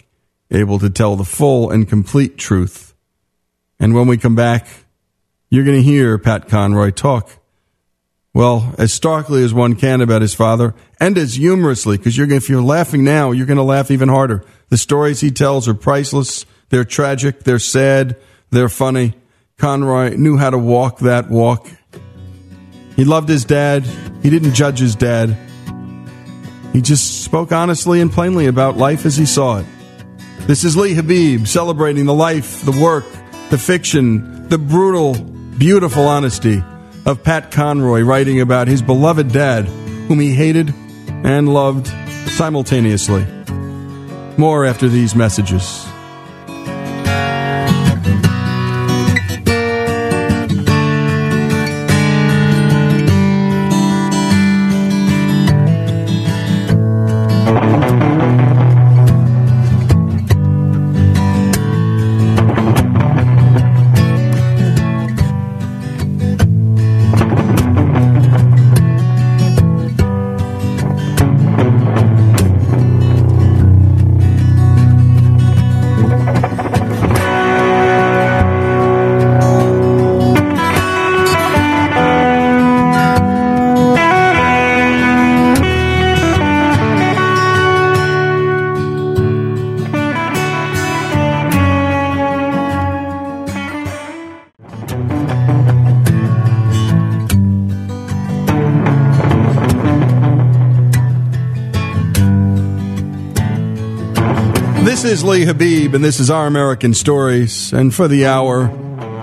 able 0.50 0.78
to 0.78 0.90
tell 0.90 1.16
the 1.16 1.24
full 1.24 1.70
and 1.70 1.88
complete 1.88 2.36
truth. 2.36 2.94
And 3.78 3.94
when 3.94 4.06
we 4.06 4.16
come 4.16 4.34
back, 4.34 4.66
you're 5.48 5.64
going 5.64 5.76
to 5.76 5.82
hear 5.82 6.18
Pat 6.18 6.48
Conroy 6.48 6.90
talk 6.90 7.30
well, 8.32 8.74
as 8.78 8.92
starkly 8.92 9.42
as 9.42 9.52
one 9.52 9.74
can 9.74 10.00
about 10.00 10.22
his 10.22 10.34
father, 10.34 10.74
and 11.00 11.18
as 11.18 11.34
humorously, 11.34 11.96
because 11.96 12.16
you're 12.16 12.30
if 12.30 12.48
you're 12.48 12.62
laughing 12.62 13.02
now, 13.02 13.32
you're 13.32 13.46
going 13.46 13.56
to 13.56 13.62
laugh 13.62 13.90
even 13.90 14.08
harder. 14.08 14.44
The 14.68 14.78
stories 14.78 15.20
he 15.20 15.32
tells 15.32 15.66
are 15.66 15.74
priceless. 15.74 16.46
They're 16.68 16.84
tragic. 16.84 17.42
They're 17.42 17.58
sad. 17.58 18.16
They're 18.50 18.68
funny. 18.68 19.14
Conroy 19.58 20.14
knew 20.16 20.36
how 20.36 20.50
to 20.50 20.58
walk 20.58 21.00
that 21.00 21.28
walk. 21.28 21.68
He 22.96 23.04
loved 23.04 23.28
his 23.28 23.44
dad. 23.44 23.84
He 24.22 24.30
didn't 24.30 24.54
judge 24.54 24.78
his 24.78 24.94
dad. 24.94 25.36
He 26.72 26.80
just 26.80 27.24
spoke 27.24 27.52
honestly 27.52 28.00
and 28.00 28.12
plainly 28.12 28.46
about 28.46 28.76
life 28.76 29.06
as 29.06 29.16
he 29.16 29.26
saw 29.26 29.58
it. 29.58 29.66
This 30.46 30.64
is 30.64 30.76
Lee 30.76 30.94
Habeeb 30.94 31.46
celebrating 31.46 32.06
the 32.06 32.14
life, 32.14 32.62
the 32.62 32.72
work, 32.72 33.04
the 33.50 33.58
fiction, 33.58 34.48
the 34.48 34.58
brutal, 34.58 35.14
beautiful 35.58 36.06
honesty 36.06 36.62
of 37.06 37.22
Pat 37.22 37.50
Conroy 37.50 38.02
writing 38.02 38.40
about 38.40 38.68
his 38.68 38.82
beloved 38.82 39.32
dad, 39.32 39.64
whom 40.08 40.20
he 40.20 40.34
hated 40.34 40.72
and 41.24 41.52
loved 41.52 41.88
simultaneously. 42.30 43.26
More 44.36 44.64
after 44.64 44.88
these 44.88 45.14
messages. 45.14 45.89
Lee 105.40 105.46
Habeeb, 105.46 105.94
and 105.94 106.04
this 106.04 106.20
is 106.20 106.28
Our 106.28 106.46
American 106.46 106.92
Stories. 106.92 107.72
And 107.72 107.94
for 107.94 108.08
the 108.08 108.26
hour, 108.26 108.66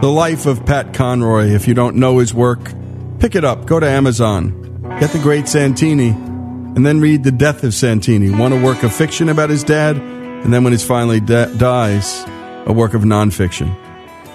the 0.01 0.09
life 0.09 0.47
of 0.47 0.65
Pat 0.65 0.91
Conroy. 0.91 1.49
If 1.49 1.67
you 1.67 1.75
don't 1.75 1.97
know 1.97 2.17
his 2.17 2.33
work, 2.33 2.73
pick 3.19 3.35
it 3.35 3.45
up. 3.45 3.67
Go 3.67 3.79
to 3.79 3.87
Amazon. 3.87 4.81
Get 4.99 5.11
The 5.11 5.19
Great 5.19 5.47
Santini, 5.47 6.09
and 6.09 6.83
then 6.83 6.99
read 6.99 7.23
The 7.23 7.31
Death 7.31 7.63
of 7.63 7.75
Santini. 7.75 8.31
One, 8.31 8.51
a 8.51 8.59
work 8.59 8.81
of 8.81 8.95
fiction 8.95 9.29
about 9.29 9.51
his 9.51 9.63
dad, 9.63 9.97
and 9.97 10.51
then 10.51 10.63
when 10.63 10.73
he 10.73 10.79
finally 10.79 11.19
da- 11.19 11.53
dies, 11.53 12.23
a 12.65 12.73
work 12.73 12.95
of 12.95 13.03
nonfiction. 13.03 13.77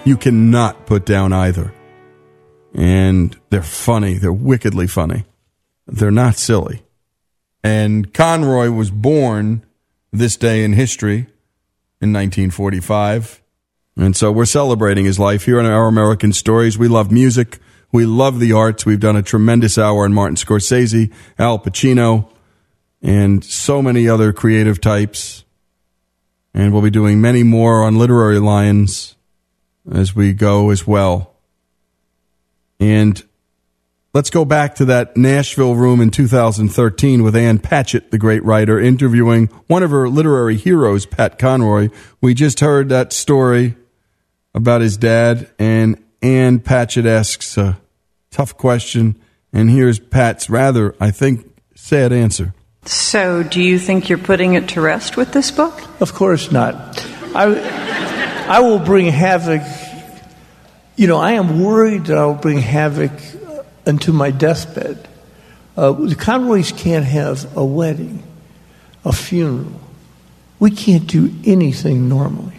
You 0.04 0.16
cannot 0.16 0.86
put 0.86 1.04
down 1.04 1.32
either. 1.32 1.74
And 2.76 3.36
they're 3.50 3.60
funny. 3.60 4.18
They're 4.18 4.32
wickedly 4.32 4.86
funny. 4.86 5.24
They're 5.88 6.12
not 6.12 6.36
silly. 6.36 6.84
And 7.64 8.14
Conroy 8.14 8.70
was 8.70 8.92
born 8.92 9.66
this 10.12 10.36
day 10.36 10.62
in 10.62 10.74
history 10.74 11.26
in 12.02 12.12
1945. 12.12 13.40
And 13.96 14.16
so 14.16 14.32
we're 14.32 14.44
celebrating 14.44 15.04
his 15.04 15.18
life 15.18 15.44
here 15.44 15.60
on 15.60 15.66
Our 15.66 15.86
American 15.86 16.32
Stories. 16.32 16.76
We 16.76 16.88
love 16.88 17.12
music. 17.12 17.60
We 17.92 18.06
love 18.06 18.40
the 18.40 18.52
arts. 18.52 18.84
We've 18.84 18.98
done 18.98 19.16
a 19.16 19.22
tremendous 19.22 19.78
hour 19.78 20.04
on 20.04 20.12
Martin 20.12 20.36
Scorsese, 20.36 21.12
Al 21.38 21.58
Pacino, 21.58 22.28
and 23.02 23.44
so 23.44 23.80
many 23.80 24.08
other 24.08 24.32
creative 24.32 24.80
types. 24.80 25.44
And 26.52 26.72
we'll 26.72 26.82
be 26.82 26.90
doing 26.90 27.20
many 27.20 27.42
more 27.44 27.84
on 27.84 27.98
Literary 27.98 28.40
Lions 28.40 29.14
as 29.90 30.14
we 30.14 30.32
go 30.32 30.70
as 30.70 30.86
well. 30.86 31.34
And 32.80 33.22
let's 34.14 34.30
go 34.30 34.44
back 34.44 34.74
to 34.76 34.84
that 34.86 35.16
Nashville 35.16 35.74
room 35.74 36.00
in 36.00 36.10
2013 36.10 37.22
with 37.22 37.34
Ann 37.34 37.58
Patchett, 37.58 38.10
the 38.10 38.18
great 38.18 38.44
writer, 38.44 38.78
interviewing 38.78 39.46
one 39.66 39.82
of 39.82 39.90
her 39.90 40.08
literary 40.08 40.56
heroes, 40.56 41.06
Pat 41.06 41.38
Conroy. 41.38 41.88
We 42.20 42.34
just 42.34 42.60
heard 42.60 42.88
that 42.90 43.12
story 43.12 43.76
about 44.54 44.82
his 44.82 44.96
dad, 44.96 45.50
and 45.58 46.02
Ann 46.20 46.60
Patchett 46.60 47.06
asks 47.06 47.56
a 47.56 47.78
tough 48.30 48.56
question, 48.56 49.20
and 49.52 49.70
here's 49.70 49.98
Pat's 49.98 50.50
rather, 50.50 50.94
I 51.00 51.10
think, 51.10 51.46
sad 51.74 52.12
answer. 52.12 52.54
So, 52.84 53.42
do 53.44 53.62
you 53.62 53.78
think 53.78 54.08
you're 54.08 54.18
putting 54.18 54.54
it 54.54 54.70
to 54.70 54.80
rest 54.80 55.16
with 55.16 55.32
this 55.32 55.50
book? 55.50 55.80
Of 56.00 56.14
course 56.14 56.50
not. 56.50 56.74
I, 57.34 58.46
I 58.48 58.60
will 58.60 58.80
bring 58.80 59.06
havoc. 59.06 59.62
You 60.96 61.06
know, 61.06 61.18
I 61.18 61.32
am 61.32 61.62
worried 61.62 62.06
that 62.06 62.18
I 62.18 62.26
will 62.26 62.34
bring 62.34 62.58
havoc 62.58 63.12
into 63.86 64.12
my 64.12 64.30
deathbed. 64.30 65.08
Uh, 65.76 65.92
the 65.92 66.14
Conroys 66.14 66.76
can't 66.76 67.04
have 67.04 67.56
a 67.56 67.64
wedding, 67.64 68.22
a 69.04 69.12
funeral. 69.12 69.80
We 70.58 70.70
can't 70.70 71.06
do 71.06 71.34
anything 71.44 72.08
normally. 72.08 72.56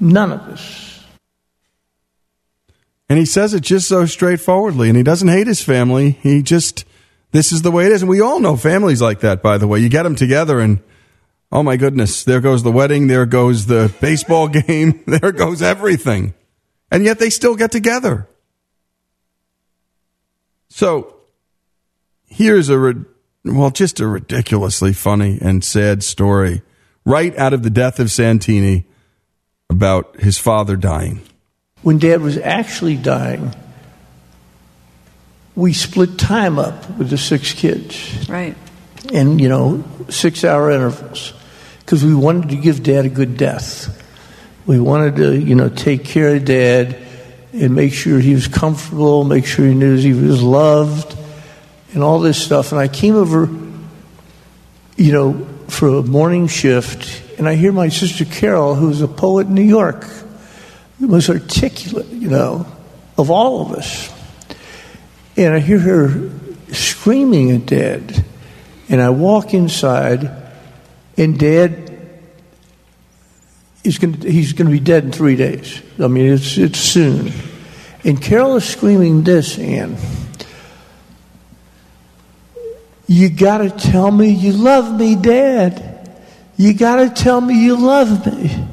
None 0.00 0.32
of 0.32 0.40
us. 0.40 1.04
And 3.08 3.18
he 3.18 3.26
says 3.26 3.54
it 3.54 3.62
just 3.62 3.88
so 3.88 4.06
straightforwardly, 4.06 4.88
and 4.88 4.96
he 4.96 5.02
doesn't 5.02 5.28
hate 5.28 5.46
his 5.46 5.62
family. 5.62 6.12
He 6.22 6.42
just, 6.42 6.84
this 7.32 7.50
is 7.52 7.62
the 7.62 7.70
way 7.72 7.86
it 7.86 7.92
is. 7.92 8.02
And 8.02 8.08
we 8.08 8.20
all 8.20 8.38
know 8.38 8.56
families 8.56 9.02
like 9.02 9.20
that, 9.20 9.42
by 9.42 9.58
the 9.58 9.66
way. 9.66 9.80
You 9.80 9.88
get 9.88 10.04
them 10.04 10.14
together, 10.14 10.60
and 10.60 10.80
oh 11.50 11.62
my 11.62 11.76
goodness, 11.76 12.22
there 12.22 12.40
goes 12.40 12.62
the 12.62 12.70
wedding, 12.70 13.08
there 13.08 13.26
goes 13.26 13.66
the 13.66 13.92
baseball 14.00 14.46
game, 14.66 15.02
there 15.06 15.32
goes 15.32 15.60
everything. 15.60 16.34
And 16.90 17.04
yet 17.04 17.18
they 17.18 17.30
still 17.30 17.56
get 17.56 17.72
together. 17.72 18.28
So 20.70 21.16
here's 22.26 22.70
a, 22.70 22.94
well, 23.44 23.70
just 23.70 24.00
a 24.00 24.06
ridiculously 24.06 24.92
funny 24.92 25.38
and 25.40 25.62
sad 25.62 26.02
story 26.02 26.62
right 27.04 27.36
out 27.36 27.52
of 27.52 27.62
the 27.62 27.70
death 27.70 27.98
of 27.98 28.10
Santini 28.10 28.86
about 29.68 30.20
his 30.20 30.38
father 30.38 30.76
dying. 30.76 31.20
When 31.82 31.98
dad 31.98 32.20
was 32.20 32.38
actually 32.38 32.96
dying, 32.96 33.54
we 35.56 35.72
split 35.72 36.18
time 36.18 36.58
up 36.58 36.88
with 36.98 37.10
the 37.10 37.18
six 37.18 37.52
kids. 37.52 38.28
Right. 38.28 38.56
And, 39.12 39.40
you 39.40 39.48
know, 39.48 39.84
six 40.08 40.44
hour 40.44 40.70
intervals. 40.70 41.32
Because 41.80 42.04
we 42.04 42.14
wanted 42.14 42.50
to 42.50 42.56
give 42.56 42.82
dad 42.82 43.06
a 43.06 43.08
good 43.08 43.36
death. 43.36 43.96
We 44.66 44.78
wanted 44.78 45.16
to, 45.16 45.36
you 45.36 45.54
know, 45.54 45.68
take 45.68 46.04
care 46.04 46.36
of 46.36 46.44
dad 46.44 46.96
and 47.52 47.74
make 47.74 47.92
sure 47.92 48.20
he 48.20 48.34
was 48.34 48.48
comfortable, 48.48 49.24
make 49.24 49.46
sure 49.46 49.66
he 49.66 49.74
knew 49.74 49.96
he 49.96 50.12
was 50.12 50.42
loved, 50.42 51.16
and 51.92 52.02
all 52.02 52.20
this 52.20 52.42
stuff. 52.42 52.72
And 52.72 52.80
I 52.80 52.88
came 52.88 53.16
over, 53.16 53.48
you 54.96 55.12
know, 55.12 55.46
for 55.68 55.88
a 55.98 56.02
morning 56.02 56.46
shift, 56.46 57.22
and 57.38 57.48
I 57.48 57.54
hear 57.54 57.72
my 57.72 57.88
sister 57.88 58.24
Carol, 58.24 58.74
who's 58.74 59.02
a 59.02 59.08
poet 59.08 59.46
in 59.46 59.54
New 59.54 59.62
York, 59.62 60.06
most 60.98 61.30
articulate, 61.30 62.08
you 62.08 62.28
know, 62.28 62.66
of 63.16 63.30
all 63.30 63.62
of 63.62 63.72
us. 63.72 64.12
And 65.36 65.54
I 65.54 65.58
hear 65.58 65.78
her 65.78 66.30
screaming 66.72 67.50
at 67.52 67.66
Dad. 67.66 68.24
And 68.88 69.00
I 69.00 69.10
walk 69.10 69.54
inside, 69.54 70.30
and 71.16 71.38
Dad 71.38 71.89
is 73.84 73.98
going 73.98 74.20
to, 74.20 74.30
he's 74.30 74.52
going 74.52 74.66
to 74.66 74.72
be 74.72 74.80
dead 74.80 75.04
in 75.04 75.12
three 75.12 75.36
days. 75.36 75.82
I 75.98 76.08
mean, 76.08 76.32
it's, 76.32 76.58
it's 76.58 76.78
soon. 76.78 77.32
And 78.04 78.20
Carol 78.20 78.56
is 78.56 78.64
screaming 78.64 79.24
this, 79.24 79.58
Ann. 79.58 79.96
You 83.06 83.28
got 83.28 83.58
to 83.58 83.70
tell 83.70 84.10
me 84.10 84.30
you 84.30 84.52
love 84.52 84.98
me, 84.98 85.16
Dad. 85.16 86.14
You 86.56 86.74
got 86.74 86.96
to 86.96 87.10
tell 87.10 87.40
me 87.40 87.64
you 87.64 87.76
love 87.76 88.26
me. 88.26 88.66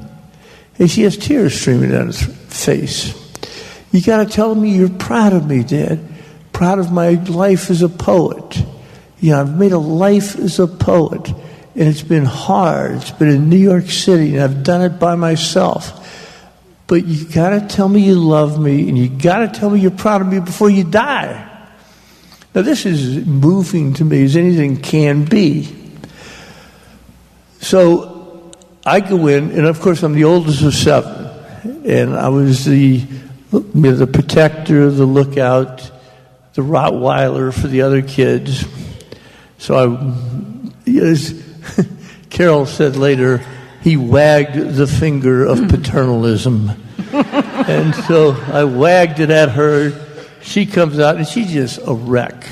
And 0.77 0.91
she 0.91 1.03
has 1.03 1.17
tears 1.17 1.59
streaming 1.59 1.89
down 1.91 2.07
her 2.07 2.13
face. 2.13 3.15
You 3.91 4.01
got 4.01 4.17
to 4.17 4.25
tell 4.31 4.53
me 4.53 4.71
you're 4.71 4.89
proud 4.89 5.33
of 5.33 5.47
me, 5.47 5.63
Dad. 5.63 5.99
Proud 6.53 6.79
of 6.79 6.91
my 6.91 7.11
life 7.11 7.69
as 7.71 7.81
a 7.81 7.89
poet. 7.89 8.63
You 9.19 9.31
know, 9.31 9.41
I've 9.41 9.57
made 9.57 9.71
a 9.71 9.79
life 9.79 10.35
as 10.37 10.59
a 10.59 10.67
poet, 10.67 11.33
and 11.77 11.87
it's 11.87 12.01
been 12.01 12.25
hard. 12.25 12.95
It's 12.95 13.11
been 13.11 13.29
in 13.29 13.49
New 13.49 13.57
York 13.57 13.85
City, 13.91 14.33
and 14.33 14.43
I've 14.43 14.63
done 14.63 14.81
it 14.81 14.99
by 14.99 15.13
myself. 15.13 15.93
But 16.87 17.05
you 17.05 17.25
got 17.25 17.51
to 17.51 17.67
tell 17.67 17.87
me 17.87 18.01
you 18.01 18.15
love 18.15 18.59
me, 18.59 18.89
and 18.89 18.97
you 18.97 19.07
got 19.07 19.39
to 19.39 19.59
tell 19.59 19.69
me 19.69 19.79
you're 19.79 19.91
proud 19.91 20.21
of 20.21 20.27
me 20.27 20.39
before 20.39 20.71
you 20.71 20.83
die. 20.83 21.43
Now, 22.55 22.63
this 22.63 22.87
is 22.87 23.27
moving 23.27 23.93
to 23.93 24.05
me 24.05 24.23
as 24.23 24.35
anything 24.35 24.77
can 24.77 25.25
be. 25.25 25.71
So 27.59 28.51
I 28.83 28.99
go 28.99 29.27
in, 29.27 29.51
and 29.51 29.67
of 29.67 29.79
course, 29.79 30.01
I'm 30.01 30.13
the 30.13 30.23
oldest 30.23 30.63
of 30.63 30.73
seven, 30.73 31.85
and 31.85 32.15
I 32.15 32.29
was 32.29 32.65
the, 32.65 33.05
the 33.51 34.09
protector, 34.11 34.89
the 34.89 35.05
lookout, 35.05 35.91
the 36.55 36.63
Rottweiler 36.63 37.53
for 37.53 37.67
the 37.67 37.83
other 37.83 38.01
kids. 38.01 38.65
So 39.59 39.75
I, 40.87 40.91
as 40.99 41.46
Carol 42.29 42.65
said 42.65 42.95
later, 42.95 43.43
he 43.81 43.97
wagged 43.97 44.55
the 44.55 44.87
finger 44.87 45.45
of 45.45 45.59
hmm. 45.59 45.67
paternalism. 45.67 46.71
and 47.13 47.95
so 47.95 48.31
I 48.51 48.63
wagged 48.63 49.19
it 49.19 49.29
at 49.29 49.49
her. 49.51 49.91
She 50.41 50.65
comes 50.65 50.99
out 50.99 51.17
and 51.17 51.27
she's 51.27 51.51
just 51.51 51.79
a 51.85 51.93
wreck. 51.93 52.47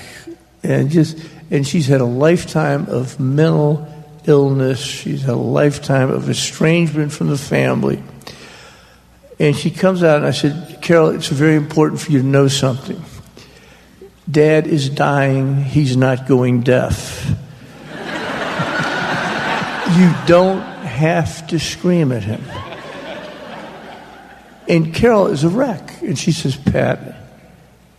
And 0.63 0.89
just 0.89 1.17
and 1.51 1.67
she's 1.67 1.87
had 1.87 2.01
a 2.01 2.05
lifetime 2.05 2.87
of 2.87 3.19
mental 3.19 3.87
illness. 4.25 4.79
She's 4.79 5.21
had 5.21 5.35
a 5.35 5.35
lifetime 5.35 6.09
of 6.09 6.29
estrangement 6.29 7.11
from 7.11 7.27
the 7.27 7.37
family. 7.37 8.01
And 9.39 9.55
she 9.55 9.69
comes 9.69 10.03
out 10.03 10.17
and 10.17 10.25
I 10.25 10.31
said, 10.31 10.79
Carol, 10.81 11.09
it's 11.09 11.27
very 11.27 11.55
important 11.55 12.01
for 12.01 12.11
you 12.11 12.19
to 12.19 12.25
know 12.25 12.47
something. 12.47 13.03
Dad 14.29 14.65
is 14.65 14.89
dying, 14.89 15.63
he's 15.63 15.95
not 15.95 16.27
going 16.27 16.61
deaf. 16.61 17.29
You 19.95 20.13
don't 20.27 20.61
have 20.61 21.47
to 21.47 21.59
scream 21.59 22.11
at 22.11 22.23
him. 22.23 22.43
And 24.67 24.93
Carol 24.93 25.27
is 25.27 25.43
a 25.43 25.49
wreck. 25.49 26.01
And 26.01 26.17
she 26.17 26.31
says, 26.31 26.55
Pat, 26.55 27.15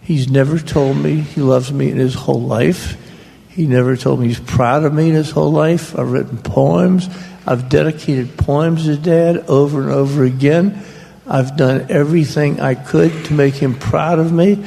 he's 0.02 0.28
never 0.28 0.58
told 0.58 0.96
me 0.96 1.20
he 1.20 1.40
loves 1.40 1.72
me 1.72 1.90
in 1.90 1.96
his 1.96 2.14
whole 2.14 2.42
life. 2.42 3.02
He 3.48 3.66
never 3.66 3.96
told 3.96 4.20
me 4.20 4.28
he's 4.28 4.40
proud 4.40 4.84
of 4.84 4.92
me 4.92 5.08
in 5.08 5.14
his 5.14 5.30
whole 5.30 5.52
life. 5.52 5.98
I've 5.98 6.10
written 6.10 6.38
poems. 6.38 7.08
I've 7.46 7.68
dedicated 7.68 8.36
poems 8.36 8.84
to 8.84 8.96
Dad 8.96 9.38
over 9.48 9.80
and 9.80 9.90
over 9.90 10.24
again. 10.24 10.82
I've 11.26 11.56
done 11.56 11.86
everything 11.88 12.60
I 12.60 12.74
could 12.74 13.26
to 13.26 13.32
make 13.32 13.54
him 13.54 13.74
proud 13.74 14.18
of 14.18 14.32
me. 14.32 14.64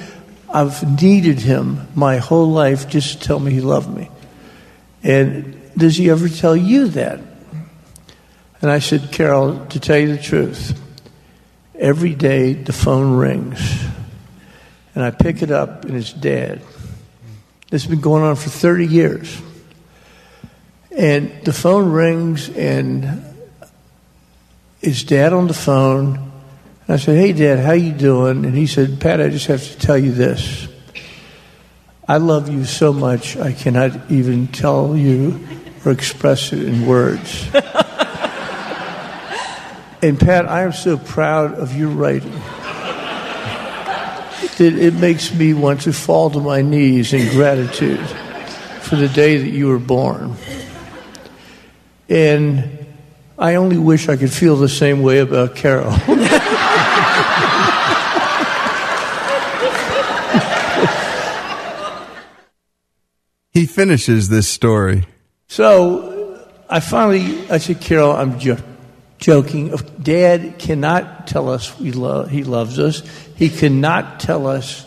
I've 0.50 1.02
needed 1.02 1.40
him 1.40 1.88
my 1.94 2.18
whole 2.18 2.50
life 2.50 2.90
just 2.90 3.14
to 3.14 3.28
tell 3.28 3.40
me 3.40 3.52
he 3.52 3.62
loved 3.62 3.96
me. 3.96 4.10
And 5.04 5.59
does 5.80 5.98
he 5.98 6.10
ever 6.10 6.30
tell 6.30 6.56
you 6.56 6.88
that? 6.90 7.20
And 8.62 8.70
I 8.70 8.80
said, 8.80 9.12
Carol, 9.12 9.66
to 9.68 9.80
tell 9.80 9.98
you 9.98 10.16
the 10.16 10.22
truth, 10.22 10.80
every 11.76 12.14
day 12.14 12.54
the 12.54 12.74
phone 12.74 13.16
rings. 13.16 13.86
And 14.94 15.04
I 15.04 15.12
pick 15.12 15.42
it 15.42 15.52
up 15.52 15.86
and 15.86 15.96
it's 15.96 16.12
dad. 16.12 16.62
This 17.70 17.84
has 17.84 17.90
been 17.90 18.02
going 18.02 18.24
on 18.24 18.36
for 18.36 18.50
30 18.50 18.88
years. 18.88 19.42
And 20.92 21.32
the 21.46 21.54
phone 21.54 21.92
rings 21.92 22.50
and 22.50 23.24
it's 24.82 25.04
Dad 25.04 25.34
on 25.34 25.48
the 25.48 25.54
phone? 25.54 26.16
And 26.16 26.96
I 26.96 26.98
said, 26.98 27.18
Hey, 27.18 27.34
Dad, 27.34 27.60
how 27.60 27.74
you 27.74 27.92
doing? 27.92 28.46
And 28.46 28.56
he 28.56 28.66
said, 28.66 29.00
Pat, 29.00 29.22
I 29.22 29.30
just 29.30 29.48
have 29.48 29.62
to 29.62 29.78
tell 29.78 29.98
you 29.98 30.12
this. 30.12 30.68
I 32.08 32.18
love 32.18 32.50
you 32.50 32.66
so 32.66 32.92
much, 32.92 33.38
I 33.38 33.52
cannot 33.52 34.10
even 34.10 34.48
tell 34.48 34.96
you 34.96 35.48
or 35.86 35.92
express 35.92 36.54
it 36.54 36.64
in 36.64 36.86
words. 36.86 37.48
and 40.02 40.20
Pat, 40.20 40.48
I 40.48 40.64
am 40.64 40.74
so 40.74 40.98
proud 40.98 41.54
of 41.54 41.76
your 41.76 41.90
writing 41.90 42.42
that 44.60 44.74
it 44.74 44.94
makes 44.94 45.34
me 45.34 45.54
want 45.54 45.82
to 45.82 45.94
fall 45.94 46.30
to 46.30 46.40
my 46.40 46.62
knees 46.62 47.14
in 47.14 47.32
gratitude 47.32 48.06
for 48.82 48.98
the 48.98 49.08
day 49.08 49.38
that 49.38 49.50
you 49.50 49.68
were 49.68 49.80
born. 49.80 50.36
And 52.10 52.86
I 53.38 53.56
only 53.56 53.78
wish 53.78 54.10
I 54.10 54.18
could 54.18 54.34
feel 54.34 54.58
the 54.58 54.68
same 54.68 55.02
way 55.02 55.20
about 55.20 55.56
Carol. 55.56 55.92
he 63.52 63.66
finishes 63.66 64.28
this 64.28 64.50
story. 64.50 65.06
So 65.50 66.48
I 66.70 66.80
finally, 66.80 67.50
I 67.50 67.58
said, 67.58 67.82
Carol, 67.82 68.12
I'm 68.12 68.40
jo- 68.40 68.60
joking. 69.18 69.76
Dad 70.02 70.60
cannot 70.60 71.26
tell 71.26 71.50
us 71.50 71.78
we 71.80 71.92
lo- 71.92 72.26
he 72.26 72.44
loves 72.44 72.78
us. 72.78 73.02
He 73.36 73.50
cannot 73.50 74.20
tell 74.20 74.46
us, 74.46 74.86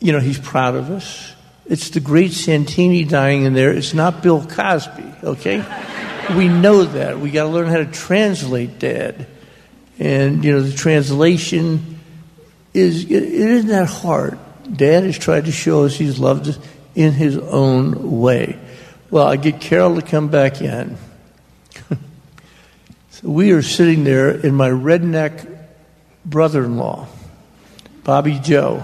you 0.00 0.12
know, 0.12 0.20
he's 0.20 0.38
proud 0.38 0.74
of 0.74 0.90
us. 0.90 1.34
It's 1.64 1.90
the 1.90 2.00
great 2.00 2.32
Santini 2.32 3.04
dying 3.04 3.44
in 3.44 3.54
there. 3.54 3.72
It's 3.72 3.94
not 3.94 4.22
Bill 4.22 4.46
Cosby, 4.46 5.14
okay? 5.24 5.64
we 6.36 6.48
know 6.48 6.84
that. 6.84 7.18
We 7.18 7.30
got 7.30 7.44
to 7.44 7.48
learn 7.48 7.68
how 7.68 7.78
to 7.78 7.86
translate 7.86 8.78
Dad. 8.78 9.26
And, 9.98 10.44
you 10.44 10.52
know, 10.52 10.60
the 10.60 10.76
translation 10.76 12.00
is, 12.74 13.04
it, 13.04 13.10
it 13.10 13.32
isn't 13.32 13.70
that 13.70 13.86
hard. 13.86 14.38
Dad 14.70 15.04
has 15.04 15.18
tried 15.18 15.46
to 15.46 15.52
show 15.52 15.84
us 15.84 15.96
he's 15.96 16.18
loved 16.18 16.48
us 16.48 16.58
in 16.94 17.12
his 17.12 17.38
own 17.38 18.20
way. 18.20 18.58
Well, 19.08 19.26
I 19.28 19.36
get 19.36 19.60
Carol 19.60 19.94
to 20.00 20.02
come 20.02 20.28
back 20.28 20.60
in. 20.60 20.96
so 23.10 23.28
we 23.28 23.52
are 23.52 23.62
sitting 23.62 24.02
there 24.02 24.30
in 24.30 24.54
my 24.54 24.68
redneck 24.68 25.48
brother 26.24 26.64
in 26.64 26.76
law, 26.76 27.06
Bobby 28.02 28.40
Joe. 28.40 28.82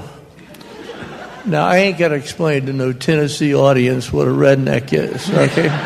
Now, 1.45 1.67
I 1.67 1.79
ain't 1.79 1.99
got 1.99 2.09
to 2.09 2.15
explain 2.15 2.67
to 2.67 2.73
no 2.73 2.93
Tennessee 2.93 3.53
audience 3.53 4.13
what 4.13 4.29
a 4.29 4.31
redneck 4.31 4.93
is, 4.93 5.29
okay? 5.29 5.69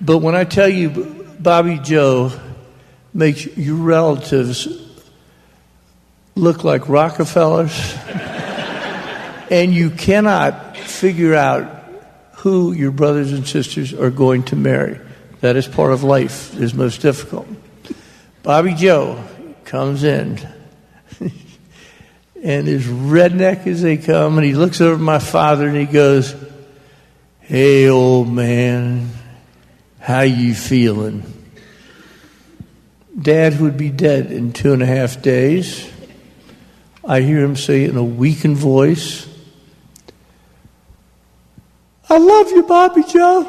but 0.00 0.18
when 0.18 0.34
I 0.34 0.42
tell 0.42 0.68
you 0.68 1.24
Bobby 1.38 1.78
Joe 1.78 2.32
makes 3.14 3.46
your 3.56 3.76
relatives 3.76 4.66
look 6.34 6.64
like 6.64 6.88
Rockefellers, 6.88 7.94
and 9.50 9.72
you 9.72 9.90
cannot 9.90 10.69
figure 11.00 11.34
out 11.34 11.82
who 12.40 12.72
your 12.72 12.90
brothers 12.90 13.32
and 13.32 13.48
sisters 13.48 13.94
are 13.94 14.10
going 14.10 14.42
to 14.42 14.54
marry. 14.54 15.00
That 15.40 15.56
is 15.56 15.66
part 15.66 15.94
of 15.94 16.04
life, 16.04 16.54
is 16.60 16.74
most 16.74 17.00
difficult. 17.00 17.48
Bobby 18.42 18.74
Joe 18.74 19.24
comes 19.64 20.04
in, 20.04 20.38
and 22.42 22.68
as 22.68 22.84
redneck 22.84 23.66
as 23.66 23.80
they 23.80 23.96
come, 23.96 24.36
and 24.36 24.44
he 24.44 24.52
looks 24.52 24.82
over 24.82 25.02
my 25.02 25.18
father 25.18 25.66
and 25.66 25.76
he 25.76 25.86
goes, 25.86 26.34
Hey, 27.40 27.88
old 27.88 28.28
man, 28.28 29.10
how 30.00 30.20
you 30.20 30.54
feeling? 30.54 31.22
Dad 33.18 33.58
would 33.58 33.78
be 33.78 33.88
dead 33.88 34.30
in 34.30 34.52
two 34.52 34.74
and 34.74 34.82
a 34.82 34.86
half 34.86 35.22
days. 35.22 35.90
I 37.02 37.22
hear 37.22 37.42
him 37.42 37.56
say 37.56 37.84
in 37.84 37.96
a 37.96 38.04
weakened 38.04 38.58
voice, 38.58 39.29
I 42.12 42.18
love 42.18 42.50
you, 42.50 42.64
Bobby 42.64 43.04
Joe. 43.04 43.46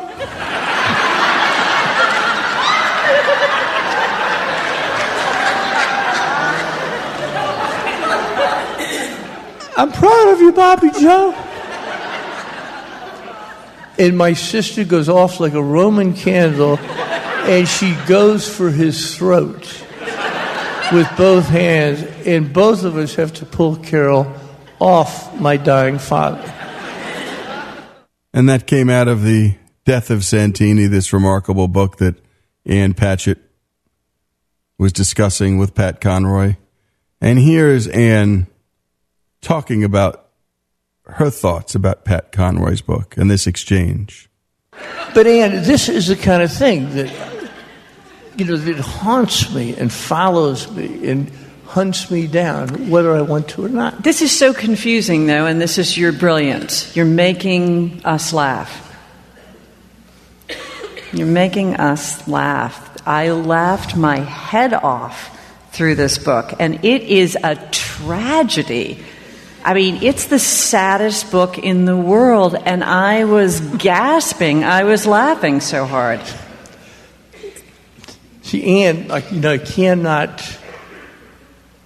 I'm 9.76 9.92
proud 9.92 10.28
of 10.34 10.42
you, 10.42 10.52
Bobby 10.52 10.92
Joe. 10.92 11.32
And 13.98 14.16
my 14.16 14.34
sister 14.34 14.84
goes 14.84 15.10
off 15.10 15.40
like 15.40 15.54
a 15.54 15.64
Roman 15.64 16.14
candle 16.14 16.78
and 16.78 17.68
she 17.68 17.98
goes 18.08 18.48
for 18.48 18.70
his 18.70 19.16
throat 19.16 19.84
with 20.92 21.10
both 21.18 21.48
hands. 21.48 22.04
And 22.28 22.54
both 22.54 22.84
of 22.84 22.96
us 22.96 23.16
have 23.16 23.34
to 23.34 23.46
pull 23.48 23.78
Carol 23.78 24.32
off 24.80 25.40
my 25.40 25.58
dying 25.58 25.98
father. 25.98 26.61
And 28.34 28.48
that 28.50 28.68
came 28.68 28.90
out 28.90 29.08
of 29.08 29.24
the 29.24 29.56
Death 29.86 30.10
of 30.10 30.24
Santini, 30.24 30.88
this 30.88 31.12
remarkable 31.12 31.68
book 31.68 31.98
that 31.98 32.16
Ann 32.66 32.94
Patchett 32.94 33.40
was 34.78 34.94
discussing 34.94 35.58
with 35.58 35.76
Pat 35.76 36.00
Conroy. 36.00 36.56
And 37.20 37.40
here 37.40 37.70
is 37.70 37.88
Ann 37.88 38.48
talking 39.42 39.84
about 39.84 40.30
her 41.06 41.30
thoughts 41.30 41.76
about 41.76 42.06
Pat 42.06 42.32
Conroy's 42.32 42.82
book 42.82 43.18
and 43.18 43.30
this 43.30 43.48
exchange. 43.48 44.30
But 45.14 45.28
Ann, 45.28 45.64
this 45.64 45.90
is 45.90 46.08
the 46.08 46.16
kind 46.16 46.42
of 46.42 46.54
thing 46.54 46.94
that 46.96 47.12
you 48.38 48.46
know 48.46 48.56
that 48.56 48.80
haunts 48.80 49.54
me 49.54 49.76
and 49.76 49.92
follows 49.92 50.72
me 50.72 51.10
and 51.10 51.32
hunts 51.72 52.12
me 52.12 52.28
down, 52.28 52.90
whether 52.90 53.16
I 53.16 53.22
want 53.22 53.48
to 53.50 53.64
or 53.64 53.70
not. 53.70 54.04
This 54.04 54.22
is 54.22 54.38
so 54.38 54.54
confusing, 54.54 55.26
though, 55.26 55.46
and 55.46 55.62
this 55.62 55.78
is 55.78 55.98
your 55.98 56.12
brilliance. 56.12 56.94
You're 56.96 57.06
making 57.06 58.02
us 58.04 58.34
laugh. 58.34 58.90
You're 61.14 61.28
making 61.28 61.76
us 61.76 62.28
laugh. 62.28 62.98
I 63.08 63.32
laughed 63.32 63.96
my 63.96 64.18
head 64.18 64.74
off 64.74 65.38
through 65.72 65.96
this 65.96 66.18
book, 66.18 66.54
and 66.60 66.84
it 66.84 67.04
is 67.04 67.38
a 67.42 67.56
tragedy. 67.72 69.02
I 69.64 69.74
mean, 69.74 70.04
it's 70.04 70.26
the 70.26 70.40
saddest 70.40 71.32
book 71.32 71.58
in 71.58 71.86
the 71.86 71.96
world, 71.96 72.56
and 72.56 72.84
I 72.84 73.24
was 73.24 73.62
gasping. 73.62 74.66
I 74.66 74.84
was 74.84 75.06
laughing 75.06 75.62
so 75.62 75.86
hard. 75.86 76.20
See, 78.42 78.84
Ann, 78.84 79.08
like, 79.08 79.32
you 79.32 79.40
know, 79.40 79.52
I 79.54 79.58
cannot. 79.58 80.58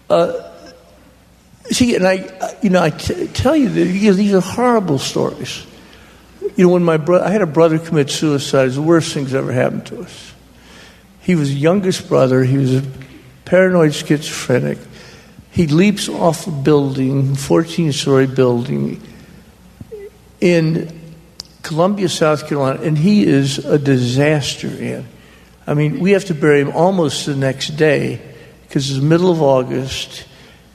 Uh, 0.09 0.33
see, 1.71 1.95
and 1.95 2.07
I, 2.07 2.57
you 2.61 2.69
know, 2.69 2.81
I 2.81 2.91
t- 2.91 3.27
tell 3.27 3.55
you 3.55 3.69
that 3.69 3.85
these 3.85 4.33
are 4.33 4.41
horrible 4.41 4.99
stories. 4.99 5.65
You 6.55 6.65
know, 6.65 6.73
when 6.73 6.83
my 6.83 6.97
brother, 6.97 7.25
I 7.25 7.29
had 7.29 7.41
a 7.41 7.47
brother 7.47 7.79
commit 7.79 8.09
suicide. 8.09 8.67
It's 8.67 8.75
the 8.75 8.81
worst 8.81 9.13
things 9.13 9.33
ever 9.33 9.51
happened 9.51 9.87
to 9.87 10.01
us. 10.01 10.33
He 11.21 11.35
was 11.35 11.49
the 11.49 11.55
youngest 11.55 12.07
brother. 12.07 12.43
He 12.43 12.57
was 12.57 12.75
a 12.75 12.83
paranoid 13.45 13.93
schizophrenic. 13.93 14.77
He 15.51 15.67
leaps 15.67 16.07
off 16.07 16.47
a 16.47 16.51
building, 16.51 17.35
14 17.35 17.91
story 17.93 18.27
building 18.27 19.01
in 20.39 21.01
Columbia, 21.63 22.09
South 22.09 22.47
Carolina, 22.47 22.81
and 22.81 22.97
he 22.97 23.25
is 23.25 23.57
a 23.59 23.79
disaster, 23.79 24.67
Ann. 24.67 25.07
I 25.65 25.73
mean, 25.73 25.99
we 25.99 26.11
have 26.11 26.25
to 26.25 26.35
bury 26.35 26.61
him 26.61 26.71
almost 26.75 27.25
the 27.25 27.35
next 27.35 27.69
day 27.69 28.21
because 28.67 28.89
it's 28.89 28.99
the 28.99 29.05
middle 29.05 29.31
of 29.31 29.41
August 29.41 30.25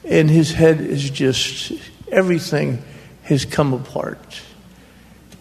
and 0.03 0.29
his 0.29 0.51
head 0.51 0.81
is 0.81 1.09
just, 1.09 1.71
everything 2.11 2.81
has 3.23 3.45
come 3.45 3.73
apart. 3.73 4.41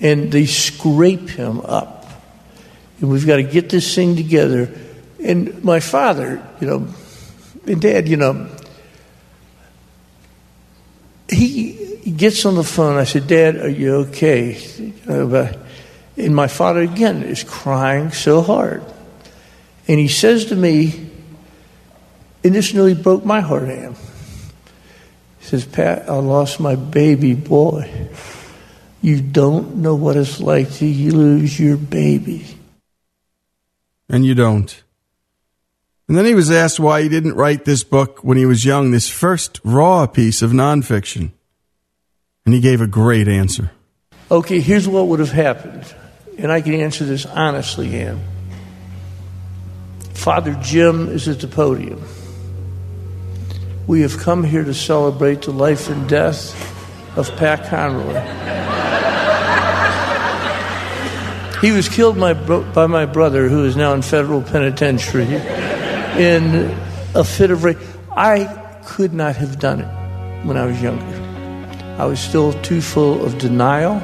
And 0.00 0.30
they 0.32 0.46
scrape 0.46 1.28
him 1.28 1.60
up. 1.60 2.06
And 3.00 3.10
we've 3.10 3.26
got 3.26 3.36
to 3.36 3.42
get 3.42 3.70
this 3.70 3.94
thing 3.94 4.16
together. 4.16 4.70
And 5.22 5.62
my 5.64 5.80
father, 5.80 6.46
you 6.60 6.66
know, 6.66 6.88
and 7.66 7.80
dad, 7.80 8.08
you 8.08 8.16
know, 8.16 8.48
he, 11.28 11.72
he 11.96 12.10
gets 12.10 12.44
on 12.44 12.54
the 12.54 12.64
phone. 12.64 12.96
I 12.96 13.04
said, 13.04 13.26
Dad, 13.26 13.56
are 13.56 13.68
you 13.68 13.94
okay? 14.06 14.58
And 15.06 16.34
my 16.34 16.48
father, 16.48 16.80
again, 16.80 17.22
is 17.22 17.44
crying 17.44 18.10
so 18.10 18.40
hard. 18.42 18.82
And 19.86 19.98
he 19.98 20.08
says 20.08 20.46
to 20.46 20.56
me, 20.56 21.09
and 22.42 22.54
this 22.54 22.72
nearly 22.72 22.94
broke 22.94 23.24
my 23.24 23.40
heart, 23.40 23.68
Ann. 23.68 23.94
He 25.40 25.46
says, 25.46 25.64
Pat, 25.64 26.08
I 26.08 26.14
lost 26.14 26.60
my 26.60 26.76
baby 26.76 27.34
boy. 27.34 28.10
You 29.02 29.20
don't 29.20 29.76
know 29.76 29.94
what 29.94 30.16
it's 30.16 30.40
like 30.40 30.70
to 30.74 30.84
lose 30.84 31.58
your 31.58 31.76
baby. 31.76 32.46
And 34.08 34.26
you 34.26 34.34
don't. 34.34 34.82
And 36.08 36.16
then 36.16 36.24
he 36.24 36.34
was 36.34 36.50
asked 36.50 36.80
why 36.80 37.02
he 37.02 37.08
didn't 37.08 37.34
write 37.34 37.64
this 37.64 37.84
book 37.84 38.24
when 38.24 38.36
he 38.36 38.44
was 38.44 38.64
young, 38.64 38.90
this 38.90 39.08
first 39.08 39.60
raw 39.62 40.06
piece 40.06 40.42
of 40.42 40.50
nonfiction. 40.50 41.30
And 42.44 42.54
he 42.54 42.60
gave 42.60 42.80
a 42.80 42.86
great 42.86 43.28
answer. 43.28 43.70
Okay, 44.30 44.60
here's 44.60 44.88
what 44.88 45.06
would 45.06 45.20
have 45.20 45.32
happened. 45.32 45.94
And 46.36 46.50
I 46.50 46.60
can 46.62 46.74
answer 46.74 47.04
this 47.04 47.26
honestly, 47.26 48.00
Ann. 48.00 48.20
Father 50.14 50.54
Jim 50.60 51.08
is 51.08 51.28
at 51.28 51.40
the 51.40 51.46
podium. 51.46 52.02
We 53.86 54.02
have 54.02 54.18
come 54.18 54.44
here 54.44 54.64
to 54.64 54.74
celebrate 54.74 55.42
the 55.42 55.50
life 55.52 55.88
and 55.88 56.08
death 56.08 56.54
of 57.16 57.34
Pat 57.36 57.68
Conroy. 57.68 58.20
he 61.60 61.72
was 61.72 61.88
killed 61.88 62.16
my 62.16 62.32
bro- 62.32 62.62
by 62.72 62.86
my 62.86 63.06
brother, 63.06 63.48
who 63.48 63.64
is 63.64 63.76
now 63.76 63.92
in 63.94 64.02
federal 64.02 64.42
penitentiary, 64.42 65.24
in 65.24 66.76
a 67.14 67.24
fit 67.24 67.50
of 67.50 67.64
rage. 67.64 67.78
I 68.10 68.44
could 68.84 69.12
not 69.12 69.36
have 69.36 69.58
done 69.58 69.80
it 69.80 70.46
when 70.46 70.56
I 70.56 70.66
was 70.66 70.80
younger. 70.80 71.04
I 71.98 72.06
was 72.06 72.20
still 72.20 72.52
too 72.62 72.80
full 72.80 73.24
of 73.24 73.38
denial. 73.38 74.02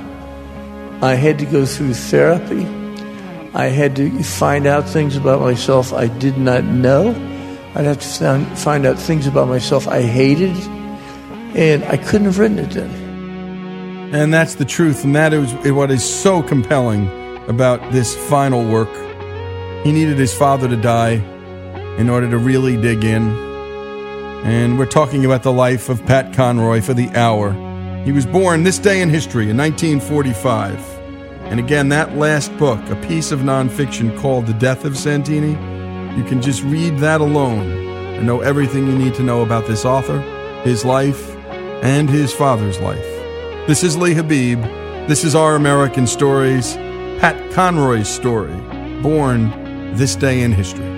I 1.02 1.14
had 1.14 1.38
to 1.38 1.46
go 1.46 1.64
through 1.64 1.94
therapy. 1.94 2.66
I 3.54 3.66
had 3.66 3.96
to 3.96 4.22
find 4.22 4.66
out 4.66 4.88
things 4.88 5.16
about 5.16 5.40
myself 5.40 5.92
I 5.92 6.08
did 6.08 6.36
not 6.38 6.64
know. 6.64 7.14
I'd 7.76 7.84
have 7.84 8.00
to 8.00 8.56
find 8.56 8.86
out 8.86 8.98
things 8.98 9.26
about 9.26 9.48
myself 9.48 9.86
I 9.86 10.00
hated. 10.00 10.56
And 11.54 11.84
I 11.84 11.98
couldn't 11.98 12.24
have 12.24 12.38
written 12.38 12.58
it 12.58 12.70
then. 12.70 12.90
And 14.14 14.32
that's 14.32 14.54
the 14.54 14.64
truth, 14.64 15.04
and 15.04 15.14
that 15.14 15.34
is 15.34 15.52
what 15.72 15.90
is 15.90 16.02
so 16.02 16.42
compelling 16.42 17.06
about 17.48 17.92
this 17.92 18.16
final 18.28 18.64
work. 18.64 18.88
He 19.84 19.92
needed 19.92 20.16
his 20.16 20.34
father 20.34 20.68
to 20.68 20.76
die 20.76 21.22
in 21.98 22.08
order 22.08 22.30
to 22.30 22.38
really 22.38 22.80
dig 22.80 23.04
in. 23.04 23.30
And 24.44 24.78
we're 24.78 24.86
talking 24.86 25.26
about 25.26 25.42
the 25.42 25.52
life 25.52 25.90
of 25.90 26.04
Pat 26.06 26.32
Conroy 26.32 26.80
for 26.80 26.94
the 26.94 27.10
hour. 27.10 27.52
He 28.04 28.12
was 28.12 28.24
born 28.24 28.62
this 28.62 28.78
day 28.78 29.02
in 29.02 29.10
history 29.10 29.50
in 29.50 29.56
1945. 29.58 30.78
And 31.50 31.60
again, 31.60 31.90
that 31.90 32.16
last 32.16 32.56
book, 32.56 32.80
a 32.88 32.96
piece 33.06 33.32
of 33.32 33.40
nonfiction 33.40 34.16
called 34.18 34.46
The 34.46 34.54
Death 34.54 34.84
of 34.86 34.96
Santini, 34.96 35.56
you 36.16 36.24
can 36.24 36.40
just 36.40 36.62
read 36.62 36.98
that 36.98 37.20
alone 37.20 37.68
and 38.16 38.26
know 38.26 38.40
everything 38.40 38.86
you 38.86 38.96
need 38.96 39.14
to 39.14 39.22
know 39.22 39.42
about 39.42 39.66
this 39.66 39.84
author, 39.84 40.18
his 40.64 40.84
life, 40.84 41.36
and 41.82 42.08
his 42.08 42.32
father's 42.32 42.80
life. 42.80 43.04
This 43.66 43.84
is 43.84 43.96
Lee 43.98 44.14
Habeeb. 44.14 44.62
This 45.08 45.24
is 45.24 45.34
Our 45.34 45.56
American 45.56 46.06
Stories, 46.06 46.74
Pat 47.20 47.52
Conroy's 47.52 48.08
story, 48.08 48.56
born 49.02 49.94
this 49.94 50.16
day 50.16 50.42
in 50.42 50.52
history. 50.52 50.96